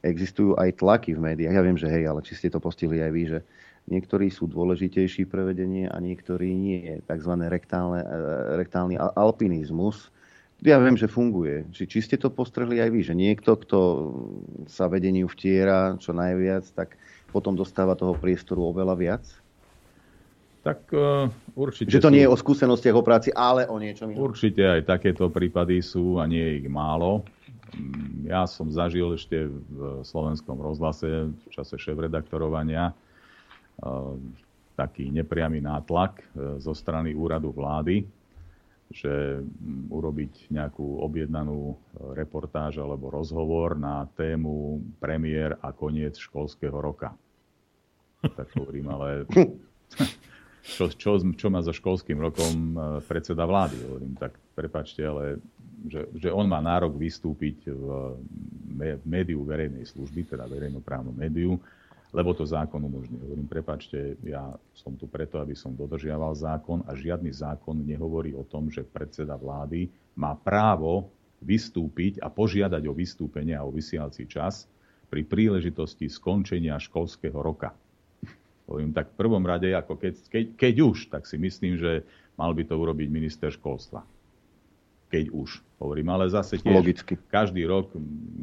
existujú 0.03 0.59
aj 0.59 0.83
tlaky 0.83 1.15
v 1.15 1.25
médiách. 1.33 1.55
Ja 1.55 1.63
viem, 1.63 1.79
že 1.79 1.87
hej, 1.87 2.11
ale 2.11 2.21
či 2.27 2.35
ste 2.35 2.51
to 2.51 2.59
postihli 2.59 2.99
aj 2.99 3.13
vy, 3.15 3.23
že 3.31 3.39
niektorí 3.89 4.29
sú 4.29 4.51
dôležitejší 4.51 5.31
pre 5.31 5.47
vedenie 5.47 5.89
a 5.89 5.97
niektorí 6.03 6.53
nie. 6.53 7.01
Takzvané 7.07 7.49
rektálne, 7.49 8.03
e, 8.03 8.17
rektálny 8.59 8.99
alpinizmus, 8.99 10.11
ja 10.63 10.79
viem, 10.79 10.95
že 10.95 11.11
funguje. 11.11 11.67
Či, 11.75 11.91
či 11.91 11.99
ste 12.05 12.17
to 12.21 12.31
postrehli 12.31 12.79
aj 12.79 12.91
vy, 12.95 13.01
že 13.03 13.15
niekto, 13.17 13.59
kto 13.59 13.79
sa 14.71 14.87
vedeniu 14.87 15.27
vtiera 15.27 15.99
čo 15.99 16.15
najviac, 16.15 16.65
tak 16.73 16.95
potom 17.35 17.59
dostáva 17.59 17.99
toho 17.99 18.15
priestoru 18.15 18.71
oveľa 18.71 18.95
viac? 18.95 19.25
Tak 20.65 20.81
uh, 20.97 21.29
určite... 21.53 21.93
Že 21.93 22.01
to 22.01 22.09
sú... 22.09 22.15
nie 22.17 22.25
je 22.25 22.33
o 22.33 22.41
skúsenostiach, 22.41 22.97
o 22.97 23.05
práci, 23.05 23.29
ale 23.37 23.69
o 23.69 23.77
niečom 23.77 24.09
inom. 24.09 24.33
Určite 24.33 24.65
aj 24.65 24.89
takéto 24.89 25.29
prípady 25.29 25.85
sú 25.85 26.17
a 26.17 26.25
nie 26.25 26.41
je 26.41 26.53
ich 26.65 26.69
málo. 26.73 27.21
Mm, 27.77 28.33
ja 28.33 28.49
som 28.49 28.73
zažil 28.73 29.13
ešte 29.13 29.45
v 29.45 30.01
slovenskom 30.01 30.57
rozhlase 30.57 31.29
v 31.29 31.49
čase 31.53 31.77
šéf-redaktorovania 31.77 32.97
uh, 32.97 34.17
taký 34.81 35.13
nepriamy 35.13 35.61
nátlak 35.61 36.25
uh, 36.33 36.57
zo 36.57 36.73
strany 36.73 37.13
úradu 37.13 37.53
vlády, 37.53 38.09
že 38.95 39.43
mm, 39.43 39.91
urobiť 39.91 40.55
nejakú 40.55 41.03
objednanú 41.03 41.75
e, 41.75 41.77
reportáž 42.15 42.79
alebo 42.79 43.11
rozhovor 43.11 43.75
na 43.75 44.07
tému 44.15 44.79
premiér 45.03 45.59
a 45.59 45.75
koniec 45.75 46.15
školského 46.15 46.79
roka. 46.79 47.11
Tak 48.23 48.55
hovorím, 48.55 48.95
ale 48.95 49.27
čo, 50.79 50.89
čo, 50.95 51.19
čo 51.21 51.47
má 51.51 51.61
so 51.61 51.75
školským 51.75 52.23
rokom 52.23 52.55
e, 52.55 53.03
predseda 53.03 53.43
vlády. 53.43 53.77
Hovorím, 53.83 54.15
tak 54.15 54.39
prepačte, 54.55 55.03
ale 55.03 55.43
že, 55.85 56.09
že 56.17 56.31
on 56.31 56.47
má 56.49 56.63
nárok 56.63 56.97
vystúpiť 56.97 57.69
v 57.69 57.85
médiu 59.05 59.45
verejnej 59.45 59.85
služby, 59.85 60.33
teda 60.33 60.49
verejnoprávnom 60.49 61.13
médiu, 61.13 61.61
lebo 62.15 62.31
to 62.31 62.47
zákon 62.47 62.79
umožňuje. 62.79 63.27
Hovorím, 63.27 63.51
prepačte, 63.51 64.15
ja 64.23 64.55
som 64.71 64.95
tu 64.95 65.11
preto, 65.11 65.43
aby 65.43 65.59
som 65.59 65.75
dodržiaval 65.75 66.39
zákon 66.39 66.87
a 66.87 66.95
žiadny 66.95 67.35
zákon 67.35 67.75
nehovorí 67.83 68.31
o 68.39 68.47
tom, 68.47 68.71
že 68.71 68.87
predseda 68.87 69.35
vlády 69.35 69.91
má 70.15 70.39
právo 70.39 71.11
vystúpiť 71.43 72.23
a 72.23 72.31
požiadať 72.31 72.87
o 72.87 72.95
vystúpenie 72.95 73.59
a 73.59 73.67
o 73.67 73.75
vysielací 73.75 74.31
čas 74.31 74.71
pri 75.11 75.27
príležitosti 75.27 76.07
skončenia 76.07 76.79
školského 76.79 77.35
roka. 77.35 77.75
Hovorím, 78.71 78.95
tak 78.95 79.11
v 79.11 79.19
prvom 79.19 79.43
rade, 79.43 79.75
ako 79.75 79.99
keď, 79.99 80.15
keď, 80.31 80.45
keď 80.55 80.75
už, 80.87 80.99
tak 81.11 81.27
si 81.27 81.35
myslím, 81.35 81.83
že 81.83 82.07
mal 82.39 82.55
by 82.55 82.63
to 82.63 82.79
urobiť 82.79 83.11
minister 83.11 83.51
školstva. 83.51 84.07
Keď 85.15 85.31
už. 85.31 85.63
Hovorím, 85.79 86.11
ale 86.11 86.27
zase 86.27 86.59
tiež 86.59 86.75
Logicky. 86.75 87.15
každý 87.31 87.63
rok 87.71 87.95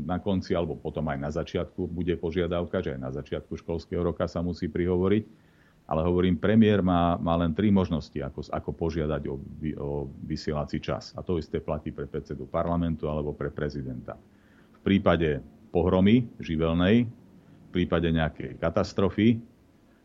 na 0.08 0.24
konci 0.24 0.56
alebo 0.56 0.80
potom 0.80 1.04
aj 1.12 1.20
na 1.20 1.28
začiatku 1.28 1.84
bude 1.84 2.16
požiadavka, 2.16 2.80
že 2.80 2.96
aj 2.96 3.02
na 3.02 3.12
začiatku 3.12 3.60
školského 3.60 4.00
roka 4.00 4.24
sa 4.32 4.40
musí 4.40 4.72
prihovoriť. 4.72 5.52
Ale 5.92 6.08
hovorím, 6.08 6.40
premiér 6.40 6.80
má, 6.80 7.20
má 7.20 7.36
len 7.36 7.52
tri 7.52 7.68
možnosti, 7.68 8.16
ako, 8.16 8.48
ako 8.48 8.72
požiadať 8.72 9.28
o, 9.28 9.36
o 9.84 9.90
vysielací 10.24 10.80
čas. 10.80 11.12
A 11.20 11.20
to 11.20 11.36
isté 11.36 11.60
platí 11.60 11.92
pre 11.92 12.08
predsedu 12.08 12.48
parlamentu 12.48 13.12
alebo 13.12 13.36
pre 13.36 13.52
prezidenta. 13.52 14.16
V 14.72 14.80
prípade 14.80 15.44
pohromy 15.76 16.32
živelnej, 16.40 17.04
v 17.04 17.70
prípade 17.76 18.08
nejakej 18.08 18.56
katastrofy, 18.64 19.44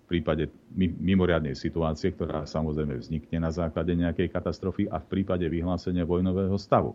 prípade 0.07 0.49
mimoriadnej 0.79 1.59
situácie, 1.59 2.15
ktorá 2.15 2.47
samozrejme 2.47 2.95
vznikne 3.03 3.43
na 3.43 3.51
základe 3.51 3.91
nejakej 3.93 4.31
katastrofy 4.31 4.87
a 4.87 5.03
v 5.03 5.07
prípade 5.11 5.47
vyhlásenia 5.51 6.07
vojnového 6.07 6.55
stavu. 6.57 6.95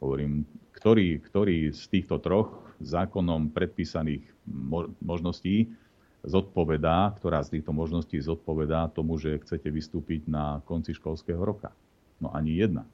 Hovorím, 0.00 0.44
ktorý, 0.76 1.20
ktorý 1.20 1.72
z 1.72 1.84
týchto 1.88 2.20
troch 2.20 2.56
zákonom 2.80 3.52
predpísaných 3.52 4.24
možností 5.00 5.68
zodpovedá, 6.24 7.16
ktorá 7.16 7.40
z 7.44 7.60
týchto 7.60 7.72
možností 7.72 8.20
zodpovedá 8.20 8.92
tomu, 8.92 9.16
že 9.16 9.40
chcete 9.40 9.68
vystúpiť 9.72 10.28
na 10.28 10.60
konci 10.68 10.92
školského 10.96 11.40
roka. 11.40 11.72
No 12.20 12.32
ani 12.32 12.60
jedna. 12.60 12.84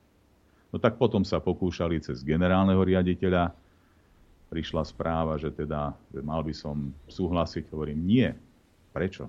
No 0.71 0.79
tak 0.79 0.99
potom 0.99 1.27
sa 1.27 1.43
pokúšali 1.43 1.99
cez 2.03 2.23
generálneho 2.23 2.83
riaditeľa, 2.83 3.55
prišla 4.47 4.87
správa, 4.87 5.35
že 5.39 5.51
teda 5.51 5.95
že 6.15 6.23
mal 6.23 6.43
by 6.47 6.55
som 6.55 6.95
súhlasiť, 7.11 7.67
hovorím, 7.75 8.07
nie, 8.07 8.31
Prečo? 8.97 9.29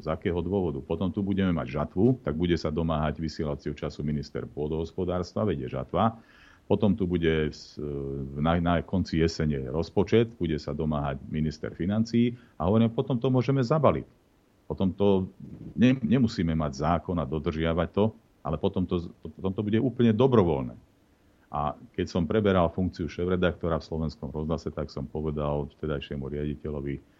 Z 0.00 0.08
akého 0.08 0.40
dôvodu? 0.40 0.80
Potom 0.80 1.12
tu 1.12 1.20
budeme 1.20 1.52
mať 1.52 1.84
žatvu, 1.84 2.24
tak 2.24 2.32
bude 2.32 2.56
sa 2.56 2.72
domáhať 2.72 3.20
vysielacieho 3.20 3.76
času 3.76 4.00
minister 4.00 4.48
pôdohospodárstva, 4.48 5.44
vedie 5.44 5.68
žatva. 5.68 6.16
Potom 6.64 6.96
tu 6.96 7.04
bude 7.04 7.52
na, 8.40 8.56
na 8.56 8.80
konci 8.80 9.20
jesene 9.20 9.68
rozpočet, 9.68 10.32
bude 10.40 10.56
sa 10.56 10.72
domáhať 10.72 11.20
minister 11.28 11.76
financí 11.76 12.40
a 12.56 12.66
hovorím, 12.66 12.88
potom 12.88 13.20
to 13.20 13.28
môžeme 13.28 13.60
zabaliť. 13.60 14.08
Potom 14.64 14.90
to 14.90 15.30
ne, 15.76 15.94
nemusíme 16.00 16.56
mať 16.56 16.72
zákon 16.80 17.14
a 17.20 17.28
dodržiavať 17.28 17.88
to, 17.92 18.10
ale 18.42 18.56
potom 18.58 18.82
to, 18.82 19.12
potom 19.22 19.52
to 19.52 19.62
bude 19.62 19.78
úplne 19.78 20.10
dobrovoľné. 20.16 20.74
A 21.52 21.78
keď 21.94 22.06
som 22.10 22.26
preberal 22.26 22.72
funkciu 22.72 23.06
šéf-redaktora 23.06 23.78
v 23.78 23.86
slovenskom 23.86 24.34
rozhlase, 24.34 24.74
tak 24.74 24.90
som 24.90 25.06
povedal 25.06 25.70
vtedajšiemu 25.78 26.26
riaditeľovi 26.26 27.15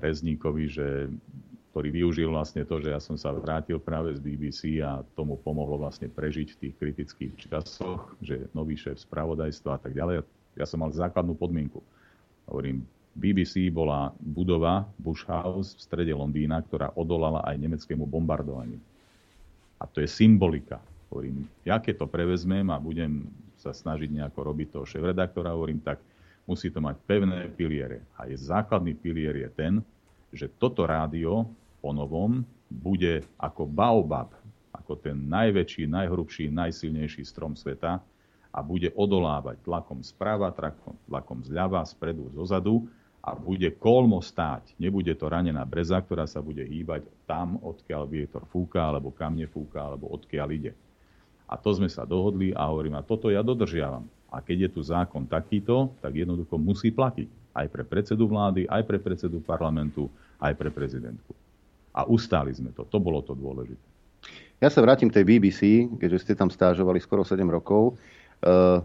Rezníkovi, 0.00 0.64
že, 0.68 1.08
ktorý 1.72 1.88
využil 1.88 2.28
vlastne 2.28 2.68
to, 2.68 2.76
že 2.78 2.92
ja 2.92 3.00
som 3.00 3.16
sa 3.16 3.32
vrátil 3.32 3.80
práve 3.80 4.12
z 4.12 4.20
BBC 4.20 4.60
a 4.84 5.00
tomu 5.16 5.40
pomohlo 5.40 5.80
vlastne 5.80 6.12
prežiť 6.12 6.48
v 6.52 6.60
tých 6.60 6.74
kritických 6.76 7.32
časoch, 7.48 8.12
že 8.20 8.52
nový 8.52 8.76
šéf 8.76 9.00
spravodajstva 9.00 9.70
a 9.76 9.80
tak 9.80 9.96
ďalej. 9.96 10.24
Ja 10.60 10.68
som 10.68 10.84
mal 10.84 10.92
základnú 10.92 11.32
podmienku. 11.32 11.80
Hovorím, 12.44 12.84
BBC 13.12 13.68
bola 13.68 14.12
budova 14.20 14.88
Bush 14.96 15.24
House 15.28 15.76
v 15.76 15.84
strede 15.84 16.12
Londýna, 16.16 16.60
ktorá 16.64 16.92
odolala 16.96 17.44
aj 17.44 17.60
nemeckému 17.60 18.08
bombardovaniu. 18.08 18.80
A 19.80 19.84
to 19.88 20.00
je 20.00 20.08
symbolika. 20.08 20.80
Hovorím, 21.12 21.44
ja 21.64 21.76
keď 21.76 22.04
to 22.04 22.06
prevezmem 22.08 22.68
a 22.72 22.80
budem 22.80 23.28
sa 23.60 23.76
snažiť 23.76 24.08
nejako 24.08 24.40
robiť 24.48 24.68
toho 24.72 24.84
šéf-redaktora, 24.88 25.52
hovorím, 25.52 25.84
tak 25.84 26.00
musí 26.46 26.70
to 26.70 26.82
mať 26.82 26.96
pevné 27.06 27.50
piliere. 27.52 28.02
A 28.18 28.26
je 28.26 28.36
základný 28.38 28.94
pilier 28.98 29.34
je 29.46 29.50
ten, 29.52 29.72
že 30.32 30.48
toto 30.48 30.88
rádio 30.88 31.46
po 31.78 31.92
novom 31.92 32.42
bude 32.72 33.22
ako 33.36 33.68
baobab, 33.68 34.32
ako 34.72 34.96
ten 34.96 35.16
najväčší, 35.28 35.84
najhrubší, 35.86 36.48
najsilnejší 36.48 37.22
strom 37.28 37.52
sveta 37.52 38.00
a 38.52 38.58
bude 38.60 38.92
odolávať 38.96 39.60
tlakom 39.64 40.00
sprava, 40.00 40.52
tlakom, 40.52 40.96
tlakom 41.08 41.38
zľava, 41.44 41.84
spredu, 41.84 42.32
zozadu 42.32 42.88
a 43.22 43.38
bude 43.38 43.70
kolmo 43.78 44.18
stáť. 44.18 44.74
Nebude 44.82 45.14
to 45.14 45.30
ranená 45.30 45.62
breza, 45.62 46.02
ktorá 46.02 46.26
sa 46.26 46.42
bude 46.42 46.66
hýbať 46.66 47.06
tam, 47.24 47.60
odkiaľ 47.62 48.02
vietor 48.10 48.42
fúka, 48.50 48.82
alebo 48.82 49.14
kam 49.14 49.38
nefúka, 49.38 49.78
alebo 49.78 50.10
odkiaľ 50.10 50.48
ide. 50.52 50.72
A 51.46 51.54
to 51.54 51.70
sme 51.76 51.86
sa 51.86 52.02
dohodli 52.08 52.50
a 52.56 52.66
hovorím, 52.66 52.98
a 52.98 53.06
toto 53.06 53.28
ja 53.30 53.44
dodržiavam. 53.44 54.08
A 54.32 54.40
keď 54.40 54.68
je 54.68 54.70
tu 54.74 54.80
zákon 54.80 55.28
takýto, 55.28 55.92
tak 56.00 56.16
jednoducho 56.16 56.56
musí 56.56 56.88
platiť. 56.88 57.52
Aj 57.52 57.68
pre 57.68 57.84
predsedu 57.84 58.24
vlády, 58.24 58.64
aj 58.64 58.82
pre 58.88 58.96
predsedu 58.96 59.44
parlamentu, 59.44 60.08
aj 60.40 60.56
pre 60.56 60.72
prezidentku. 60.72 61.36
A 61.92 62.08
ustáli 62.08 62.56
sme 62.56 62.72
to. 62.72 62.88
To 62.88 62.96
bolo 62.96 63.20
to 63.20 63.36
dôležité. 63.36 63.84
Ja 64.62 64.72
sa 64.72 64.80
vrátim 64.80 65.12
k 65.12 65.20
tej 65.20 65.24
BBC, 65.28 65.60
keďže 66.00 66.22
ste 66.24 66.34
tam 66.38 66.48
stážovali 66.48 66.96
skoro 67.02 67.26
7 67.26 67.44
rokov. 67.44 68.00
Eh, 68.40 68.80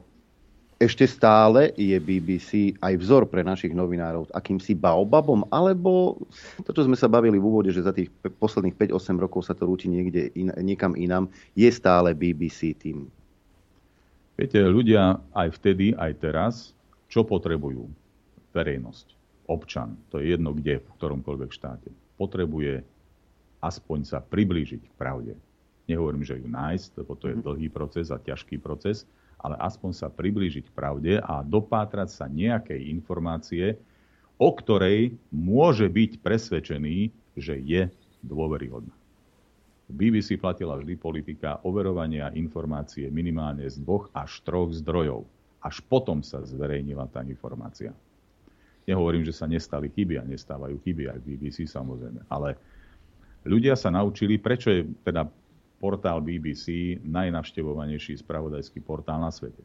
ešte 0.77 1.09
stále 1.09 1.73
je 1.73 1.97
BBC 1.97 2.77
aj 2.77 2.93
vzor 3.01 3.25
pre 3.25 3.41
našich 3.41 3.73
novinárov 3.73 4.29
akýmsi 4.29 4.77
baobabom, 4.77 5.41
alebo 5.49 6.21
to, 6.61 6.69
čo 6.69 6.85
sme 6.85 6.93
sa 6.93 7.09
bavili 7.09 7.41
v 7.41 7.47
úvode, 7.49 7.73
že 7.73 7.81
za 7.81 7.89
tých 7.89 8.13
posledných 8.37 8.93
5-8 8.93 9.17
rokov 9.17 9.49
sa 9.49 9.57
to 9.57 9.65
rúti 9.65 9.89
niekde 9.89 10.29
in, 10.37 10.53
niekam 10.61 10.93
inám, 10.93 11.33
je 11.57 11.65
stále 11.73 12.13
BBC 12.13 12.77
tým 12.77 13.09
Viete, 14.37 14.61
ľudia 14.61 15.17
aj 15.33 15.57
vtedy, 15.57 15.97
aj 15.97 16.11
teraz, 16.21 16.53
čo 17.09 17.25
potrebujú? 17.25 17.89
Verejnosť, 18.53 19.17
občan, 19.49 19.97
to 20.13 20.21
je 20.21 20.37
jedno 20.37 20.53
kde, 20.53 20.77
v 20.77 20.93
ktoromkoľvek 20.93 21.49
štáte. 21.49 21.89
Potrebuje 22.21 22.85
aspoň 23.65 24.05
sa 24.05 24.21
priblížiť 24.21 24.81
k 24.85 24.93
pravde. 24.93 25.33
Nehovorím, 25.89 26.21
že 26.21 26.37
ju 26.37 26.45
nájsť, 26.45 26.89
lebo 27.01 27.17
to 27.17 27.33
je 27.33 27.35
mhm. 27.37 27.43
dlhý 27.49 27.67
proces 27.73 28.13
a 28.13 28.21
ťažký 28.21 28.61
proces, 28.61 29.09
ale 29.41 29.57
aspoň 29.57 29.91
sa 29.93 30.07
priblížiť 30.09 30.69
k 30.69 30.75
pravde 30.75 31.13
a 31.21 31.45
dopátrať 31.45 32.09
sa 32.13 32.25
nejakej 32.29 32.93
informácie, 32.93 33.77
o 34.37 34.49
ktorej 34.53 35.17
môže 35.33 35.85
byť 35.89 36.21
presvedčený, 36.21 37.09
že 37.37 37.57
je 37.57 37.89
dôveryhodná. 38.21 38.96
BBC 39.87 40.35
platila 40.35 40.75
vždy 40.75 40.99
politika 40.99 41.63
overovania 41.63 42.27
informácie 42.35 43.07
minimálne 43.07 43.63
z 43.63 43.79
dvoch 43.79 44.11
až 44.11 44.43
troch 44.43 44.75
zdrojov. 44.75 45.23
Až 45.63 45.79
potom 45.87 46.19
sa 46.19 46.43
zverejnila 46.43 47.07
tá 47.07 47.23
informácia. 47.23 47.95
Nehovorím, 48.83 49.23
že 49.23 49.35
sa 49.35 49.47
nestali 49.47 49.91
chyby 49.91 50.19
a 50.19 50.27
nestávajú 50.27 50.79
chyby 50.83 51.11
aj 51.11 51.19
BBC 51.23 51.67
samozrejme, 51.67 52.23
ale 52.31 52.55
ľudia 53.43 53.75
sa 53.75 53.91
naučili, 53.91 54.39
prečo 54.39 54.71
je 54.71 54.87
teda 55.03 55.27
portál 55.79 56.23
BBC 56.23 56.97
najnavštevovanejší 57.03 58.19
spravodajský 58.19 58.79
portál 58.83 59.23
na 59.23 59.31
svete. 59.31 59.63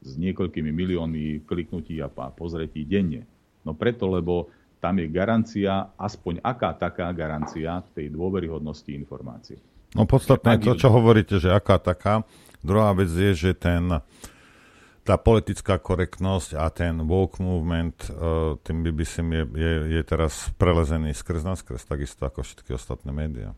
S 0.00 0.16
niekoľkými 0.16 0.70
miliónmi 0.72 1.44
kliknutí 1.44 2.00
a 2.00 2.08
pozretí 2.10 2.86
denne. 2.86 3.26
No 3.66 3.76
preto, 3.76 4.08
lebo 4.08 4.48
tam 4.80 4.96
je 4.96 5.06
garancia, 5.12 5.92
aspoň 5.94 6.40
aká 6.40 6.72
taká 6.72 7.12
garancia 7.12 7.84
tej 7.92 8.08
dôveryhodnosti 8.08 8.88
informácií. 8.88 9.60
No 9.92 10.08
podstatné 10.08 10.56
je 10.56 10.72
to, 10.72 10.74
čo 10.74 10.88
hovoríte, 10.88 11.36
že 11.36 11.52
aká 11.52 11.76
taká. 11.76 12.24
Druhá 12.64 12.96
vec 12.96 13.12
je, 13.12 13.32
že 13.36 13.52
ten, 13.52 14.00
tá 15.04 15.14
politická 15.20 15.76
korektnosť 15.76 16.56
a 16.56 16.66
ten 16.72 16.96
woke 17.04 17.42
movement, 17.42 18.08
uh, 18.08 18.56
tým 18.64 18.80
BBC 18.86 19.20
je, 19.20 19.44
je, 19.52 19.72
je 20.00 20.02
teraz 20.06 20.48
prelezený 20.56 21.12
skrz 21.12 21.42
na 21.44 21.54
skrz, 21.58 21.84
takisto 21.84 22.24
ako 22.24 22.40
všetky 22.40 22.72
ostatné 22.72 23.10
médiá. 23.12 23.52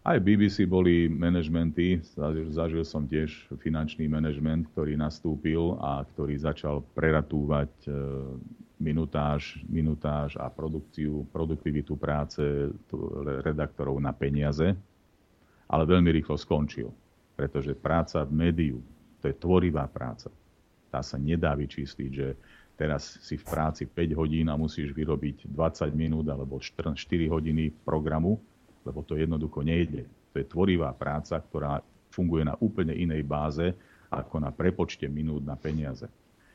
Aj 0.00 0.16
BBC 0.16 0.64
boli 0.64 1.12
manažmenty, 1.12 2.00
zažil, 2.48 2.88
som 2.88 3.04
tiež 3.04 3.52
finančný 3.60 4.08
manažment, 4.08 4.64
ktorý 4.72 4.96
nastúpil 4.96 5.76
a 5.76 6.00
ktorý 6.08 6.40
začal 6.40 6.80
preratúvať 6.96 7.68
uh, 7.84 8.32
minutáž, 8.80 9.60
minutáž 9.68 10.40
a 10.40 10.48
produkciu, 10.48 11.28
produktivitu 11.28 12.00
práce 12.00 12.40
redaktorov 13.44 14.00
na 14.00 14.16
peniaze, 14.16 14.72
ale 15.68 15.82
veľmi 15.84 16.08
rýchlo 16.16 16.40
skončil. 16.40 16.88
Pretože 17.36 17.76
práca 17.76 18.24
v 18.24 18.32
médiu, 18.32 18.78
to 19.20 19.28
je 19.28 19.36
tvorivá 19.36 19.84
práca. 19.84 20.32
Tá 20.88 21.04
sa 21.04 21.20
nedá 21.20 21.52
vyčísliť, 21.52 22.10
že 22.10 22.40
teraz 22.72 23.20
si 23.20 23.36
v 23.36 23.44
práci 23.44 23.84
5 23.84 24.16
hodín 24.16 24.48
a 24.48 24.56
musíš 24.56 24.96
vyrobiť 24.96 25.44
20 25.44 25.92
minút 25.92 26.24
alebo 26.32 26.56
4 26.56 26.88
hodiny 27.28 27.68
programu 27.84 28.40
lebo 28.84 29.04
to 29.04 29.16
jednoducho 29.16 29.60
nejde. 29.62 30.08
To 30.32 30.36
je 30.40 30.46
tvorivá 30.46 30.94
práca, 30.94 31.36
ktorá 31.38 31.82
funguje 32.10 32.46
na 32.46 32.58
úplne 32.58 32.94
inej 32.94 33.22
báze 33.22 33.66
ako 34.10 34.42
na 34.42 34.50
prepočte 34.50 35.06
minút 35.06 35.46
na 35.46 35.54
peniaze. 35.54 36.10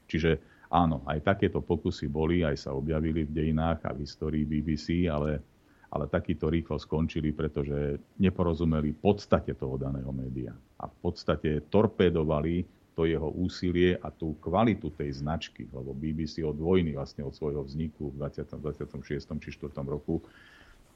Čiže 0.05 0.37
áno, 0.67 1.01
aj 1.07 1.23
takéto 1.23 1.63
pokusy 1.63 2.11
boli, 2.11 2.43
aj 2.43 2.67
sa 2.67 2.75
objavili 2.75 3.23
v 3.23 3.31
dejinách 3.31 3.79
a 3.87 3.95
v 3.95 4.03
histórii 4.03 4.43
BBC, 4.43 5.07
ale, 5.07 5.39
ale 5.87 6.05
takýto 6.11 6.51
rýchlo 6.51 6.75
skončili, 6.75 7.31
pretože 7.31 7.97
neporozumeli 8.19 8.91
podstate 8.99 9.55
toho 9.55 9.79
daného 9.79 10.11
média. 10.11 10.51
A 10.75 10.91
v 10.91 10.95
podstate 10.99 11.63
torpédovali 11.71 12.67
to 12.95 13.03
jeho 13.03 13.27
úsilie 13.35 13.99
a 13.99 14.07
tú 14.07 14.39
kvalitu 14.39 14.87
tej 14.95 15.19
značky, 15.19 15.67
lebo 15.67 15.91
BBC 15.91 16.43
od 16.47 16.55
vojny, 16.55 16.95
vlastne 16.95 17.27
od 17.27 17.35
svojho 17.35 17.63
vzniku 17.67 18.11
v 18.15 18.23
20. 18.23 18.55
26. 18.55 19.43
či 19.43 19.49
4. 19.51 19.75
roku 19.83 20.23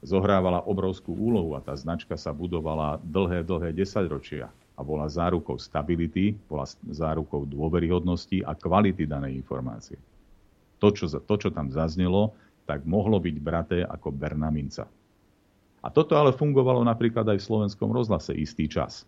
zohrávala 0.00 0.64
obrovskú 0.64 1.12
úlohu 1.12 1.52
a 1.56 1.60
tá 1.60 1.76
značka 1.76 2.16
sa 2.16 2.32
budovala 2.32 3.00
dlhé, 3.04 3.44
dlhé 3.44 3.76
desaťročia 3.76 4.48
a 4.76 4.80
bola 4.80 5.04
zárukou 5.12 5.60
stability, 5.60 6.32
bola 6.48 6.64
zárukou 6.88 7.44
dôveryhodnosti 7.44 8.40
a 8.48 8.56
kvality 8.56 9.04
danej 9.04 9.36
informácie. 9.36 10.00
To 10.80 10.88
čo, 10.88 11.04
to, 11.12 11.34
čo 11.36 11.52
tam 11.52 11.68
zaznelo, 11.68 12.32
tak 12.64 12.88
mohlo 12.88 13.20
byť 13.20 13.36
braté 13.36 13.78
ako 13.84 14.08
Berna 14.08 14.48
minca. 14.48 14.88
A 15.80 15.88
toto 15.92 16.16
ale 16.16 16.32
fungovalo 16.32 16.80
napríklad 16.84 17.24
aj 17.28 17.40
v 17.40 17.46
slovenskom 17.52 17.92
rozhlase 17.92 18.32
istý 18.36 18.68
čas. 18.68 19.04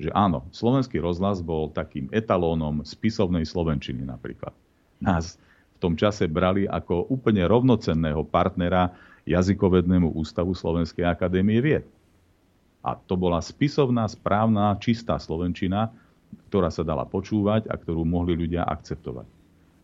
Že 0.00 0.10
áno, 0.16 0.48
slovenský 0.52 1.00
rozhlas 1.00 1.44
bol 1.44 1.68
takým 1.72 2.08
etalónom 2.12 2.84
spisovnej 2.84 3.44
slovenčiny 3.44 4.04
napríklad. 4.04 4.52
Nás 5.00 5.36
v 5.76 5.78
tom 5.80 5.94
čase 5.94 6.24
brali 6.24 6.64
ako 6.64 7.12
úplne 7.12 7.44
rovnocenného 7.44 8.24
partnera 8.28 8.96
jazykovednému 9.24 10.12
ústavu 10.14 10.52
Slovenskej 10.52 11.04
akadémie 11.04 11.60
vied. 11.60 11.84
A 12.84 12.92
to 12.96 13.16
bola 13.16 13.40
spisovná, 13.40 14.04
správna, 14.04 14.76
čistá 14.76 15.16
slovenčina, 15.16 15.88
ktorá 16.52 16.68
sa 16.68 16.84
dala 16.84 17.08
počúvať 17.08 17.72
a 17.72 17.74
ktorú 17.80 18.04
mohli 18.04 18.36
ľudia 18.36 18.68
akceptovať. 18.68 19.24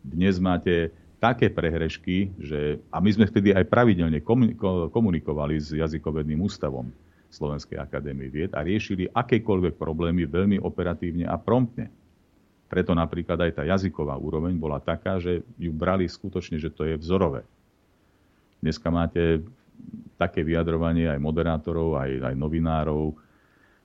Dnes 0.05 0.37
máte 0.37 0.93
také 1.21 1.49
prehrešky, 1.49 2.33
že, 2.37 2.81
a 2.93 2.97
my 3.01 3.09
sme 3.13 3.25
vtedy 3.29 3.53
aj 3.53 3.69
pravidelne 3.69 4.21
komunikovali 4.89 5.57
s 5.57 5.73
jazykovedným 5.73 6.41
ústavom 6.41 6.89
Slovenskej 7.29 7.77
akadémie 7.77 8.27
vied 8.27 8.51
a 8.57 8.65
riešili 8.65 9.09
akékoľvek 9.09 9.77
problémy 9.77 10.25
veľmi 10.27 10.57
operatívne 10.61 11.29
a 11.29 11.37
promptne. 11.37 11.89
Preto 12.67 12.91
napríklad 12.97 13.37
aj 13.37 13.51
tá 13.61 13.63
jazyková 13.65 14.17
úroveň 14.17 14.55
bola 14.57 14.81
taká, 14.81 15.21
že 15.21 15.45
ju 15.55 15.71
brali 15.71 16.09
skutočne, 16.09 16.59
že 16.59 16.73
to 16.73 16.85
je 16.87 16.95
vzorové. 16.99 17.45
Dneska 18.61 18.93
máte 18.93 19.41
také 20.21 20.45
vyjadrovanie 20.45 21.09
aj 21.09 21.17
moderátorov, 21.17 21.97
aj, 21.97 22.31
aj 22.31 22.35
novinárov, 22.37 23.17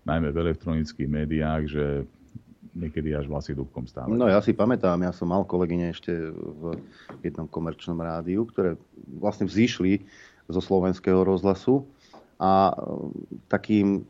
najmä 0.05 0.28
v 0.31 0.40
elektronických 0.44 1.09
médiách, 1.09 1.62
že 1.66 1.85
niekedy 2.77 3.16
až 3.16 3.24
vlasy 3.24 3.57
dúbkom 3.57 3.89
stále. 3.89 4.12
No 4.12 4.28
ja 4.28 4.39
si 4.44 4.53
pamätám, 4.53 5.01
ja 5.01 5.16
som 5.16 5.32
mal 5.32 5.48
kolegyne 5.48 5.97
ešte 5.97 6.12
v 6.36 6.77
jednom 7.24 7.48
komerčnom 7.48 7.97
rádiu, 7.97 8.44
ktoré 8.44 8.77
vlastne 9.16 9.48
vzýšli 9.48 10.05
zo 10.47 10.61
slovenského 10.61 11.24
rozhlasu 11.24 11.89
a 12.36 12.77
takým 13.48 14.05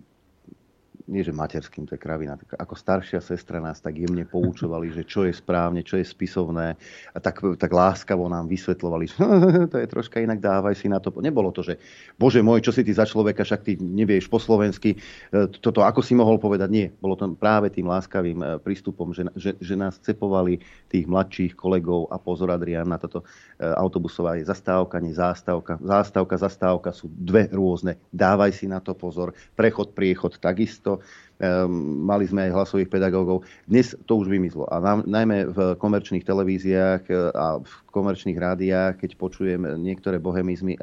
nie 1.06 1.22
že 1.22 1.30
materským, 1.30 1.86
to 1.86 1.94
je 1.94 2.02
kravina, 2.02 2.34
tak 2.34 2.58
ako 2.58 2.74
staršia 2.74 3.22
sestra 3.22 3.62
nás 3.62 3.78
tak 3.78 3.94
jemne 3.94 4.26
poučovali, 4.26 4.90
že 4.90 5.06
čo 5.06 5.22
je 5.22 5.30
správne, 5.30 5.86
čo 5.86 5.98
je 5.98 6.06
spisovné 6.06 6.74
a 7.14 7.18
tak, 7.22 7.38
tak 7.62 7.70
láskavo 7.70 8.26
nám 8.26 8.50
vysvetlovali, 8.50 9.06
že 9.06 9.18
to 9.72 9.76
je 9.78 9.86
troška 9.86 10.18
inak, 10.18 10.42
dávaj 10.42 10.74
si 10.74 10.90
na 10.90 10.98
to. 10.98 11.14
Nebolo 11.22 11.54
to, 11.54 11.62
že 11.62 11.78
bože 12.18 12.42
môj, 12.42 12.66
čo 12.66 12.74
si 12.74 12.82
ty 12.82 12.90
za 12.90 13.06
človeka, 13.06 13.46
však 13.46 13.62
ty 13.62 13.72
nevieš 13.78 14.26
po 14.26 14.42
slovensky, 14.42 14.98
e, 15.30 15.46
toto 15.62 15.86
ako 15.86 16.02
si 16.02 16.18
mohol 16.18 16.42
povedať, 16.42 16.68
nie. 16.74 16.86
Bolo 16.98 17.14
to 17.14 17.30
práve 17.38 17.70
tým 17.70 17.86
láskavým 17.86 18.38
e, 18.42 18.46
prístupom, 18.58 19.14
že, 19.14 19.30
že, 19.38 19.54
že 19.62 19.74
nás 19.78 20.02
cepovali 20.02 20.58
tých 20.90 21.06
mladších 21.06 21.54
kolegov 21.54 22.10
a 22.10 22.18
pozor 22.18 22.50
Adrian 22.50 22.90
na 22.90 22.98
toto 22.98 23.22
e, 23.22 23.62
autobusová 23.62 24.34
je 24.42 24.44
zastávka, 24.50 24.98
nie 24.98 25.14
zástavka. 25.14 25.78
Zástavka, 25.78 26.34
zastávka 26.34 26.90
sú 26.90 27.06
dve 27.14 27.46
rôzne. 27.54 27.94
Dávaj 28.10 28.50
si 28.58 28.66
na 28.66 28.82
to 28.82 28.98
pozor. 28.98 29.30
Prechod, 29.54 29.94
priechod 29.94 30.42
takisto 30.42 30.95
Ehm, 31.36 32.00
mali 32.08 32.24
sme 32.24 32.48
aj 32.48 32.56
hlasových 32.56 32.88
pedagógov. 32.88 33.44
Dnes 33.68 33.92
to 34.08 34.16
už 34.16 34.32
vymizlo. 34.32 34.64
A 34.72 34.80
najmä 35.04 35.52
v 35.52 35.76
komerčných 35.76 36.24
televíziách 36.24 37.02
e, 37.12 37.14
a 37.36 37.60
v 37.60 37.72
komerčných 37.92 38.40
rádiách, 38.40 39.04
keď 39.04 39.20
počujem 39.20 39.60
niektoré 39.76 40.16
bohemizmy. 40.16 40.80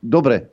Dobre, 0.00 0.48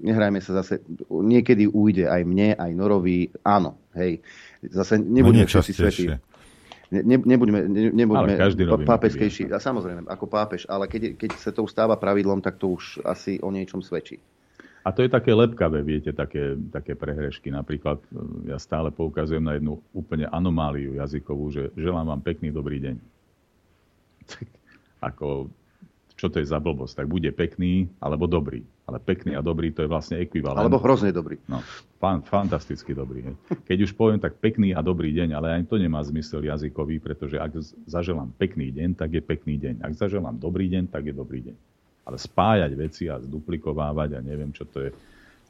nehrajme 0.00 0.40
sa 0.40 0.64
zase, 0.64 0.80
niekedy 1.12 1.68
ujde 1.68 2.08
aj 2.08 2.24
mne, 2.24 2.56
aj 2.56 2.72
Norovi, 2.72 3.28
áno, 3.44 3.76
hej. 4.00 4.24
Zase 4.64 4.96
nebudeme 4.96 5.44
no 5.44 5.52
všetci 5.52 5.72
svetí. 5.76 6.04
Ne, 6.86 7.18
nebuďme, 7.18 7.60
ne, 7.68 7.90
nebuďme 7.92 8.38
pápežskejší, 8.86 9.52
a 9.52 9.60
samozrejme, 9.60 10.08
ako 10.08 10.24
pápež, 10.24 10.64
ale 10.70 10.88
keď, 10.88 11.18
keď 11.20 11.30
sa 11.36 11.50
to 11.52 11.68
stáva 11.68 12.00
pravidlom, 12.00 12.40
tak 12.40 12.56
to 12.56 12.78
už 12.78 13.04
asi 13.04 13.36
o 13.44 13.52
niečom 13.52 13.84
svedčí. 13.84 14.22
A 14.86 14.94
to 14.94 15.02
je 15.02 15.10
také 15.10 15.34
lepkavé, 15.34 15.82
viete, 15.82 16.14
také, 16.14 16.54
také 16.70 16.94
prehrešky. 16.94 17.50
Napríklad 17.50 17.98
e, 18.06 18.54
ja 18.54 18.58
stále 18.62 18.94
poukazujem 18.94 19.42
na 19.42 19.58
jednu 19.58 19.82
úplne 19.90 20.30
anomáliu 20.30 20.94
jazykovú, 20.94 21.50
že 21.50 21.62
želám 21.74 22.14
vám 22.14 22.22
pekný 22.22 22.54
dobrý 22.54 22.78
deň. 22.78 22.96
Tak, 24.26 24.46
ako, 25.02 25.26
čo 26.18 26.26
to 26.26 26.42
je 26.42 26.50
za 26.50 26.58
blbosť? 26.58 27.02
Tak 27.02 27.06
bude 27.06 27.30
pekný 27.30 27.86
alebo 28.02 28.26
dobrý. 28.26 28.66
Ale 28.86 28.98
pekný 28.98 29.38
a 29.38 29.42
dobrý 29.42 29.70
to 29.70 29.86
je 29.86 29.90
vlastne 29.90 30.18
ekvivalent. 30.18 30.58
Alebo 30.58 30.82
hrozne 30.82 31.14
dobrý. 31.14 31.38
No, 31.46 31.62
fan, 32.02 32.26
fantasticky 32.26 32.90
dobrý. 32.90 33.22
Hej. 33.22 33.34
Keď 33.66 33.78
už 33.86 33.92
poviem 33.94 34.18
tak 34.18 34.38
pekný 34.42 34.74
a 34.74 34.82
dobrý 34.82 35.14
deň, 35.14 35.34
ale 35.34 35.62
aj 35.62 35.70
to 35.70 35.78
nemá 35.78 36.02
zmysel 36.02 36.42
jazykový, 36.42 36.98
pretože 36.98 37.38
ak 37.38 37.54
zaželám 37.86 38.34
pekný 38.34 38.74
deň, 38.74 38.98
tak 38.98 39.14
je 39.14 39.22
pekný 39.22 39.58
deň. 39.62 39.82
Ak 39.82 39.94
zaželám 39.94 40.38
dobrý 40.38 40.66
deň, 40.70 40.90
tak 40.90 41.06
je 41.06 41.14
dobrý 41.14 41.42
deň. 41.50 41.75
Ale 42.06 42.16
spájať 42.16 42.72
veci 42.78 43.10
a 43.10 43.18
zduplikovávať 43.18 44.16
a 44.16 44.20
neviem, 44.22 44.54
čo 44.54 44.62
to 44.64 44.86
je. 44.86 44.90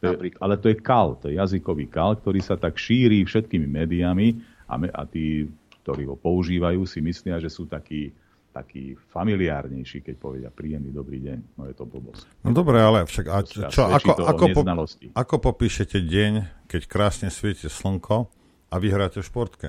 To 0.00 0.12
je 0.12 0.32
ale 0.40 0.60
to 0.60 0.72
je 0.72 0.76
kal, 0.76 1.16
to 1.16 1.32
je 1.32 1.40
jazykový 1.40 1.88
kal, 1.88 2.16
ktorý 2.16 2.40
sa 2.44 2.56
tak 2.56 2.76
šíri 2.76 3.24
všetkými 3.24 3.64
médiami 3.64 4.36
a, 4.68 4.76
me, 4.76 4.88
a 4.92 5.08
tí, 5.08 5.48
ktorí 5.84 6.04
ho 6.04 6.16
používajú, 6.20 6.84
si 6.84 7.00
myslia, 7.00 7.40
že 7.40 7.48
sú 7.48 7.64
takí, 7.64 8.12
takí 8.52 8.92
familiárnejší, 9.12 10.04
keď 10.04 10.14
povedia 10.20 10.50
príjemný 10.52 10.92
dobrý 10.92 11.24
deň. 11.24 11.38
No 11.56 11.64
je 11.64 11.74
to 11.76 11.88
blbosť. 11.88 12.28
No 12.44 12.52
dobre, 12.52 12.80
ale 12.80 13.08
však 13.08 13.26
a 13.28 13.38
čo, 13.40 13.60
čo 13.72 13.82
ako, 13.88 14.10
ako, 14.20 14.44
po, 14.52 14.62
ako 15.16 15.34
popíšete 15.40 16.00
deň, 16.00 16.32
keď 16.68 16.82
krásne 16.88 17.28
svieti 17.32 17.68
slnko 17.72 18.28
a 18.68 18.74
vyhráte 18.76 19.24
v 19.24 19.28
športke? 19.28 19.68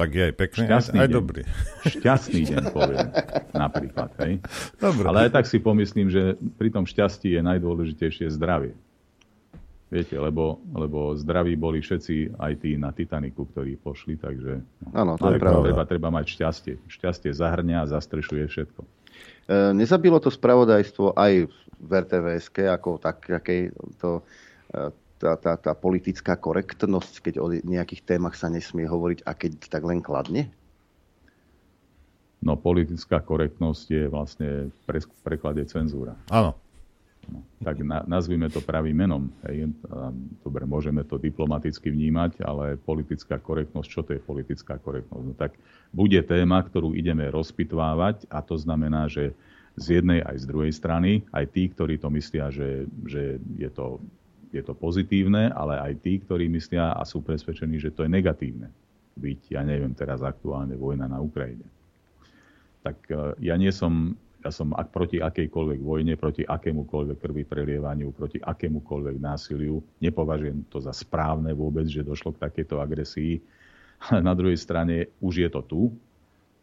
Tak 0.00 0.10
je 0.16 0.22
aj 0.24 0.34
pekný, 0.34 0.64
Šťastný 0.64 0.96
aj, 0.96 1.04
aj 1.04 1.10
dobrý. 1.12 1.42
Šťastný 1.84 2.40
deň, 2.48 2.62
poviem, 2.72 3.08
napríklad. 3.52 4.10
Hej? 4.24 4.40
Dobre. 4.80 5.04
Ale 5.04 5.18
aj 5.28 5.30
tak 5.36 5.44
si 5.44 5.60
pomyslím, 5.60 6.08
že 6.08 6.40
pri 6.56 6.72
tom 6.72 6.88
šťastí 6.88 7.36
je 7.36 7.40
najdôležitejšie 7.44 8.32
zdravie. 8.32 8.72
Viete, 9.90 10.16
lebo, 10.16 10.62
lebo 10.72 11.18
zdraví 11.18 11.58
boli 11.58 11.82
všetci 11.82 12.38
aj 12.38 12.52
tí 12.62 12.78
na 12.78 12.94
Titaniku, 12.94 13.44
ktorí 13.50 13.74
pošli, 13.76 14.14
takže 14.16 14.62
ano, 14.94 15.18
to 15.18 15.34
je 15.34 15.42
pravda. 15.42 15.66
Treba, 15.66 15.82
treba 15.84 16.08
mať 16.14 16.26
šťastie. 16.38 16.74
Šťastie 16.86 17.34
zahrňa 17.34 17.84
a 17.84 17.90
zastrešuje 17.90 18.46
všetko. 18.46 18.80
E, 18.80 19.74
nezabilo 19.74 20.22
to 20.22 20.30
spravodajstvo 20.30 21.18
aj 21.18 21.50
v 21.76 21.90
rtvs 21.90 22.54
ako 22.70 23.02
tak, 23.02 23.18
to 23.98 24.22
e, 24.70 24.94
tá, 25.20 25.36
tá, 25.36 25.52
tá 25.60 25.72
politická 25.76 26.32
korektnosť, 26.40 27.14
keď 27.20 27.34
o 27.44 27.52
nejakých 27.52 28.08
témach 28.08 28.40
sa 28.40 28.48
nesmie 28.48 28.88
hovoriť 28.88 29.28
a 29.28 29.36
keď 29.36 29.52
tak 29.68 29.84
len 29.84 30.00
kladne? 30.00 30.48
No 32.40 32.56
politická 32.56 33.20
korektnosť 33.20 33.86
je 33.92 34.04
vlastne 34.08 34.48
v 34.72 34.84
preklade 35.20 35.60
cenzúra. 35.68 36.16
Áno. 36.32 36.56
No, 37.28 37.44
tak 37.60 37.84
na, 37.84 38.00
nazvime 38.08 38.48
to 38.48 38.64
pravým 38.64 38.96
menom. 38.96 39.28
Hej. 39.44 39.76
Dobre, 40.40 40.64
môžeme 40.64 41.04
to 41.04 41.20
diplomaticky 41.20 41.92
vnímať, 41.92 42.40
ale 42.40 42.80
politická 42.80 43.36
korektnosť, 43.36 43.88
čo 43.92 44.00
to 44.00 44.16
je 44.16 44.24
politická 44.24 44.80
korektnosť? 44.80 45.24
No, 45.28 45.36
tak 45.36 45.60
bude 45.92 46.16
téma, 46.24 46.64
ktorú 46.64 46.96
ideme 46.96 47.28
rozpitvávať 47.28 48.24
a 48.32 48.40
to 48.40 48.56
znamená, 48.56 49.04
že 49.06 49.36
z 49.76 50.00
jednej 50.00 50.24
aj 50.24 50.36
z 50.42 50.44
druhej 50.48 50.72
strany, 50.72 51.22
aj 51.30 51.44
tí, 51.52 51.68
ktorí 51.70 52.00
to 52.00 52.08
myslia, 52.10 52.48
že, 52.50 52.88
že 53.04 53.38
je 53.60 53.70
to 53.70 54.00
je 54.50 54.62
to 54.66 54.74
pozitívne, 54.74 55.54
ale 55.54 55.78
aj 55.78 55.92
tí, 56.02 56.18
ktorí 56.18 56.50
myslia 56.50 56.90
a 56.94 57.06
sú 57.06 57.22
presvedčení, 57.22 57.78
že 57.78 57.94
to 57.94 58.02
je 58.02 58.10
negatívne. 58.10 58.68
Byť, 59.14 59.40
ja 59.54 59.62
neviem, 59.62 59.94
teraz 59.94 60.26
aktuálne 60.26 60.74
vojna 60.74 61.06
na 61.06 61.22
Ukrajine. 61.22 61.66
Tak 62.82 62.96
e, 63.10 63.14
ja 63.46 63.54
nie 63.54 63.70
som, 63.70 64.18
ja 64.42 64.50
som 64.50 64.74
ak 64.74 64.90
proti 64.90 65.22
akejkoľvek 65.22 65.80
vojne, 65.82 66.18
proti 66.18 66.42
akémukoľvek 66.42 67.18
krvi 67.22 67.42
prelievaniu, 67.46 68.10
proti 68.10 68.42
akémukoľvek 68.42 69.16
násiliu. 69.22 69.78
Nepovažujem 70.02 70.66
to 70.66 70.82
za 70.82 70.90
správne 70.90 71.54
vôbec, 71.54 71.86
že 71.86 72.06
došlo 72.06 72.34
k 72.34 72.42
takejto 72.50 72.82
agresii. 72.82 73.38
Ale 74.10 74.20
na 74.28 74.34
druhej 74.34 74.58
strane 74.58 75.14
už 75.22 75.46
je 75.46 75.48
to 75.50 75.62
tu 75.62 75.82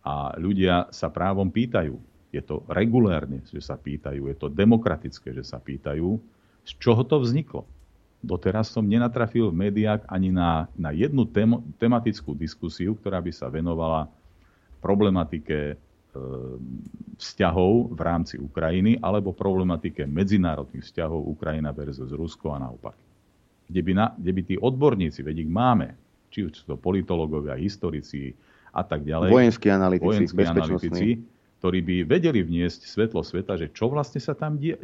a 0.04 0.36
ľudia 0.36 0.92
sa 0.92 1.08
právom 1.08 1.48
pýtajú. 1.48 1.96
Je 2.36 2.44
to 2.44 2.68
regulérne, 2.68 3.40
že 3.48 3.64
sa 3.64 3.80
pýtajú, 3.80 4.28
je 4.28 4.36
to 4.36 4.52
demokratické, 4.52 5.32
že 5.32 5.48
sa 5.48 5.64
pýtajú, 5.64 6.20
z 6.68 6.72
čoho 6.84 7.08
to 7.08 7.24
vzniklo 7.24 7.64
doteraz 8.28 8.68
som 8.68 8.84
nenatrafil 8.84 9.48
v 9.48 9.72
médiách 9.72 10.04
ani 10.12 10.36
na, 10.36 10.68
na 10.76 10.92
jednu 10.92 11.24
tem, 11.24 11.48
tematickú 11.80 12.36
diskusiu, 12.36 13.00
ktorá 13.00 13.24
by 13.24 13.32
sa 13.32 13.48
venovala 13.48 14.12
problematike 14.84 15.74
e, 15.74 15.76
vzťahov 17.16 17.96
v 17.96 18.00
rámci 18.04 18.36
Ukrajiny 18.36 19.00
alebo 19.00 19.32
problematike 19.32 20.04
medzinárodných 20.04 20.84
vzťahov 20.84 21.24
Ukrajina 21.24 21.72
versus 21.72 22.12
Rusko 22.12 22.52
a 22.52 22.60
naopak. 22.60 23.00
Kde 23.72 23.82
by, 23.84 23.92
na, 23.96 24.06
kde 24.12 24.32
by 24.36 24.42
tí 24.44 24.56
odborníci, 24.60 25.24
veď 25.24 25.48
ich 25.48 25.52
máme, 25.52 25.96
či 26.28 26.44
už 26.44 26.52
sú 26.52 26.64
to 26.68 26.76
politológovia, 26.76 27.56
historici 27.56 28.36
a 28.76 28.84
tak 28.84 29.08
ďalej. 29.08 29.32
Vojenskí 29.32 29.72
analytici, 29.72 30.08
vojenskí 30.28 30.44
analytici 30.44 31.08
ktorí 31.58 31.82
by 31.82 31.96
vedeli 32.06 32.46
vniesť 32.46 32.86
svetlo 32.86 33.26
sveta, 33.26 33.58
že 33.58 33.74
čo 33.74 33.90
vlastne 33.90 34.22
sa 34.22 34.38
tam 34.38 34.62
deje, 34.62 34.78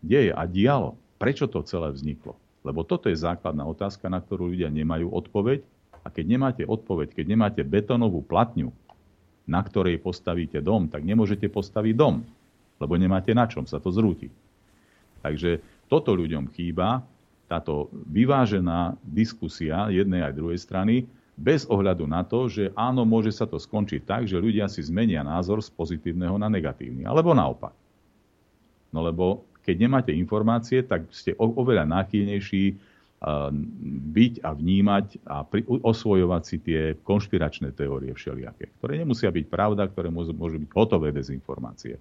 deje 0.00 0.32
a 0.32 0.42
dialo. 0.48 0.96
Prečo 1.20 1.44
to 1.48 1.60
celé 1.64 1.92
vzniklo? 1.92 2.36
Lebo 2.66 2.82
toto 2.82 3.06
je 3.06 3.14
základná 3.14 3.62
otázka, 3.62 4.10
na 4.10 4.18
ktorú 4.18 4.50
ľudia 4.50 4.66
nemajú 4.66 5.14
odpoveď. 5.14 5.62
A 6.02 6.10
keď 6.10 6.24
nemáte 6.26 6.62
odpoveď, 6.66 7.14
keď 7.14 7.26
nemáte 7.30 7.62
betónovú 7.62 8.26
platňu, 8.26 8.74
na 9.46 9.62
ktorej 9.62 10.02
postavíte 10.02 10.58
dom, 10.58 10.90
tak 10.90 11.06
nemôžete 11.06 11.46
postaviť 11.46 11.94
dom, 11.94 12.26
lebo 12.82 12.98
nemáte 12.98 13.30
na 13.30 13.46
čom 13.46 13.62
sa 13.62 13.78
to 13.78 13.94
zrúti. 13.94 14.30
Takže 15.22 15.62
toto 15.86 16.14
ľuďom 16.18 16.50
chýba, 16.50 17.06
táto 17.46 17.86
vyvážená 18.10 18.98
diskusia 19.06 19.86
jednej 19.94 20.26
aj 20.26 20.34
druhej 20.34 20.58
strany, 20.58 21.06
bez 21.38 21.68
ohľadu 21.68 22.08
na 22.08 22.26
to, 22.26 22.50
že 22.50 22.74
áno, 22.74 23.06
môže 23.06 23.30
sa 23.30 23.46
to 23.46 23.60
skončiť 23.60 24.02
tak, 24.02 24.22
že 24.26 24.40
ľudia 24.40 24.66
si 24.66 24.82
zmenia 24.82 25.22
názor 25.22 25.62
z 25.62 25.70
pozitívneho 25.70 26.34
na 26.40 26.50
negatívny. 26.50 27.04
Alebo 27.06 27.36
naopak. 27.36 27.76
No 28.90 29.04
lebo 29.04 29.44
keď 29.66 29.76
nemáte 29.82 30.12
informácie, 30.14 30.86
tak 30.86 31.10
ste 31.10 31.34
oveľa 31.34 31.84
náchylnejší 31.90 32.78
byť 34.12 34.32
a 34.46 34.50
vnímať 34.54 35.06
a 35.26 35.42
osvojovať 35.82 36.42
si 36.46 36.56
tie 36.62 36.94
konšpiračné 37.02 37.74
teórie 37.74 38.14
všelijaké, 38.14 38.70
ktoré 38.78 39.02
nemusia 39.02 39.32
byť 39.32 39.46
pravda, 39.50 39.90
ktoré 39.90 40.12
môžu 40.12 40.36
byť 40.36 40.70
hotové 40.70 41.10
dezinformácie. 41.10 41.98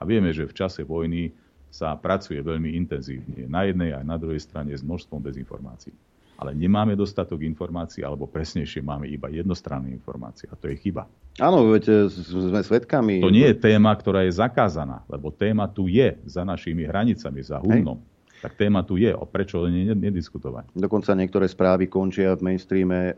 A 0.00 0.02
vieme, 0.02 0.34
že 0.34 0.48
v 0.48 0.56
čase 0.56 0.82
vojny 0.82 1.30
sa 1.70 1.94
pracuje 1.94 2.42
veľmi 2.42 2.74
intenzívne 2.74 3.46
na 3.46 3.68
jednej 3.68 3.94
aj 3.94 4.04
na 4.06 4.16
druhej 4.18 4.42
strane 4.42 4.74
s 4.74 4.82
množstvom 4.82 5.22
dezinformácií 5.22 5.94
ale 6.38 6.50
nemáme 6.54 6.98
dostatok 6.98 7.42
informácií, 7.46 8.02
alebo 8.02 8.26
presnejšie 8.26 8.82
máme 8.82 9.06
iba 9.06 9.30
jednostranné 9.30 9.94
informácie. 9.94 10.50
A 10.50 10.58
to 10.58 10.66
je 10.66 10.76
chyba. 10.78 11.06
Áno, 11.38 11.70
veď 11.70 11.84
e, 11.90 11.94
sme 12.10 12.62
svedkami. 12.62 13.22
To 13.22 13.30
nie 13.30 13.46
je 13.50 13.56
téma, 13.58 13.94
ktorá 13.94 14.26
je 14.26 14.34
zakázaná, 14.34 15.02
lebo 15.06 15.30
téma 15.30 15.70
tu 15.70 15.86
je 15.86 16.14
za 16.26 16.42
našimi 16.42 16.86
hranicami, 16.86 17.40
za 17.42 17.58
humnom. 17.62 17.98
Hej. 17.98 18.12
Tak 18.44 18.60
téma 18.60 18.84
tu 18.84 19.00
je, 19.00 19.08
o 19.08 19.24
prečo 19.24 19.64
len 19.64 19.88
nediskutovať. 19.96 20.76
Dokonca 20.76 21.16
niektoré 21.16 21.48
správy 21.48 21.88
končia 21.88 22.36
v 22.36 22.52
mainstreame 22.52 23.10
e, 23.10 23.14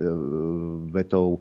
vetou 0.95 1.37
e, 1.37 1.41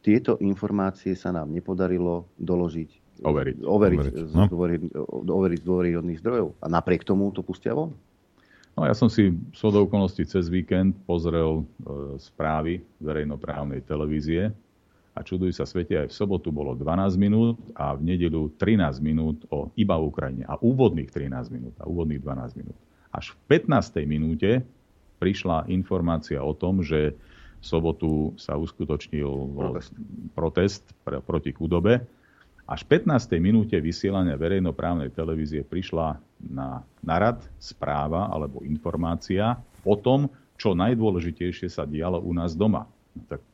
tieto 0.00 0.40
informácie 0.40 1.12
sa 1.12 1.34
nám 1.36 1.52
nepodarilo 1.52 2.24
doložiť. 2.40 3.22
Overiť. 3.22 3.56
Overiť, 3.62 3.98
overiť. 4.02 4.14
Z, 4.24 4.34
no. 4.34 4.44
overiť 5.30 5.60
z 5.62 5.66
dôveryhodných 5.68 6.18
zdrojov. 6.18 6.58
A 6.58 6.66
napriek 6.66 7.06
tomu 7.06 7.30
to 7.30 7.44
pustia 7.46 7.70
von? 7.76 7.94
No 8.72 8.88
ja 8.88 8.96
som 8.96 9.12
si 9.12 9.28
v 9.32 9.54
okolností 9.62 10.24
cez 10.24 10.48
víkend 10.48 10.96
pozrel 11.04 11.60
e, 11.60 11.64
správy 12.16 12.80
verejnoprávnej 13.04 13.84
televízie 13.84 14.48
a 15.12 15.20
čuduj 15.20 15.52
sa 15.52 15.68
svete, 15.68 15.92
aj 15.92 16.08
v 16.08 16.16
sobotu 16.16 16.48
bolo 16.48 16.72
12 16.72 17.20
minút 17.20 17.60
a 17.76 17.92
v 17.92 18.16
nedeľu 18.16 18.56
13 18.56 18.96
minút 19.04 19.44
o 19.52 19.68
iba 19.76 20.00
Ukrajine 20.00 20.48
a 20.48 20.56
úvodných 20.56 21.12
13 21.12 21.52
minút 21.52 21.76
a 21.76 21.84
úvodných 21.84 22.24
12 22.24 22.60
minút. 22.64 22.78
Až 23.12 23.36
v 23.36 23.60
15. 23.60 24.08
minúte 24.08 24.64
prišla 25.20 25.68
informácia 25.68 26.40
o 26.40 26.56
tom, 26.56 26.80
že 26.80 27.12
v 27.60 27.64
sobotu 27.64 28.32
sa 28.40 28.56
uskutočnil 28.56 29.30
protest, 29.52 29.92
protest 30.32 30.84
proti 31.28 31.52
chudobe 31.52 32.02
až 32.72 32.88
v 32.88 33.04
15. 33.04 33.36
minúte 33.36 33.76
vysielania 33.76 34.32
verejnoprávnej 34.40 35.12
televízie 35.12 35.60
prišla 35.60 36.16
na 36.40 36.80
narad 37.04 37.44
správa 37.60 38.32
alebo 38.32 38.64
informácia 38.64 39.60
o 39.84 39.92
tom, 39.92 40.32
čo 40.56 40.72
najdôležitejšie 40.72 41.68
sa 41.68 41.84
dialo 41.84 42.24
u 42.24 42.32
nás 42.32 42.56
doma. 42.56 42.88
No, 43.12 43.28
tak 43.28 43.44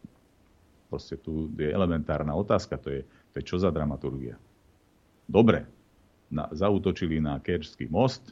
proste 0.87 1.19
tu 1.19 1.51
je 1.59 1.67
elementárna 1.67 2.31
otázka, 2.39 2.79
to 2.79 2.95
je, 2.95 3.01
to 3.35 3.43
je 3.43 3.45
čo 3.51 3.59
za 3.59 3.75
dramaturgia. 3.75 4.39
Dobre, 5.27 5.67
na, 6.31 6.47
zautočili 6.55 7.19
na 7.19 7.43
Kerčský 7.43 7.91
most, 7.91 8.31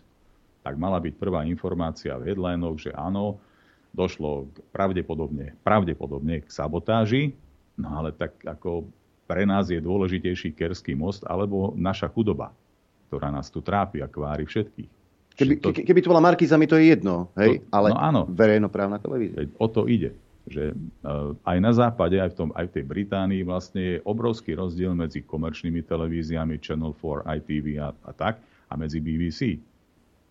tak 0.62 0.78
mala 0.78 1.02
byť 1.02 1.14
prvá 1.18 1.42
informácia 1.50 2.14
v 2.14 2.30
headlinoch, 2.30 2.78
že 2.78 2.94
áno, 2.94 3.42
došlo 3.90 4.46
k 4.54 4.56
pravdepodobne, 4.70 5.58
pravdepodobne 5.66 6.46
k 6.46 6.48
sabotáži, 6.52 7.34
no 7.74 7.90
ale 7.90 8.14
tak 8.14 8.38
ako 8.46 8.86
pre 9.26 9.42
nás 9.42 9.66
je 9.68 9.82
dôležitejší 9.82 10.54
Kerský 10.54 10.94
most 10.94 11.26
alebo 11.26 11.74
naša 11.74 12.06
chudoba, 12.06 12.54
ktorá 13.10 13.34
nás 13.34 13.50
tu 13.50 13.58
trápi 13.58 14.00
a 14.00 14.08
kvári 14.08 14.46
všetkých. 14.46 14.90
Keby 15.36 15.54
to, 15.60 15.68
keby 15.76 16.00
to 16.00 16.08
bola 16.08 16.24
Markiza, 16.24 16.56
mi 16.56 16.64
to 16.64 16.80
je 16.80 16.96
jedno, 16.96 17.28
hej? 17.36 17.60
To, 17.60 17.68
ale 17.76 17.92
no 17.92 18.00
áno, 18.00 18.22
verejnoprávna 18.24 18.96
televízia. 18.96 19.44
O 19.60 19.68
to 19.68 19.84
ide. 19.84 20.16
Že 20.46 20.72
uh, 20.72 21.34
aj 21.44 21.58
na 21.60 21.72
západe, 21.76 22.16
aj 22.16 22.32
v, 22.32 22.36
tom, 22.38 22.48
aj 22.56 22.70
v 22.70 22.74
tej 22.80 22.84
Británii 22.86 23.42
vlastne 23.44 23.82
je 23.82 23.96
obrovský 24.06 24.56
rozdiel 24.56 24.96
medzi 24.96 25.20
komerčnými 25.20 25.84
televíziami, 25.84 26.56
Channel 26.62 26.96
4, 26.96 27.28
ITV 27.42 27.66
a, 27.82 27.92
a 27.92 28.12
tak, 28.16 28.40
a 28.70 28.72
medzi 28.78 29.02
BBC. 29.02 29.60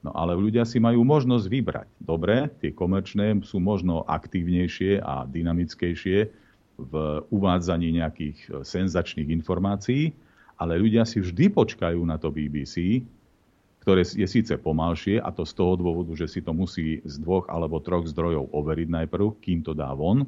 No 0.01 0.13
ale 0.13 0.37
ľudia 0.37 0.65
si 0.65 0.77
majú 0.77 1.01
možnosť 1.01 1.45
vybrať. 1.49 1.89
Dobre, 1.97 2.49
tie 2.61 2.73
komerčné 2.73 3.41
sú 3.41 3.57
možno 3.57 4.05
aktívnejšie 4.05 5.01
a 5.01 5.25
dynamickejšie, 5.25 6.29
v 6.75 7.23
uvádzaní 7.31 7.95
nejakých 7.95 8.37
e, 8.45 8.49
senzačných 8.63 9.31
informácií, 9.31 10.11
ale 10.55 10.79
ľudia 10.79 11.03
si 11.03 11.19
vždy 11.19 11.51
počkajú 11.51 11.99
na 12.03 12.15
to 12.15 12.31
BBC, 12.31 13.03
ktoré 13.85 14.01
je 14.01 14.25
síce 14.25 14.49
pomalšie, 14.57 15.21
a 15.21 15.29
to 15.29 15.45
z 15.45 15.53
toho 15.53 15.77
dôvodu, 15.77 16.09
že 16.17 16.25
si 16.25 16.39
to 16.41 16.55
musí 16.57 17.05
z 17.05 17.15
dvoch 17.21 17.45
alebo 17.51 17.77
troch 17.83 18.09
zdrojov 18.09 18.49
overiť 18.49 18.89
najprv, 18.89 19.37
kým 19.37 19.61
to 19.61 19.77
dá 19.77 19.93
von, 19.93 20.25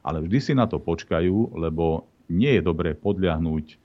ale 0.00 0.22
vždy 0.22 0.38
si 0.38 0.52
na 0.54 0.70
to 0.70 0.78
počkajú, 0.78 1.58
lebo 1.58 2.06
nie 2.30 2.54
je 2.56 2.62
dobré 2.62 2.94
podľahnúť 2.94 3.66
e, 3.66 3.76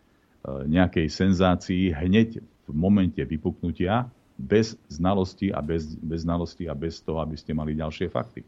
nejakej 0.69 1.07
senzácii 1.09 1.91
hneď 1.91 2.39
v 2.39 2.71
momente 2.71 3.21
vypuknutia 3.21 4.07
bez 4.35 4.75
znalosti 4.91 5.49
a 5.49 5.63
bez, 5.63 5.95
bez 5.97 6.27
znalosti 6.27 6.67
a 6.67 6.75
bez 6.75 6.99
toho, 7.01 7.23
aby 7.23 7.39
ste 7.39 7.55
mali 7.55 7.73
ďalšie 7.73 8.11
fakty. 8.11 8.43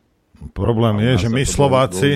Problém 0.53 1.01
je, 1.01 1.25
že 1.25 1.29
my 1.33 1.43
Slováci, 1.45 2.13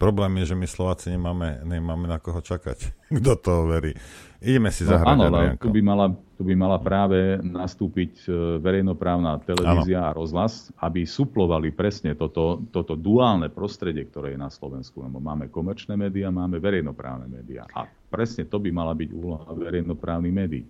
problém 0.00 0.32
je, 0.40 0.52
že 0.52 0.56
my 0.56 0.66
Slováci 0.66 1.12
nemáme, 1.12 1.60
nemáme 1.64 2.08
na 2.08 2.16
koho 2.16 2.40
čakať. 2.40 2.92
Kto 3.20 3.32
to 3.36 3.52
verí? 3.68 3.92
Ideme 4.40 4.72
si 4.72 4.88
no, 4.88 4.96
zahrať. 4.96 5.16
Áno, 5.20 5.28
tu 5.60 5.68
by, 5.68 5.80
mala, 5.84 6.16
tu 6.40 6.42
by 6.48 6.56
mala 6.56 6.80
práve 6.80 7.36
nastúpiť 7.44 8.24
e, 8.24 8.28
verejnoprávna 8.56 9.36
televízia 9.44 10.00
ano. 10.00 10.08
a 10.08 10.16
rozhlas, 10.16 10.72
aby 10.80 11.04
suplovali 11.04 11.68
presne 11.76 12.16
toto, 12.16 12.64
toto 12.72 12.96
duálne 12.96 13.52
prostredie, 13.52 14.08
ktoré 14.08 14.32
je 14.32 14.40
na 14.40 14.48
Slovensku. 14.48 15.04
Lebo 15.04 15.20
máme 15.20 15.52
komerčné 15.52 15.92
médiá, 15.92 16.32
máme 16.32 16.56
verejnoprávne 16.56 17.28
médiá. 17.28 17.68
A 17.76 17.84
presne 17.84 18.48
to 18.48 18.56
by 18.56 18.72
mala 18.72 18.96
byť 18.96 19.08
úloha 19.12 19.52
verejnoprávnych 19.52 20.32
médií. 20.32 20.64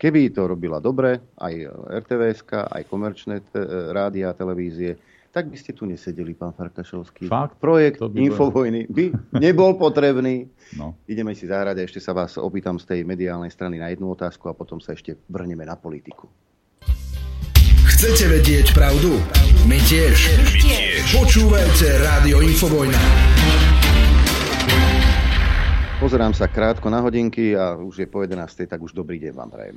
Keby 0.00 0.32
to 0.32 0.48
robila 0.48 0.80
dobre, 0.80 1.20
aj 1.36 1.54
RTVS, 2.04 2.48
aj 2.48 2.82
komerčné 2.88 3.44
t- 3.44 3.60
rádia 3.92 4.32
a 4.32 4.36
televízie, 4.36 4.96
tak 5.32 5.48
by 5.48 5.56
ste 5.56 5.72
tu 5.72 5.88
nesedeli, 5.88 6.36
pán 6.36 6.52
Farkašovský. 6.52 7.24
Fakt? 7.24 7.56
Projekt 7.56 8.04
by 8.04 8.28
Infovojny 8.28 8.84
by 8.84 9.32
nebol 9.40 9.80
potrebný. 9.80 10.52
No. 10.76 10.92
Ideme 11.08 11.32
si 11.32 11.48
zahrať 11.48 11.80
a 11.80 11.82
ešte 11.88 12.04
sa 12.04 12.12
vás 12.12 12.36
opýtam 12.36 12.76
z 12.76 12.84
tej 12.84 13.00
mediálnej 13.08 13.48
strany 13.48 13.80
na 13.80 13.88
jednu 13.88 14.12
otázku 14.12 14.52
a 14.52 14.54
potom 14.54 14.76
sa 14.76 14.92
ešte 14.92 15.16
vrneme 15.32 15.64
na 15.64 15.72
politiku. 15.72 16.28
Chcete 17.88 18.28
vedieť 18.28 18.76
pravdu? 18.76 19.16
My 19.64 19.80
tiež. 19.88 20.36
My 20.36 20.52
tiež. 20.60 21.00
Počúvajte 21.16 21.86
Rádio 22.04 22.44
Infovojna. 22.44 23.00
Pozerám 25.96 26.34
sa 26.36 26.50
krátko 26.50 26.92
na 26.92 27.00
hodinky 27.00 27.54
a 27.56 27.78
už 27.78 28.04
je 28.04 28.08
po 28.10 28.20
11. 28.26 28.66
tak 28.68 28.82
už 28.84 28.92
dobrý 28.92 29.22
deň 29.22 29.32
vám 29.32 29.48
prajem. 29.54 29.76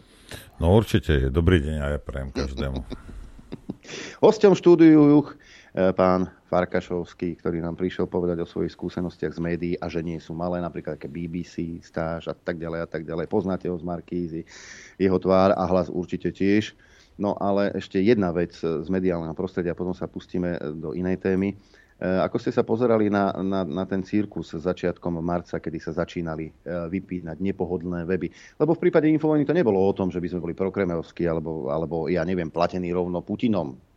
No 0.58 0.74
určite, 0.74 1.30
dobrý 1.32 1.64
deň 1.64 1.76
a 1.80 1.86
ja 1.96 2.00
prajem 2.02 2.34
každému. 2.34 2.82
Hosťom 4.26 4.58
štúdiu 4.58 5.22
E, 5.22 5.45
pán 5.76 6.32
Farkašovský, 6.48 7.36
ktorý 7.36 7.60
nám 7.60 7.76
prišiel 7.76 8.08
povedať 8.08 8.40
o 8.40 8.48
svojich 8.48 8.72
skúsenostiach 8.72 9.36
z 9.36 9.44
médií 9.44 9.74
a 9.76 9.92
že 9.92 10.00
nie 10.00 10.16
sú 10.24 10.32
malé, 10.32 10.64
napríklad 10.64 10.96
ako 10.96 11.12
BBC, 11.12 11.84
stáž 11.84 12.32
a 12.32 12.36
tak 12.36 12.56
ďalej 12.64 12.80
a 12.80 12.88
tak 12.88 13.04
ďalej. 13.04 13.28
Poznáte 13.28 13.68
ho 13.68 13.76
z 13.76 13.84
Markízy, 13.84 14.48
jeho 14.96 15.20
tvár 15.20 15.52
a 15.52 15.64
hlas 15.68 15.92
určite 15.92 16.32
tiež. 16.32 16.72
No 17.20 17.36
ale 17.36 17.76
ešte 17.76 18.00
jedna 18.00 18.32
vec 18.32 18.56
z 18.56 18.88
mediálneho 18.88 19.36
prostredia, 19.36 19.76
potom 19.76 19.92
sa 19.92 20.08
pustíme 20.08 20.56
do 20.80 20.96
inej 20.96 21.20
témy. 21.20 21.60
Ako 22.00 22.40
ste 22.40 22.52
sa 22.52 22.64
pozerali 22.64 23.08
na, 23.08 23.32
na, 23.40 23.64
na 23.64 23.84
ten 23.88 24.04
cirkus 24.04 24.52
začiatkom 24.52 25.20
marca, 25.24 25.60
kedy 25.60 25.80
sa 25.80 25.92
začínali 25.96 26.52
vypínať 26.68 27.40
nepohodlné 27.40 28.04
weby? 28.04 28.32
Lebo 28.60 28.76
v 28.76 28.84
prípade 28.84 29.12
Infovojny 29.12 29.48
to 29.48 29.56
nebolo 29.56 29.80
o 29.80 29.96
tom, 29.96 30.08
že 30.08 30.20
by 30.20 30.28
sme 30.28 30.44
boli 30.44 30.56
prokremeovskí 30.56 31.24
alebo, 31.28 31.68
alebo 31.68 32.08
ja 32.12 32.24
neviem, 32.28 32.52
platení 32.52 32.92
rovno 32.96 33.24
Putinom 33.24 33.95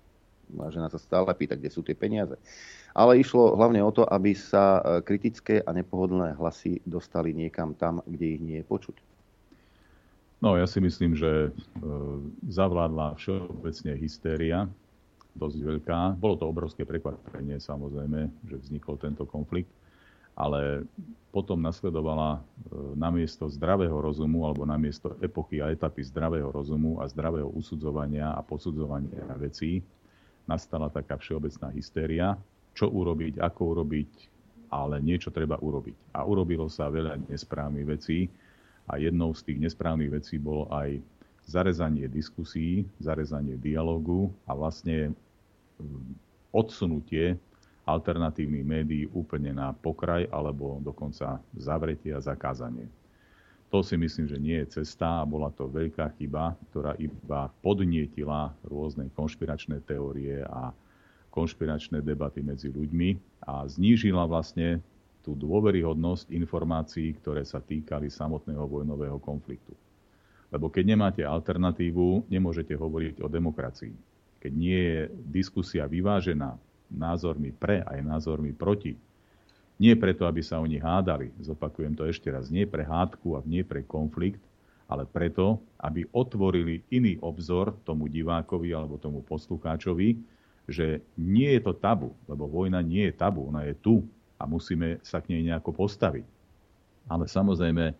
žena 0.72 0.88
sa 0.88 0.98
stále 1.00 1.28
pýta, 1.36 1.54
kde 1.54 1.70
sú 1.70 1.84
tie 1.84 1.94
peniaze. 1.94 2.36
Ale 2.96 3.20
išlo 3.20 3.54
hlavne 3.54 3.84
o 3.84 3.92
to, 3.92 4.02
aby 4.08 4.32
sa 4.34 4.80
kritické 5.04 5.60
a 5.62 5.70
nepohodlné 5.70 6.34
hlasy 6.40 6.82
dostali 6.88 7.36
niekam 7.36 7.76
tam, 7.76 8.00
kde 8.08 8.26
ich 8.38 8.42
nie 8.42 8.58
je 8.60 8.66
počuť. 8.66 8.96
No, 10.38 10.54
ja 10.54 10.70
si 10.70 10.78
myslím, 10.78 11.18
že 11.18 11.50
e, 11.50 11.60
zavládla 12.46 13.18
všeobecne 13.18 13.98
hystéria, 13.98 14.70
dosť 15.34 15.58
veľká. 15.58 15.98
Bolo 16.14 16.38
to 16.38 16.46
obrovské 16.46 16.86
prekvapenie, 16.86 17.58
samozrejme, 17.58 18.30
že 18.46 18.56
vznikol 18.62 19.02
tento 19.02 19.26
konflikt 19.26 19.70
ale 20.38 20.86
potom 21.34 21.58
nasledovala 21.58 22.38
e, 22.38 22.40
namiesto 22.94 23.50
zdravého 23.50 23.98
rozumu 23.98 24.46
alebo 24.46 24.62
namiesto 24.62 25.18
epochy 25.18 25.58
a 25.58 25.74
etapy 25.74 26.06
zdravého 26.06 26.46
rozumu 26.54 27.02
a 27.02 27.10
zdravého 27.10 27.50
usudzovania 27.50 28.30
a 28.30 28.40
posudzovania 28.46 29.34
vecí 29.34 29.82
nastala 30.48 30.88
taká 30.88 31.20
všeobecná 31.20 31.68
hystéria, 31.76 32.34
čo 32.72 32.88
urobiť, 32.88 33.38
ako 33.38 33.76
urobiť, 33.76 34.10
ale 34.72 34.98
niečo 35.04 35.28
treba 35.28 35.60
urobiť. 35.60 36.16
A 36.16 36.24
urobilo 36.24 36.66
sa 36.72 36.88
veľa 36.88 37.20
nesprávnych 37.28 37.86
vecí 37.86 38.32
a 38.88 38.96
jednou 38.96 39.36
z 39.36 39.44
tých 39.44 39.58
nesprávnych 39.68 40.12
vecí 40.16 40.40
bolo 40.40 40.64
aj 40.72 40.96
zarezanie 41.48 42.08
diskusí, 42.08 42.84
zarezanie 43.00 43.56
dialogu 43.60 44.32
a 44.48 44.56
vlastne 44.56 45.12
odsunutie 46.52 47.36
alternatívnych 47.88 48.64
médií 48.68 49.04
úplne 49.16 49.56
na 49.56 49.72
pokraj 49.72 50.28
alebo 50.28 50.76
dokonca 50.84 51.40
zavretie 51.56 52.12
a 52.12 52.20
zakázanie. 52.20 52.84
To 53.68 53.84
si 53.84 54.00
myslím, 54.00 54.26
že 54.26 54.40
nie 54.40 54.56
je 54.64 54.80
cesta 54.80 55.20
a 55.20 55.28
bola 55.28 55.52
to 55.52 55.68
veľká 55.68 56.16
chyba, 56.16 56.56
ktorá 56.72 56.96
iba 56.96 57.52
podnietila 57.60 58.56
rôzne 58.64 59.12
konšpiračné 59.12 59.84
teórie 59.84 60.40
a 60.40 60.72
konšpiračné 61.28 62.00
debaty 62.00 62.40
medzi 62.40 62.72
ľuďmi 62.72 63.20
a 63.44 63.68
znížila 63.68 64.24
vlastne 64.24 64.80
tú 65.20 65.36
dôveryhodnosť 65.36 66.32
informácií, 66.32 67.12
ktoré 67.20 67.44
sa 67.44 67.60
týkali 67.60 68.08
samotného 68.08 68.64
vojnového 68.64 69.20
konfliktu. 69.20 69.76
Lebo 70.48 70.72
keď 70.72 70.96
nemáte 70.96 71.20
alternatívu, 71.20 72.24
nemôžete 72.32 72.72
hovoriť 72.72 73.20
o 73.20 73.28
demokracii. 73.28 73.92
Keď 74.40 74.52
nie 74.56 74.80
je 74.80 75.00
diskusia 75.28 75.84
vyvážená, 75.84 76.56
názormi 76.88 77.52
pre 77.52 77.84
aj 77.84 78.00
názormi 78.00 78.56
proti. 78.56 78.96
Nie 79.78 79.94
preto, 79.94 80.26
aby 80.26 80.42
sa 80.42 80.58
oni 80.58 80.82
hádali, 80.82 81.30
zopakujem 81.38 81.94
to 81.94 82.02
ešte 82.10 82.34
raz, 82.34 82.50
nie 82.50 82.66
pre 82.66 82.82
hádku 82.82 83.38
a 83.38 83.40
nie 83.46 83.62
pre 83.62 83.86
konflikt, 83.86 84.42
ale 84.90 85.06
preto, 85.06 85.62
aby 85.78 86.02
otvorili 86.10 86.82
iný 86.90 87.20
obzor 87.22 87.76
tomu 87.86 88.10
divákovi 88.10 88.74
alebo 88.74 88.98
tomu 88.98 89.22
poslucháčovi, 89.22 90.18
že 90.68 91.00
nie 91.14 91.54
je 91.56 91.60
to 91.62 91.72
tabu, 91.78 92.10
lebo 92.26 92.50
vojna 92.50 92.82
nie 92.82 93.06
je 93.08 93.14
tabu, 93.14 93.46
ona 93.46 93.64
je 93.70 93.78
tu 93.78 94.02
a 94.40 94.50
musíme 94.50 94.98
sa 95.06 95.22
k 95.22 95.36
nej 95.36 95.46
nejako 95.46 95.72
postaviť. 95.72 96.26
Ale 97.08 97.24
samozrejme, 97.24 97.84
e, 97.88 97.94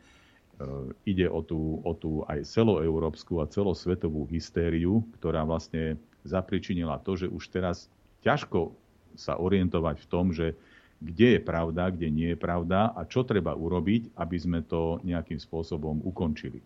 ide 1.09 1.30
o 1.30 1.40
tú, 1.40 1.80
o 1.80 1.92
tú 1.96 2.26
aj 2.28 2.44
celoeurópsku 2.44 3.40
a 3.40 3.48
celosvetovú 3.48 4.28
hystériu, 4.28 5.00
ktorá 5.16 5.46
vlastne 5.46 5.96
zapričinila 6.28 7.00
to, 7.00 7.16
že 7.16 7.26
už 7.30 7.48
teraz 7.48 7.88
ťažko 8.20 8.74
sa 9.16 9.40
orientovať 9.40 9.96
v 10.05 10.06
tom, 10.10 10.30
že 10.34 10.52
kde 10.98 11.38
je 11.38 11.40
pravda, 11.40 11.94
kde 11.94 12.10
nie 12.10 12.28
je 12.34 12.38
pravda 12.38 12.90
a 12.90 13.06
čo 13.06 13.22
treba 13.22 13.54
urobiť, 13.54 14.18
aby 14.18 14.36
sme 14.38 14.60
to 14.66 14.98
nejakým 15.06 15.38
spôsobom 15.38 16.02
ukončili. 16.02 16.58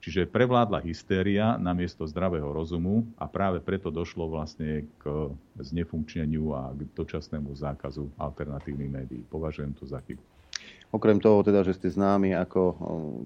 Čiže 0.00 0.32
prevládla 0.32 0.80
hystéria 0.80 1.60
namiesto 1.60 2.08
zdravého 2.08 2.48
rozumu 2.56 3.04
a 3.20 3.28
práve 3.28 3.60
preto 3.60 3.92
došlo 3.92 4.32
vlastne 4.32 4.88
k 4.96 5.28
znefunkčneniu 5.60 6.56
a 6.56 6.72
k 6.72 6.88
dočasnému 6.96 7.52
zákazu 7.52 8.08
alternatívnych 8.16 8.88
médií. 8.88 9.20
Považujem 9.28 9.76
to 9.76 9.84
za 9.84 10.00
chybu. 10.00 10.24
Okrem 10.90 11.20
toho, 11.22 11.44
teda, 11.44 11.62
že 11.62 11.76
ste 11.76 11.92
známi 11.92 12.34
ako 12.34 12.62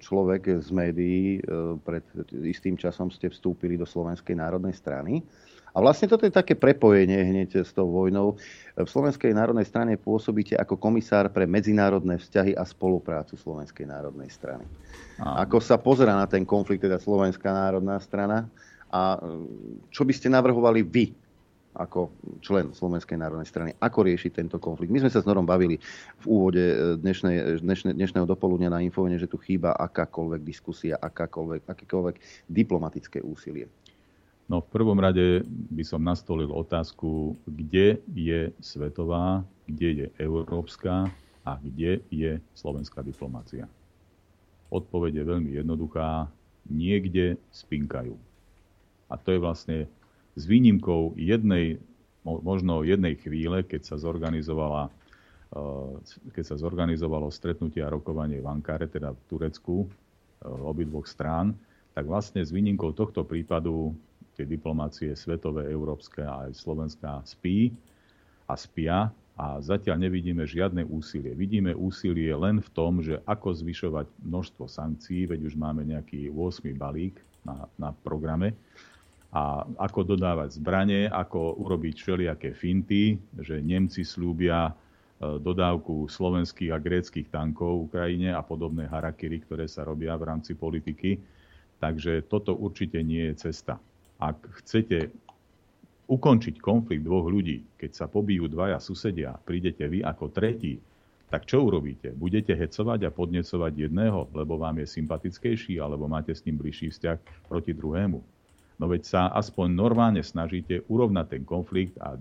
človek 0.02 0.60
z 0.60 0.68
médií, 0.68 1.40
e, 1.40 1.78
pred 1.80 2.04
istým 2.44 2.76
časom 2.76 3.08
ste 3.08 3.32
vstúpili 3.32 3.80
do 3.80 3.88
Slovenskej 3.88 4.36
národnej 4.36 4.76
strany. 4.76 5.24
A 5.74 5.82
vlastne 5.82 6.06
toto 6.06 6.22
je 6.22 6.30
také 6.30 6.54
prepojenie 6.54 7.18
hneď 7.18 7.66
s 7.66 7.74
tou 7.74 7.90
vojnou. 7.90 8.38
V 8.78 8.86
Slovenskej 8.86 9.34
národnej 9.34 9.66
strane 9.66 9.98
pôsobíte 9.98 10.54
ako 10.54 10.78
komisár 10.78 11.34
pre 11.34 11.50
medzinárodné 11.50 12.22
vzťahy 12.22 12.54
a 12.54 12.62
spoluprácu 12.62 13.34
Slovenskej 13.34 13.90
národnej 13.90 14.30
strany. 14.30 14.62
A. 15.18 15.42
Ako 15.42 15.58
sa 15.58 15.74
pozera 15.74 16.14
na 16.14 16.30
ten 16.30 16.46
konflikt, 16.46 16.86
teda 16.86 17.02
Slovenská 17.02 17.50
národná 17.50 17.98
strana 17.98 18.46
a 18.86 19.18
čo 19.90 20.06
by 20.06 20.14
ste 20.14 20.30
navrhovali 20.30 20.86
vy 20.86 21.10
ako 21.74 22.14
člen 22.38 22.70
Slovenskej 22.70 23.18
národnej 23.18 23.50
strany, 23.50 23.74
ako 23.82 24.06
riešiť 24.06 24.30
tento 24.30 24.62
konflikt. 24.62 24.94
My 24.94 25.02
sme 25.02 25.10
sa 25.10 25.18
s 25.18 25.26
Norom 25.26 25.42
bavili 25.42 25.82
v 26.22 26.24
úvode 26.30 26.62
dnešnej, 27.02 27.58
dnešne, 27.58 27.98
dnešného 27.98 28.30
dopoludnia 28.30 28.70
na 28.70 28.78
Infovene, 28.78 29.18
že 29.18 29.26
tu 29.26 29.42
chýba 29.42 29.74
akákoľvek 29.74 30.40
diskusia, 30.46 30.94
akákoľvek, 31.02 31.66
akékoľvek 31.66 32.46
diplomatické 32.46 33.18
úsilie. 33.26 33.66
No 34.44 34.60
v 34.60 34.68
prvom 34.68 35.00
rade 35.00 35.40
by 35.48 35.84
som 35.84 36.04
nastolil 36.04 36.52
otázku, 36.52 37.40
kde 37.48 38.04
je 38.12 38.52
svetová, 38.60 39.40
kde 39.64 39.88
je 40.04 40.06
európska 40.20 41.08
a 41.44 41.56
kde 41.56 42.04
je 42.12 42.36
slovenská 42.52 43.00
diplomácia. 43.00 43.64
Odpoveď 44.68 45.22
je 45.22 45.24
veľmi 45.24 45.50
jednoduchá. 45.56 46.28
Niekde 46.68 47.40
spinkajú. 47.52 48.16
A 49.08 49.14
to 49.16 49.32
je 49.32 49.40
vlastne 49.40 49.78
s 50.36 50.42
výnimkou 50.44 51.16
jednej, 51.16 51.80
možno 52.24 52.84
jednej 52.84 53.16
chvíle, 53.20 53.64
keď 53.64 53.84
sa 53.84 53.96
zorganizovala 53.96 54.92
eh, 55.56 56.32
keď 56.36 56.44
sa 56.44 56.56
zorganizovalo 56.60 57.32
stretnutie 57.32 57.80
a 57.80 57.92
rokovanie 57.92 58.44
v 58.44 58.48
Ankare, 58.48 58.92
teda 58.92 59.12
v 59.12 59.20
Turecku, 59.28 59.84
eh, 59.84 59.88
obidvoch 60.44 61.08
strán, 61.08 61.56
tak 61.94 62.10
vlastne 62.10 62.42
s 62.42 62.50
výnimkou 62.50 62.90
tohto 62.92 63.22
prípadu 63.22 63.94
tie 64.34 64.46
diplomácie 64.46 65.14
svetové, 65.14 65.70
európske 65.70 66.22
a 66.22 66.48
aj 66.48 66.58
slovenská 66.58 67.22
spí 67.22 67.72
a 68.50 68.54
spia 68.58 69.08
a 69.34 69.58
zatiaľ 69.58 69.98
nevidíme 69.98 70.46
žiadne 70.46 70.86
úsilie. 70.86 71.34
Vidíme 71.34 71.74
úsilie 71.74 72.30
len 72.34 72.62
v 72.62 72.68
tom, 72.70 73.02
že 73.02 73.18
ako 73.26 73.50
zvyšovať 73.50 74.06
množstvo 74.22 74.64
sankcií, 74.70 75.26
veď 75.26 75.50
už 75.50 75.54
máme 75.58 75.82
nejaký 75.82 76.30
8. 76.30 76.70
balík 76.78 77.18
na, 77.42 77.66
na 77.74 77.90
programe, 78.06 78.54
a 79.34 79.66
ako 79.82 80.14
dodávať 80.14 80.62
zbranie, 80.62 81.10
ako 81.10 81.58
urobiť 81.58 81.94
všelijaké 81.98 82.54
finty, 82.54 83.18
že 83.42 83.58
Nemci 83.58 84.06
slúbia 84.06 84.70
e, 84.70 84.72
dodávku 85.42 86.06
slovenských 86.06 86.70
a 86.70 86.78
gréckých 86.78 87.34
tankov 87.34 87.90
Ukrajine 87.90 88.30
a 88.30 88.46
podobné 88.46 88.86
harakiri, 88.86 89.42
ktoré 89.42 89.66
sa 89.66 89.82
robia 89.82 90.14
v 90.14 90.30
rámci 90.30 90.54
politiky. 90.54 91.18
Takže 91.82 92.30
toto 92.30 92.54
určite 92.54 93.02
nie 93.02 93.34
je 93.34 93.50
cesta. 93.50 93.82
Ak 94.18 94.38
chcete 94.62 95.10
ukončiť 96.04 96.60
konflikt 96.60 97.02
dvoch 97.02 97.26
ľudí, 97.26 97.64
keď 97.80 97.90
sa 97.96 98.06
pobijú 98.06 98.46
dvaja 98.46 98.76
susedia, 98.78 99.34
prídete 99.40 99.88
vy 99.88 100.04
ako 100.04 100.30
tretí, 100.30 100.78
tak 101.32 101.48
čo 101.48 101.66
urobíte? 101.66 102.14
Budete 102.14 102.54
hecovať 102.54 103.08
a 103.08 103.14
podnecovať 103.14 103.72
jedného, 103.88 104.30
lebo 104.36 104.60
vám 104.60 104.78
je 104.84 104.86
sympatickejší, 104.86 105.82
alebo 105.82 106.06
máte 106.06 106.30
s 106.30 106.44
ním 106.46 106.60
bližší 106.60 106.94
vzťah 106.94 107.48
proti 107.48 107.74
druhému. 107.74 108.20
No 108.78 108.84
veď 108.90 109.02
sa 109.06 109.22
aspoň 109.34 109.70
normálne 109.70 110.22
snažíte 110.22 110.82
urovnať 110.90 111.26
ten 111.38 111.42
konflikt 111.42 111.94
a 111.98 112.18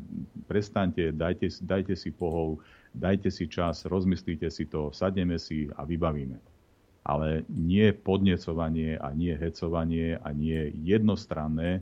prestaňte, 0.49 1.13
dajte, 1.13 1.49
dajte 1.61 1.93
si 1.97 2.13
pohov, 2.13 2.61
dajte 2.93 3.29
si 3.29 3.45
čas, 3.49 3.85
rozmyslíte 3.85 4.49
si 4.49 4.69
to, 4.69 4.93
sadneme 4.93 5.37
si 5.41 5.69
a 5.73 5.85
vybavíme 5.85 6.52
ale 7.03 7.43
nie 7.51 7.91
podnecovanie 7.91 8.95
a 8.95 9.11
nie 9.11 9.35
hecovanie 9.35 10.15
a 10.23 10.31
nie 10.31 10.71
jednostranné 10.83 11.79
e, 11.79 11.81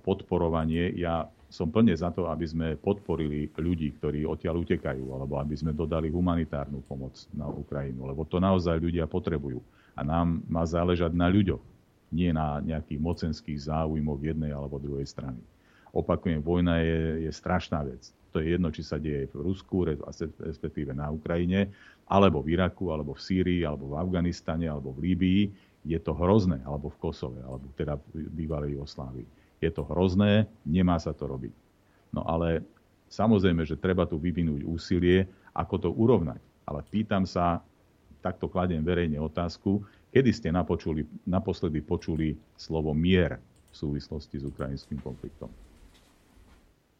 podporovanie. 0.00 0.96
Ja 0.96 1.28
som 1.52 1.70
plne 1.70 1.94
za 1.94 2.10
to, 2.10 2.26
aby 2.26 2.48
sme 2.48 2.68
podporili 2.74 3.46
ľudí, 3.54 3.94
ktorí 4.00 4.26
odtiaľ 4.26 4.66
utekajú, 4.66 5.04
alebo 5.14 5.38
aby 5.38 5.54
sme 5.54 5.76
dodali 5.76 6.10
humanitárnu 6.10 6.82
pomoc 6.88 7.14
na 7.30 7.46
Ukrajinu, 7.46 8.10
lebo 8.10 8.26
to 8.26 8.42
naozaj 8.42 8.80
ľudia 8.80 9.06
potrebujú. 9.06 9.62
A 9.94 10.02
nám 10.02 10.42
má 10.50 10.66
záležať 10.66 11.14
na 11.14 11.30
ľuďoch, 11.30 11.62
nie 12.10 12.34
na 12.34 12.58
nejakých 12.58 12.98
mocenských 12.98 13.70
záujmoch 13.70 14.18
jednej 14.18 14.50
alebo 14.50 14.82
druhej 14.82 15.06
strany. 15.06 15.38
Opakujem, 15.94 16.42
vojna 16.42 16.82
je, 16.82 17.30
je 17.30 17.30
strašná 17.30 17.86
vec. 17.86 18.10
To 18.34 18.42
je 18.42 18.58
jedno, 18.58 18.74
či 18.74 18.82
sa 18.82 18.98
deje 18.98 19.30
v 19.30 19.46
Rusku, 19.46 19.86
respektíve 20.42 20.90
na 20.90 21.06
Ukrajine, 21.06 21.70
alebo 22.08 22.44
v 22.44 22.56
Iraku, 22.56 22.92
alebo 22.92 23.16
v 23.16 23.24
Sýrii, 23.24 23.62
alebo 23.64 23.92
v 23.92 23.98
Afganistane, 23.98 24.68
alebo 24.68 24.92
v 24.92 25.12
Líbii, 25.12 25.42
je 25.84 25.98
to 26.00 26.16
hrozné, 26.16 26.60
alebo 26.64 26.88
v 26.88 27.00
Kosove, 27.00 27.40
alebo 27.44 27.68
teda 27.76 28.00
v 28.12 28.28
bývalej 28.32 28.76
Jugoslávii. 28.76 29.28
Je 29.60 29.70
to 29.72 29.84
hrozné, 29.84 30.48
nemá 30.64 30.96
sa 31.00 31.12
to 31.12 31.28
robiť. 31.28 31.52
No 32.12 32.24
ale 32.24 32.64
samozrejme, 33.12 33.64
že 33.68 33.80
treba 33.80 34.08
tu 34.08 34.16
vyvinúť 34.16 34.64
úsilie, 34.64 35.28
ako 35.52 35.74
to 35.80 35.90
urovnať. 35.92 36.40
Ale 36.64 36.80
pýtam 36.88 37.28
sa, 37.28 37.60
takto 38.24 38.48
kladiem 38.48 38.80
verejne 38.80 39.20
otázku, 39.20 39.84
kedy 40.08 40.32
ste 40.32 40.48
napočuli, 40.48 41.04
naposledy 41.28 41.84
počuli 41.84 42.32
slovo 42.56 42.96
mier 42.96 43.36
v 43.68 43.74
súvislosti 43.76 44.40
s 44.40 44.48
ukrajinským 44.48 44.96
konfliktom? 45.04 45.52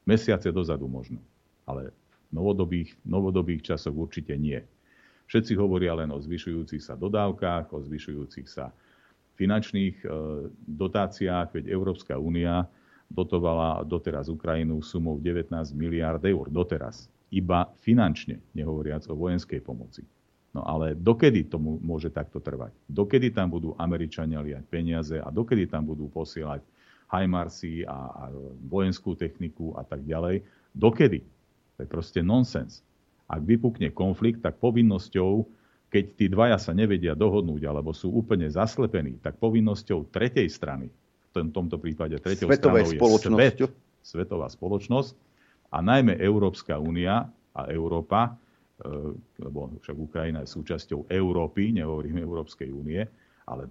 Mesiace 0.04 0.52
dozadu 0.52 0.84
možno. 0.84 1.16
Ale 1.64 1.96
novodobých, 2.28 2.92
novodobých 3.08 3.72
časoch 3.72 3.96
určite 3.96 4.36
nie. 4.36 4.60
Všetci 5.26 5.56
hovoria 5.56 5.96
len 5.96 6.12
o 6.12 6.18
zvyšujúcich 6.20 6.82
sa 6.84 6.94
dodávkach, 6.94 7.72
o 7.72 7.80
zvyšujúcich 7.80 8.46
sa 8.48 8.70
finančných 9.34 9.96
e, 10.04 10.06
dotáciách, 10.68 11.50
veď 11.50 11.64
Európska 11.72 12.14
únia 12.20 12.68
dotovala 13.10 13.82
doteraz 13.84 14.30
Ukrajinu 14.30 14.80
sumou 14.80 15.18
19 15.18 15.50
miliárd 15.74 16.22
eur. 16.24 16.48
Doteraz. 16.50 17.10
Iba 17.34 17.66
finančne, 17.82 18.38
nehovoriac 18.54 19.10
o 19.10 19.14
vojenskej 19.18 19.58
pomoci. 19.58 20.06
No 20.54 20.62
ale 20.62 20.94
dokedy 20.94 21.50
to 21.50 21.58
môže 21.58 22.14
takto 22.14 22.38
trvať? 22.38 22.70
Dokedy 22.86 23.34
tam 23.34 23.50
budú 23.50 23.74
Američania 23.74 24.38
liať 24.38 24.62
peniaze 24.70 25.18
a 25.18 25.26
dokedy 25.34 25.66
tam 25.66 25.82
budú 25.82 26.06
posielať 26.06 26.62
Hajmarsy 27.10 27.82
a, 27.90 27.98
a 28.06 28.22
vojenskú 28.70 29.18
techniku 29.18 29.74
a 29.74 29.82
tak 29.82 30.06
ďalej? 30.06 30.46
Dokedy? 30.70 31.26
To 31.74 31.78
je 31.82 31.88
proste 31.90 32.22
nonsens. 32.22 32.86
Ak 33.24 33.40
vypukne 33.42 33.88
konflikt, 33.94 34.44
tak 34.44 34.60
povinnosťou, 34.60 35.48
keď 35.88 36.04
tí 36.18 36.26
dvaja 36.28 36.58
sa 36.60 36.76
nevedia 36.76 37.16
dohodnúť 37.16 37.62
alebo 37.64 37.96
sú 37.96 38.12
úplne 38.12 38.50
zaslepení, 38.50 39.16
tak 39.22 39.40
povinnosťou 39.40 40.12
tretej 40.12 40.48
strany, 40.50 40.92
v 41.34 41.50
tomto 41.50 41.80
prípade 41.80 42.14
tretej 42.20 42.46
stranou 42.46 42.86
je 42.86 43.00
svet, 43.00 43.58
svetová 44.04 44.46
spoločnosť 44.46 45.16
a 45.74 45.82
najmä 45.82 46.20
Európska 46.20 46.78
únia 46.78 47.26
a 47.56 47.62
Európa, 47.70 48.38
E, 48.74 48.88
lebo 49.38 49.70
však 49.78 49.94
Ukrajina 49.94 50.42
je 50.42 50.50
súčasťou 50.50 51.06
Európy, 51.06 51.70
nehovorím 51.70 52.18
Európskej 52.18 52.74
únie, 52.74 53.06
ale 53.46 53.70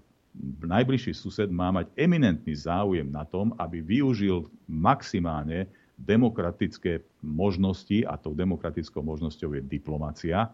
najbližší 0.64 1.12
sused 1.12 1.52
má 1.52 1.76
mať 1.76 1.92
eminentný 2.00 2.56
záujem 2.56 3.12
na 3.12 3.28
tom, 3.28 3.52
aby 3.60 3.84
využil 3.84 4.48
maximálne 4.64 5.68
demokratické 5.98 7.06
možnosti, 7.22 8.04
a 8.06 8.18
tou 8.18 8.34
demokratickou 8.34 9.06
možnosťou 9.06 9.56
je 9.58 9.62
diplomacia, 9.62 10.50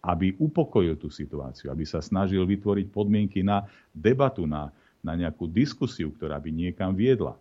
aby 0.00 0.32
upokojil 0.40 0.96
tú 0.96 1.12
situáciu, 1.12 1.68
aby 1.68 1.84
sa 1.84 2.00
snažil 2.00 2.40
vytvoriť 2.48 2.88
podmienky 2.88 3.44
na 3.44 3.68
debatu, 3.92 4.48
na, 4.48 4.72
na 5.04 5.12
nejakú 5.12 5.44
diskusiu, 5.44 6.08
ktorá 6.16 6.40
by 6.40 6.48
niekam 6.48 6.96
viedla. 6.96 7.36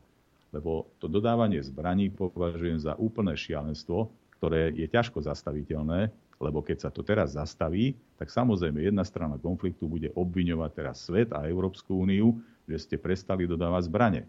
Lebo 0.52 0.92
to 1.00 1.08
dodávanie 1.08 1.64
zbraní 1.64 2.12
považujem 2.12 2.84
za 2.84 3.00
úplné 3.00 3.38
šialenstvo, 3.40 4.12
ktoré 4.40 4.76
je 4.76 4.88
ťažko 4.92 5.24
zastaviteľné, 5.24 6.12
lebo 6.40 6.64
keď 6.64 6.88
sa 6.88 6.90
to 6.92 7.04
teraz 7.04 7.36
zastaví, 7.36 8.00
tak 8.16 8.32
samozrejme 8.32 8.80
jedna 8.80 9.04
strana 9.04 9.36
konfliktu 9.36 9.88
bude 9.92 10.10
obviňovať 10.16 10.72
teraz 10.72 11.04
svet 11.04 11.36
a 11.36 11.48
Európsku 11.48 12.00
úniu, 12.00 12.40
že 12.64 12.80
ste 12.80 12.96
prestali 12.96 13.44
dodávať 13.44 13.92
zbrane. 13.92 14.22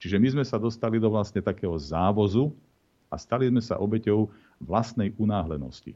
Čiže 0.00 0.16
my 0.16 0.28
sme 0.32 0.44
sa 0.48 0.56
dostali 0.56 0.96
do 0.96 1.12
vlastne 1.12 1.44
takého 1.44 1.76
závozu 1.76 2.50
a 3.12 3.20
stali 3.20 3.46
sme 3.52 3.60
sa 3.60 3.76
obeťou 3.76 4.32
vlastnej 4.58 5.12
unáhlenosti. 5.20 5.92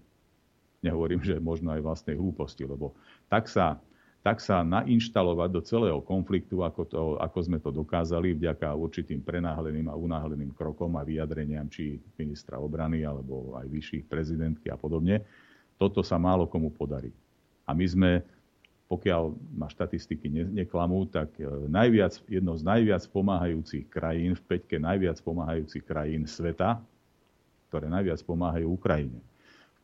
Nehovorím, 0.85 1.25
že 1.25 1.41
možno 1.41 1.73
aj 1.73 1.81
vlastnej 1.81 2.15
hlúposti, 2.15 2.69
lebo 2.69 2.93
tak 3.33 3.49
sa 3.49 3.81
tak 4.25 4.41
sa 4.41 4.65
nainštalovať 4.65 5.49
do 5.53 5.61
celého 5.61 6.01
konfliktu, 6.01 6.65
ako, 6.65 6.83
to, 6.89 7.03
ako 7.21 7.39
sme 7.45 7.61
to 7.61 7.69
dokázali, 7.69 8.33
vďaka 8.33 8.73
určitým 8.73 9.21
prenáhleným 9.21 9.93
a 9.93 10.01
unáhleným 10.01 10.49
krokom 10.57 10.97
a 10.97 11.05
vyjadreniam 11.05 11.69
či 11.69 12.01
ministra 12.17 12.57
obrany, 12.57 13.05
alebo 13.05 13.53
aj 13.61 13.69
vyšších 13.69 14.09
prezidentky 14.09 14.73
a 14.73 14.81
podobne, 14.81 15.21
toto 15.77 16.01
sa 16.01 16.17
málo 16.17 16.49
komu 16.49 16.73
podarí. 16.73 17.13
A 17.69 17.77
my 17.77 17.85
sme, 17.85 18.11
pokiaľ 18.89 19.23
ma 19.57 19.67
štatistiky 19.73 20.29
neklamú, 20.53 21.09
tak 21.09 21.33
e, 21.41 21.49
najviac, 21.67 22.21
jedno 22.29 22.55
z 22.55 22.63
najviac 22.63 23.03
pomáhajúcich 23.11 23.89
krajín, 23.89 24.37
v 24.37 24.43
peťke 24.45 24.77
najviac 24.77 25.19
pomáhajúcich 25.25 25.85
krajín 25.85 26.29
sveta, 26.29 26.79
ktoré 27.73 27.89
najviac 27.89 28.21
pomáhajú 28.23 28.69
Ukrajine 28.71 29.19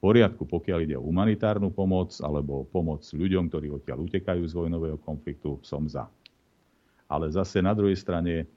poriadku, 0.01 0.48
pokiaľ 0.48 0.78
ide 0.89 0.97
o 0.97 1.05
humanitárnu 1.05 1.68
pomoc 1.70 2.16
alebo 2.24 2.64
pomoc 2.72 3.05
ľuďom, 3.05 3.52
ktorí 3.52 3.68
odtiaľ 3.68 4.09
utekajú 4.09 4.43
z 4.48 4.56
vojnového 4.56 4.98
konfliktu, 5.05 5.60
som 5.60 5.85
za. 5.85 6.09
Ale 7.06 7.28
zase 7.28 7.60
na 7.60 7.77
druhej 7.77 8.01
strane 8.01 8.48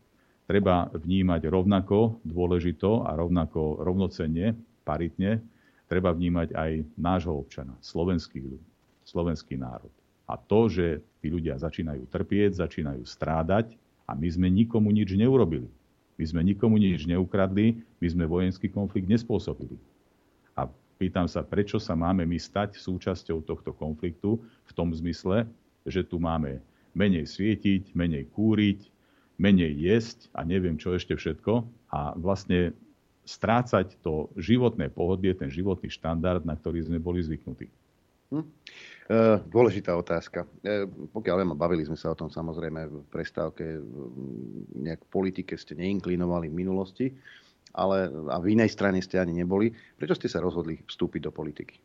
treba 0.47 0.87
vnímať 0.95 1.51
rovnako 1.51 2.23
dôležito 2.23 3.03
a 3.03 3.11
rovnako 3.19 3.83
rovnocenne, 3.83 4.55
paritne, 4.87 5.43
treba 5.91 6.15
vnímať 6.15 6.55
aj 6.55 6.71
nášho 6.95 7.35
občana, 7.35 7.75
slovenský 7.83 8.39
ľud, 8.39 8.63
slovenský 9.03 9.59
národ. 9.59 9.91
A 10.33 10.35
to, 10.41 10.65
že 10.65 11.05
tí 11.21 11.29
ľudia 11.29 11.61
začínajú 11.61 12.09
trpieť, 12.09 12.57
začínajú 12.57 13.05
strádať 13.05 13.77
a 14.09 14.17
my 14.17 14.25
sme 14.25 14.49
nikomu 14.49 14.89
nič 14.89 15.13
neurobili. 15.13 15.69
My 16.17 16.25
sme 16.25 16.41
nikomu 16.41 16.81
nič 16.81 17.05
neukradli, 17.05 17.85
my 18.01 18.07
sme 18.09 18.25
vojenský 18.25 18.73
konflikt 18.73 19.05
nespôsobili. 19.05 19.77
A 20.57 20.65
Pýtam 21.03 21.27
sa, 21.27 21.43
prečo 21.43 21.83
sa 21.83 21.99
máme 21.99 22.23
my 22.23 22.39
stať 22.39 22.79
súčasťou 22.79 23.43
tohto 23.43 23.75
konfliktu 23.75 24.39
v 24.39 24.71
tom 24.71 24.93
zmysle, 24.95 25.49
že 25.83 26.05
tu 26.05 26.15
máme 26.15 26.63
menej 26.95 27.27
svietiť, 27.27 27.91
menej 27.91 28.29
kúriť, 28.31 28.87
menej 29.35 29.73
jesť 29.73 30.31
a 30.31 30.47
neviem 30.47 30.79
čo 30.79 30.95
ešte 30.95 31.17
všetko 31.17 31.65
a 31.91 32.15
vlastne 32.15 32.71
strácať 33.27 33.99
to 33.99 34.31
životné 34.39 34.87
pohodlie, 34.93 35.35
ten 35.35 35.51
životný 35.51 35.91
štandard, 35.91 36.47
na 36.47 36.55
ktorý 36.55 36.87
sme 36.87 37.03
boli 37.03 37.19
zvyknutí. 37.19 37.67
Hm. 38.33 38.45
E, 39.03 39.15
dôležitá 39.45 39.93
otázka. 39.93 40.49
E, 40.65 40.89
pokiaľ 40.89 41.35
viem, 41.37 41.53
bavili 41.53 41.85
sme 41.85 41.93
sa 41.93 42.09
o 42.09 42.17
tom 42.17 42.33
samozrejme 42.33 42.89
v 42.89 42.97
prestávke, 43.13 43.77
nejak 44.73 45.05
v 45.05 45.13
politike 45.13 45.53
ste 45.53 45.77
neinklinovali 45.77 46.49
v 46.49 46.57
minulosti 46.57 47.07
ale 47.73 48.05
a 48.29 48.37
v 48.37 48.53
inej 48.53 48.77
strane 48.77 49.01
ste 49.01 49.17
ani 49.17 49.33
neboli. 49.33 49.73
Prečo 49.97 50.13
ste 50.13 50.29
sa 50.29 50.37
rozhodli 50.37 50.77
vstúpiť 50.85 51.25
do 51.25 51.31
politiky? 51.33 51.75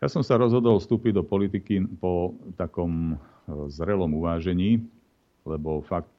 Ja 0.00 0.08
som 0.08 0.24
sa 0.24 0.40
rozhodol 0.40 0.80
vstúpiť 0.80 1.12
do 1.14 1.22
politiky 1.22 1.84
po 2.00 2.34
takom 2.56 3.14
e, 3.14 3.16
zrelom 3.68 4.16
uvážení, 4.18 4.82
lebo 5.44 5.82
fakt 5.84 6.10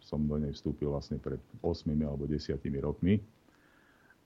som 0.00 0.24
do 0.24 0.40
nej 0.40 0.48
vstúpil 0.48 0.88
vlastne 0.88 1.20
pred 1.20 1.38
8 1.60 1.92
alebo 2.02 2.24
10 2.24 2.56
rokmi. 2.80 3.20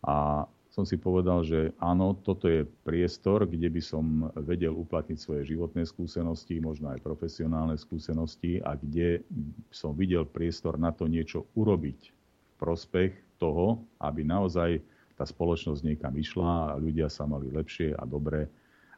A 0.06 0.46
som 0.70 0.86
si 0.86 0.94
povedal, 0.94 1.42
že 1.42 1.74
áno, 1.82 2.14
toto 2.14 2.46
je 2.46 2.62
priestor, 2.86 3.42
kde 3.42 3.66
by 3.66 3.82
som 3.82 4.30
vedel 4.38 4.70
uplatniť 4.70 5.18
svoje 5.18 5.42
životné 5.50 5.82
skúsenosti, 5.82 6.62
možno 6.62 6.94
aj 6.94 7.02
profesionálne 7.02 7.74
skúsenosti 7.74 8.62
a 8.62 8.78
kde 8.78 9.26
som 9.74 9.98
videl 9.98 10.22
priestor 10.22 10.78
na 10.78 10.94
to 10.94 11.10
niečo 11.10 11.50
urobiť 11.58 12.14
prospech 12.62 13.18
toho, 13.42 13.82
aby 13.98 14.22
naozaj 14.22 14.78
tá 15.18 15.26
spoločnosť 15.26 15.82
niekam 15.82 16.14
išla 16.14 16.72
a 16.72 16.78
ľudia 16.78 17.10
sa 17.10 17.26
mali 17.26 17.50
lepšie 17.50 17.98
a 17.98 18.06
dobre. 18.06 18.46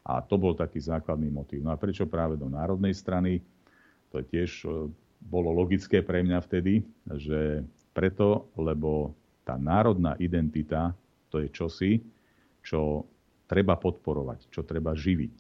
A 0.05 0.21
to 0.21 0.37
bol 0.37 0.53
taký 0.53 0.77
základný 0.83 1.33
motív. 1.33 1.65
No 1.65 1.73
a 1.73 1.81
prečo 1.81 2.05
práve 2.05 2.37
do 2.37 2.53
národnej 2.53 2.93
strany? 2.93 3.41
To 4.11 4.21
tiež 4.21 4.67
e, 4.67 4.93
bolo 5.23 5.55
logické 5.55 6.03
pre 6.03 6.21
mňa 6.27 6.39
vtedy, 6.43 6.83
že 7.17 7.63
preto, 7.95 8.51
lebo 8.59 9.15
tá 9.47 9.55
národná 9.55 10.19
identita 10.19 10.95
to 11.33 11.41
je 11.41 11.49
čosi, 11.49 11.93
čo 12.61 13.09
treba 13.49 13.81
podporovať, 13.81 14.53
čo 14.53 14.61
treba 14.63 14.93
živiť. 14.93 15.37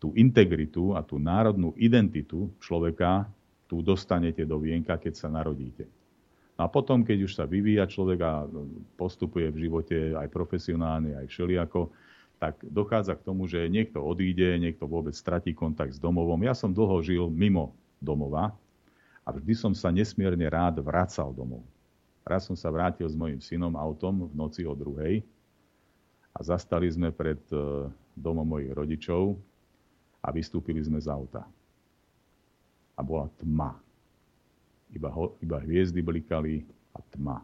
Tú 0.00 0.16
integritu 0.16 0.96
a 0.96 1.04
tú 1.04 1.20
národnú 1.20 1.76
identitu 1.76 2.48
človeka 2.60 3.28
tu 3.68 3.84
dostanete 3.84 4.48
do 4.48 4.56
vienka, 4.56 4.96
keď 4.96 5.14
sa 5.16 5.28
narodíte. 5.28 5.84
A 6.56 6.72
potom, 6.72 7.04
keď 7.04 7.28
už 7.28 7.32
sa 7.36 7.44
vyvíja 7.44 7.84
človek 7.84 8.18
a 8.24 8.48
postupuje 8.96 9.52
v 9.52 9.68
živote 9.68 9.96
aj 10.16 10.28
profesionálne, 10.32 11.12
aj 11.12 11.28
všelijako, 11.28 11.92
tak 12.40 12.60
dochádza 12.64 13.16
k 13.16 13.24
tomu, 13.24 13.48
že 13.48 13.68
niekto 13.68 14.00
odíde, 14.00 14.56
niekto 14.60 14.88
vôbec 14.88 15.12
stratí 15.12 15.52
kontakt 15.52 15.96
s 15.96 16.00
domovom. 16.00 16.40
Ja 16.44 16.56
som 16.56 16.72
dlho 16.72 17.00
žil 17.04 17.28
mimo 17.28 17.76
domova 18.00 18.56
a 19.24 19.28
vždy 19.32 19.52
som 19.56 19.72
sa 19.72 19.92
nesmierne 19.92 20.48
rád 20.48 20.80
vracal 20.80 21.32
domov. 21.32 21.64
Raz 22.26 22.50
som 22.50 22.58
sa 22.58 22.74
vrátil 22.74 23.06
s 23.06 23.14
mojim 23.14 23.38
synom 23.38 23.78
autom 23.78 24.26
v 24.26 24.34
noci 24.34 24.66
o 24.66 24.74
druhej 24.74 25.22
a 26.34 26.38
zastali 26.42 26.90
sme 26.90 27.14
pred 27.14 27.38
e, 27.54 27.86
domom 28.18 28.42
mojich 28.42 28.74
rodičov 28.74 29.38
a 30.18 30.34
vystúpili 30.34 30.82
sme 30.82 30.98
z 30.98 31.06
auta. 31.06 31.46
A 32.98 33.00
bola 33.06 33.30
tma 33.38 33.78
iba, 34.94 35.10
ho, 35.10 35.34
iba 35.42 35.58
hviezdy 35.58 36.00
blikali 36.04 36.62
a 36.94 37.00
tma. 37.02 37.38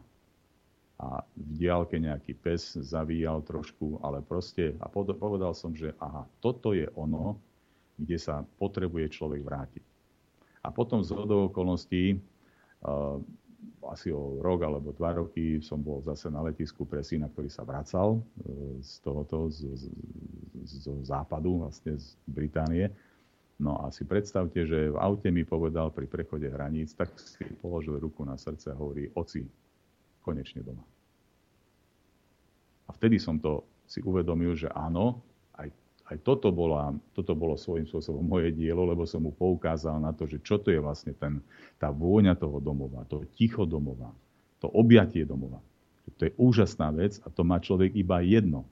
A 1.03 1.19
v 1.35 1.49
diálke 1.57 1.99
nejaký 1.99 2.37
pes 2.37 2.79
zavíjal 2.79 3.43
trošku, 3.43 3.99
ale 3.99 4.23
proste, 4.23 4.77
a 4.79 4.87
povedal 4.89 5.51
som, 5.51 5.75
že 5.75 5.91
aha, 5.99 6.23
toto 6.39 6.71
je 6.71 6.87
ono, 6.95 7.35
kde 7.99 8.15
sa 8.15 8.45
potrebuje 8.57 9.11
človek 9.11 9.41
vrátiť. 9.43 9.85
A 10.63 10.71
potom 10.71 11.03
z 11.03 11.11
hodou 11.11 11.51
okolností, 11.51 12.15
uh, 12.15 13.19
asi 13.91 14.09
o 14.09 14.39
rok 14.39 14.63
alebo 14.63 14.95
dva 14.95 15.19
roky 15.19 15.59
som 15.59 15.79
bol 15.83 15.99
zase 16.01 16.31
na 16.31 16.39
letisku 16.39 16.87
pre 16.87 17.03
syna, 17.03 17.27
ktorý 17.27 17.49
sa 17.51 17.67
vracal 17.67 18.19
uh, 18.19 18.79
z 18.79 18.91
tohoto, 19.03 19.51
z, 19.51 19.67
z, 19.75 19.91
z 20.63 20.85
západu, 21.03 21.63
vlastne 21.63 21.99
z 21.99 22.15
Británie. 22.25 22.89
No 23.61 23.79
a 23.79 23.93
si 23.93 24.03
predstavte, 24.03 24.65
že 24.65 24.91
v 24.91 24.97
aute 24.97 25.29
mi 25.29 25.45
povedal 25.45 25.93
pri 25.93 26.09
prechode 26.09 26.49
hraníc, 26.49 26.97
tak 26.97 27.13
si 27.15 27.45
položil 27.61 28.01
ruku 28.01 28.25
na 28.25 28.35
srdce 28.35 28.73
a 28.73 28.79
hovorí, 28.79 29.07
oci, 29.13 29.45
konečne 30.25 30.65
doma. 30.65 30.83
A 32.87 32.91
vtedy 32.97 33.21
som 33.21 33.39
to 33.39 33.63
si 33.87 34.01
uvedomil, 34.03 34.57
že 34.57 34.67
áno, 34.73 35.21
aj, 36.11 36.17
toto, 36.19 36.51
bola, 36.51 36.91
toto 37.15 37.31
bolo 37.31 37.55
svojím 37.55 37.87
spôsobom 37.87 38.19
moje 38.19 38.51
dielo, 38.51 38.83
lebo 38.83 39.07
som 39.07 39.23
mu 39.23 39.31
poukázal 39.31 40.03
na 40.03 40.11
to, 40.11 40.27
že 40.27 40.43
čo 40.43 40.59
to 40.59 40.67
je 40.67 40.79
vlastne 40.83 41.15
ten, 41.15 41.39
tá 41.79 41.87
vôňa 41.87 42.35
toho 42.35 42.59
domova, 42.59 43.07
to 43.07 43.23
ticho 43.31 43.63
domova, 43.63 44.11
to 44.59 44.67
objatie 44.67 45.23
domova. 45.23 45.63
To 46.19 46.27
je 46.27 46.35
úžasná 46.35 46.91
vec 46.91 47.23
a 47.23 47.31
to 47.31 47.47
má 47.47 47.63
človek 47.63 47.95
iba 47.95 48.19
jedno. 48.19 48.67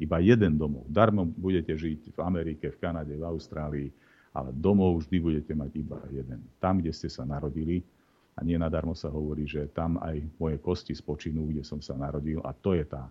Iba 0.00 0.16
jeden 0.24 0.56
domov. 0.56 0.88
Darmo 0.88 1.28
budete 1.28 1.76
žiť 1.76 2.16
v 2.16 2.18
Amerike, 2.24 2.72
v 2.72 2.80
Kanade, 2.80 3.12
v 3.12 3.28
Austrálii, 3.28 3.88
ale 4.32 4.48
domov 4.56 5.04
vždy 5.04 5.16
budete 5.20 5.52
mať 5.52 5.70
iba 5.76 6.00
jeden. 6.08 6.40
Tam, 6.56 6.80
kde 6.80 6.96
ste 6.96 7.12
sa 7.12 7.28
narodili, 7.28 7.84
a 8.32 8.40
nie 8.40 8.56
nadarmo 8.56 8.96
sa 8.96 9.12
hovorí, 9.12 9.44
že 9.44 9.68
tam 9.76 10.00
aj 10.00 10.24
moje 10.40 10.56
kosti 10.64 10.96
spočinú, 10.96 11.52
kde 11.52 11.60
som 11.60 11.84
sa 11.84 11.92
narodil 11.92 12.40
a 12.40 12.56
to 12.56 12.72
je 12.72 12.88
tá, 12.88 13.04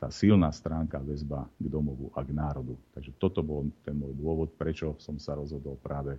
tá 0.00 0.08
silná 0.08 0.48
stránka 0.48 0.96
väzba 0.96 1.44
k 1.60 1.66
domovu 1.68 2.08
a 2.16 2.24
k 2.24 2.32
národu. 2.32 2.72
Takže 2.96 3.12
toto 3.20 3.44
bol 3.44 3.68
ten 3.84 3.92
môj 3.92 4.16
dôvod, 4.16 4.48
prečo 4.56 4.96
som 4.96 5.20
sa 5.20 5.36
rozhodol 5.36 5.76
práve 5.76 6.16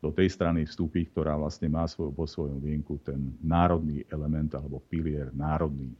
do 0.00 0.10
tej 0.10 0.32
strany 0.32 0.64
vstúpiť, 0.64 1.12
ktorá 1.12 1.36
vlastne 1.36 1.68
má 1.68 1.84
svoj, 1.84 2.10
po 2.10 2.24
svojom 2.24 2.58
vienku 2.58 2.96
ten 3.04 3.36
národný 3.44 4.02
element 4.08 4.50
alebo 4.56 4.80
pilier 4.88 5.28
národný. 5.36 5.92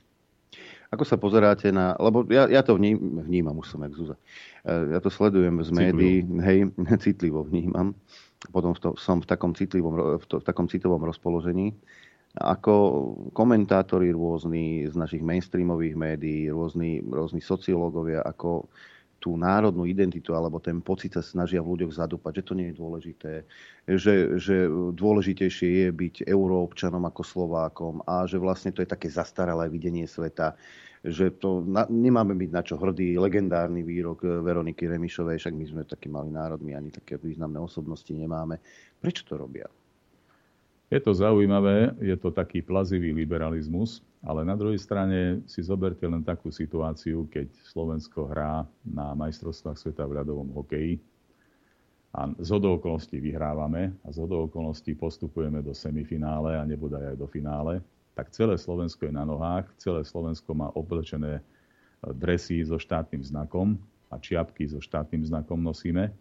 Ako 0.89 1.05
sa 1.05 1.21
pozeráte 1.21 1.69
na... 1.69 1.97
Lebo 2.01 2.25
ja, 2.33 2.49
ja 2.49 2.65
to 2.65 2.77
vním, 2.77 3.23
vnímam, 3.25 3.57
už 3.61 3.77
som 3.77 3.81
jak 3.85 3.95
Zúza. 3.97 4.17
Ja 4.65 5.01
to 5.01 5.09
sledujem 5.09 5.61
z 5.65 5.71
médií, 5.73 6.25
hej, 6.43 6.59
citlivo 7.05 7.45
vnímam 7.45 7.93
potom 8.51 8.75
to, 8.75 8.99
som 8.99 9.23
v 9.23 9.27
takom, 9.29 9.55
citlivom, 9.55 10.19
v, 10.19 10.25
to, 10.27 10.43
v 10.43 10.45
takom 10.45 10.67
citovom 10.67 11.05
rozpoložení. 11.07 11.77
Ako 12.33 12.75
komentátori 13.37 14.09
rôzni 14.09 14.89
z 14.89 14.97
našich 14.97 15.21
mainstreamových 15.21 15.97
médií, 15.97 16.49
rôzni, 16.49 17.05
rôzni 17.05 17.45
sociológovia, 17.45 18.25
ako 18.25 18.73
tú 19.23 19.39
národnú 19.39 19.87
identitu 19.87 20.35
alebo 20.35 20.59
ten 20.59 20.83
pocit 20.83 21.15
sa 21.15 21.23
snažia 21.23 21.63
v 21.63 21.79
ľuďoch 21.79 21.95
zadúpať, 21.95 22.43
že 22.43 22.47
to 22.49 22.59
nie 22.59 22.67
je 22.73 22.81
dôležité, 22.81 23.33
že, 23.87 24.15
že 24.41 24.67
dôležitejšie 24.97 25.87
je 25.87 25.89
byť 25.95 26.15
euróobčanom 26.27 27.07
ako 27.07 27.23
Slovákom 27.23 27.95
a 28.03 28.27
že 28.27 28.43
vlastne 28.43 28.75
to 28.75 28.83
je 28.83 28.91
také 28.91 29.07
zastaralé 29.07 29.71
videnie 29.71 30.11
sveta 30.11 30.59
že 31.03 31.35
to 31.35 31.67
na, 31.67 31.83
nemáme 31.91 32.39
byť 32.39 32.51
na 32.55 32.63
čo 32.63 32.79
hrdý 32.79 33.19
legendárny 33.19 33.83
výrok 33.83 34.23
eh, 34.23 34.39
Veroniky 34.39 34.87
Remišovej, 34.87 35.43
však 35.43 35.55
my 35.55 35.65
sme 35.67 35.83
taký 35.83 36.07
malý 36.07 36.31
národ, 36.31 36.63
my 36.63 36.79
ani 36.79 36.95
také 36.95 37.19
významné 37.19 37.59
osobnosti 37.59 38.11
nemáme. 38.15 38.63
Prečo 39.03 39.27
to 39.27 39.35
robia? 39.35 39.67
Je 40.93 41.01
to 41.01 41.17
zaujímavé, 41.17 41.97
je 42.05 42.13
to 42.21 42.29
taký 42.29 42.61
plazivý 42.61 43.17
liberalizmus, 43.17 44.05
ale 44.21 44.45
na 44.45 44.53
druhej 44.53 44.77
strane 44.77 45.41
si 45.49 45.65
zoberte 45.65 46.05
len 46.05 46.21
takú 46.21 46.53
situáciu, 46.53 47.25
keď 47.33 47.49
Slovensko 47.65 48.29
hrá 48.29 48.69
na 48.85 49.17
majstrovstvách 49.17 49.81
sveta 49.81 50.05
v 50.05 50.21
ľadovom 50.21 50.53
hokeji 50.53 51.01
a 52.13 52.29
z 52.37 52.51
okolností 52.61 53.17
vyhrávame 53.25 53.97
a 54.05 54.13
z 54.13 54.21
okolností 54.21 54.93
postupujeme 54.93 55.65
do 55.65 55.73
semifinále 55.73 56.61
a 56.61 56.69
nebodaj 56.69 57.17
aj 57.17 57.17
do 57.17 57.25
finále 57.25 57.81
tak 58.13 58.29
celé 58.31 58.61
Slovensko 58.61 59.09
je 59.09 59.13
na 59.13 59.25
nohách, 59.25 59.73
celé 59.81 60.05
Slovensko 60.05 60.53
má 60.53 60.69
oblečené 60.77 61.41
e, 61.41 61.43
dresy 62.13 62.61
so 62.61 62.77
štátnym 62.77 63.25
znakom 63.25 63.81
a 64.13 64.21
čiapky 64.21 64.69
so 64.69 64.85
štátnym 64.85 65.25
znakom 65.25 65.57
nosíme. 65.57 66.13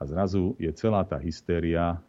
A 0.00 0.02
zrazu 0.02 0.58
je 0.58 0.70
celá 0.74 1.06
tá 1.06 1.20
hystéria, 1.22 2.02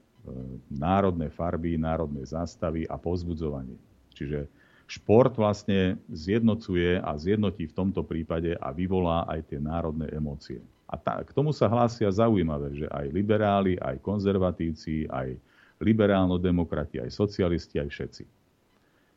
národné 0.69 1.29
farby, 1.33 1.77
národné 1.77 2.25
zástavy 2.25 2.85
a 2.85 2.95
pozbudzovanie. 2.97 3.77
Čiže 4.13 4.45
šport 4.85 5.33
vlastne 5.33 5.97
zjednocuje 6.11 6.99
a 7.01 7.15
zjednotí 7.17 7.69
v 7.69 7.75
tomto 7.75 8.05
prípade 8.05 8.53
a 8.59 8.69
vyvolá 8.75 9.25
aj 9.25 9.49
tie 9.49 9.59
národné 9.59 10.11
emócie. 10.13 10.61
A 10.91 10.99
tá, 10.99 11.23
k 11.23 11.31
tomu 11.31 11.55
sa 11.55 11.71
hlásia 11.71 12.11
zaujímavé, 12.11 12.75
že 12.75 12.87
aj 12.91 13.15
liberáli, 13.15 13.79
aj 13.79 14.03
konzervatívci, 14.03 15.07
aj 15.07 15.39
liberálno-demokrati, 15.79 16.99
aj 16.99 17.15
socialisti, 17.15 17.79
aj 17.79 17.89
všetci. 17.89 18.23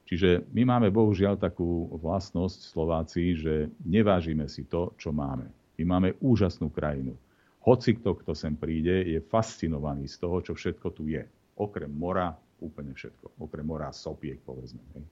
Čiže 0.05 0.47
my 0.53 0.63
máme 0.69 0.89
bohužiaľ 0.95 1.41
takú 1.41 1.91
vlastnosť 1.97 2.61
Slováci, 2.71 3.35
že 3.35 3.73
nevážime 3.83 4.47
si 4.47 4.63
to, 4.69 4.95
čo 5.01 5.11
máme. 5.11 5.49
My 5.81 5.85
máme 5.97 6.09
úžasnú 6.23 6.71
krajinu. 6.71 7.19
Hoci 7.65 7.97
kto, 7.97 8.21
kto 8.21 8.33
sem 8.37 8.53
príde, 8.53 9.09
je 9.09 9.21
fascinovaný 9.25 10.05
z 10.05 10.21
toho, 10.21 10.37
čo 10.45 10.53
všetko 10.53 10.87
tu 10.93 11.09
je. 11.09 11.25
Okrem 11.57 11.89
mora, 11.89 12.37
úplne 12.61 12.93
všetko. 12.93 13.41
Okrem 13.41 13.65
mora 13.65 13.89
sopiek, 13.89 14.37
povedzme. 14.45 14.85
Hej. 14.95 15.05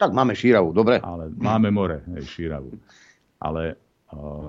Tak 0.00 0.10
máme 0.10 0.32
šíravu, 0.32 0.72
dobre. 0.72 0.98
Ale 1.04 1.28
máme 1.36 1.68
more, 1.68 2.00
hej, 2.16 2.24
šíravu. 2.24 2.72
Ale 3.38 3.76
uh, 4.16 4.48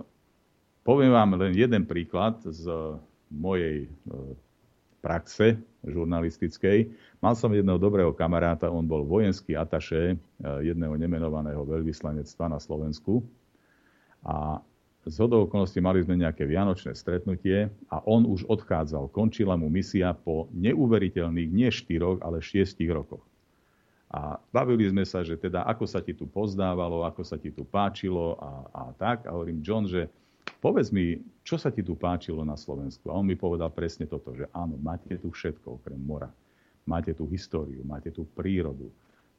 poviem 0.87 1.11
vám 1.11 1.35
len 1.35 1.51
jeden 1.53 1.83
príklad 1.83 2.39
z 2.47 2.65
mojej 3.29 3.91
uh, 4.07 4.31
praxe 5.05 5.59
žurnalistickej. 5.85 6.89
Mal 7.21 7.37
som 7.37 7.53
jedného 7.53 7.77
dobrého 7.77 8.09
kamaráta, 8.09 8.73
on 8.73 8.89
bol 8.89 9.05
vojenský 9.05 9.53
ataše 9.53 10.17
eh, 10.17 10.17
jedného 10.65 10.97
nemenovaného 10.97 11.61
veľvyslanectva 11.61 12.49
na 12.49 12.57
Slovensku. 12.57 13.21
A 14.25 14.57
z 15.05 15.15
hodou 15.21 15.45
okolností 15.45 15.77
mali 15.85 16.01
sme 16.01 16.17
nejaké 16.17 16.49
vianočné 16.49 16.97
stretnutie 16.97 17.69
a 17.93 18.01
on 18.09 18.25
už 18.25 18.49
odchádzal. 18.49 19.13
Končila 19.13 19.53
mu 19.53 19.69
misia 19.69 20.17
po 20.17 20.49
neuveriteľných 20.57 21.49
nie 21.53 21.69
4, 21.69 22.25
ale 22.25 22.41
6 22.41 22.81
rokoch. 22.89 23.21
A 24.09 24.41
bavili 24.49 24.89
sme 24.89 25.05
sa, 25.05 25.21
že 25.21 25.37
teda 25.37 25.61
ako 25.69 25.85
sa 25.85 26.01
ti 26.01 26.17
tu 26.17 26.25
pozdávalo, 26.25 27.05
ako 27.05 27.21
sa 27.21 27.37
ti 27.37 27.53
tu 27.53 27.61
páčilo 27.61 28.33
a, 28.41 28.51
a 28.73 28.81
tak. 28.97 29.29
A 29.29 29.33
hovorím, 29.37 29.61
John, 29.61 29.85
že 29.85 30.09
povedz 30.57 30.89
mi, 30.89 31.21
čo 31.45 31.61
sa 31.61 31.69
ti 31.69 31.85
tu 31.85 31.93
páčilo 31.93 32.41
na 32.41 32.57
Slovensku? 32.57 33.05
A 33.13 33.17
on 33.21 33.29
mi 33.29 33.37
povedal 33.37 33.69
presne 33.69 34.09
toto, 34.09 34.33
že 34.33 34.49
áno, 34.57 34.73
máte 34.81 35.13
tu 35.21 35.29
všetko 35.29 35.81
okrem 35.81 36.01
mora. 36.01 36.33
Máte 36.85 37.13
tu 37.13 37.29
históriu, 37.29 37.85
máte 37.85 38.09
tu 38.09 38.25
prírodu, 38.33 38.89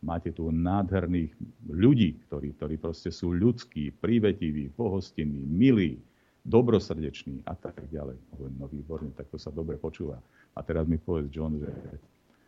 máte 0.04 0.32
tu 0.32 0.48
nádherných 0.52 1.32
ľudí, 1.70 2.20
ktorí, 2.28 2.56
ktorí 2.56 2.74
proste 2.76 3.10
sú 3.12 3.32
ľudskí, 3.32 3.92
prívetiví, 3.96 4.72
pohostinní, 4.74 5.42
milí, 5.46 6.00
dobrosrdeční 6.46 7.42
a 7.48 7.58
tak 7.58 7.74
ďalej. 7.90 8.16
Hovorím, 8.36 8.56
no 8.60 8.66
výborne, 8.70 9.10
tak 9.16 9.26
to 9.32 9.38
sa 9.40 9.50
dobre 9.50 9.80
počúva. 9.80 10.22
A 10.54 10.62
teraz 10.62 10.86
mi 10.86 10.96
povedz, 10.96 11.28
John, 11.32 11.58
že 11.58 11.70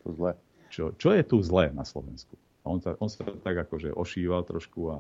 to 0.07 0.15
zle. 0.15 0.33
Čo, 0.69 0.93
čo 1.01 1.17
je 1.17 1.25
tu 1.25 1.41
zlé 1.41 1.73
na 1.73 1.83
Slovensku? 1.83 2.37
A 2.63 2.71
on 2.71 2.79
sa, 2.79 2.95
on 3.01 3.09
sa 3.09 3.25
tak 3.25 3.57
akože 3.67 3.97
ošíval 3.97 4.45
trošku 4.45 4.93
a 4.93 4.99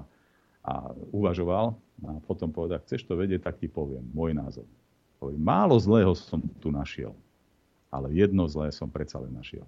a 0.69 0.93
uvažoval 1.16 1.73
a 2.05 2.11
potom 2.29 2.53
povedal, 2.53 2.83
chceš 2.85 3.09
to 3.09 3.16
vedieť, 3.16 3.49
tak 3.49 3.57
ti 3.57 3.73
poviem 3.73 4.05
môj 4.12 4.37
názor. 4.37 4.69
Hovorí, 5.19 5.41
málo 5.41 5.75
zlého 5.81 6.12
som 6.15 6.39
tu 6.61 6.69
našiel, 6.69 7.16
ale 7.89 8.12
jedno 8.12 8.45
zlé 8.47 8.70
som 8.70 8.87
predsa 8.87 9.19
len 9.19 9.33
našiel. 9.33 9.65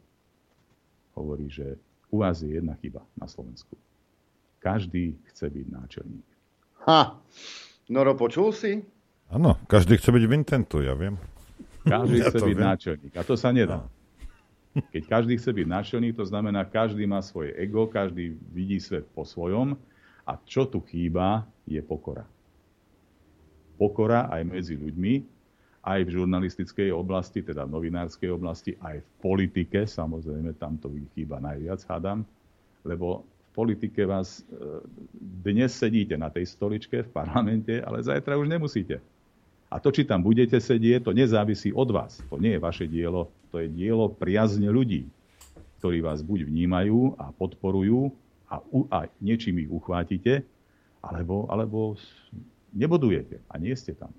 Hovorí, 1.17 1.49
že 1.49 1.81
u 2.11 2.19
vás 2.19 2.43
je 2.43 2.51
jedna 2.51 2.75
chyba 2.83 3.07
na 3.15 3.31
Slovensku. 3.31 3.79
Každý 4.61 5.17
chce 5.33 5.47
byť 5.49 5.67
náčelník. 5.73 6.27
Ha! 6.85 7.17
Noro, 7.89 8.13
počul 8.15 8.53
si? 8.53 8.85
Áno, 9.31 9.57
každý 9.71 9.97
chce 9.97 10.11
byť 10.11 10.25
Vincentu, 10.27 10.83
ja 10.83 10.93
viem. 10.99 11.17
Každý 11.87 12.19
ja 12.21 12.29
chce 12.29 12.39
byť 12.45 12.57
viem. 12.59 12.69
náčelník. 12.69 13.13
A 13.17 13.23
to 13.23 13.35
sa 13.39 13.55
nedá. 13.55 13.87
No. 13.87 13.89
Keď 14.71 15.03
každý 15.07 15.35
chce 15.39 15.51
byť 15.51 15.67
náčelník, 15.67 16.15
to 16.15 16.27
znamená, 16.27 16.63
každý 16.63 17.03
má 17.07 17.19
svoje 17.23 17.51
ego, 17.59 17.91
každý 17.91 18.39
vidí 18.55 18.79
svet 18.79 19.07
po 19.11 19.27
svojom 19.27 19.75
a 20.23 20.39
čo 20.47 20.67
tu 20.67 20.79
chýba, 20.87 21.43
je 21.67 21.83
pokora. 21.83 22.23
Pokora 23.75 24.31
aj 24.31 24.43
medzi 24.47 24.79
ľuďmi, 24.79 25.27
aj 25.81 26.05
v 26.05 26.13
žurnalistickej 26.13 26.93
oblasti, 26.93 27.41
teda 27.41 27.65
v 27.65 27.73
novinárskej 27.73 28.31
oblasti, 28.37 28.77
aj 28.85 29.01
v 29.01 29.09
politike, 29.25 29.89
samozrejme, 29.89 30.53
tam 30.61 30.77
to 30.77 30.93
chýba 31.17 31.41
najviac, 31.41 31.81
hádam, 31.89 32.29
lebo 32.85 33.25
v 33.25 33.49
politike 33.57 34.05
vás 34.05 34.45
e, 34.45 34.61
dnes 35.43 35.73
sedíte 35.73 36.21
na 36.21 36.29
tej 36.29 36.53
stoličke 36.53 37.09
v 37.09 37.11
parlamente, 37.11 37.81
ale 37.81 38.05
zajtra 38.05 38.37
už 38.37 38.49
nemusíte. 38.53 39.01
A 39.71 39.79
to, 39.79 39.89
či 39.95 40.05
tam 40.05 40.21
budete 40.21 40.59
sedieť, 40.59 41.07
to 41.07 41.17
nezávisí 41.17 41.71
od 41.73 41.89
vás. 41.95 42.19
To 42.29 42.37
nie 42.37 42.59
je 42.59 42.61
vaše 42.61 42.85
dielo, 42.91 43.31
to 43.49 43.63
je 43.63 43.71
dielo 43.71 44.11
priazne 44.11 44.69
ľudí, 44.69 45.09
ktorí 45.81 46.05
vás 46.05 46.21
buď 46.21 46.45
vnímajú 46.45 47.17
a 47.17 47.33
podporujú, 47.33 48.13
a, 48.51 48.59
a 48.91 48.99
niečím 49.23 49.63
ich 49.63 49.71
uchvátite, 49.71 50.43
alebo, 51.01 51.47
alebo 51.49 51.95
nebodujete 52.75 53.41
a 53.49 53.55
nie 53.57 53.73
ste 53.79 53.97
tam. 53.97 54.11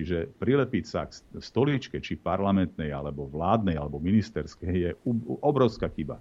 Čiže 0.00 0.32
prilepiť 0.40 0.84
sa 0.88 1.04
k 1.04 1.12
stoličke, 1.44 2.00
či 2.00 2.16
parlamentnej, 2.16 2.88
alebo 2.88 3.28
vládnej, 3.28 3.76
alebo 3.76 4.00
ministerskej, 4.00 4.72
je 4.72 4.90
obrovská 5.44 5.92
chyba. 5.92 6.16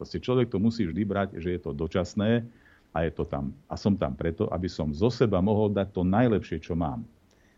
Proste 0.00 0.16
človek 0.16 0.48
to 0.48 0.56
musí 0.56 0.88
vždy 0.88 1.04
brať, 1.04 1.36
že 1.36 1.52
je 1.52 1.60
to 1.60 1.76
dočasné 1.76 2.40
a 2.88 3.04
je 3.04 3.12
to 3.12 3.28
tam. 3.28 3.52
A 3.68 3.76
som 3.76 4.00
tam 4.00 4.16
preto, 4.16 4.48
aby 4.48 4.64
som 4.64 4.96
zo 4.96 5.12
seba 5.12 5.44
mohol 5.44 5.68
dať 5.76 5.92
to 5.92 6.08
najlepšie, 6.08 6.56
čo 6.64 6.72
mám. 6.72 7.04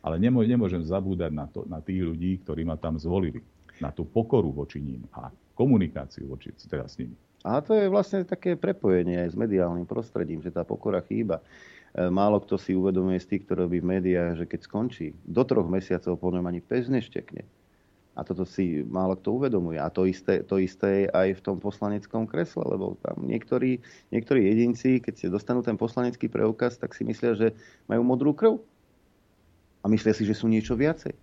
Ale 0.03 0.19
nemôžem 0.19 0.83
zabúdať 0.83 1.31
na, 1.31 1.47
to, 1.47 1.63
na 1.71 1.79
tých 1.79 2.03
ľudí, 2.03 2.43
ktorí 2.43 2.67
ma 2.67 2.75
tam 2.75 2.99
zvolili. 2.99 3.39
Na 3.79 3.95
tú 3.95 4.03
pokoru 4.03 4.51
voči 4.51 4.83
ním 4.83 5.07
a 5.15 5.31
komunikáciu 5.55 6.27
voči 6.27 6.51
teda 6.51 6.91
s 6.91 6.99
nimi. 6.99 7.15
A 7.47 7.63
to 7.63 7.79
je 7.79 7.87
vlastne 7.87 8.27
také 8.27 8.59
prepojenie 8.59 9.23
aj 9.23 9.31
s 9.31 9.37
mediálnym 9.39 9.87
prostredím, 9.87 10.43
že 10.43 10.51
tá 10.51 10.67
pokora 10.67 10.99
chýba. 10.99 11.39
E, 11.95 12.11
málo 12.11 12.43
kto 12.43 12.59
si 12.59 12.75
uvedomuje 12.75 13.23
z 13.23 13.31
tých, 13.31 13.43
ktorí 13.47 13.59
robí 13.71 13.79
v 13.79 13.91
médiách, 13.99 14.43
že 14.43 14.51
keď 14.51 14.61
skončí, 14.67 15.15
do 15.23 15.47
troch 15.47 15.71
mesiacov 15.71 16.19
po 16.19 16.29
ňom 16.35 16.43
ani 16.51 16.59
pes 16.59 16.91
neštekne. 16.91 17.47
A 18.15 18.23
toto 18.23 18.47
si 18.47 18.83
málo 18.87 19.15
kto 19.19 19.39
uvedomuje. 19.39 19.79
A 19.79 19.91
to 19.91 20.07
isté, 20.07 20.43
to 20.43 20.59
isté 20.59 21.07
je 21.07 21.11
aj 21.11 21.39
v 21.39 21.41
tom 21.43 21.57
poslaneckom 21.59 22.31
kresle, 22.31 22.63
lebo 22.63 22.95
tam 23.03 23.27
niektorí, 23.27 23.83
niektorí 24.11 24.47
jedinci, 24.47 25.03
keď 25.03 25.15
si 25.19 25.27
dostanú 25.31 25.67
ten 25.67 25.75
poslanecký 25.75 26.31
preukaz, 26.31 26.79
tak 26.79 26.95
si 26.95 27.03
myslia, 27.07 27.35
že 27.35 27.49
majú 27.91 28.07
modrú 28.07 28.35
krv. 28.35 28.59
A 29.83 29.91
myslia 29.91 30.15
si, 30.15 30.27
že 30.27 30.35
sú 30.35 30.47
niečo 30.47 30.79
viacej. 30.79 31.15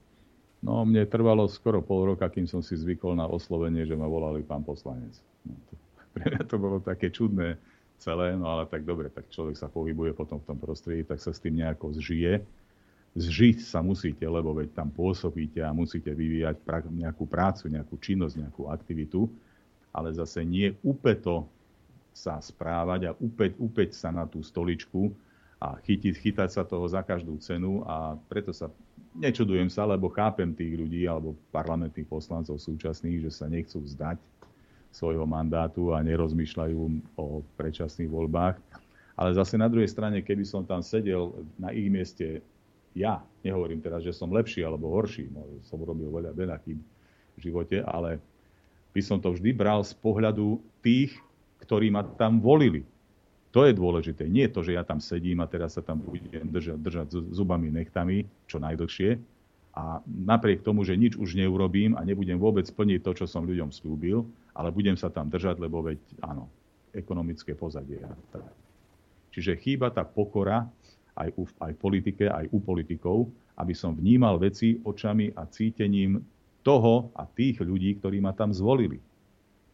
No, 0.61 0.85
mne 0.85 1.09
trvalo 1.09 1.49
skoro 1.49 1.81
pol 1.81 2.13
roka, 2.13 2.27
kým 2.29 2.45
som 2.45 2.61
si 2.61 2.77
zvykol 2.77 3.17
na 3.17 3.25
oslovenie, 3.25 3.87
že 3.87 3.97
ma 3.97 4.05
volali 4.05 4.45
pán 4.45 4.61
poslanec. 4.61 5.15
No, 5.47 5.57
to, 5.67 5.73
pre 6.15 6.23
mňa 6.31 6.43
to 6.47 6.55
bolo 6.59 6.77
také 6.79 7.07
čudné 7.09 7.55
celé, 8.01 8.33
no 8.33 8.49
ale 8.49 8.65
tak 8.65 8.81
dobre, 8.81 9.13
tak 9.13 9.29
človek 9.29 9.53
sa 9.53 9.69
pohybuje 9.69 10.17
potom 10.17 10.41
v 10.41 10.47
tom 10.49 10.57
prostredí, 10.57 11.05
tak 11.05 11.21
sa 11.21 11.29
s 11.29 11.39
tým 11.39 11.61
nejako 11.61 11.93
zžije. 11.93 12.41
Zžiť 13.13 13.61
sa 13.61 13.85
musíte, 13.85 14.23
lebo 14.25 14.57
veď 14.57 14.73
tam 14.73 14.89
pôsobíte 14.89 15.61
a 15.61 15.75
musíte 15.75 16.09
vyvíjať 16.09 16.57
pra- 16.65 16.81
nejakú 16.81 17.29
prácu, 17.29 17.69
nejakú 17.69 17.99
činnosť, 18.01 18.41
nejakú 18.41 18.71
aktivitu, 18.71 19.29
ale 19.93 20.15
zase 20.15 20.41
nie 20.41 20.73
upeto 20.81 21.45
sa 22.11 22.39
správať 22.39 23.11
a 23.11 23.15
upeť, 23.15 23.59
upeť 23.59 23.89
sa 23.95 24.09
na 24.11 24.25
tú 24.25 24.41
stoličku 24.43 25.11
a 25.61 25.77
chytiť, 25.77 26.13
chytať 26.17 26.49
sa 26.49 26.63
toho 26.65 26.87
za 26.87 27.03
každú 27.03 27.37
cenu. 27.39 27.83
A 27.83 28.15
preto 28.31 28.55
sa 28.55 28.71
nečudujem 29.15 29.67
sa, 29.67 29.83
lebo 29.83 30.07
chápem 30.11 30.55
tých 30.55 30.73
ľudí 30.75 31.03
alebo 31.07 31.35
parlamentných 31.51 32.07
poslancov 32.07 32.59
súčasných, 32.63 33.27
že 33.27 33.31
sa 33.31 33.45
nechcú 33.51 33.83
vzdať 33.83 34.17
svojho 34.91 35.23
mandátu 35.23 35.95
a 35.95 36.03
nerozmýšľajú 36.03 36.77
o 37.15 37.41
predčasných 37.55 38.11
voľbách. 38.11 38.55
Ale 39.15 39.35
zase 39.35 39.59
na 39.59 39.67
druhej 39.71 39.87
strane, 39.91 40.23
keby 40.23 40.43
som 40.47 40.63
tam 40.67 40.83
sedel 40.83 41.35
na 41.59 41.71
ich 41.71 41.87
mieste 41.87 42.43
ja, 42.91 43.23
nehovorím 43.43 43.79
teraz, 43.79 44.03
že 44.03 44.11
som 44.11 44.31
lepší 44.31 44.67
alebo 44.67 44.91
horší, 44.91 45.31
som 45.63 45.79
urobil 45.79 46.11
veľa, 46.11 46.31
veľa 46.35 46.55
v 46.67 47.39
živote, 47.39 47.79
ale 47.87 48.19
by 48.91 48.99
som 48.99 49.23
to 49.23 49.31
vždy 49.31 49.55
bral 49.55 49.79
z 49.87 49.95
pohľadu 50.03 50.59
tých, 50.83 51.15
ktorí 51.63 51.87
ma 51.87 52.03
tam 52.03 52.43
volili. 52.43 52.83
To 53.51 53.67
je 53.67 53.75
dôležité. 53.75 54.27
Nie 54.27 54.47
to, 54.47 54.63
že 54.63 54.75
ja 54.75 54.83
tam 54.83 55.03
sedím 55.03 55.43
a 55.43 55.47
teraz 55.47 55.75
sa 55.75 55.83
tam 55.83 55.99
budem 56.03 56.51
držať, 56.51 56.79
držať 56.79 57.07
zubami, 57.35 57.67
nechtami, 57.71 58.27
čo 58.47 58.59
najdlhšie. 58.59 59.19
A 59.71 60.03
napriek 60.03 60.63
tomu, 60.63 60.83
že 60.83 60.99
nič 60.99 61.15
už 61.15 61.35
neurobím 61.35 61.95
a 61.95 62.03
nebudem 62.03 62.35
vôbec 62.35 62.67
plniť 62.67 62.99
to, 63.03 63.11
čo 63.23 63.25
som 63.27 63.47
ľuďom 63.47 63.71
slúbil, 63.71 64.27
ale 64.55 64.69
budem 64.71 64.95
sa 64.99 65.07
tam 65.07 65.31
držať, 65.31 65.59
lebo 65.59 65.83
veď 65.83 65.99
áno, 66.23 66.51
ekonomické 66.91 67.55
pozadie. 67.55 68.03
Čiže 69.31 69.55
chýba 69.59 69.91
tá 69.91 70.03
pokora 70.03 70.67
aj, 71.15 71.29
u, 71.39 71.43
aj 71.47 71.71
v 71.75 71.79
politike, 71.79 72.25
aj 72.27 72.51
u 72.51 72.59
politikov, 72.59 73.31
aby 73.55 73.71
som 73.71 73.95
vnímal 73.95 74.39
veci 74.39 74.79
očami 74.83 75.31
a 75.35 75.47
cítením 75.47 76.19
toho 76.61 77.09
a 77.15 77.23
tých 77.23 77.63
ľudí, 77.63 77.97
ktorí 77.99 78.19
ma 78.19 78.35
tam 78.35 78.51
zvolili. 78.51 78.99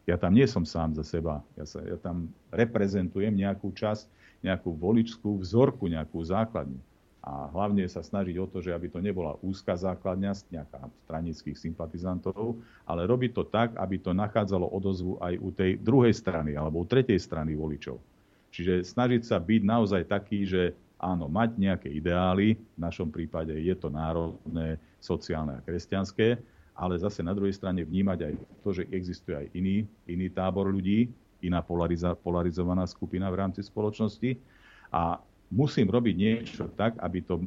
Ja 0.08 0.16
tam 0.16 0.32
nie 0.32 0.48
som 0.48 0.64
sám 0.64 0.96
za 0.96 1.04
seba. 1.04 1.44
Ja, 1.58 1.68
sa, 1.68 1.84
ja 1.84 2.00
tam 2.00 2.32
reprezentujem 2.48 3.34
nejakú 3.34 3.74
časť, 3.76 4.08
nejakú 4.40 4.72
voličskú 4.72 5.42
vzorku, 5.42 5.90
nejakú 5.90 6.22
základňu 6.22 6.87
a 7.28 7.52
hlavne 7.52 7.84
sa 7.84 8.00
snažiť 8.00 8.40
o 8.40 8.48
to, 8.48 8.64
že 8.64 8.72
aby 8.72 8.88
to 8.88 9.04
nebola 9.04 9.36
úzka 9.44 9.76
základňa 9.76 10.32
nejaká 10.48 10.80
stranických 11.04 11.60
sympatizantov, 11.60 12.56
ale 12.88 13.04
robiť 13.04 13.30
to 13.36 13.44
tak, 13.44 13.76
aby 13.76 14.00
to 14.00 14.16
nachádzalo 14.16 14.64
odozvu 14.64 15.20
aj 15.20 15.36
u 15.36 15.52
tej 15.52 15.76
druhej 15.76 16.16
strany 16.16 16.56
alebo 16.56 16.80
u 16.80 16.88
tretej 16.88 17.20
strany 17.20 17.52
voličov. 17.52 18.00
Čiže 18.48 18.80
snažiť 18.80 19.28
sa 19.28 19.36
byť 19.36 19.60
naozaj 19.60 20.08
taký, 20.08 20.48
že 20.48 20.72
áno, 20.96 21.28
mať 21.28 21.60
nejaké 21.60 21.92
ideály, 21.92 22.56
v 22.56 22.78
našom 22.80 23.12
prípade 23.12 23.52
je 23.52 23.76
to 23.76 23.92
národné, 23.92 24.80
sociálne 24.96 25.60
a 25.60 25.64
kresťanské, 25.68 26.40
ale 26.72 26.96
zase 26.96 27.20
na 27.20 27.36
druhej 27.36 27.52
strane 27.52 27.84
vnímať 27.84 28.18
aj 28.24 28.34
to, 28.64 28.70
že 28.72 28.88
existuje 28.88 29.36
aj 29.36 29.46
iný, 29.52 29.84
iný 30.08 30.32
tábor 30.32 30.72
ľudí, 30.72 31.12
iná 31.44 31.60
polariza- 31.60 32.16
polarizovaná 32.16 32.88
skupina 32.88 33.28
v 33.28 33.38
rámci 33.44 33.60
spoločnosti 33.60 34.40
a 34.88 35.20
musím 35.48 35.88
robiť 35.88 36.14
niečo 36.16 36.64
tak, 36.76 36.96
aby 37.00 37.24
to 37.24 37.44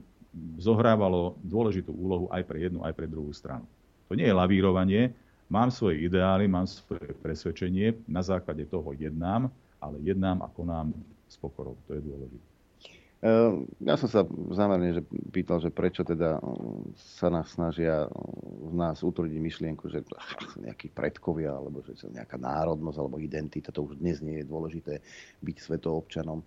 zohrávalo 0.57 1.36
dôležitú 1.44 1.91
úlohu 1.91 2.26
aj 2.32 2.44
pre 2.48 2.68
jednu, 2.68 2.82
aj 2.88 2.94
pre 2.95 3.07
druhú 3.07 3.32
stranu. 3.36 3.68
To 4.07 4.15
nie 4.15 4.28
je 4.28 4.36
lavírovanie, 4.36 5.11
mám 5.52 5.72
svoje 5.72 6.07
ideály, 6.07 6.48
mám 6.48 6.68
svoje 6.68 7.11
presvedčenie, 7.19 7.99
na 8.07 8.23
základe 8.23 8.64
toho 8.68 8.95
jednám, 8.95 9.52
ale 9.84 9.99
jednám 9.99 10.40
a 10.44 10.52
konám 10.52 10.95
s 11.28 11.36
pokorou. 11.36 11.76
To 11.88 11.95
je 11.95 12.02
dôležité. 12.03 12.52
Ehm, 13.22 13.69
ja 13.86 13.94
som 14.02 14.10
sa 14.10 14.26
zámerne 14.49 14.98
že 14.98 15.06
pýtal, 15.30 15.61
že 15.61 15.69
prečo 15.69 16.02
teda 16.02 16.41
sa 16.98 17.30
nás 17.30 17.53
snažia 17.53 18.10
v 18.65 18.73
nás 18.73 18.98
utvrdiť 19.06 19.38
myšlienku, 19.38 19.86
že 19.94 20.02
nejakí 20.57 20.90
predkovia, 20.90 21.53
alebo 21.53 21.86
že 21.86 22.10
nejaká 22.10 22.41
národnosť, 22.41 22.98
alebo 22.98 23.22
identita, 23.22 23.69
to 23.69 23.86
už 23.86 24.02
dnes 24.02 24.26
nie 24.26 24.41
je 24.41 24.49
dôležité 24.49 24.94
byť 25.45 25.56
svetoobčanom. 25.61 26.41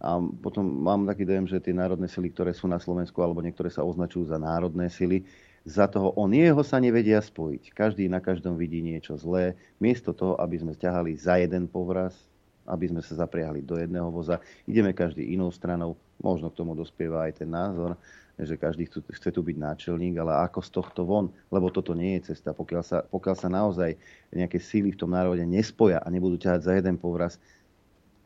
A 0.00 0.16
potom 0.16 0.64
mám 0.64 1.04
taký 1.04 1.28
dojem, 1.28 1.44
že 1.44 1.60
tie 1.60 1.76
národné 1.76 2.08
sily, 2.08 2.32
ktoré 2.32 2.56
sú 2.56 2.64
na 2.64 2.80
Slovensku, 2.80 3.20
alebo 3.20 3.44
niektoré 3.44 3.68
sa 3.68 3.84
označujú 3.84 4.32
za 4.32 4.40
národné 4.40 4.88
sily, 4.88 5.28
za 5.60 5.84
toho 5.84 6.16
on 6.16 6.32
jeho 6.32 6.64
sa 6.64 6.80
nevedia 6.80 7.20
spojiť. 7.20 7.76
Každý 7.76 8.08
na 8.08 8.16
každom 8.16 8.56
vidí 8.56 8.80
niečo 8.80 9.20
zlé. 9.20 9.60
Miesto 9.76 10.16
toho, 10.16 10.40
aby 10.40 10.56
sme 10.56 10.72
ťahali 10.72 11.12
za 11.20 11.36
jeden 11.36 11.68
povraz, 11.68 12.16
aby 12.64 12.88
sme 12.88 13.04
sa 13.04 13.12
zapriahli 13.20 13.60
do 13.60 13.76
jedného 13.76 14.08
voza, 14.08 14.40
ideme 14.64 14.96
každý 14.96 15.36
inou 15.36 15.52
stranou. 15.52 16.00
Možno 16.16 16.48
k 16.48 16.64
tomu 16.64 16.72
dospieva 16.72 17.28
aj 17.28 17.44
ten 17.44 17.50
názor, 17.52 17.96
že 18.40 18.56
každý 18.56 18.88
chce, 18.88 19.28
tu 19.28 19.44
byť 19.44 19.56
náčelník, 19.60 20.16
ale 20.16 20.32
ako 20.48 20.64
z 20.64 20.70
tohto 20.72 21.04
von, 21.04 21.28
lebo 21.52 21.68
toto 21.68 21.92
nie 21.92 22.16
je 22.20 22.32
cesta. 22.32 22.56
Pokiaľ 22.56 22.82
sa, 22.84 23.04
pokiaľ 23.04 23.36
sa 23.36 23.48
naozaj 23.52 24.00
nejaké 24.32 24.56
síly 24.56 24.96
v 24.96 25.00
tom 25.00 25.12
národe 25.12 25.44
nespoja 25.44 26.00
a 26.00 26.08
nebudú 26.08 26.40
ťahať 26.40 26.60
za 26.64 26.72
jeden 26.72 26.96
povraz, 26.96 27.36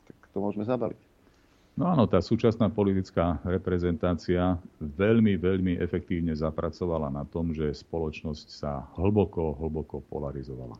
tak 0.06 0.14
to 0.30 0.38
môžeme 0.38 0.62
zabaliť. 0.62 1.13
No 1.74 1.90
áno, 1.90 2.06
tá 2.06 2.22
súčasná 2.22 2.70
politická 2.70 3.42
reprezentácia 3.42 4.62
veľmi, 4.78 5.34
veľmi 5.34 5.72
efektívne 5.82 6.30
zapracovala 6.30 7.10
na 7.10 7.26
tom, 7.26 7.50
že 7.50 7.66
spoločnosť 7.74 8.46
sa 8.46 8.86
hlboko, 8.94 9.58
hlboko 9.58 9.98
polarizovala. 10.06 10.78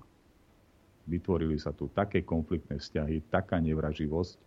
Vytvorili 1.10 1.58
sa 1.58 1.74
tu 1.74 1.90
také 1.90 2.22
konfliktné 2.22 2.78
vzťahy, 2.78 3.26
taká 3.26 3.58
nevraživosť, 3.58 4.38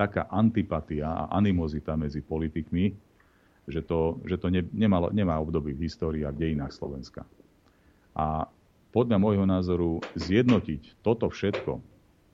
taká 0.00 0.32
antipatia 0.32 1.12
a 1.12 1.28
animozita 1.36 1.92
medzi 1.92 2.24
politikmi, 2.24 2.96
že 3.68 3.84
to, 3.84 4.16
že 4.24 4.40
to 4.40 4.48
ne, 4.48 4.64
nemalo, 4.72 5.12
nemá 5.12 5.36
období 5.36 5.76
v 5.76 5.84
histórii 5.84 6.24
a 6.24 6.32
v 6.32 6.40
dejinách 6.40 6.72
Slovenska. 6.72 7.28
A 8.16 8.48
podľa 8.96 9.20
môjho 9.20 9.44
názoru 9.44 10.00
zjednotiť 10.16 11.04
toto 11.04 11.28
všetko 11.28 11.84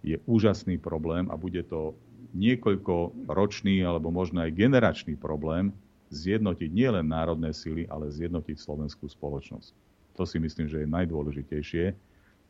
je 0.07 0.23
úžasný 0.31 0.79
problém 0.79 1.27
a 1.27 1.35
bude 1.35 1.67
to 1.67 1.99
niekoľko 2.33 3.29
ročný 3.29 3.85
alebo 3.85 4.09
možno 4.09 4.41
aj 4.41 4.57
generačný 4.57 5.15
problém 5.17 5.73
zjednotiť 6.13 6.69
nielen 6.69 7.09
národné 7.09 7.53
sily, 7.57 7.89
ale 7.89 8.13
zjednotiť 8.13 8.57
slovenskú 8.57 9.09
spoločnosť. 9.09 9.73
To 10.21 10.29
si 10.29 10.37
myslím, 10.37 10.69
že 10.69 10.85
je 10.85 10.89
najdôležitejšie, 10.93 11.85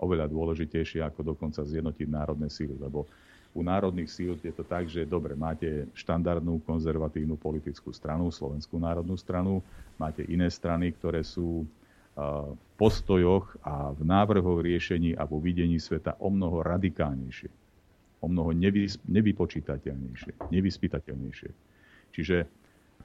oveľa 0.03 0.27
dôležitejšie 0.27 0.99
ako 1.07 1.35
dokonca 1.35 1.63
zjednotiť 1.63 2.09
národné 2.11 2.51
síly, 2.51 2.75
lebo 2.75 3.07
u 3.55 3.63
národných 3.63 4.11
síl 4.11 4.35
je 4.41 4.51
to 4.51 4.67
tak, 4.67 4.91
že 4.91 5.07
dobre, 5.07 5.39
máte 5.39 5.87
štandardnú 5.95 6.59
konzervatívnu 6.67 7.39
politickú 7.39 7.95
stranu, 7.95 8.33
Slovenskú 8.33 8.83
národnú 8.83 9.15
stranu, 9.15 9.63
máte 9.95 10.27
iné 10.27 10.51
strany, 10.51 10.91
ktoré 10.91 11.23
sú 11.23 11.69
v 12.13 12.57
postojoch 12.77 13.57
a 13.65 13.95
v 13.97 14.05
návrhoch 14.05 14.61
riešení 14.61 15.17
a 15.17 15.25
vo 15.25 15.41
videní 15.41 15.81
sveta 15.81 16.19
o 16.21 16.29
mnoho 16.29 16.61
radikálnejšie 16.61 17.62
o 18.23 18.27
mnoho 18.31 18.55
nevy, 18.55 18.87
nevypočítateľnejšie, 19.11 20.49
nevyspytateľnejšie. 20.49 21.51
Čiže 22.15 22.47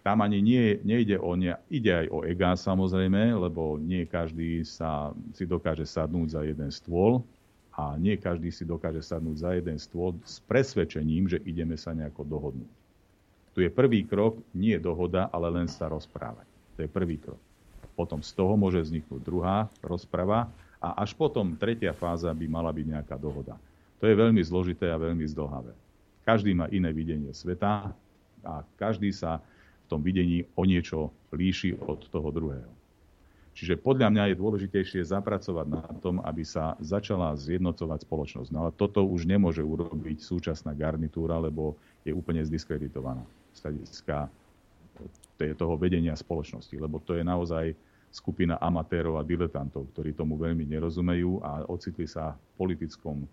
tam 0.06 0.22
ani 0.24 0.40
nie, 0.40 0.78
nejde 0.86 1.18
o 1.18 1.34
ne, 1.34 1.58
ide 1.68 2.06
aj 2.06 2.08
o 2.14 2.24
ega 2.24 2.54
samozrejme, 2.56 3.34
lebo 3.36 3.82
nie 3.82 4.06
každý 4.06 4.64
sa, 4.64 5.12
si 5.34 5.44
dokáže 5.44 5.84
sadnúť 5.84 6.28
za 6.32 6.42
jeden 6.46 6.70
stôl 6.72 7.26
a 7.76 7.98
nie 7.98 8.16
každý 8.16 8.54
si 8.54 8.64
dokáže 8.64 9.04
sadnúť 9.04 9.38
za 9.38 9.52
jeden 9.58 9.78
stôl 9.82 10.16
s 10.24 10.40
presvedčením, 10.46 11.28
že 11.28 11.42
ideme 11.44 11.76
sa 11.76 11.92
nejako 11.92 12.24
dohodnúť. 12.24 12.72
Tu 13.58 13.66
je 13.66 13.74
prvý 13.74 14.06
krok, 14.06 14.38
nie 14.54 14.78
dohoda, 14.78 15.34
ale 15.34 15.50
len 15.50 15.66
sa 15.66 15.90
rozprávať. 15.90 16.46
To 16.78 16.86
je 16.86 16.90
prvý 16.90 17.18
krok. 17.18 17.42
Potom 17.98 18.22
z 18.22 18.30
toho 18.38 18.54
môže 18.54 18.78
vzniknúť 18.78 19.22
druhá 19.26 19.66
rozprava 19.82 20.46
a 20.78 21.02
až 21.02 21.18
potom 21.18 21.58
tretia 21.58 21.90
fáza 21.90 22.30
by 22.30 22.46
mala 22.46 22.70
byť 22.70 22.86
nejaká 22.86 23.18
dohoda. 23.18 23.58
To 23.98 24.06
je 24.06 24.16
veľmi 24.16 24.42
zložité 24.46 24.94
a 24.94 25.02
veľmi 25.02 25.26
zdlhavé. 25.26 25.74
Každý 26.28 26.54
má 26.54 26.70
iné 26.70 26.94
videnie 26.94 27.34
sveta 27.34 27.96
a 28.44 28.54
každý 28.78 29.10
sa 29.10 29.42
v 29.88 29.96
tom 29.96 30.02
videní 30.04 30.44
o 30.54 30.68
niečo 30.68 31.10
líši 31.32 31.80
od 31.80 32.06
toho 32.12 32.30
druhého. 32.30 32.72
Čiže 33.58 33.82
podľa 33.82 34.14
mňa 34.14 34.24
je 34.30 34.36
dôležitejšie 34.38 35.02
zapracovať 35.10 35.66
na 35.66 35.82
tom, 35.98 36.22
aby 36.22 36.46
sa 36.46 36.78
začala 36.78 37.34
zjednocovať 37.34 38.06
spoločnosť. 38.06 38.54
No 38.54 38.70
ale 38.70 38.72
toto 38.78 39.02
už 39.02 39.26
nemôže 39.26 39.66
urobiť 39.66 40.22
súčasná 40.22 40.78
garnitúra, 40.78 41.42
lebo 41.42 41.74
je 42.06 42.14
úplne 42.14 42.46
zdiskreditovaná 42.46 43.26
z 43.58 43.66
hľadiska 43.66 44.30
toho 45.58 45.74
vedenia 45.74 46.14
spoločnosti, 46.14 46.74
lebo 46.78 47.02
to 47.02 47.18
je 47.18 47.26
naozaj 47.26 47.74
skupina 48.14 48.62
amatérov 48.62 49.18
a 49.18 49.26
diletantov, 49.26 49.90
ktorí 49.94 50.14
tomu 50.14 50.38
veľmi 50.38 50.62
nerozumejú 50.78 51.42
a 51.42 51.66
ocitli 51.66 52.06
sa 52.06 52.38
v 52.38 52.62
politickom 52.62 53.26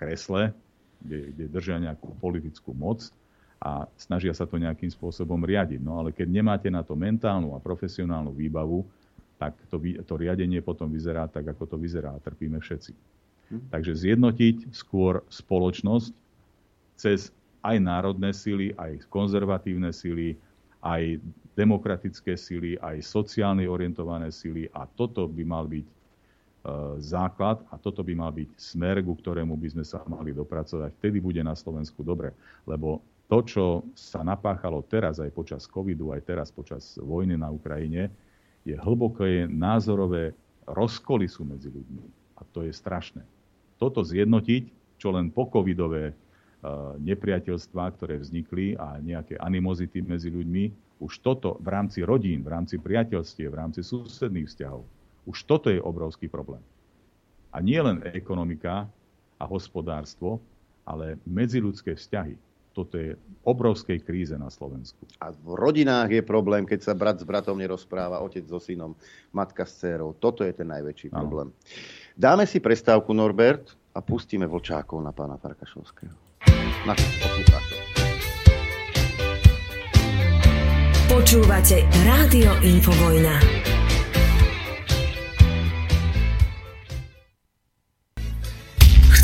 kresle, 0.00 0.56
kde, 1.04 1.36
kde 1.36 1.44
držia 1.52 1.76
nejakú 1.76 2.16
politickú 2.16 2.72
moc 2.72 3.12
a 3.60 3.84
snažia 4.00 4.32
sa 4.32 4.48
to 4.48 4.56
nejakým 4.56 4.88
spôsobom 4.88 5.44
riadiť. 5.44 5.84
No 5.84 6.00
ale 6.00 6.16
keď 6.16 6.32
nemáte 6.32 6.72
na 6.72 6.80
to 6.80 6.96
mentálnu 6.96 7.52
a 7.52 7.60
profesionálnu 7.60 8.32
výbavu, 8.32 8.88
tak 9.36 9.52
to, 9.68 9.76
to 9.80 10.14
riadenie 10.16 10.64
potom 10.64 10.88
vyzerá 10.88 11.28
tak, 11.28 11.52
ako 11.52 11.68
to 11.68 11.76
vyzerá. 11.76 12.16
Trpíme 12.24 12.56
všetci. 12.60 12.92
Hm. 13.52 13.60
Takže 13.68 13.92
zjednotiť 13.92 14.56
skôr 14.72 15.20
spoločnosť 15.28 16.12
cez 16.96 17.28
aj 17.60 17.76
národné 17.76 18.32
sily, 18.32 18.72
aj 18.80 19.04
konzervatívne 19.12 19.92
sily, 19.92 20.36
aj 20.80 21.20
demokratické 21.52 22.40
sily, 22.40 22.80
aj 22.80 23.04
sociálne 23.04 23.68
orientované 23.68 24.32
sily 24.32 24.72
a 24.72 24.88
toto 24.88 25.28
by 25.28 25.44
mal 25.44 25.68
byť 25.68 25.84
základ 27.00 27.64
a 27.72 27.80
toto 27.80 28.04
by 28.04 28.12
mal 28.12 28.32
byť 28.36 28.50
smer, 28.60 29.00
ku 29.00 29.16
ktorému 29.16 29.56
by 29.56 29.68
sme 29.72 29.84
sa 29.84 30.04
mali 30.04 30.36
dopracovať. 30.36 30.92
Vtedy 31.00 31.18
bude 31.18 31.40
na 31.40 31.56
Slovensku 31.56 32.04
dobre, 32.04 32.36
lebo 32.68 33.00
to, 33.32 33.38
čo 33.46 33.64
sa 33.96 34.20
napáchalo 34.20 34.84
teraz 34.84 35.22
aj 35.22 35.30
počas 35.32 35.64
covidu, 35.64 36.12
aj 36.12 36.26
teraz 36.26 36.48
počas 36.52 36.98
vojny 37.00 37.38
na 37.38 37.48
Ukrajine, 37.48 38.12
je 38.66 38.76
hlboké 38.76 39.48
názorové 39.48 40.36
rozkoly 40.68 41.30
sú 41.30 41.48
medzi 41.48 41.72
ľuďmi. 41.72 42.04
A 42.36 42.44
to 42.52 42.66
je 42.66 42.72
strašné. 42.74 43.24
Toto 43.80 44.04
zjednotiť, 44.04 44.98
čo 45.00 45.16
len 45.16 45.32
pokovidové 45.32 46.12
uh, 46.12 46.92
nepriateľstvá, 47.00 47.96
ktoré 47.96 48.20
vznikli 48.20 48.76
a 48.76 49.00
nejaké 49.00 49.40
animozity 49.40 50.04
medzi 50.04 50.28
ľuďmi, 50.28 50.92
už 51.00 51.24
toto 51.24 51.56
v 51.64 51.68
rámci 51.72 52.04
rodín, 52.04 52.44
v 52.44 52.52
rámci 52.52 52.76
priateľstie, 52.76 53.48
v 53.48 53.56
rámci 53.56 53.80
susedných 53.80 54.52
vzťahov, 54.52 54.84
už 55.26 55.44
toto 55.44 55.68
je 55.68 55.80
obrovský 55.82 56.28
problém. 56.28 56.62
A 57.50 57.58
nie 57.58 57.80
len 57.82 58.00
ekonomika 58.14 58.86
a 59.40 59.44
hospodárstvo, 59.44 60.38
ale 60.86 61.18
medziludské 61.26 61.98
vzťahy 61.98 62.38
toto 62.70 62.96
je 62.96 63.18
obrovskej 63.42 63.98
kríze 63.98 64.34
na 64.38 64.46
Slovensku. 64.46 65.02
A 65.18 65.34
v 65.34 65.58
rodinách 65.58 66.10
je 66.14 66.22
problém, 66.22 66.62
keď 66.62 66.80
sa 66.86 66.94
brat 66.94 67.18
s 67.18 67.26
bratom 67.26 67.58
nerozpráva, 67.58 68.22
otec 68.22 68.46
so 68.46 68.62
synom, 68.62 68.94
matka 69.34 69.66
s 69.66 69.82
dcerou. 69.82 70.14
Toto 70.14 70.46
je 70.46 70.54
ten 70.54 70.70
najväčší 70.70 71.10
problém. 71.10 71.50
Dáme 72.14 72.46
si 72.46 72.62
prestávku, 72.62 73.10
Norbert, 73.10 73.74
a 73.90 73.98
pustíme 73.98 74.46
vlčákov 74.46 75.02
na 75.02 75.10
pána 75.10 75.34
Farkašovského. 75.34 76.14
Na 76.86 76.94
Počúvate 81.10 81.82
Rádio 82.06 82.54
Infovojna. 82.62 83.69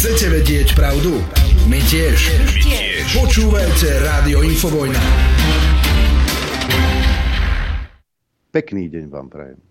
Chcete 0.07 0.39
vedieť 0.39 0.69
pravdu? 0.79 1.19
My 1.67 1.83
tiež. 1.83 2.39
My 2.39 2.63
tiež. 2.63 3.11
Počúvajte 3.11 4.07
Rádio 4.07 4.39
Infovojna. 4.39 5.03
Pekný 8.55 8.87
deň 8.87 9.11
vám 9.11 9.27
prajem. 9.27 9.66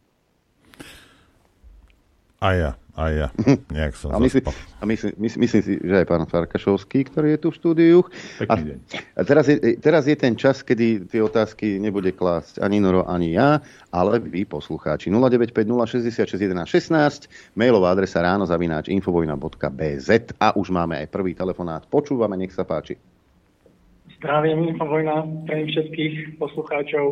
A 2.44 2.52
ja, 2.52 2.76
a 3.00 3.04
ja. 3.16 3.32
Nejak 3.72 3.96
som 3.96 4.12
a 4.12 4.20
myslím, 4.20 4.44
a 4.52 4.84
myslím, 4.84 5.16
myslím, 5.18 5.42
myslím 5.48 5.64
si, 5.64 5.80
že 5.80 5.96
aj 6.04 6.08
pán 6.08 6.28
Farkašovský, 6.28 7.08
ktorý 7.08 7.32
je 7.36 7.40
tu 7.40 7.48
v 7.52 7.56
štúdiu. 7.56 8.04
A, 8.52 8.60
a 9.16 9.22
teraz, 9.24 9.48
je, 9.48 9.56
teraz 9.80 10.04
je 10.04 10.20
ten 10.20 10.36
čas, 10.36 10.60
kedy 10.60 11.08
tie 11.08 11.24
otázky 11.24 11.80
nebude 11.80 12.12
klásť 12.12 12.60
ani 12.60 12.84
Noro, 12.84 13.08
ani 13.08 13.40
ja, 13.40 13.64
ale 13.88 14.20
vy, 14.20 14.44
poslucháči. 14.44 15.08
0950661116, 15.16 17.56
mailová 17.56 17.96
adresa 17.96 18.20
ráno 18.20 18.44
zavináč 18.44 18.92
infovojna.bz 18.92 20.36
a 20.36 20.52
už 20.60 20.68
máme 20.76 21.00
aj 21.00 21.08
prvý 21.08 21.32
telefonát. 21.32 21.88
Počúvame, 21.88 22.36
nech 22.36 22.52
sa 22.52 22.68
páči. 22.68 23.00
Zdravím, 24.20 24.76
Infovojna, 24.76 25.28
pre 25.48 25.68
všetkých 25.68 26.40
poslucháčov. 26.40 27.06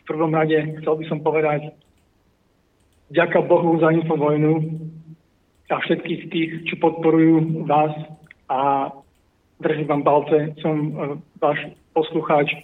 V 0.00 0.02
prvom 0.08 0.32
rade 0.32 0.56
chcel 0.80 0.94
by 0.96 1.04
som 1.06 1.18
povedať, 1.20 1.76
Ďaká 3.10 3.42
Bohu 3.42 3.74
za 3.82 3.90
infovojnu 3.90 4.52
a 5.70 5.76
všetkých 5.82 6.22
tých, 6.30 6.50
čo 6.70 6.74
podporujú 6.78 7.66
vás 7.66 7.90
a 8.46 8.90
držím 9.58 9.86
vám 9.86 10.02
palce, 10.02 10.54
som 10.62 10.76
e, 10.78 10.92
váš 11.42 11.58
poslucháč 11.90 12.54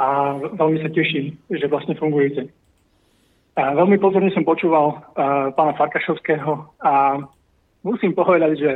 a 0.00 0.36
veľmi 0.36 0.84
sa 0.84 0.88
teším, 0.92 1.36
že 1.48 1.68
vlastne 1.68 1.96
fungujete. 1.96 2.48
A 3.56 3.76
veľmi 3.76 4.00
pozorne 4.00 4.32
som 4.32 4.46
počúval 4.46 4.96
uh, 4.96 5.52
pána 5.52 5.76
Farkašovského 5.76 6.80
a 6.80 7.20
musím 7.84 8.16
povedať, 8.16 8.56
že 8.56 8.70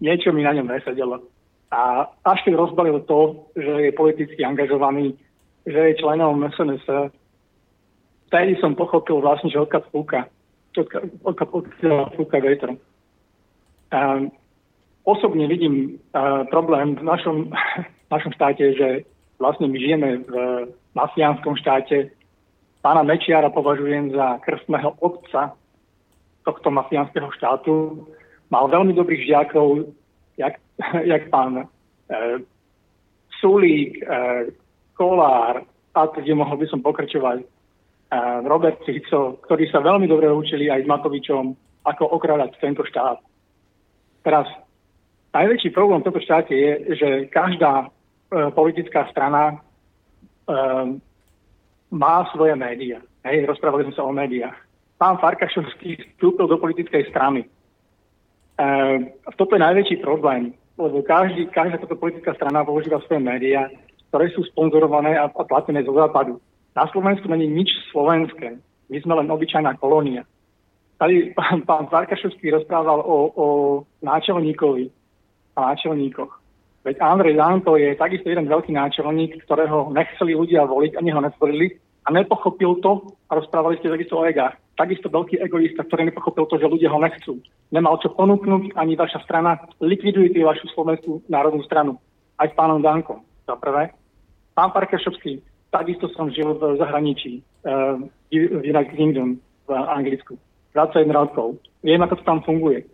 niečo 0.00 0.32
mi 0.32 0.40
na 0.40 0.56
ňom 0.56 0.64
nesedelo. 0.64 1.20
A 1.68 2.08
až 2.24 2.38
keď 2.46 2.56
rozbalil 2.56 3.04
to, 3.04 3.44
že 3.52 3.90
je 3.90 3.92
politicky 3.92 4.40
angažovaný, 4.40 5.18
že 5.66 5.76
je 5.76 5.98
členom 6.00 6.40
SNS, 6.56 7.12
vtedy 8.30 8.56
som 8.62 8.78
pochopil 8.78 9.20
vlastne, 9.20 9.50
že 9.52 9.60
odkiaľ 9.60 9.82
fúka. 9.92 10.24
Odkiaľ 10.74 12.10
fúka 12.18 12.38
vetrom. 12.42 12.76
Osobne 15.04 15.46
vidím 15.46 16.00
problém 16.50 16.96
v 16.98 17.02
našom, 17.04 17.36
v 18.06 18.10
našom 18.10 18.32
štáte, 18.34 18.74
že 18.74 18.88
vlastne 19.38 19.68
my 19.68 19.78
žijeme 19.78 20.24
v 20.26 20.32
mafiánskom 20.94 21.54
štáte. 21.60 22.10
Pána 22.82 23.02
Mečiara 23.02 23.50
považujem 23.50 24.12
za 24.12 24.38
krstného 24.44 24.96
otca 25.00 25.56
tohto 26.44 26.68
mafiánskeho 26.70 27.32
štátu. 27.32 28.04
Mal 28.52 28.68
veľmi 28.68 28.92
dobrých 28.92 29.24
žiakov, 29.24 29.88
jak, 30.36 30.60
jak 31.12 31.28
pán 31.32 31.64
e, 31.64 31.66
Sulík, 33.40 34.04
e, 34.04 34.06
Kolár, 34.94 35.64
a 35.94 36.00
kde 36.10 36.34
mohol 36.34 36.58
by 36.58 36.66
som 36.68 36.82
pokračovať. 36.82 37.46
Robert 38.44 38.78
Fico, 38.84 39.40
ktorí 39.44 39.70
sa 39.70 39.80
veľmi 39.80 40.06
dobre 40.06 40.30
učili 40.30 40.70
aj 40.70 40.84
s 40.84 40.90
Matovičom, 40.90 41.44
ako 41.84 42.04
okradať 42.16 42.50
tento 42.60 42.82
štát. 42.84 43.20
Teraz, 44.24 44.48
najväčší 45.36 45.70
problém 45.76 46.00
v 46.00 46.06
tomto 46.08 46.24
štáte 46.24 46.56
je, 46.56 46.96
že 46.96 47.08
každá 47.28 47.84
e, 47.84 47.88
politická 48.56 49.04
strana 49.12 49.52
e, 49.52 49.56
má 51.92 52.24
svoje 52.32 52.56
médiá. 52.56 53.04
Hej, 53.24 53.44
rozprávali 53.44 53.84
sme 53.88 53.96
sa 53.96 54.04
o 54.08 54.12
médiách. 54.16 54.56
Pán 54.96 55.20
Farkašovský 55.20 56.00
vstúpil 56.16 56.48
do 56.48 56.56
politickej 56.56 57.12
strany. 57.12 57.44
E, 57.44 57.48
toto 59.36 59.52
je 59.52 59.60
najväčší 59.60 59.96
problém, 60.00 60.56
lebo 60.80 61.04
každý, 61.04 61.52
každá 61.52 61.84
táto 61.84 62.00
politická 62.00 62.32
strana 62.32 62.64
používa 62.64 63.04
svoje 63.04 63.20
médiá, 63.20 63.68
ktoré 64.08 64.32
sú 64.32 64.40
sponzorované 64.48 65.20
a, 65.20 65.28
a 65.28 65.42
platené 65.44 65.84
zo 65.84 65.92
západu. 65.92 66.40
Na 66.76 66.84
Slovensku 66.90 67.30
není 67.30 67.46
nič 67.46 67.70
slovenské. 67.94 68.58
My 68.90 68.98
sme 69.00 69.14
len 69.14 69.30
obyčajná 69.30 69.78
kolónia. 69.78 70.26
Tady 70.98 71.34
pán, 71.34 71.62
pán 71.62 71.86
Zarkašovský 71.90 72.50
rozprával 72.50 73.00
o, 73.00 73.16
o 73.34 73.46
náčelníkovi 74.02 74.90
a 75.56 75.70
náčelníkoch. 75.70 76.40
Veď 76.84 77.00
Andrej 77.00 77.40
Danko 77.40 77.80
je 77.80 77.96
takisto 77.96 78.28
jeden 78.28 78.44
veľký 78.44 78.76
náčelník, 78.76 79.40
ktorého 79.48 79.88
nechceli 79.88 80.36
ľudia 80.36 80.68
voliť, 80.68 81.00
ani 81.00 81.10
ho 81.16 81.20
nezvolili 81.24 81.80
a 82.04 82.12
nepochopil 82.12 82.76
to 82.84 83.08
a 83.32 83.40
rozprávali 83.40 83.80
ste 83.80 83.88
takisto 83.88 84.20
o 84.20 84.26
egách. 84.28 84.60
Takisto 84.76 85.08
veľký 85.08 85.40
egoista, 85.40 85.86
ktorý 85.86 86.12
nepochopil 86.12 86.44
to, 86.44 86.60
že 86.60 86.68
ľudia 86.68 86.92
ho 86.92 87.00
nechcú. 87.00 87.40
Nemal 87.72 87.96
čo 88.04 88.12
ponúknuť, 88.12 88.76
ani 88.76 89.00
vaša 89.00 89.24
strana 89.24 89.56
likvidujete 89.80 90.44
vašu 90.44 90.68
slovenskú 90.76 91.24
národnú 91.30 91.64
stranu. 91.64 91.96
Aj 92.36 92.50
s 92.50 92.54
pánom 92.58 92.82
Dankom. 92.82 93.22
Za 93.48 93.56
prvé. 93.56 93.94
Pán 94.52 94.70
Parkašovský, 94.74 95.40
Takisto 95.74 96.06
som 96.14 96.30
žil 96.30 96.54
v 96.54 96.78
zahraničí, 96.78 97.42
uh, 97.66 97.98
v 98.30 98.62
United 98.62 98.94
Kingdom, 98.94 99.42
v 99.66 99.70
Anglicku. 99.74 100.38
21 100.70 101.10
rokov. 101.10 101.58
Viem, 101.82 102.02
ako 102.06 102.22
to 102.22 102.24
tam 102.26 102.38
funguje. 102.46 102.86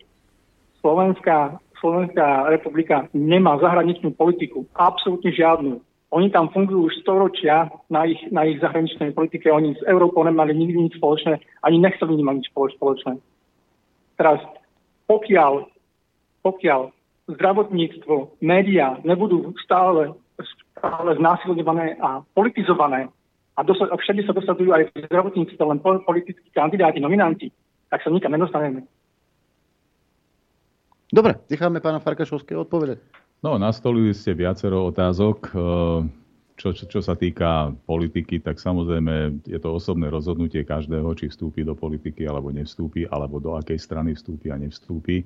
Slovenská, 0.80 1.60
Slovenská 1.80 2.48
republika 2.48 3.04
nemá 3.12 3.60
zahraničnú 3.60 4.16
politiku. 4.16 4.64
Absolútne 4.76 5.28
žiadnu. 5.28 5.80
Oni 6.10 6.32
tam 6.32 6.50
fungujú 6.50 6.90
už 6.90 7.04
storočia 7.04 7.70
na 7.86 8.08
ich, 8.08 8.18
na 8.34 8.48
ich 8.48 8.58
zahraničnej 8.58 9.12
politike. 9.12 9.52
Oni 9.52 9.76
s 9.76 9.82
Európou 9.84 10.24
nemali 10.24 10.56
nikdy 10.56 10.88
nič 10.88 10.94
spoločné, 10.96 11.38
ani 11.62 11.76
nechceli 11.78 12.16
nemať 12.16 12.34
nič 12.40 12.48
spoločné. 12.50 13.12
Teraz, 14.18 14.40
pokiaľ, 15.06 15.70
pokiaľ 16.42 16.80
zdravotníctvo, 17.30 18.42
médiá 18.42 18.98
nebudú 19.06 19.54
stále 19.62 20.16
stále 20.80 21.12
znásilňované 21.20 22.00
a 22.00 22.24
politizované 22.32 23.12
a 23.54 23.60
dosa- 23.60 23.92
a 23.92 23.96
všade 24.00 24.24
sa 24.24 24.32
dosadujú 24.32 24.72
aj 24.72 24.88
v 24.88 25.04
zdravotníctve 25.04 25.60
len 25.60 25.78
politickí 25.84 26.48
kandidáti, 26.56 26.98
nominanti, 27.04 27.52
tak 27.92 28.00
sa 28.00 28.08
nikam 28.08 28.32
nedostaneme. 28.32 28.88
Dobre, 31.10 31.36
necháme 31.50 31.82
pána 31.82 32.00
Farkašovského 32.00 32.64
odpovedať. 32.64 33.02
No, 33.42 33.58
nastolili 33.58 34.14
ste 34.14 34.32
viacero 34.32 34.86
otázok. 34.88 35.38
E, 35.50 35.58
čo, 36.54 36.76
čo, 36.76 36.84
čo 36.86 37.00
sa 37.02 37.18
týka 37.18 37.74
politiky, 37.88 38.38
tak 38.38 38.62
samozrejme 38.62 39.42
je 39.48 39.58
to 39.58 39.74
osobné 39.74 40.06
rozhodnutie 40.12 40.62
každého, 40.62 41.08
či 41.18 41.32
vstúpi 41.32 41.66
do 41.66 41.74
politiky 41.74 42.28
alebo 42.28 42.52
nevstúpi, 42.54 43.08
alebo 43.10 43.42
do 43.42 43.56
akej 43.58 43.80
strany 43.80 44.14
vstúpi 44.14 44.52
a 44.52 44.60
nevstúpi. 44.60 45.24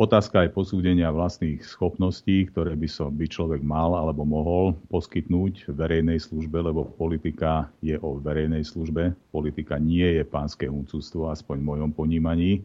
Otázka 0.00 0.48
je 0.48 0.56
posúdenia 0.56 1.12
vlastných 1.12 1.60
schopností, 1.60 2.48
ktoré 2.48 2.72
by, 2.72 2.88
so, 2.88 3.12
by 3.12 3.28
človek 3.28 3.60
mal 3.60 3.92
alebo 3.92 4.24
mohol 4.24 4.72
poskytnúť 4.88 5.68
verejnej 5.76 6.16
službe, 6.16 6.56
lebo 6.56 6.88
politika 6.96 7.68
je 7.84 8.00
o 8.00 8.16
verejnej 8.16 8.64
službe. 8.64 9.12
Politika 9.28 9.76
nie 9.76 10.16
je 10.16 10.24
pánske 10.24 10.72
úcudstvo, 10.72 11.28
aspoň 11.28 11.60
v 11.60 11.68
mojom 11.68 11.90
ponímaní. 11.92 12.64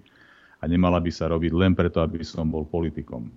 A 0.63 0.71
nemala 0.71 0.95
by 1.03 1.11
sa 1.11 1.27
robiť 1.27 1.51
len 1.51 1.75
preto, 1.75 1.99
aby 1.99 2.23
som 2.23 2.47
bol 2.47 2.63
politikom. 2.63 3.27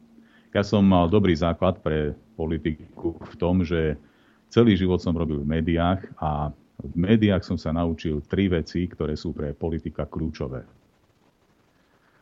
Ja 0.55 0.63
som 0.63 0.87
mal 0.87 1.11
dobrý 1.11 1.35
základ 1.35 1.83
pre 1.83 2.15
politiku 2.39 3.19
v 3.19 3.35
tom, 3.35 3.67
že 3.67 3.99
celý 4.47 4.79
život 4.79 5.03
som 5.03 5.19
robil 5.19 5.43
v 5.43 5.59
médiách 5.59 6.07
a 6.23 6.55
v 6.79 6.95
médiách 6.95 7.43
som 7.43 7.59
sa 7.59 7.75
naučil 7.75 8.23
tri 8.31 8.47
veci, 8.47 8.87
ktoré 8.87 9.19
sú 9.19 9.35
pre 9.35 9.51
politika 9.59 10.07
kľúčové. 10.07 10.63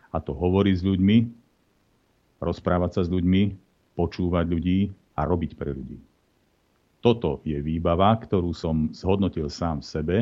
A 0.08 0.16
to 0.24 0.32
hovoriť 0.32 0.74
s 0.80 0.86
ľuďmi, 0.88 1.44
rozprávať 2.40 3.00
sa 3.00 3.02
s 3.04 3.12
ľuďmi, 3.12 3.42
počúvať 3.96 4.44
ľudí 4.46 4.92
a 5.16 5.24
robiť 5.24 5.56
pre 5.56 5.72
ľudí. 5.72 5.98
Toto 7.00 7.40
je 7.46 7.56
výbava, 7.62 8.12
ktorú 8.18 8.50
som 8.52 8.90
zhodnotil 8.92 9.46
sám 9.48 9.80
v 9.80 9.88
sebe 9.88 10.16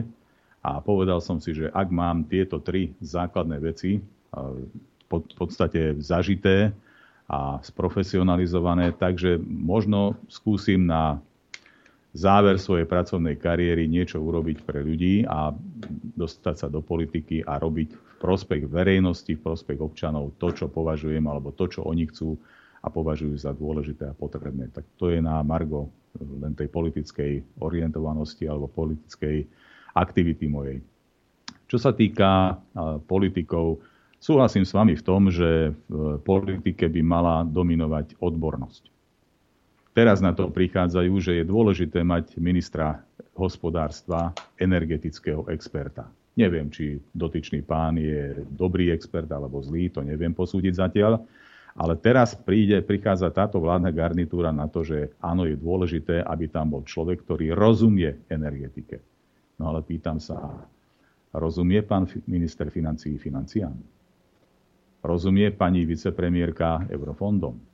a 0.61 0.79
povedal 0.85 1.19
som 1.19 1.41
si, 1.41 1.57
že 1.57 1.73
ak 1.73 1.89
mám 1.91 2.29
tieto 2.29 2.61
tri 2.61 2.93
základné 3.01 3.57
veci 3.59 3.99
v 4.35 5.35
podstate 5.39 5.99
zažité 6.03 6.75
a 7.25 7.57
sprofesionalizované, 7.65 8.93
takže 8.93 9.41
možno 9.45 10.19
skúsim 10.29 10.85
na 10.85 11.19
záver 12.15 12.63
svojej 12.63 12.87
pracovnej 12.87 13.35
kariéry 13.35 13.91
niečo 13.91 14.23
urobiť 14.23 14.63
pre 14.63 14.87
ľudí 14.87 15.27
a 15.27 15.51
dostať 16.15 16.55
sa 16.55 16.69
do 16.71 16.79
politiky 16.79 17.43
a 17.43 17.59
robiť 17.59 17.89
v 17.91 18.13
prospech 18.23 18.71
verejnosti, 18.71 19.35
v 19.35 19.43
prospech 19.43 19.83
občanov 19.83 20.39
to, 20.39 20.55
čo 20.55 20.71
považujem, 20.71 21.27
alebo 21.27 21.51
to, 21.51 21.67
čo 21.67 21.83
oni 21.83 22.07
chcú 22.07 22.39
a 22.85 22.89
považujú 22.89 23.35
za 23.35 23.51
dôležité 23.51 24.07
a 24.07 24.15
potrebné. 24.15 24.71
Tak 24.71 24.87
to 24.95 25.11
je 25.11 25.19
na 25.19 25.43
Margo 25.43 25.91
len 26.15 26.55
tej 26.55 26.71
politickej 26.71 27.59
orientovanosti 27.59 28.47
alebo 28.47 28.71
politickej 28.71 29.51
aktivity 29.99 30.47
mojej. 30.47 30.79
Čo 31.67 31.83
sa 31.83 31.91
týka 31.91 32.63
politikov, 33.11 33.83
súhlasím 34.23 34.63
s 34.63 34.71
vami 34.71 34.95
v 34.95 35.03
tom, 35.03 35.35
že 35.35 35.75
v 35.91 36.23
politike 36.23 36.87
by 36.87 37.01
mala 37.03 37.43
dominovať 37.43 38.23
odbornosť. 38.23 38.94
Teraz 39.95 40.19
na 40.19 40.35
to 40.35 40.51
prichádzajú, 40.51 41.15
že 41.23 41.33
je 41.39 41.45
dôležité 41.47 42.03
mať 42.03 42.35
ministra 42.43 43.07
hospodárstva, 43.39 44.35
energetického 44.59 45.47
experta. 45.55 46.11
Neviem, 46.35 46.67
či 46.67 46.99
dotyčný 47.15 47.63
pán 47.63 47.95
je 47.95 48.43
dobrý 48.51 48.91
expert 48.91 49.31
alebo 49.31 49.63
zlý, 49.63 49.95
to 49.95 50.03
neviem 50.03 50.35
posúdiť 50.35 50.75
zatiaľ. 50.75 51.23
Ale 51.79 51.95
teraz 51.99 52.35
príde, 52.35 52.83
prichádza 52.83 53.31
táto 53.31 53.63
vládna 53.63 53.95
garnitúra 53.95 54.51
na 54.51 54.67
to, 54.67 54.83
že 54.83 55.15
áno, 55.23 55.47
je 55.47 55.55
dôležité, 55.55 56.23
aby 56.27 56.51
tam 56.51 56.75
bol 56.75 56.83
človek, 56.83 57.23
ktorý 57.23 57.55
rozumie 57.55 58.19
energetike. 58.31 58.99
No 59.59 59.71
ale 59.71 59.87
pýtam 59.87 60.19
sa, 60.19 60.67
rozumie 61.35 61.83
pán 61.87 62.11
minister 62.27 62.67
financií 62.71 63.15
financiám? 63.15 63.75
Rozumie 65.07 65.55
pani 65.55 65.87
vicepremiérka 65.87 66.91
eurofondom? 66.91 67.74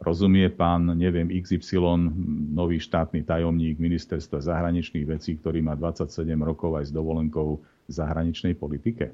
Rozumie 0.00 0.52
pán, 0.52 0.92
neviem, 0.92 1.28
XY, 1.32 2.12
nový 2.52 2.76
štátny 2.76 3.24
tajomník 3.24 3.80
ministerstva 3.80 4.44
zahraničných 4.44 5.08
vecí, 5.08 5.40
ktorý 5.40 5.64
má 5.64 5.72
27 5.72 6.12
rokov 6.44 6.76
aj 6.76 6.84
s 6.88 6.92
dovolenkou 6.92 7.60
v 7.60 7.90
zahraničnej 7.90 8.52
politike. 8.52 9.12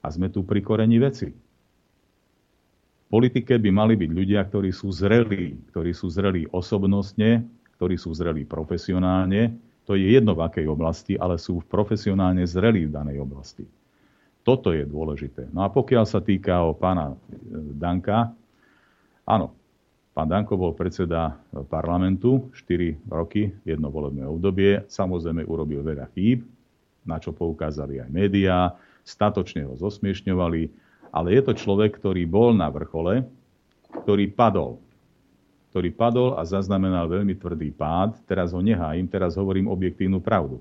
A 0.00 0.06
sme 0.10 0.32
tu 0.32 0.42
pri 0.42 0.64
koreni 0.64 0.98
veci. 0.98 1.28
V 1.30 3.06
politike 3.10 3.58
by 3.58 3.70
mali 3.70 3.94
byť 3.98 4.10
ľudia, 4.10 4.40
ktorí 4.46 4.70
sú 4.70 4.90
zrelí, 4.90 5.58
ktorí 5.74 5.90
sú 5.94 6.06
zrelí 6.10 6.46
osobnostne, 6.50 7.42
ktorí 7.78 7.98
sú 7.98 8.14
zrelí 8.14 8.46
profesionálne. 8.46 9.54
To 9.86 9.98
je 9.98 10.14
jedno 10.14 10.38
v 10.38 10.46
akej 10.46 10.66
oblasti, 10.70 11.14
ale 11.18 11.34
sú 11.38 11.62
profesionálne 11.66 12.46
zrelí 12.46 12.86
v 12.86 12.94
danej 12.94 13.18
oblasti. 13.22 13.66
Toto 14.40 14.72
je 14.72 14.86
dôležité. 14.88 15.50
No 15.52 15.66
a 15.66 15.68
pokiaľ 15.68 16.04
sa 16.08 16.22
týka 16.22 16.64
o 16.64 16.72
pána 16.72 17.12
Danka, 17.76 18.32
áno, 19.28 19.52
Pán 20.20 20.28
Danko 20.28 20.60
bol 20.60 20.76
predseda 20.76 21.32
parlamentu 21.72 22.52
4 22.52 23.08
roky, 23.08 23.56
jedno 23.64 23.88
volebné 23.88 24.28
obdobie. 24.28 24.84
Samozrejme 24.84 25.48
urobil 25.48 25.80
veľa 25.80 26.12
chýb, 26.12 26.44
na 27.08 27.16
čo 27.16 27.32
poukázali 27.32 28.04
aj 28.04 28.12
médiá, 28.12 28.76
statočne 29.00 29.64
ho 29.64 29.80
zosmiešňovali, 29.80 30.62
ale 31.08 31.28
je 31.32 31.40
to 31.40 31.56
človek, 31.56 31.96
ktorý 31.96 32.28
bol 32.28 32.52
na 32.52 32.68
vrchole, 32.68 33.24
ktorý 34.04 34.28
padol. 34.28 34.84
Ktorý 35.72 35.88
padol 35.88 36.36
a 36.36 36.44
zaznamenal 36.44 37.08
veľmi 37.08 37.40
tvrdý 37.40 37.72
pád. 37.72 38.20
Teraz 38.28 38.52
ho 38.52 38.60
nehájim, 38.60 39.08
teraz 39.08 39.40
hovorím 39.40 39.72
objektívnu 39.72 40.20
pravdu. 40.20 40.60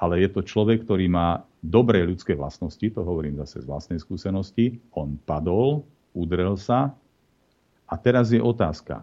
Ale 0.00 0.16
je 0.16 0.32
to 0.32 0.40
človek, 0.40 0.88
ktorý 0.88 1.12
má 1.12 1.44
dobré 1.60 2.08
ľudské 2.08 2.32
vlastnosti, 2.32 2.88
to 2.88 3.04
hovorím 3.04 3.36
zase 3.44 3.60
z 3.60 3.68
vlastnej 3.68 4.00
skúsenosti. 4.00 4.80
On 4.96 5.20
padol, 5.28 5.84
udrel 6.16 6.56
sa, 6.56 6.96
a 7.90 7.94
teraz 7.98 8.30
je 8.30 8.38
otázka. 8.38 9.02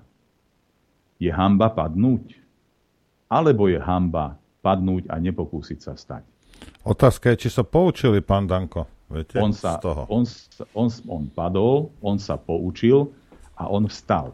Je 1.19 1.27
hamba 1.27 1.67
padnúť? 1.67 2.39
Alebo 3.27 3.67
je 3.67 3.75
hamba 3.75 4.39
padnúť 4.63 5.11
a 5.11 5.19
nepokúsiť 5.19 5.79
sa 5.83 5.99
stať? 5.99 6.23
Otázka 6.87 7.35
je, 7.35 7.47
či 7.47 7.49
sa 7.51 7.67
poučili, 7.67 8.23
pán 8.23 8.47
Danko. 8.47 8.87
Viete, 9.11 9.39
on, 9.43 9.51
sa, 9.51 9.75
z 9.75 9.83
toho. 9.83 10.07
On, 10.07 10.23
on, 10.75 10.87
on 11.07 11.23
padol, 11.27 11.91
on 11.99 12.15
sa 12.15 12.39
poučil 12.39 13.11
a 13.59 13.67
on 13.67 13.87
vstal. 13.91 14.31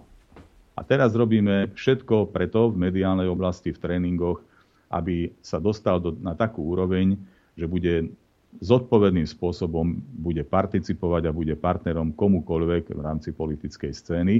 A 0.73 0.81
teraz 0.81 1.13
robíme 1.13 1.73
všetko 1.73 2.33
preto 2.33 2.73
v 2.73 2.89
mediálnej 2.89 3.29
oblasti, 3.29 3.73
v 3.73 3.81
tréningoch, 3.81 4.41
aby 4.89 5.33
sa 5.41 5.61
dostal 5.61 6.01
do, 6.01 6.13
na 6.17 6.33
takú 6.33 6.65
úroveň, 6.65 7.17
že 7.53 7.65
bude 7.69 8.13
zodpovedným 8.61 9.25
spôsobom 9.25 9.97
bude 10.19 10.43
participovať 10.45 11.29
a 11.29 11.35
bude 11.35 11.55
partnerom 11.57 12.13
komukoľvek 12.13 12.93
v 12.93 13.01
rámci 13.01 13.33
politickej 13.33 13.91
scény. 13.91 14.35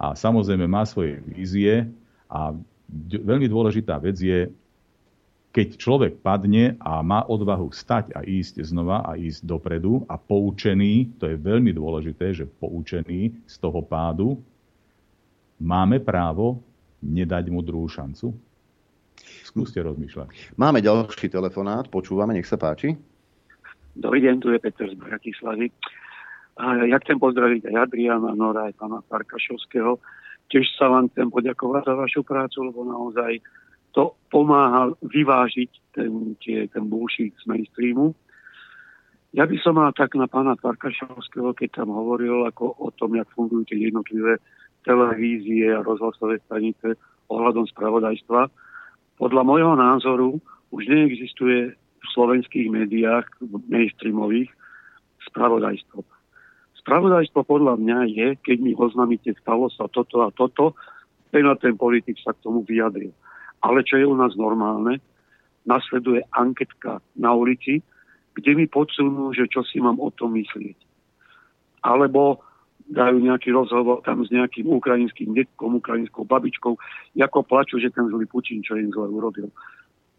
A 0.00 0.18
samozrejme 0.18 0.66
má 0.66 0.82
svoje 0.88 1.22
vízie 1.22 1.86
a 2.26 2.50
veľmi 3.12 3.46
dôležitá 3.46 4.00
vec 4.02 4.18
je, 4.18 4.50
keď 5.54 5.78
človek 5.78 6.12
padne 6.18 6.74
a 6.82 6.98
má 7.06 7.22
odvahu 7.30 7.70
stať 7.70 8.10
a 8.18 8.26
ísť 8.26 8.66
znova 8.66 9.06
a 9.06 9.14
ísť 9.14 9.46
dopredu 9.46 10.02
a 10.10 10.18
poučený, 10.18 11.14
to 11.22 11.30
je 11.30 11.38
veľmi 11.38 11.70
dôležité, 11.70 12.34
že 12.34 12.50
poučený 12.58 13.46
z 13.46 13.54
toho 13.62 13.78
pádu, 13.86 14.34
máme 15.62 16.02
právo 16.02 16.58
nedať 16.98 17.54
mu 17.54 17.62
druhú 17.62 17.86
šancu? 17.86 18.34
Skúste 19.46 19.78
rozmýšľať. 19.78 20.58
Máme 20.58 20.82
ďalší 20.82 21.30
telefonát, 21.30 21.86
počúvame, 21.86 22.34
nech 22.34 22.50
sa 22.50 22.58
páči. 22.58 22.98
Dobrý 23.94 24.26
deň, 24.26 24.42
tu 24.42 24.50
je 24.50 24.58
Peter 24.58 24.90
z 24.90 24.98
Bratislavy. 24.98 25.70
A 26.58 26.82
ja 26.82 26.98
chcem 26.98 27.14
pozdraviť 27.14 27.70
aj 27.70 27.86
Adriana 27.86 28.34
Nora, 28.34 28.66
aj 28.66 28.74
pána 28.74 28.98
Farkašovského. 29.06 30.02
Tiež 30.50 30.66
sa 30.74 30.90
vám 30.90 31.06
chcem 31.14 31.30
poďakovať 31.30 31.86
za 31.86 31.94
vašu 31.94 32.26
prácu, 32.26 32.58
lebo 32.66 32.82
naozaj 32.82 33.38
to 33.94 34.18
pomáha 34.34 34.90
vyvážiť 34.98 35.70
ten, 35.94 36.34
tie, 36.42 36.66
ten 36.74 36.90
bullshit 36.90 37.38
z 37.38 37.46
mainstreamu. 37.46 38.18
Ja 39.30 39.46
by 39.46 39.62
som 39.62 39.78
mal 39.78 39.94
tak 39.94 40.18
na 40.18 40.26
pána 40.26 40.58
Farkašovského, 40.58 41.54
keď 41.54 41.86
tam 41.86 41.94
hovoril 41.94 42.50
ako 42.50 42.74
o 42.74 42.90
tom, 42.98 43.14
jak 43.14 43.30
fungujú 43.30 43.62
tie 43.70 43.78
jednotlivé 43.78 44.42
televízie 44.82 45.70
a 45.70 45.86
rozhlasové 45.86 46.42
stanice 46.50 46.98
ohľadom 47.30 47.70
spravodajstva. 47.70 48.50
Podľa 49.22 49.42
môjho 49.46 49.78
názoru 49.78 50.42
už 50.74 50.82
neexistuje 50.90 51.78
v 52.04 52.12
slovenských 52.12 52.68
médiách, 52.68 53.26
mainstreamových, 53.72 54.52
spravodajstvo. 55.24 56.04
Spravodajstvo 56.84 57.40
podľa 57.48 57.80
mňa 57.80 57.98
je, 58.12 58.28
keď 58.44 58.56
mi 58.60 58.76
oznámite, 58.76 59.32
stalo 59.40 59.72
sa 59.72 59.88
toto 59.88 60.20
a 60.20 60.28
toto, 60.28 60.76
ten 61.32 61.48
a 61.48 61.56
ten 61.56 61.74
politik 61.80 62.20
sa 62.20 62.36
k 62.36 62.44
tomu 62.44 62.60
vyjadril. 62.62 63.10
Ale 63.64 63.80
čo 63.80 63.96
je 63.96 64.04
u 64.04 64.12
nás 64.12 64.36
normálne, 64.36 65.00
nasleduje 65.64 66.20
anketka 66.36 67.00
na 67.16 67.32
ulici, 67.32 67.80
kde 68.36 68.52
mi 68.52 68.68
podsunú, 68.68 69.32
že 69.32 69.48
čo 69.48 69.64
si 69.64 69.80
mám 69.80 69.96
o 69.96 70.12
tom 70.12 70.36
myslieť. 70.36 70.76
Alebo 71.80 72.44
dajú 72.84 73.16
nejaký 73.16 73.48
rozhovor 73.56 74.04
tam 74.04 74.20
s 74.20 74.28
nejakým 74.28 74.68
ukrajinským 74.68 75.32
detkom, 75.32 75.80
ukrajinskou 75.80 76.28
babičkou, 76.28 76.76
ako 77.16 77.38
plačú, 77.48 77.80
že 77.80 77.88
ten 77.88 78.04
zlý 78.12 78.28
Putin, 78.28 78.60
čo 78.60 78.76
im 78.76 78.92
zle 78.92 79.08
urobil. 79.08 79.48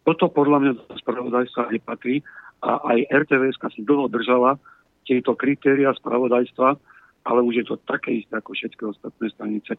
Toto 0.05 0.29
podľa 0.29 0.57
mňa 0.61 0.71
do 0.77 0.95
spravodajstva 1.01 1.73
nepatrí 1.73 2.21
a 2.61 2.77
aj 2.93 3.09
RTVS 3.25 3.57
si 3.73 3.81
dlho 3.81 4.05
držala 4.05 4.61
tieto 5.05 5.33
kritéria 5.33 5.93
spravodajstva, 5.97 6.77
ale 7.25 7.39
už 7.41 7.53
je 7.61 7.65
to 7.65 7.75
také 7.89 8.21
isté 8.21 8.37
ako 8.37 8.53
všetky 8.53 8.85
ostatné 8.85 9.33
stanice. 9.33 9.73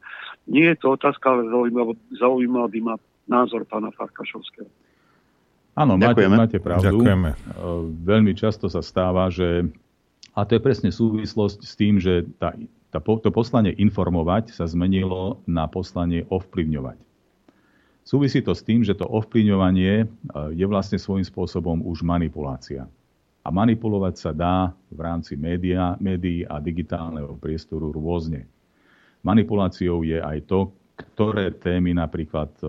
Nie 0.50 0.74
je 0.74 0.82
to 0.82 0.98
otázka, 0.98 1.30
ale 1.30 1.46
zaujímal, 1.46 1.94
zaujímal 2.18 2.66
by 2.66 2.80
ma 2.82 2.94
názor 3.30 3.62
pána 3.66 3.94
Farkašovského. 3.94 4.66
Áno, 5.76 6.00
máte, 6.00 6.24
máte 6.26 6.58
pravdu. 6.58 6.88
Ďakujeme. 6.88 7.30
Veľmi 8.02 8.32
často 8.32 8.66
sa 8.66 8.80
stáva, 8.80 9.28
že 9.28 9.68
a 10.32 10.44
to 10.48 10.56
je 10.56 10.60
presne 10.60 10.88
súvislosť 10.88 11.60
s 11.60 11.72
tým, 11.76 12.00
že 12.00 12.24
tá, 12.40 12.56
tá, 12.88 12.98
to 13.00 13.28
poslanie 13.28 13.76
informovať 13.76 14.56
sa 14.56 14.64
zmenilo 14.64 15.44
na 15.44 15.68
poslanie 15.68 16.24
ovplyvňovať. 16.32 16.96
Súvisí 18.06 18.38
to 18.38 18.54
s 18.54 18.62
tým, 18.62 18.86
že 18.86 18.94
to 18.94 19.02
ovplyvňovanie 19.02 19.94
e, 20.02 20.06
je 20.54 20.66
vlastne 20.70 20.94
svojím 20.94 21.26
spôsobom 21.26 21.82
už 21.82 22.06
manipulácia. 22.06 22.86
A 23.42 23.48
manipulovať 23.50 24.14
sa 24.14 24.30
dá 24.30 24.70
v 24.90 25.00
rámci 25.02 25.34
média, 25.34 25.98
médií 25.98 26.46
a 26.46 26.62
digitálneho 26.62 27.34
priestoru 27.38 27.90
rôzne. 27.90 28.46
Manipuláciou 29.26 30.06
je 30.06 30.22
aj 30.22 30.46
to, 30.46 30.70
ktoré 30.96 31.50
témy 31.50 31.98
napríklad 31.98 32.54
e, 32.62 32.66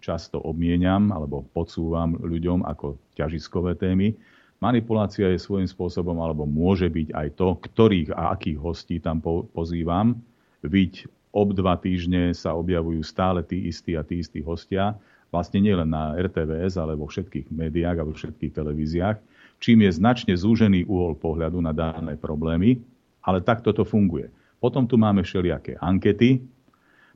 často 0.00 0.40
obmieniam 0.40 1.12
alebo 1.12 1.44
podsúvam 1.52 2.16
ľuďom 2.16 2.64
ako 2.64 2.96
ťažiskové 3.20 3.76
témy 3.76 4.16
Manipulácia 4.60 5.32
je 5.32 5.40
svojím 5.40 5.64
spôsobom, 5.64 6.20
alebo 6.20 6.44
môže 6.44 6.84
byť 6.92 7.16
aj 7.16 7.28
to, 7.40 7.56
ktorých 7.64 8.12
a 8.12 8.36
akých 8.36 8.60
hostí 8.60 9.00
tam 9.00 9.24
po, 9.24 9.48
pozývam. 9.56 10.20
Byť 10.60 11.08
ob 11.30 11.54
dva 11.54 11.78
týždne 11.78 12.34
sa 12.34 12.54
objavujú 12.58 13.00
stále 13.06 13.40
tí 13.46 13.70
istí 13.70 13.94
a 13.94 14.02
tí 14.02 14.20
istí 14.22 14.42
hostia, 14.42 14.98
vlastne 15.30 15.62
nielen 15.62 15.90
na 15.90 16.18
RTVS, 16.18 16.74
ale 16.74 16.98
vo 16.98 17.06
všetkých 17.06 17.54
médiách 17.54 18.02
a 18.02 18.06
vo 18.06 18.14
všetkých 18.14 18.50
televíziách, 18.50 19.16
čím 19.62 19.86
je 19.86 19.90
značne 19.94 20.34
zúžený 20.34 20.90
uhol 20.90 21.14
pohľadu 21.14 21.62
na 21.62 21.70
dané 21.70 22.18
problémy, 22.18 22.82
ale 23.22 23.38
takto 23.38 23.70
to 23.70 23.86
funguje. 23.86 24.26
Potom 24.58 24.90
tu 24.90 24.98
máme 24.98 25.22
všelijaké 25.22 25.78
ankety, 25.78 26.42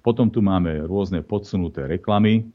potom 0.05 0.31
tu 0.31 0.45
máme 0.45 0.85
rôzne 0.87 1.25
podsunuté 1.25 1.91
reklamy, 1.91 2.47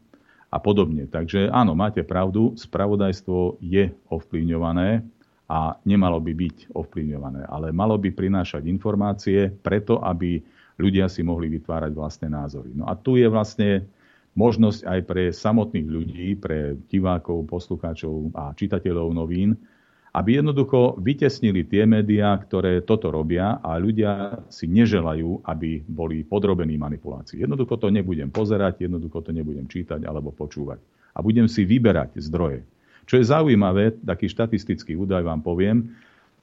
a 0.50 0.58
podobne. 0.58 1.06
Takže 1.06 1.50
áno, 1.54 1.78
máte 1.78 2.02
pravdu, 2.02 2.58
spravodajstvo 2.58 3.62
je 3.62 3.94
ovplyvňované 4.10 5.06
a 5.50 5.78
nemalo 5.86 6.18
by 6.22 6.34
byť 6.34 6.58
ovplyvňované, 6.74 7.46
ale 7.46 7.70
malo 7.74 7.98
by 7.98 8.10
prinášať 8.14 8.66
informácie 8.66 9.50
preto, 9.50 10.02
aby 10.02 10.42
ľudia 10.80 11.12
si 11.12 11.22
mohli 11.22 11.52
vytvárať 11.60 11.92
vlastné 11.92 12.28
názory. 12.32 12.72
No 12.74 12.88
a 12.88 12.96
tu 12.96 13.20
je 13.20 13.28
vlastne 13.28 13.86
možnosť 14.40 14.88
aj 14.88 15.00
pre 15.04 15.24
samotných 15.36 15.88
ľudí, 15.92 16.28
pre 16.40 16.80
divákov, 16.88 17.52
poslucháčov 17.52 18.32
a 18.34 18.56
čitateľov 18.56 19.12
novín, 19.12 19.60
aby 20.10 20.42
jednoducho 20.42 20.98
vytesnili 20.98 21.70
tie 21.70 21.86
médiá, 21.86 22.34
ktoré 22.34 22.82
toto 22.82 23.14
robia 23.14 23.62
a 23.62 23.78
ľudia 23.78 24.42
si 24.50 24.66
neželajú, 24.66 25.46
aby 25.46 25.86
boli 25.86 26.26
podrobení 26.26 26.82
manipulácii. 26.82 27.46
Jednoducho 27.46 27.78
to 27.78 27.94
nebudem 27.94 28.34
pozerať, 28.34 28.90
jednoducho 28.90 29.22
to 29.22 29.30
nebudem 29.30 29.70
čítať 29.70 30.02
alebo 30.08 30.34
počúvať. 30.34 30.82
A 31.14 31.22
budem 31.22 31.46
si 31.46 31.62
vyberať 31.62 32.18
zdroje. 32.26 32.66
Čo 33.06 33.22
je 33.22 33.26
zaujímavé, 33.30 34.02
taký 34.02 34.30
štatistický 34.30 34.98
údaj 34.98 35.26
vám 35.26 35.42
poviem, 35.46 35.94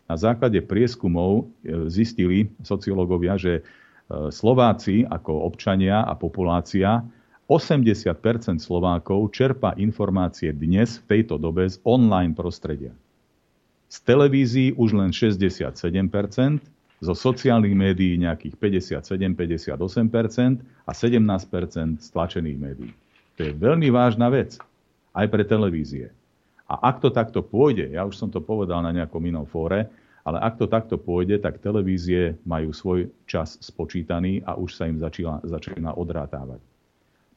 na 0.07 0.15
základe 0.15 0.63
prieskumov 0.63 1.51
e, 1.67 1.91
zistili 1.91 2.47
sociológovia, 2.63 3.35
že 3.35 3.67
Slováci 4.07 5.03
ako 5.03 5.51
občania 5.51 6.07
a 6.07 6.15
populácia 6.15 7.03
80% 7.51 8.62
Slovákov 8.62 9.35
čerpa 9.35 9.74
informácie 9.78 10.55
dnes 10.55 11.03
v 11.03 11.19
tejto 11.19 11.39
dobe 11.39 11.66
z 11.66 11.78
online 11.83 12.35
prostredia. 12.35 12.95
Z 13.87 14.03
televízií 14.03 14.74
už 14.74 14.99
len 14.99 15.11
67%, 15.15 15.55
zo 16.97 17.12
sociálnych 17.12 17.77
médií 17.77 18.19
nejakých 18.19 18.57
57-58% 18.59 19.78
a 20.89 20.91
17% 20.91 22.03
z 22.03 22.07
tlačených 22.11 22.59
médií. 22.59 22.93
To 23.37 23.41
je 23.47 23.53
veľmi 23.53 23.93
vážna 23.93 24.33
vec 24.33 24.57
aj 25.12 25.27
pre 25.28 25.45
televízie. 25.45 26.11
A 26.66 26.91
ak 26.91 26.99
to 26.99 27.15
takto 27.15 27.47
pôjde, 27.47 27.95
ja 27.95 28.03
už 28.03 28.19
som 28.19 28.27
to 28.33 28.43
povedal 28.43 28.83
na 28.83 28.91
nejakom 28.91 29.23
inom 29.23 29.47
fóre, 29.47 29.87
ale 30.27 30.43
ak 30.43 30.59
to 30.59 30.66
takto 30.66 30.98
pôjde, 30.98 31.39
tak 31.39 31.62
televízie 31.62 32.35
majú 32.43 32.74
svoj 32.74 33.07
čas 33.31 33.62
spočítaný 33.62 34.43
a 34.43 34.59
už 34.59 34.74
sa 34.74 34.90
im 34.90 34.98
začína, 34.98 35.39
začína 35.47 35.94
odrátávať. 35.94 36.59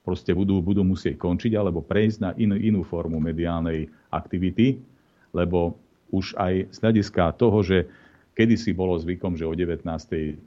Proste 0.01 0.33
budú, 0.33 0.57
budú 0.57 0.81
musieť 0.81 1.21
končiť 1.21 1.53
alebo 1.53 1.85
prejsť 1.85 2.17
na 2.17 2.31
inú, 2.33 2.57
inú 2.57 2.81
formu 2.81 3.21
mediálnej 3.21 3.93
aktivity, 4.09 4.81
lebo 5.29 5.77
už 6.09 6.33
aj 6.33 6.73
z 6.73 6.77
hľadiska 6.81 7.37
toho, 7.37 7.61
že 7.61 7.85
kedysi 8.33 8.73
bolo 8.73 8.97
zvykom, 8.97 9.37
že 9.37 9.45
o 9.45 9.53
19. 9.53 9.85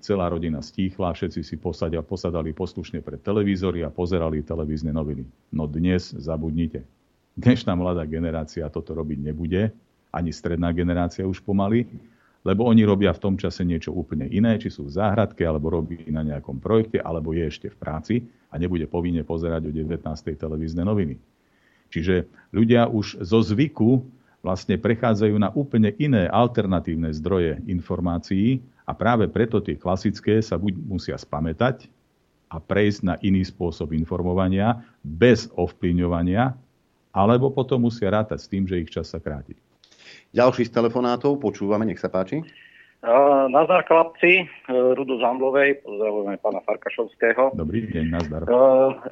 celá 0.02 0.26
rodina 0.26 0.58
stíchla, 0.58 1.14
všetci 1.14 1.46
si 1.46 1.54
posadia, 1.54 2.02
posadali 2.02 2.50
poslušne 2.50 2.98
pred 3.06 3.22
televízory 3.22 3.86
a 3.86 3.94
pozerali 3.94 4.42
televízne 4.42 4.90
noviny. 4.90 5.22
No 5.54 5.70
dnes 5.70 6.10
zabudnite. 6.10 6.82
Dnešná 7.38 7.78
mladá 7.78 8.02
generácia 8.02 8.66
toto 8.66 8.98
robiť 8.98 9.30
nebude, 9.30 9.70
ani 10.10 10.34
stredná 10.34 10.74
generácia 10.74 11.22
už 11.22 11.38
pomaly, 11.38 11.86
lebo 12.42 12.66
oni 12.66 12.82
robia 12.82 13.14
v 13.14 13.22
tom 13.22 13.34
čase 13.38 13.62
niečo 13.62 13.94
úplne 13.94 14.26
iné, 14.26 14.58
či 14.58 14.66
sú 14.66 14.90
v 14.90 14.94
záhradke, 14.98 15.46
alebo 15.46 15.70
robí 15.70 16.10
na 16.10 16.26
nejakom 16.26 16.58
projekte, 16.58 16.98
alebo 16.98 17.30
je 17.30 17.46
ešte 17.46 17.70
v 17.70 17.76
práci 17.78 18.14
a 18.50 18.58
nebude 18.58 18.90
povinne 18.90 19.22
pozerať 19.22 19.70
o 19.70 19.74
19. 19.74 20.02
televízne 20.34 20.82
noviny. 20.82 21.16
Čiže 21.92 22.26
ľudia 22.50 22.90
už 22.90 23.22
zo 23.22 23.40
zvyku 23.44 24.02
vlastne 24.42 24.74
prechádzajú 24.74 25.36
na 25.38 25.54
úplne 25.54 25.94
iné 26.02 26.26
alternatívne 26.26 27.14
zdroje 27.14 27.62
informácií 27.70 28.58
a 28.82 28.90
práve 28.90 29.30
preto 29.30 29.62
tie 29.62 29.78
klasické 29.78 30.42
sa 30.42 30.58
buď 30.58 30.82
musia 30.82 31.14
spamätať 31.14 31.86
a 32.50 32.58
prejsť 32.58 33.00
na 33.06 33.14
iný 33.22 33.46
spôsob 33.46 33.94
informovania 33.94 34.82
bez 35.00 35.46
ovplyvňovania, 35.54 36.52
alebo 37.14 37.54
potom 37.54 37.86
musia 37.86 38.10
rátať 38.10 38.38
s 38.42 38.50
tým, 38.50 38.66
že 38.66 38.82
ich 38.82 38.90
čas 38.90 39.08
sa 39.08 39.22
kráti. 39.22 39.54
Ďalší 40.32 40.68
z 40.68 40.72
telefonátov, 40.72 41.36
počúvame, 41.38 41.84
nech 41.84 42.00
sa 42.00 42.08
páči. 42.08 42.40
Na 43.52 43.62
chlapci, 43.66 44.48
Rudo 44.70 45.20
Zamblovej, 45.20 45.82
pozdravujeme 45.84 46.38
pána 46.40 46.60
Farkašovského. 46.64 47.52
Dobrý 47.58 47.84
deň, 47.90 48.04
nazdar. 48.08 48.46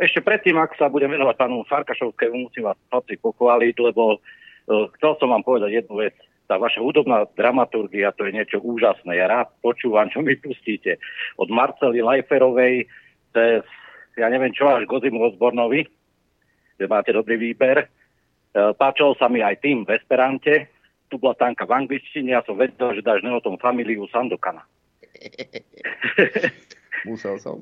Ešte 0.00 0.24
predtým, 0.24 0.56
ak 0.56 0.78
sa 0.80 0.88
budem 0.88 1.12
venovať 1.12 1.36
pánu 1.36 1.66
Farkašovskému, 1.66 2.48
musím 2.48 2.70
vás 2.70 2.78
chlapci 2.88 3.18
pochváliť, 3.18 3.74
lebo 3.82 4.22
E, 4.70 4.74
chcel 4.98 5.12
som 5.18 5.34
vám 5.34 5.42
povedať 5.42 5.82
jednu 5.82 5.98
vec. 5.98 6.14
Tá 6.46 6.58
vaša 6.58 6.82
hudobná 6.82 7.26
dramaturgia, 7.38 8.14
to 8.14 8.26
je 8.26 8.34
niečo 8.34 8.58
úžasné. 8.62 9.18
Ja 9.18 9.30
rád 9.30 9.54
počúvam, 9.62 10.10
čo 10.10 10.22
mi 10.22 10.34
pustíte. 10.38 10.98
Od 11.38 11.46
Marcely 11.50 12.02
Lajferovej 12.02 12.90
cez, 13.30 13.62
ja 14.18 14.26
neviem 14.26 14.50
čo, 14.50 14.66
až 14.66 14.86
Gozimu 14.90 15.22
Osbornovi, 15.30 15.86
že 16.78 16.86
máte 16.90 17.14
dobrý 17.14 17.38
výber. 17.38 17.86
E, 17.86 17.86
páčalo 18.74 19.18
sa 19.18 19.26
mi 19.26 19.42
aj 19.42 19.62
tým 19.62 19.82
v 19.86 19.94
Esperante. 19.98 20.70
Tu 21.10 21.18
bola 21.18 21.34
tanka 21.34 21.66
v 21.66 21.74
angličtine, 21.74 22.30
ja 22.30 22.42
som 22.46 22.54
vedel, 22.54 22.94
že 22.94 23.02
dáš 23.02 23.26
neotom 23.26 23.58
familiu 23.58 24.06
Sandokana. 24.14 24.62
Musel 27.08 27.34
som. 27.42 27.58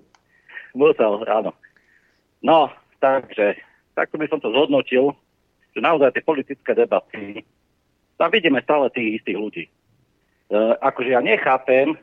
Musel, 0.77 1.25
áno. 1.25 1.57
No, 2.45 2.69
takže, 3.01 3.57
takto 3.97 4.21
by 4.21 4.29
som 4.29 4.39
to 4.39 4.53
zhodnotil 4.53 5.17
že 5.79 5.81
naozaj 5.87 6.11
tie 6.11 6.27
politické 6.27 6.75
debaty, 6.75 7.47
tam 8.19 8.35
vidíme 8.35 8.59
stále 8.67 8.91
tých 8.91 9.23
istých 9.23 9.39
ľudí. 9.39 9.65
E, 9.69 9.71
akože 10.83 11.15
ja 11.15 11.23
nechápem, 11.23 11.95
e, 11.95 11.99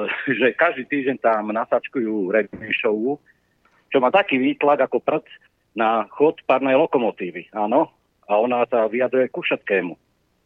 že 0.38 0.52
každý 0.52 0.84
týždeň 0.84 1.16
tam 1.24 1.48
nasačkujú 1.48 2.28
show, 2.76 3.16
čo 3.88 3.96
má 3.96 4.12
taký 4.12 4.36
výtlak 4.36 4.84
ako 4.84 5.00
prd 5.00 5.24
na 5.72 6.04
chod 6.12 6.36
párnej 6.44 6.76
lokomotívy. 6.76 7.48
Áno, 7.56 7.88
a 8.28 8.36
ona 8.36 8.68
sa 8.68 8.84
vyjadruje 8.92 9.32
ku 9.32 9.40
všetkému. 9.40 9.96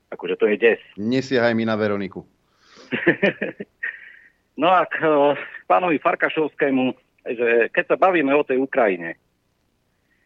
Akože 0.09 0.40
to 0.40 0.48
je 0.48 0.56
des. 0.56 0.80
Nesiahaj 0.97 1.52
mi 1.52 1.68
na 1.68 1.76
Veroniku. 1.76 2.24
no 4.60 4.68
a 4.72 4.89
k 4.89 5.05
e, 5.05 5.36
pánovi 5.68 6.01
Farkašovskému, 6.01 6.85
že 7.28 7.68
keď 7.72 7.85
sa 7.85 7.97
bavíme 8.01 8.32
o 8.32 8.47
tej 8.47 8.64
Ukrajine, 8.64 9.20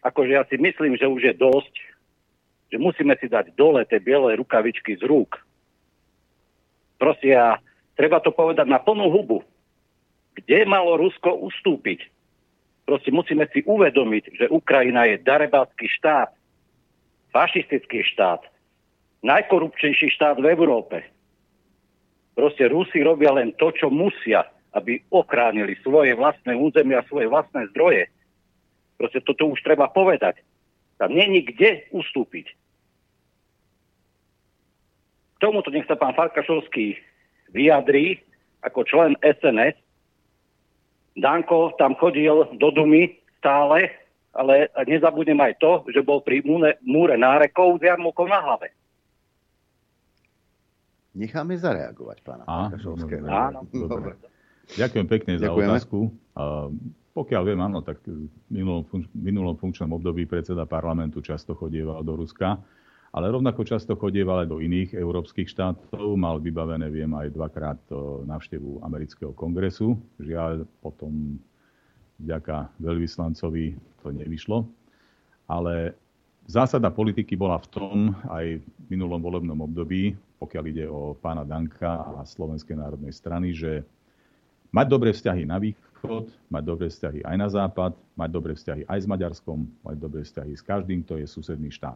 akože 0.07 0.33
ja 0.39 0.47
si 0.47 0.55
myslím, 0.59 0.95
že 0.95 1.11
už 1.11 1.23
je 1.23 1.35
dosť 1.35 1.75
že 2.73 2.81
musíme 2.81 3.13
si 3.21 3.29
dať 3.29 3.53
dole 3.53 3.85
tie 3.85 4.01
biele 4.01 4.33
rukavičky 4.41 4.97
z 4.97 5.05
rúk. 5.05 5.37
Proste 6.97 7.37
ja, 7.37 7.61
treba 8.01 8.17
to 8.25 8.33
povedať 8.33 8.65
na 8.65 8.81
plnú 8.81 9.13
hubu. 9.13 9.45
Kde 10.41 10.65
malo 10.65 10.97
Rusko 10.97 11.37
ustúpiť? 11.45 12.09
Proste 12.89 13.13
musíme 13.13 13.45
si 13.53 13.61
uvedomiť, 13.69 14.25
že 14.41 14.47
Ukrajina 14.49 15.05
je 15.05 15.21
darebátsky 15.21 15.85
štát, 16.01 16.33
fašistický 17.37 18.01
štát, 18.17 18.41
najkorupčnejší 19.23 20.13
štát 20.19 20.43
v 20.43 20.51
Európe. 20.51 21.07
Proste 22.35 22.67
Rusi 22.67 23.01
robia 23.05 23.31
len 23.31 23.55
to, 23.55 23.71
čo 23.71 23.93
musia, 23.93 24.47
aby 24.73 24.99
ochránili 25.13 25.77
svoje 25.85 26.17
vlastné 26.17 26.57
územie 26.57 26.97
a 26.97 27.07
svoje 27.07 27.29
vlastné 27.29 27.69
zdroje. 27.71 28.09
Proste 28.97 29.21
toto 29.23 29.53
už 29.53 29.61
treba 29.63 29.89
povedať. 29.93 30.41
Tam 30.97 31.13
není 31.13 31.43
kde 31.43 31.87
ustúpiť. 31.93 32.47
K 35.37 35.39
tomuto 35.43 35.69
nech 35.75 35.87
sa 35.91 35.99
pán 35.99 36.15
Farkašovský 36.15 36.97
vyjadrí 37.51 38.23
ako 38.63 38.87
člen 38.87 39.13
SNS. 39.21 39.75
Danko 41.19 41.77
tam 41.77 41.99
chodil 41.99 42.49
do 42.57 42.69
Dumy 42.73 43.13
stále, 43.43 43.93
ale 44.33 44.73
nezabudnem 44.89 45.37
aj 45.45 45.61
to, 45.61 45.85
že 45.93 46.01
bol 46.01 46.25
pri 46.25 46.41
múre 46.81 47.15
nárekov 47.21 47.77
s 47.77 47.85
jarmokou 47.85 48.25
na 48.25 48.41
hlave. 48.41 48.73
Necháme 51.13 51.61
zareagovať 51.61 52.19
pána 52.25 52.45
Farkašovského. 52.49 53.25
Áno. 53.29 53.69
Dobre. 53.69 54.17
Ďakujem 54.73 55.07
pekne 55.11 55.33
za 55.37 55.53
Ďakujeme. 55.53 55.69
otázku. 55.69 55.99
A 56.33 56.73
pokiaľ 57.13 57.43
viem, 57.45 57.61
áno, 57.61 57.85
tak 57.85 58.01
v 58.09 58.25
minulom, 58.49 58.89
funč- 58.89 59.13
minulom 59.13 59.53
funkčnom 59.61 59.93
období 59.93 60.25
predseda 60.25 60.65
parlamentu 60.65 61.21
často 61.21 61.53
chodieval 61.53 62.01
do 62.01 62.17
Ruska, 62.17 62.57
ale 63.13 63.29
rovnako 63.29 63.69
často 63.69 63.93
chodieval 63.93 64.41
aj 64.41 64.49
do 64.49 64.65
iných 64.65 64.97
európskych 64.97 65.45
štátov. 65.53 66.17
Mal 66.17 66.41
vybavené, 66.41 66.89
viem, 66.89 67.13
aj 67.13 67.37
dvakrát 67.37 67.81
o, 67.93 68.25
návštevu 68.25 68.81
amerického 68.81 69.37
kongresu. 69.37 70.01
Žiaľ, 70.17 70.65
potom 70.81 71.37
vďaka 72.17 72.73
veľvyslancovi 72.81 73.77
to 74.01 74.09
nevyšlo. 74.17 74.65
Ale 75.53 75.93
zásada 76.49 76.89
politiky 76.89 77.37
bola 77.37 77.61
v 77.61 77.69
tom 77.69 77.97
aj 78.33 78.65
v 78.65 78.65
minulom 78.89 79.21
volebnom 79.21 79.61
období, 79.61 80.17
pokiaľ 80.43 80.65
ide 80.75 80.91
o 80.91 81.15
pána 81.15 81.47
Danka 81.47 82.19
a 82.19 82.27
Slovenskej 82.27 82.75
národnej 82.75 83.15
strany, 83.15 83.55
že 83.55 83.87
mať 84.75 84.87
dobré 84.91 85.15
vzťahy 85.15 85.47
na 85.47 85.63
východ, 85.63 86.27
mať 86.51 86.63
dobré 86.67 86.91
vzťahy 86.91 87.23
aj 87.23 87.37
na 87.39 87.47
západ, 87.47 87.95
mať 88.19 88.31
dobré 88.35 88.59
vzťahy 88.59 88.83
aj 88.91 88.99
s 88.99 89.07
Maďarskom, 89.07 89.59
mať 89.87 89.97
dobré 90.03 90.27
vzťahy 90.27 90.53
s 90.59 90.63
každým, 90.67 91.07
kto 91.07 91.23
je 91.23 91.27
susedný 91.31 91.71
štát. 91.71 91.95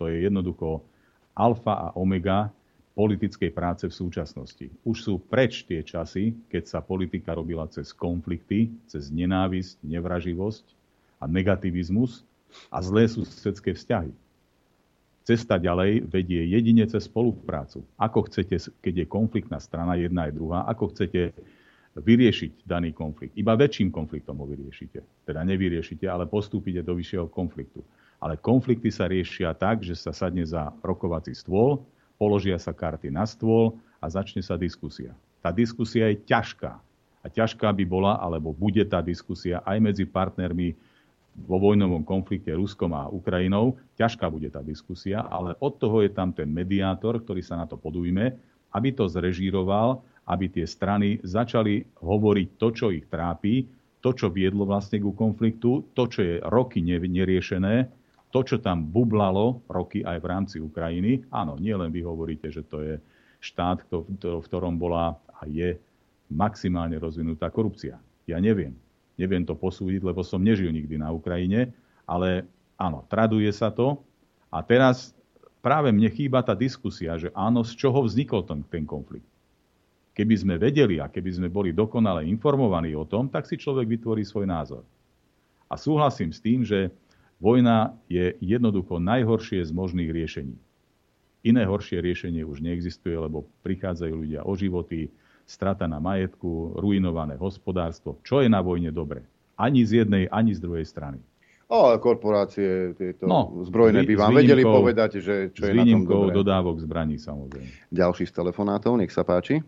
To 0.00 0.08
je 0.08 0.24
jednoducho 0.24 0.80
alfa 1.36 1.92
a 1.92 1.92
omega 1.92 2.48
politickej 2.96 3.52
práce 3.52 3.84
v 3.84 3.92
súčasnosti. 3.92 4.72
Už 4.88 4.96
sú 5.04 5.20
preč 5.20 5.64
tie 5.68 5.84
časy, 5.84 6.32
keď 6.48 6.64
sa 6.64 6.80
politika 6.80 7.36
robila 7.36 7.68
cez 7.68 7.92
konflikty, 7.92 8.72
cez 8.88 9.12
nenávisť, 9.12 9.84
nevraživosť 9.84 10.64
a 11.20 11.28
negativizmus 11.28 12.24
a 12.68 12.80
zlé 12.84 13.08
susedské 13.08 13.76
vzťahy. 13.76 14.12
Cesta 15.22 15.54
ďalej 15.54 16.10
vedie 16.10 16.42
jedine 16.50 16.82
cez 16.90 17.06
spoluprácu. 17.06 17.86
Ako 17.94 18.26
chcete, 18.26 18.58
keď 18.82 18.94
je 19.02 19.06
konfliktná 19.06 19.62
strana 19.62 19.94
jedna 19.94 20.26
aj 20.26 20.32
druhá, 20.34 20.66
ako 20.66 20.90
chcete 20.90 21.30
vyriešiť 21.94 22.64
daný 22.64 22.90
konflikt. 22.96 23.36
Iba 23.36 23.54
väčším 23.54 23.92
konfliktom 23.92 24.40
ho 24.42 24.46
vyriešite. 24.48 25.04
Teda 25.28 25.44
nevyriešite, 25.44 26.08
ale 26.08 26.24
postúpite 26.24 26.80
do 26.80 26.96
vyššieho 26.96 27.28
konfliktu. 27.28 27.84
Ale 28.18 28.40
konflikty 28.40 28.88
sa 28.88 29.06
riešia 29.06 29.52
tak, 29.54 29.84
že 29.84 29.94
sa 29.94 30.10
sadne 30.10 30.42
za 30.42 30.72
rokovací 30.80 31.36
stôl, 31.36 31.84
položia 32.16 32.56
sa 32.56 32.72
karty 32.72 33.12
na 33.12 33.28
stôl 33.28 33.76
a 34.00 34.06
začne 34.10 34.40
sa 34.40 34.58
diskusia. 34.58 35.12
Tá 35.42 35.50
diskusia 35.50 36.10
je 36.10 36.22
ťažká. 36.22 36.72
A 37.22 37.26
ťažká 37.30 37.70
by 37.70 37.84
bola, 37.86 38.18
alebo 38.18 38.50
bude 38.50 38.82
tá 38.86 38.98
diskusia 38.98 39.62
aj 39.62 39.78
medzi 39.78 40.02
partnermi 40.02 40.74
vo 41.32 41.56
vojnovom 41.56 42.04
konflikte 42.04 42.52
Ruskom 42.52 42.92
a 42.92 43.08
Ukrajinou. 43.08 43.80
Ťažká 43.96 44.28
bude 44.28 44.52
tá 44.52 44.60
diskusia, 44.60 45.24
ale 45.24 45.56
od 45.58 45.80
toho 45.80 46.04
je 46.04 46.12
tam 46.12 46.32
ten 46.32 46.48
mediátor, 46.48 47.20
ktorý 47.20 47.40
sa 47.40 47.56
na 47.56 47.64
to 47.64 47.80
podujme, 47.80 48.36
aby 48.72 48.88
to 48.92 49.08
zrežíroval 49.08 50.04
aby 50.28 50.46
tie 50.46 50.66
strany 50.68 51.18
začali 51.22 51.82
hovoriť 51.98 52.48
to, 52.58 52.68
čo 52.70 52.86
ich 52.94 53.06
trápi, 53.10 53.66
to, 54.02 54.10
čo 54.14 54.30
viedlo 54.30 54.66
vlastne 54.66 54.98
ku 55.02 55.14
konfliktu, 55.14 55.94
to, 55.94 56.06
čo 56.06 56.20
je 56.22 56.34
roky 56.46 56.82
neriešené, 56.82 57.86
to, 58.30 58.40
čo 58.42 58.58
tam 58.62 58.86
bublalo 58.90 59.62
roky 59.70 60.02
aj 60.02 60.18
v 60.18 60.26
rámci 60.26 60.56
Ukrajiny. 60.58 61.26
Áno, 61.30 61.58
nie 61.58 61.74
len 61.74 61.90
vy 61.90 62.02
hovoríte, 62.02 62.50
že 62.50 62.66
to 62.66 62.82
je 62.82 62.94
štát, 63.42 63.82
v 63.90 64.42
ktorom 64.46 64.78
bola 64.78 65.18
a 65.38 65.46
je 65.46 65.78
maximálne 66.30 66.98
rozvinutá 66.98 67.50
korupcia. 67.50 67.98
Ja 68.26 68.38
neviem. 68.38 68.78
Neviem 69.22 69.46
to 69.46 69.54
posúdiť, 69.54 70.02
lebo 70.02 70.26
som 70.26 70.42
nežil 70.42 70.74
nikdy 70.74 70.98
na 70.98 71.14
Ukrajine, 71.14 71.70
ale 72.02 72.42
áno, 72.74 73.06
traduje 73.06 73.46
sa 73.54 73.70
to. 73.70 74.02
A 74.50 74.66
teraz 74.66 75.14
práve 75.62 75.94
mne 75.94 76.10
chýba 76.10 76.42
tá 76.42 76.58
diskusia, 76.58 77.14
že 77.14 77.30
áno, 77.30 77.62
z 77.62 77.78
čoho 77.78 78.02
vznikol 78.02 78.42
ten, 78.42 78.66
ten 78.66 78.82
konflikt. 78.82 79.30
Keby 80.18 80.34
sme 80.34 80.54
vedeli 80.58 80.98
a 80.98 81.06
keby 81.06 81.30
sme 81.38 81.48
boli 81.48 81.70
dokonale 81.70 82.26
informovaní 82.26 82.98
o 82.98 83.06
tom, 83.06 83.30
tak 83.30 83.46
si 83.46 83.54
človek 83.54 83.86
vytvorí 83.86 84.26
svoj 84.26 84.44
názor. 84.50 84.82
A 85.70 85.78
súhlasím 85.78 86.34
s 86.34 86.42
tým, 86.42 86.66
že 86.66 86.92
vojna 87.38 87.96
je 88.10 88.36
jednoducho 88.42 89.00
najhoršie 89.00 89.64
z 89.64 89.72
možných 89.72 90.10
riešení. 90.12 90.58
Iné 91.42 91.62
horšie 91.64 92.04
riešenie 92.04 92.44
už 92.44 92.60
neexistuje, 92.60 93.16
lebo 93.16 93.48
prichádzajú 93.64 94.14
ľudia 94.14 94.40
o 94.44 94.52
životy, 94.52 95.08
strata 95.46 95.84
na 95.90 95.98
majetku, 95.98 96.78
ruinované 96.78 97.36
hospodárstvo. 97.36 98.18
Čo 98.22 98.42
je 98.42 98.48
na 98.48 98.62
vojne 98.62 98.94
dobre? 98.94 99.26
Ani 99.58 99.84
z 99.84 100.04
jednej, 100.04 100.26
ani 100.32 100.56
z 100.56 100.60
druhej 100.62 100.86
strany. 100.88 101.20
O, 101.72 101.88
ale 101.88 101.96
korporácie 102.04 102.92
tieto 103.00 103.24
no, 103.24 103.64
zbrojné 103.64 104.04
by 104.04 104.14
vám 104.20 104.36
vedeli 104.36 104.60
povedať, 104.60 105.24
že 105.24 105.34
čo 105.56 105.64
je 105.64 105.72
na 105.72 105.88
tom 105.88 106.04
dobre. 106.04 106.36
dodávok 106.36 106.76
zbraní 106.84 107.16
samozrejme. 107.16 107.88
Ďalší 107.88 108.28
z 108.28 108.32
telefonátov, 108.36 109.00
nech 109.00 109.08
sa 109.08 109.24
páči. 109.24 109.64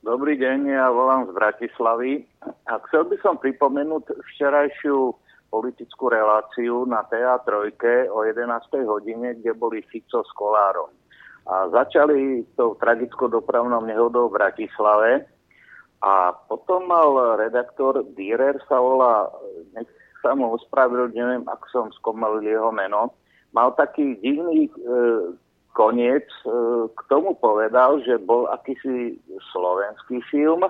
Dobrý 0.00 0.40
deň, 0.40 0.72
ja 0.72 0.88
volám 0.88 1.28
z 1.28 1.36
Bratislavy 1.36 2.24
a 2.64 2.80
chcel 2.88 3.12
by 3.12 3.16
som 3.20 3.36
pripomenúť 3.36 4.08
včerajšiu 4.34 5.12
politickú 5.52 6.08
reláciu 6.08 6.88
na 6.88 7.04
TA3 7.04 7.68
o 8.08 8.24
11. 8.24 8.48
hodine, 8.88 9.36
kde 9.36 9.52
boli 9.52 9.84
Fico 9.84 10.24
s 10.24 10.32
Kolárom. 10.32 10.88
A 11.46 11.68
začali 11.68 12.46
tou 12.54 12.74
tragickou 12.78 13.28
dopravnou 13.28 13.82
nehodou 13.82 14.28
v 14.28 14.38
Bratislave. 14.38 15.26
A 16.02 16.34
potom 16.48 16.86
mal 16.86 17.38
redaktor 17.38 18.02
Dürer 18.18 18.58
sa 18.66 18.78
volá, 18.82 19.30
nech 19.74 19.86
sa 20.22 20.34
mu 20.38 20.54
ospravedlňujem, 20.54 21.46
ak 21.50 21.62
som 21.70 21.90
skomalil 21.98 22.46
jeho 22.46 22.70
meno, 22.70 23.14
mal 23.50 23.74
taký 23.74 24.18
divný 24.22 24.66
e, 24.66 24.72
koniec 25.74 26.26
e, 26.42 26.50
k 26.90 27.00
tomu 27.10 27.34
povedal, 27.38 28.00
že 28.06 28.22
bol 28.22 28.46
akýsi 28.50 29.18
slovenský 29.52 30.22
film 30.30 30.66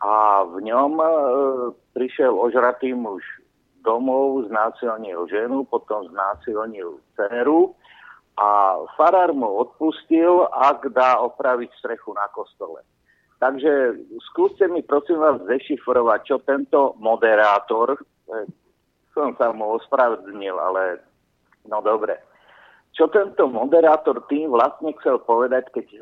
a 0.00 0.14
v 0.46 0.56
ňom 0.66 0.92
e, 0.98 1.06
prišiel 1.94 2.34
ožratý 2.34 2.94
muž 2.94 3.22
domov, 3.86 4.50
znásilnil 4.50 5.30
ženu, 5.30 5.62
potom 5.66 6.06
znásilnil 6.10 6.98
dceru 7.14 7.74
a 8.36 8.80
farár 9.00 9.32
mu 9.32 9.48
odpustil, 9.64 10.44
ak 10.52 10.92
dá 10.92 11.16
opraviť 11.24 11.72
strechu 11.80 12.12
na 12.12 12.28
kostole. 12.36 12.84
Takže 13.40 13.96
skúste 14.32 14.68
mi 14.68 14.80
prosím 14.80 15.20
vás 15.20 15.40
dešifrovať, 15.44 16.20
čo 16.24 16.36
tento 16.44 16.96
moderátor, 17.00 17.96
e, 17.96 18.48
som 19.12 19.32
sa 19.36 19.52
mu 19.52 19.76
ospravedlnil, 19.76 20.56
ale 20.56 21.00
no 21.68 21.80
dobre, 21.84 22.16
čo 22.96 23.12
tento 23.12 23.44
moderátor 23.48 24.24
tým 24.28 24.48
vlastne 24.48 24.96
chcel 25.00 25.20
povedať, 25.20 25.68
keď 25.72 25.86
e, 25.96 26.00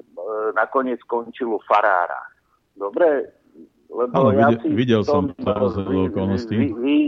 nakoniec 0.54 1.02
skončil 1.02 1.58
u 1.58 1.60
farára. 1.66 2.22
Dobre? 2.78 3.34
Lebo 3.90 4.14
Áno, 4.14 4.30
ja 4.34 4.50
videl, 4.54 4.62
si 4.62 4.68
videl 4.74 5.02
tom, 5.02 5.34
som 5.34 5.42
to 5.42 5.66
z 5.74 5.76
okolností. 6.10 6.54
Vy, 6.54 6.66
vy, 6.82 6.98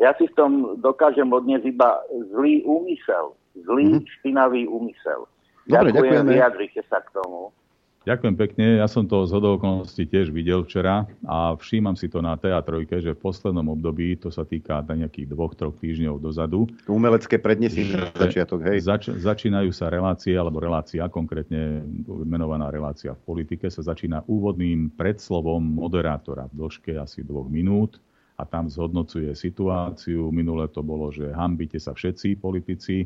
ja 0.00 0.12
si 0.16 0.28
v 0.28 0.36
tom 0.36 0.52
dokážem 0.80 1.28
odniesť 1.28 1.68
iba 1.68 2.00
zlý 2.32 2.64
úmysel. 2.64 3.36
Zlý, 3.56 3.98
mm-hmm. 3.98 4.10
špinavý 4.20 4.62
úmysel. 4.70 5.26
Dobre, 5.66 5.90
Ďakujem, 5.94 5.94
ďakujeme. 5.94 6.30
vyjadrite 6.34 6.80
sa 6.90 6.98
k 7.02 7.08
tomu. 7.14 7.54
Ďakujem 8.00 8.32
pekne. 8.32 8.80
Ja 8.80 8.88
som 8.88 9.04
to 9.04 9.28
z 9.28 9.36
okolností 9.36 10.08
tiež 10.08 10.32
videl 10.32 10.64
včera 10.64 11.04
a 11.28 11.52
všímam 11.52 11.92
si 12.00 12.08
to 12.08 12.24
na 12.24 12.32
TA3, 12.32 12.88
že 12.96 13.12
v 13.12 13.20
poslednom 13.20 13.76
období, 13.76 14.16
to 14.16 14.32
sa 14.32 14.48
týka 14.48 14.80
nejakých 14.88 15.28
dvoch, 15.28 15.52
troch 15.52 15.76
týždňov 15.76 16.16
dozadu. 16.16 16.64
Umelecké 16.88 17.36
prednesy 17.36 17.92
začiatok, 18.16 18.64
hej. 18.72 18.80
Zač- 18.80 19.12
začínajú 19.12 19.68
sa 19.76 19.92
relácie, 19.92 20.32
alebo 20.32 20.64
relácia, 20.64 21.04
konkrétne 21.12 21.84
menovaná 22.24 22.72
relácia 22.72 23.12
v 23.12 23.20
politike, 23.20 23.68
sa 23.68 23.84
začína 23.84 24.24
úvodným 24.24 24.96
predslovom 24.96 25.60
moderátora 25.60 26.48
v 26.48 26.56
dĺžke 26.56 26.96
asi 26.96 27.20
dvoch 27.20 27.52
minút 27.52 28.00
a 28.40 28.48
tam 28.48 28.72
zhodnocuje 28.72 29.36
situáciu. 29.36 30.32
Minule 30.32 30.72
to 30.72 30.80
bolo, 30.80 31.12
že 31.12 31.28
hambite 31.36 31.76
sa 31.76 31.92
všetci 31.92 32.40
politici, 32.40 33.04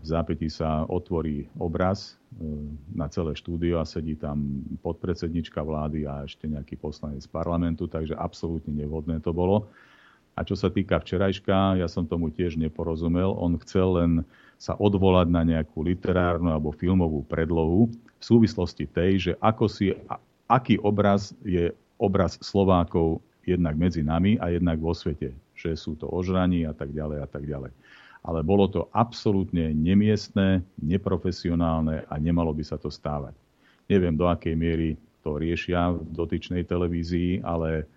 v 0.00 0.06
zápätí 0.08 0.48
sa 0.48 0.88
otvorí 0.88 1.46
obraz 1.60 2.16
e, 2.36 2.48
na 2.96 3.06
celé 3.12 3.36
štúdio 3.36 3.78
a 3.78 3.84
sedí 3.84 4.16
tam 4.16 4.64
podpredsednička 4.80 5.60
vlády 5.60 6.08
a 6.08 6.24
ešte 6.24 6.48
nejaký 6.48 6.80
poslanec 6.80 7.22
parlamentu, 7.28 7.84
takže 7.84 8.16
absolútne 8.16 8.72
nevhodné 8.72 9.20
to 9.20 9.30
bolo. 9.36 9.68
A 10.34 10.40
čo 10.40 10.56
sa 10.56 10.72
týka 10.72 10.96
včerajška, 10.96 11.76
ja 11.76 11.88
som 11.90 12.08
tomu 12.08 12.32
tiež 12.32 12.56
neporozumel. 12.56 13.36
On 13.36 13.60
chcel 13.60 14.00
len 14.00 14.12
sa 14.56 14.72
odvolať 14.76 15.28
na 15.28 15.44
nejakú 15.44 15.84
literárnu 15.84 16.48
alebo 16.48 16.72
filmovú 16.72 17.20
predlohu 17.28 17.92
v 17.92 18.22
súvislosti 18.24 18.88
tej, 18.88 19.10
že 19.20 19.32
ako 19.40 19.64
si, 19.68 19.92
aký 20.48 20.80
obraz 20.80 21.36
je 21.44 21.72
obraz 22.00 22.40
Slovákov 22.40 23.20
jednak 23.44 23.76
medzi 23.76 24.00
nami 24.00 24.40
a 24.40 24.48
jednak 24.48 24.80
vo 24.80 24.96
svete, 24.96 25.36
že 25.52 25.76
sú 25.76 25.92
to 25.96 26.08
ožraní 26.08 26.64
a 26.64 26.72
tak 26.72 26.92
ďalej 26.96 27.18
a 27.20 27.28
tak 27.28 27.44
ďalej. 27.44 27.72
Ale 28.20 28.44
bolo 28.44 28.68
to 28.68 28.80
absolútne 28.92 29.72
nemiestné, 29.72 30.60
neprofesionálne 30.76 32.04
a 32.04 32.14
nemalo 32.20 32.52
by 32.52 32.64
sa 32.64 32.76
to 32.76 32.92
stávať. 32.92 33.32
Neviem, 33.88 34.14
do 34.14 34.28
akej 34.28 34.54
miery 34.54 35.00
to 35.24 35.40
riešia 35.40 35.92
v 35.96 36.04
dotyčnej 36.12 36.68
televízii, 36.68 37.40
ale 37.40 37.88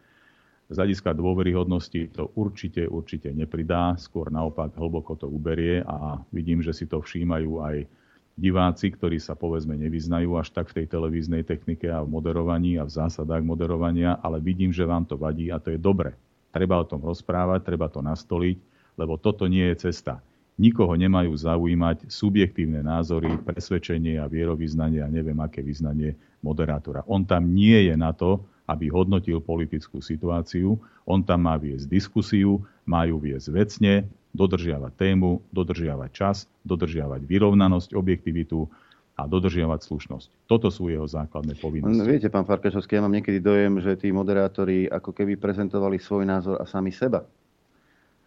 z 0.72 0.76
hľadiska 0.80 1.12
dôveryhodnosti 1.14 2.16
to 2.16 2.32
určite, 2.40 2.88
určite 2.88 3.30
nepridá, 3.36 3.94
skôr 4.00 4.32
naopak 4.32 4.74
hlboko 4.80 5.14
to 5.20 5.28
uberie 5.28 5.84
a 5.84 6.18
vidím, 6.32 6.64
že 6.64 6.72
si 6.72 6.88
to 6.88 7.04
všímajú 7.04 7.60
aj 7.60 7.86
diváci, 8.34 8.90
ktorí 8.90 9.22
sa 9.22 9.38
povedzme 9.38 9.78
nevyznajú 9.78 10.34
až 10.40 10.50
tak 10.50 10.74
v 10.74 10.82
tej 10.82 10.86
televíznej 10.90 11.46
technike 11.46 11.86
a 11.92 12.02
v 12.02 12.10
moderovaní 12.10 12.82
a 12.82 12.88
v 12.88 12.96
zásadách 12.96 13.46
moderovania, 13.46 14.18
ale 14.26 14.42
vidím, 14.42 14.74
že 14.74 14.88
vám 14.88 15.06
to 15.06 15.20
vadí 15.20 15.54
a 15.54 15.62
to 15.62 15.70
je 15.70 15.78
dobre. 15.78 16.18
Treba 16.50 16.82
o 16.82 16.90
tom 16.90 17.06
rozprávať, 17.06 17.62
treba 17.62 17.86
to 17.94 18.02
nastoliť, 18.02 18.58
lebo 18.98 19.18
toto 19.18 19.50
nie 19.50 19.74
je 19.74 19.90
cesta. 19.90 20.22
Nikoho 20.54 20.94
nemajú 20.94 21.34
zaujímať 21.34 22.14
subjektívne 22.14 22.86
názory, 22.86 23.42
presvedčenie 23.42 24.22
a 24.22 24.30
vierovýznanie 24.30 25.02
a 25.02 25.10
neviem 25.10 25.38
aké 25.42 25.66
vyznanie 25.66 26.14
moderátora. 26.46 27.02
On 27.10 27.26
tam 27.26 27.50
nie 27.58 27.90
je 27.90 27.98
na 27.98 28.14
to, 28.14 28.46
aby 28.70 28.88
hodnotil 28.94 29.42
politickú 29.42 30.00
situáciu. 30.00 30.78
On 31.10 31.20
tam 31.26 31.50
má 31.50 31.58
viesť 31.58 31.90
diskusiu, 31.90 32.62
majú 32.86 33.18
viesť 33.18 33.48
vecne, 33.50 33.94
dodržiavať 34.34 34.94
tému, 34.98 35.42
dodržiavať 35.50 36.10
čas, 36.14 36.46
dodržiavať 36.66 37.26
vyrovnanosť, 37.26 37.94
objektivitu 37.94 38.66
a 39.14 39.30
dodržiavať 39.30 39.80
slušnosť. 39.86 40.50
Toto 40.50 40.74
sú 40.74 40.90
jeho 40.90 41.06
základné 41.06 41.54
povinnosti. 41.62 42.02
No, 42.02 42.06
viete, 42.06 42.34
pán 42.34 42.50
Farkašovský, 42.50 42.98
ja 42.98 43.06
mám 43.06 43.14
niekedy 43.14 43.38
dojem, 43.38 43.78
že 43.78 43.94
tí 43.94 44.10
moderátori 44.10 44.90
ako 44.90 45.14
keby 45.14 45.38
prezentovali 45.38 46.02
svoj 46.02 46.26
názor 46.26 46.58
a 46.58 46.66
sami 46.66 46.90
seba. 46.90 47.22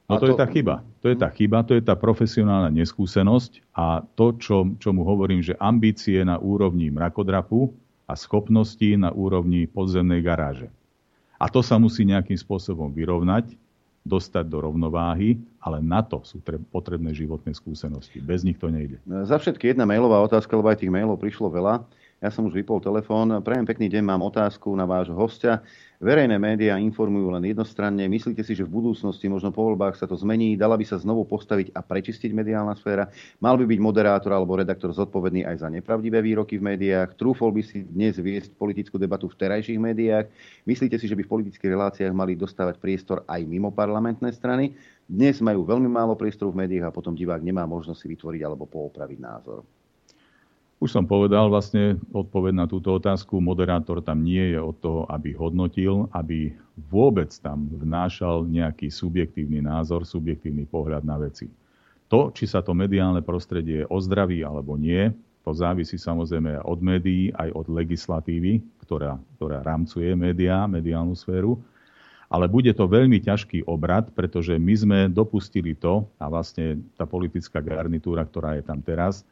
No 0.07 0.23
to, 0.23 0.31
to 0.31 0.33
je 0.33 0.39
tá 0.39 0.47
chyba. 0.47 0.87
To 1.03 1.07
je 1.11 1.17
tá 1.19 1.29
chyba, 1.35 1.67
to 1.67 1.75
je 1.75 1.83
tá 1.83 1.99
profesionálna 1.99 2.71
neskúsenosť 2.71 3.75
a 3.75 4.07
to, 4.15 4.39
čo, 4.39 4.71
čo 4.79 4.95
mu 4.95 5.03
hovorím, 5.03 5.43
že 5.43 5.59
ambície 5.59 6.23
na 6.23 6.39
úrovni 6.39 6.95
mrakodrapu 6.95 7.75
a 8.07 8.15
schopnosti 8.15 8.87
na 8.95 9.11
úrovni 9.11 9.67
podzemnej 9.67 10.23
garáže. 10.23 10.71
A 11.43 11.51
to 11.51 11.61
sa 11.61 11.77
musí 11.77 12.07
nejakým 12.07 12.39
spôsobom 12.39 12.95
vyrovnať 12.95 13.51
dostať 14.07 14.47
do 14.47 14.63
rovnováhy, 14.63 15.43
ale 15.59 15.83
na 15.83 15.99
to 15.99 16.23
sú 16.23 16.39
potrebné 16.71 17.11
životné 17.11 17.51
skúsenosti. 17.51 18.23
Bez 18.23 18.47
nich 18.47 18.55
to 18.55 18.71
nejde. 18.71 19.03
Za 19.03 19.43
všetky 19.43 19.75
jedna 19.75 19.83
mailová 19.83 20.23
otázka, 20.23 20.55
lebo 20.55 20.71
aj 20.71 20.79
tých 20.79 20.95
mailov 20.95 21.19
prišlo 21.19 21.51
veľa. 21.51 21.83
Ja 22.17 22.33
som 22.33 22.49
už 22.49 22.57
vypol 22.57 22.81
telefón. 22.81 23.29
Prajem 23.45 23.69
pekný 23.69 23.93
deň, 23.93 24.01
mám 24.01 24.25
otázku 24.25 24.73
na 24.73 24.89
vášho 24.89 25.13
hostia. 25.13 25.61
Verejné 26.01 26.41
médiá 26.41 26.81
informujú 26.81 27.29
len 27.29 27.45
jednostranne. 27.53 28.09
Myslíte 28.09 28.41
si, 28.41 28.57
že 28.57 28.65
v 28.65 28.73
budúcnosti, 28.73 29.29
možno 29.29 29.53
po 29.53 29.69
voľbách 29.69 30.01
sa 30.01 30.09
to 30.09 30.17
zmení? 30.17 30.57
Dala 30.57 30.81
by 30.81 30.85
sa 30.89 30.97
znovu 30.97 31.29
postaviť 31.29 31.77
a 31.77 31.85
prečistiť 31.85 32.33
mediálna 32.33 32.73
sféra? 32.81 33.13
Mal 33.37 33.61
by 33.61 33.69
byť 33.69 33.81
moderátor 33.85 34.33
alebo 34.33 34.57
redaktor 34.57 34.97
zodpovedný 34.97 35.45
aj 35.45 35.61
za 35.61 35.69
nepravdivé 35.69 36.25
výroky 36.25 36.57
v 36.57 36.73
médiách? 36.73 37.21
Trúfol 37.21 37.53
by 37.53 37.61
si 37.61 37.85
dnes 37.85 38.17
viesť 38.17 38.57
politickú 38.57 38.97
debatu 38.97 39.29
v 39.29 39.37
terajších 39.37 39.77
médiách? 39.77 40.33
Myslíte 40.65 40.97
si, 40.97 41.13
že 41.13 41.17
by 41.21 41.21
v 41.21 41.33
politických 41.37 41.69
reláciách 41.69 42.17
mali 42.17 42.33
dostávať 42.33 42.81
priestor 42.81 43.29
aj 43.29 43.45
mimo 43.45 43.69
parlamentné 43.77 44.33
strany? 44.33 44.73
Dnes 45.05 45.45
majú 45.45 45.69
veľmi 45.69 45.93
málo 45.93 46.17
priestoru 46.17 46.49
v 46.49 46.65
médiách 46.65 46.89
a 46.89 46.97
potom 46.97 47.13
divák 47.13 47.45
nemá 47.45 47.69
možnosť 47.69 48.01
si 48.01 48.07
vytvoriť 48.09 48.41
alebo 48.41 48.65
poopraviť 48.65 49.19
názor. 49.21 49.69
Už 50.77 50.93
som 50.93 51.09
povedal 51.09 51.49
vlastne 51.49 51.97
odpoveď 52.13 52.53
na 52.53 52.67
túto 52.69 52.93
otázku. 52.93 53.41
Moderátor 53.41 54.05
tam 54.05 54.21
nie 54.21 54.53
je 54.53 54.61
od 54.61 54.77
toho, 54.77 55.01
aby 55.09 55.33
hodnotil, 55.33 56.05
aby 56.13 56.53
vôbec 56.93 57.33
tam 57.41 57.65
vnášal 57.73 58.45
nejaký 58.45 58.93
subjektívny 58.93 59.65
názor, 59.65 60.05
subjektívny 60.05 60.69
pohľad 60.69 61.01
na 61.01 61.17
veci. 61.17 61.49
To, 62.13 62.29
či 62.29 62.45
sa 62.45 62.61
to 62.61 62.77
mediálne 62.77 63.25
prostredie 63.25 63.89
ozdraví 63.89 64.45
alebo 64.45 64.77
nie, 64.77 65.11
to 65.47 65.57
závisí 65.57 65.97
samozrejme 65.97 66.61
od 66.67 66.79
médií, 66.85 67.33
aj 67.33 67.55
od 67.55 67.67
legislatívy, 67.73 68.61
ktorá, 68.83 69.17
ktorá 69.39 69.63
rámcuje 69.63 70.13
médiá, 70.13 70.69
mediálnu 70.69 71.17
sféru. 71.17 71.57
Ale 72.27 72.51
bude 72.51 72.75
to 72.75 72.91
veľmi 72.91 73.23
ťažký 73.23 73.65
obrad, 73.71 74.11
pretože 74.11 74.59
my 74.59 74.75
sme 74.75 74.99
dopustili 75.07 75.79
to, 75.79 76.03
a 76.19 76.27
vlastne 76.27 76.83
tá 76.99 77.07
politická 77.07 77.63
garnitúra, 77.63 78.27
ktorá 78.27 78.59
je 78.59 78.67
tam 78.67 78.83
teraz, 78.83 79.23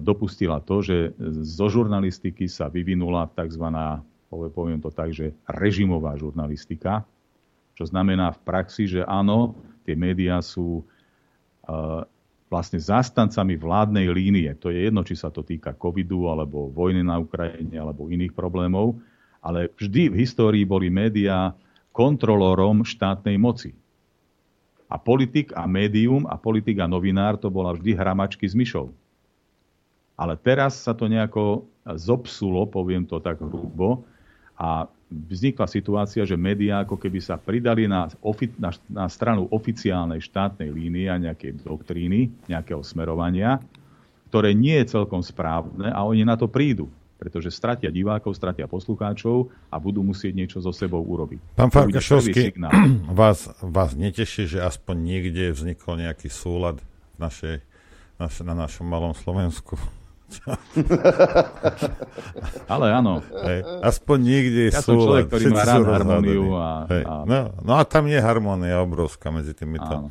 dopustila 0.00 0.60
to, 0.60 0.84
že 0.84 0.96
zo 1.40 1.66
žurnalistiky 1.72 2.44
sa 2.44 2.68
vyvinula 2.68 3.32
tzv. 3.32 3.64
poviem 4.28 4.80
to 4.80 4.92
tak, 4.92 5.16
že 5.16 5.32
režimová 5.48 6.16
žurnalistika, 6.20 7.08
čo 7.74 7.88
znamená 7.88 8.30
v 8.36 8.42
praxi, 8.44 8.84
že 8.86 9.00
áno, 9.02 9.56
tie 9.88 9.96
médiá 9.96 10.38
sú 10.44 10.84
eh, 10.84 12.02
vlastne 12.52 12.78
zástancami 12.78 13.58
vládnej 13.58 14.06
línie. 14.14 14.50
To 14.62 14.70
je 14.70 14.86
jedno, 14.86 15.02
či 15.02 15.18
sa 15.18 15.32
to 15.32 15.42
týka 15.42 15.74
covidu, 15.74 16.30
alebo 16.30 16.70
vojny 16.70 17.02
na 17.02 17.18
Ukrajine, 17.18 17.74
alebo 17.74 18.06
iných 18.12 18.30
problémov, 18.36 19.00
ale 19.42 19.72
vždy 19.74 20.12
v 20.12 20.18
histórii 20.22 20.62
boli 20.62 20.86
médiá 20.86 21.56
kontrolorom 21.90 22.86
štátnej 22.86 23.34
moci. 23.40 23.74
A 24.86 25.00
politik 25.00 25.50
a 25.56 25.66
médium 25.66 26.28
a 26.30 26.38
politik 26.38 26.78
a 26.78 26.86
novinár 26.86 27.40
to 27.40 27.50
bola 27.50 27.74
vždy 27.74 27.96
hramačky 27.96 28.46
s 28.46 28.54
myšou. 28.54 28.94
Ale 30.14 30.38
teraz 30.38 30.78
sa 30.78 30.94
to 30.94 31.10
nejako 31.10 31.66
zopsulo, 31.84 32.70
poviem 32.70 33.04
to 33.04 33.18
tak 33.18 33.42
hrubo, 33.42 34.06
a 34.54 34.86
vznikla 35.10 35.66
situácia, 35.66 36.22
že 36.22 36.38
médiá 36.38 36.86
ako 36.86 36.98
keby 36.98 37.18
sa 37.18 37.34
pridali 37.34 37.90
na, 37.90 38.06
ofi- 38.22 38.54
na, 38.54 38.70
na 38.86 39.06
stranu 39.10 39.50
oficiálnej 39.50 40.22
štátnej 40.22 40.70
línie 40.70 41.10
a 41.10 41.18
nejakej 41.18 41.66
doktríny, 41.66 42.30
nejakého 42.46 42.82
smerovania, 42.86 43.58
ktoré 44.30 44.54
nie 44.54 44.78
je 44.82 44.94
celkom 44.94 45.22
správne 45.22 45.90
a 45.90 46.02
oni 46.06 46.22
na 46.22 46.38
to 46.38 46.50
prídu 46.50 46.90
pretože 47.14 47.56
stratia 47.56 47.88
divákov, 47.88 48.36
stratia 48.36 48.68
poslucháčov 48.68 49.48
a 49.72 49.80
budú 49.80 50.04
musieť 50.04 50.36
niečo 50.36 50.58
so 50.60 50.76
sebou 50.76 51.00
urobiť. 51.00 51.56
Pán 51.56 51.72
Farkašovský, 51.72 52.52
vás, 53.16 53.48
vás 53.64 53.96
neteší, 53.96 54.44
že 54.44 54.60
aspoň 54.60 54.96
niekde 54.98 55.54
vznikol 55.56 56.04
nejaký 56.04 56.28
súlad 56.28 56.84
v 57.16 57.18
našej, 57.24 57.56
naš, 58.20 58.44
na 58.44 58.52
našom 58.52 58.84
malom 58.84 59.16
Slovensku? 59.16 59.80
Ale 62.72 62.86
áno. 62.90 63.22
Hej. 63.22 63.58
Aspoň 63.80 64.18
niekde 64.18 64.62
ja 64.74 64.82
sú... 64.82 64.94
som 64.94 65.04
človek, 65.04 65.26
ktorý 65.30 65.44
má 65.52 65.62
rád 65.62 65.84
harmóniu. 65.86 66.44
A, 66.58 66.88
a... 66.88 67.14
No, 67.24 67.54
no 67.62 67.72
a 67.78 67.82
tam 67.86 68.10
je 68.10 68.18
harmónia 68.18 68.82
obrovská 68.82 69.30
medzi 69.30 69.54
týmito, 69.54 70.10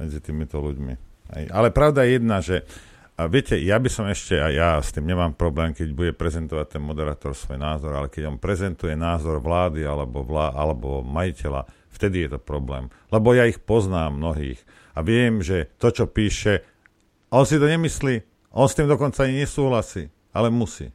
medzi 0.00 0.18
týmito 0.22 0.62
ľuďmi. 0.62 0.94
Hej. 1.36 1.44
Ale 1.52 1.68
pravda 1.74 2.06
je 2.06 2.10
jedna, 2.16 2.38
že 2.40 2.64
a 3.12 3.28
viete, 3.28 3.60
ja 3.60 3.76
by 3.76 3.90
som 3.92 4.08
ešte, 4.08 4.40
a 4.40 4.48
ja 4.48 4.80
s 4.80 4.90
tým 4.90 5.04
nemám 5.04 5.36
problém, 5.36 5.76
keď 5.76 5.88
bude 5.92 6.12
prezentovať 6.16 6.66
ten 6.74 6.82
moderátor 6.82 7.36
svoj 7.36 7.60
názor, 7.60 7.92
ale 7.92 8.08
keď 8.08 8.32
on 8.32 8.40
prezentuje 8.40 8.96
názor 8.96 9.44
vlády 9.44 9.84
alebo, 9.84 10.24
vlá, 10.24 10.56
alebo 10.56 11.04
majiteľa, 11.04 11.68
vtedy 11.92 12.24
je 12.24 12.28
to 12.34 12.40
problém. 12.40 12.88
Lebo 13.12 13.36
ja 13.36 13.44
ich 13.44 13.60
poznám 13.60 14.16
mnohých 14.16 14.64
a 14.96 15.04
viem, 15.04 15.44
že 15.44 15.68
to, 15.76 15.92
čo 15.92 16.08
píše, 16.08 16.64
on 17.28 17.44
si 17.44 17.60
to 17.60 17.68
nemyslí, 17.68 18.31
on 18.52 18.68
s 18.68 18.76
tým 18.76 18.86
dokonca 18.86 19.24
ani 19.24 19.42
nesúhlasí, 19.42 20.12
ale 20.30 20.52
musí. 20.52 20.92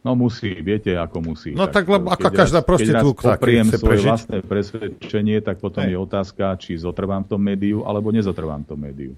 No 0.00 0.16
musí, 0.16 0.56
viete, 0.64 0.96
ako 0.96 1.20
musí. 1.20 1.52
No 1.52 1.68
tak, 1.68 1.84
tak 1.84 1.92
lebo 1.92 2.08
ako 2.08 2.28
každá 2.32 2.64
prostitútka. 2.64 3.36
Keď 3.36 3.52
raz 3.52 3.68
svoje 3.76 3.84
prežiť. 3.84 4.08
vlastné 4.08 4.38
presvedčenie, 4.40 5.36
tak 5.44 5.60
potom 5.60 5.84
Hej. 5.84 5.92
je 5.92 5.98
otázka, 6.00 6.44
či 6.56 6.80
zotrvám 6.80 7.28
v 7.28 7.36
tom 7.36 7.42
médiu, 7.44 7.84
alebo 7.84 8.08
nezotrvám 8.08 8.64
v 8.64 8.68
tom 8.72 8.80
médiu. 8.80 9.12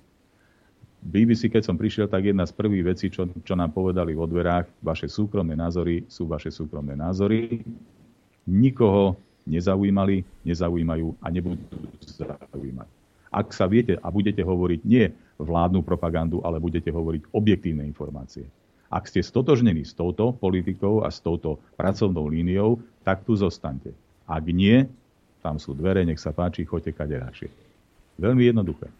BBC, 1.03 1.51
keď 1.51 1.63
som 1.71 1.79
prišiel, 1.79 2.11
tak 2.11 2.27
jedna 2.27 2.47
z 2.47 2.55
prvých 2.55 2.95
vecí, 2.95 3.07
čo, 3.11 3.31
čo 3.31 3.55
nám 3.55 3.71
povedali 3.71 4.15
vo 4.15 4.27
dverách, 4.27 4.71
vaše 4.83 5.07
súkromné 5.07 5.55
názory 5.55 6.07
sú 6.11 6.27
vaše 6.27 6.51
súkromné 6.51 6.99
názory. 6.99 7.63
Nikoho 8.47 9.15
nezaujímali, 9.47 10.23
nezaujímajú 10.47 11.19
a 11.23 11.27
nebudú 11.31 11.63
zaujímať. 12.07 12.89
Ak 13.31 13.55
sa 13.55 13.67
viete 13.71 13.99
a 14.03 14.07
budete 14.11 14.43
hovoriť 14.43 14.81
nie 14.83 15.11
vládnu 15.43 15.83
propagandu, 15.83 16.41
ale 16.47 16.62
budete 16.62 16.89
hovoriť 16.89 17.35
objektívne 17.35 17.85
informácie. 17.85 18.47
Ak 18.93 19.09
ste 19.09 19.25
stotožnení 19.25 19.89
s 19.89 19.97
touto 19.97 20.37
politikou 20.37 21.01
a 21.01 21.09
s 21.09 21.19
touto 21.19 21.57
pracovnou 21.81 22.29
líniou, 22.29 22.77
tak 23.03 23.25
tu 23.25 23.33
zostaňte. 23.33 23.97
Ak 24.29 24.45
nie, 24.45 24.85
tam 25.41 25.57
sú 25.57 25.73
dvere, 25.73 26.05
nech 26.05 26.21
sa 26.21 26.31
páči, 26.31 26.69
choďte 26.69 26.93
kade 26.93 27.17
radšie. 27.17 27.49
Veľmi 28.21 28.53
jednoduché. 28.53 28.93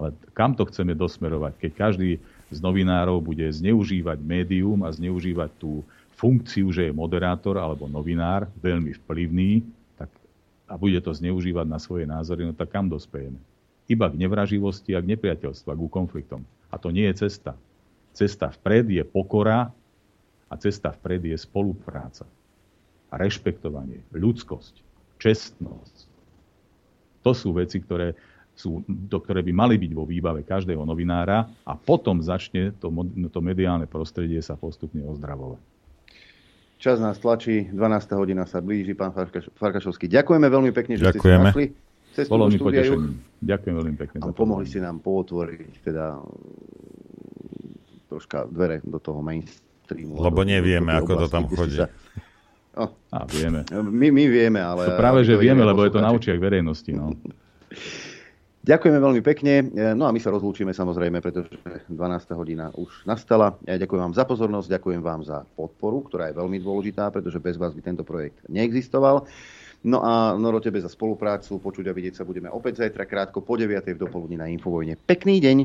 Ale 0.00 0.16
kam 0.32 0.56
to 0.56 0.64
chceme 0.64 0.96
dosmerovať, 0.96 1.60
keď 1.60 1.72
každý 1.76 2.16
z 2.48 2.58
novinárov 2.64 3.20
bude 3.20 3.44
zneužívať 3.44 4.18
médium 4.24 4.80
a 4.82 4.90
zneužívať 4.90 5.52
tú 5.60 5.84
funkciu, 6.16 6.72
že 6.72 6.88
je 6.88 6.92
moderátor 6.96 7.60
alebo 7.60 7.84
novinár, 7.84 8.48
veľmi 8.64 8.96
vplyvný, 9.04 9.60
tak, 10.00 10.08
a 10.64 10.74
bude 10.80 10.96
to 11.04 11.12
zneužívať 11.12 11.66
na 11.68 11.76
svoje 11.76 12.08
názory, 12.08 12.48
no 12.48 12.56
tak 12.56 12.72
kam 12.72 12.88
dospejeme? 12.88 13.36
Iba 13.90 14.06
k 14.10 14.18
nevraživosti 14.18 14.94
a 14.94 15.02
k 15.02 15.10
nepriateľstvu 15.16 15.68
a 15.72 15.78
k 15.78 15.80
konfliktom. 15.90 16.42
A 16.70 16.78
to 16.78 16.94
nie 16.94 17.06
je 17.10 17.26
cesta. 17.26 17.58
Cesta 18.12 18.52
vpred 18.52 18.88
je 18.92 19.02
pokora 19.04 19.72
a 20.48 20.54
cesta 20.60 20.92
vpred 20.92 21.32
je 21.32 21.36
spolupráca. 21.40 22.28
rešpektovanie, 23.12 24.00
ľudskosť, 24.16 24.74
čestnosť. 25.20 25.96
To 27.20 27.36
sú 27.36 27.52
veci, 27.52 27.76
ktoré, 27.76 28.16
sú, 28.56 28.80
do 28.88 29.20
ktoré 29.20 29.44
by 29.44 29.52
mali 29.52 29.76
byť 29.76 29.92
vo 29.92 30.08
výbave 30.08 30.40
každého 30.48 30.80
novinára 30.80 31.44
a 31.68 31.76
potom 31.76 32.24
začne 32.24 32.72
to, 32.80 32.88
to 33.28 33.40
mediálne 33.44 33.84
prostredie 33.84 34.40
sa 34.40 34.56
postupne 34.56 35.04
ozdravovať. 35.04 35.60
Čas 36.80 36.98
nás 37.04 37.20
tlačí, 37.20 37.68
12. 37.68 37.78
hodina 38.16 38.48
sa 38.48 38.64
blíži, 38.64 38.96
pán 38.96 39.12
Farkašovský. 39.60 40.08
Ďakujeme 40.08 40.48
veľmi 40.48 40.72
pekne, 40.72 40.96
že 40.96 41.12
Ďakujeme. 41.12 41.20
ste 41.20 41.28
si 41.28 41.44
našli 41.52 41.66
cestu 42.12 42.30
Bolo 42.30 42.46
do 42.46 42.52
mi 42.52 42.58
potešením. 42.60 43.12
Ďakujem 43.40 43.74
veľmi 43.74 43.96
pekne. 43.96 44.16
Za 44.20 44.32
pomohli 44.32 44.64
ste 44.64 44.80
nám 44.80 45.00
pootvoriť 45.00 45.72
teda 45.82 46.20
troška 48.06 48.46
dvere 48.46 48.84
do 48.84 48.98
toho 49.00 49.18
mainstreamu. 49.18 50.14
Lebo 50.14 50.40
do- 50.40 50.44
do- 50.44 50.50
nevieme, 50.50 50.92
do 50.92 50.94
tej 50.94 51.00
ako 51.00 51.10
to 51.10 51.16
oblasti, 51.16 51.32
tam 51.32 51.42
kde 51.42 51.48
ste 51.48 51.58
chodí. 51.58 51.78
sa- 51.78 51.92
Oh. 52.72 52.88
A 53.12 53.28
vieme. 53.28 53.68
My, 53.68 54.08
my 54.08 54.24
vieme, 54.32 54.56
ale... 54.56 54.88
To 54.88 54.96
práve, 54.96 55.28
že 55.28 55.36
to 55.36 55.44
vieme, 55.44 55.60
lebo 55.60 55.84
je 55.84 55.92
to 55.92 56.00
na 56.00 56.08
očiach 56.08 56.40
verejnosti. 56.40 56.88
No. 56.88 57.12
Ďakujeme 58.62 58.96
veľmi 58.96 59.20
pekne. 59.20 59.52
E, 59.68 59.92
No 59.92 60.06
a 60.06 60.14
my 60.14 60.16
sa 60.16 60.30
rozlúčime 60.30 60.72
samozrejme, 60.72 61.18
pretože 61.18 61.52
12. 61.90 61.92
hodina 62.32 62.72
už 62.72 63.04
nastala. 63.04 63.60
Ja 63.66 63.76
ďakujem 63.76 64.08
vám 64.08 64.14
za 64.14 64.24
pozornosť, 64.24 64.72
ďakujem 64.72 65.02
vám 65.02 65.20
za 65.20 65.44
podporu, 65.52 66.00
ktorá 66.00 66.30
je 66.30 66.38
veľmi 66.38 66.62
dôležitá, 66.62 67.10
pretože 67.10 67.36
bez 67.36 67.58
vás 67.58 67.74
by 67.74 67.82
tento 67.82 68.06
projekt 68.06 68.40
neexistoval. 68.46 69.26
No 69.82 69.98
a 69.98 70.38
Noro, 70.38 70.62
tebe 70.62 70.78
za 70.78 70.86
spoluprácu. 70.86 71.58
Počuť 71.58 71.90
a 71.90 71.92
vidieť 71.92 72.22
sa 72.22 72.24
budeme 72.24 72.46
opäť 72.46 72.86
zajtra 72.86 73.02
krátko 73.06 73.42
po 73.42 73.58
9. 73.58 73.82
v 73.82 73.98
dopoludní 73.98 74.38
na 74.38 74.46
Infovojne. 74.46 74.94
Pekný 74.94 75.42
deň. 75.42 75.58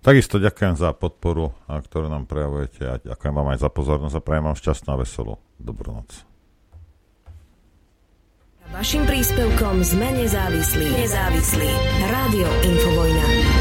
Takisto 0.00 0.40
ďakujem 0.40 0.74
za 0.80 0.96
podporu, 0.96 1.52
ktorú 1.68 2.08
nám 2.08 2.24
prejavujete 2.24 2.82
a 2.88 2.94
ďakujem 2.98 3.34
vám 3.36 3.52
aj 3.52 3.58
za 3.60 3.68
pozornosť 3.68 4.16
a 4.16 4.24
prajem 4.24 4.44
vám 4.48 4.56
šťastnú 4.56 4.88
a 4.96 5.00
veselú 5.00 5.34
dobrú 5.60 5.92
noc. 5.92 6.24
Vašim 8.70 9.02
príspevkom 9.02 9.82
sme 9.82 10.14
nezávislí. 10.14 10.86
Nezávislí. 10.94 11.70
Rádio 12.06 12.48
Infovojna. 12.64 13.59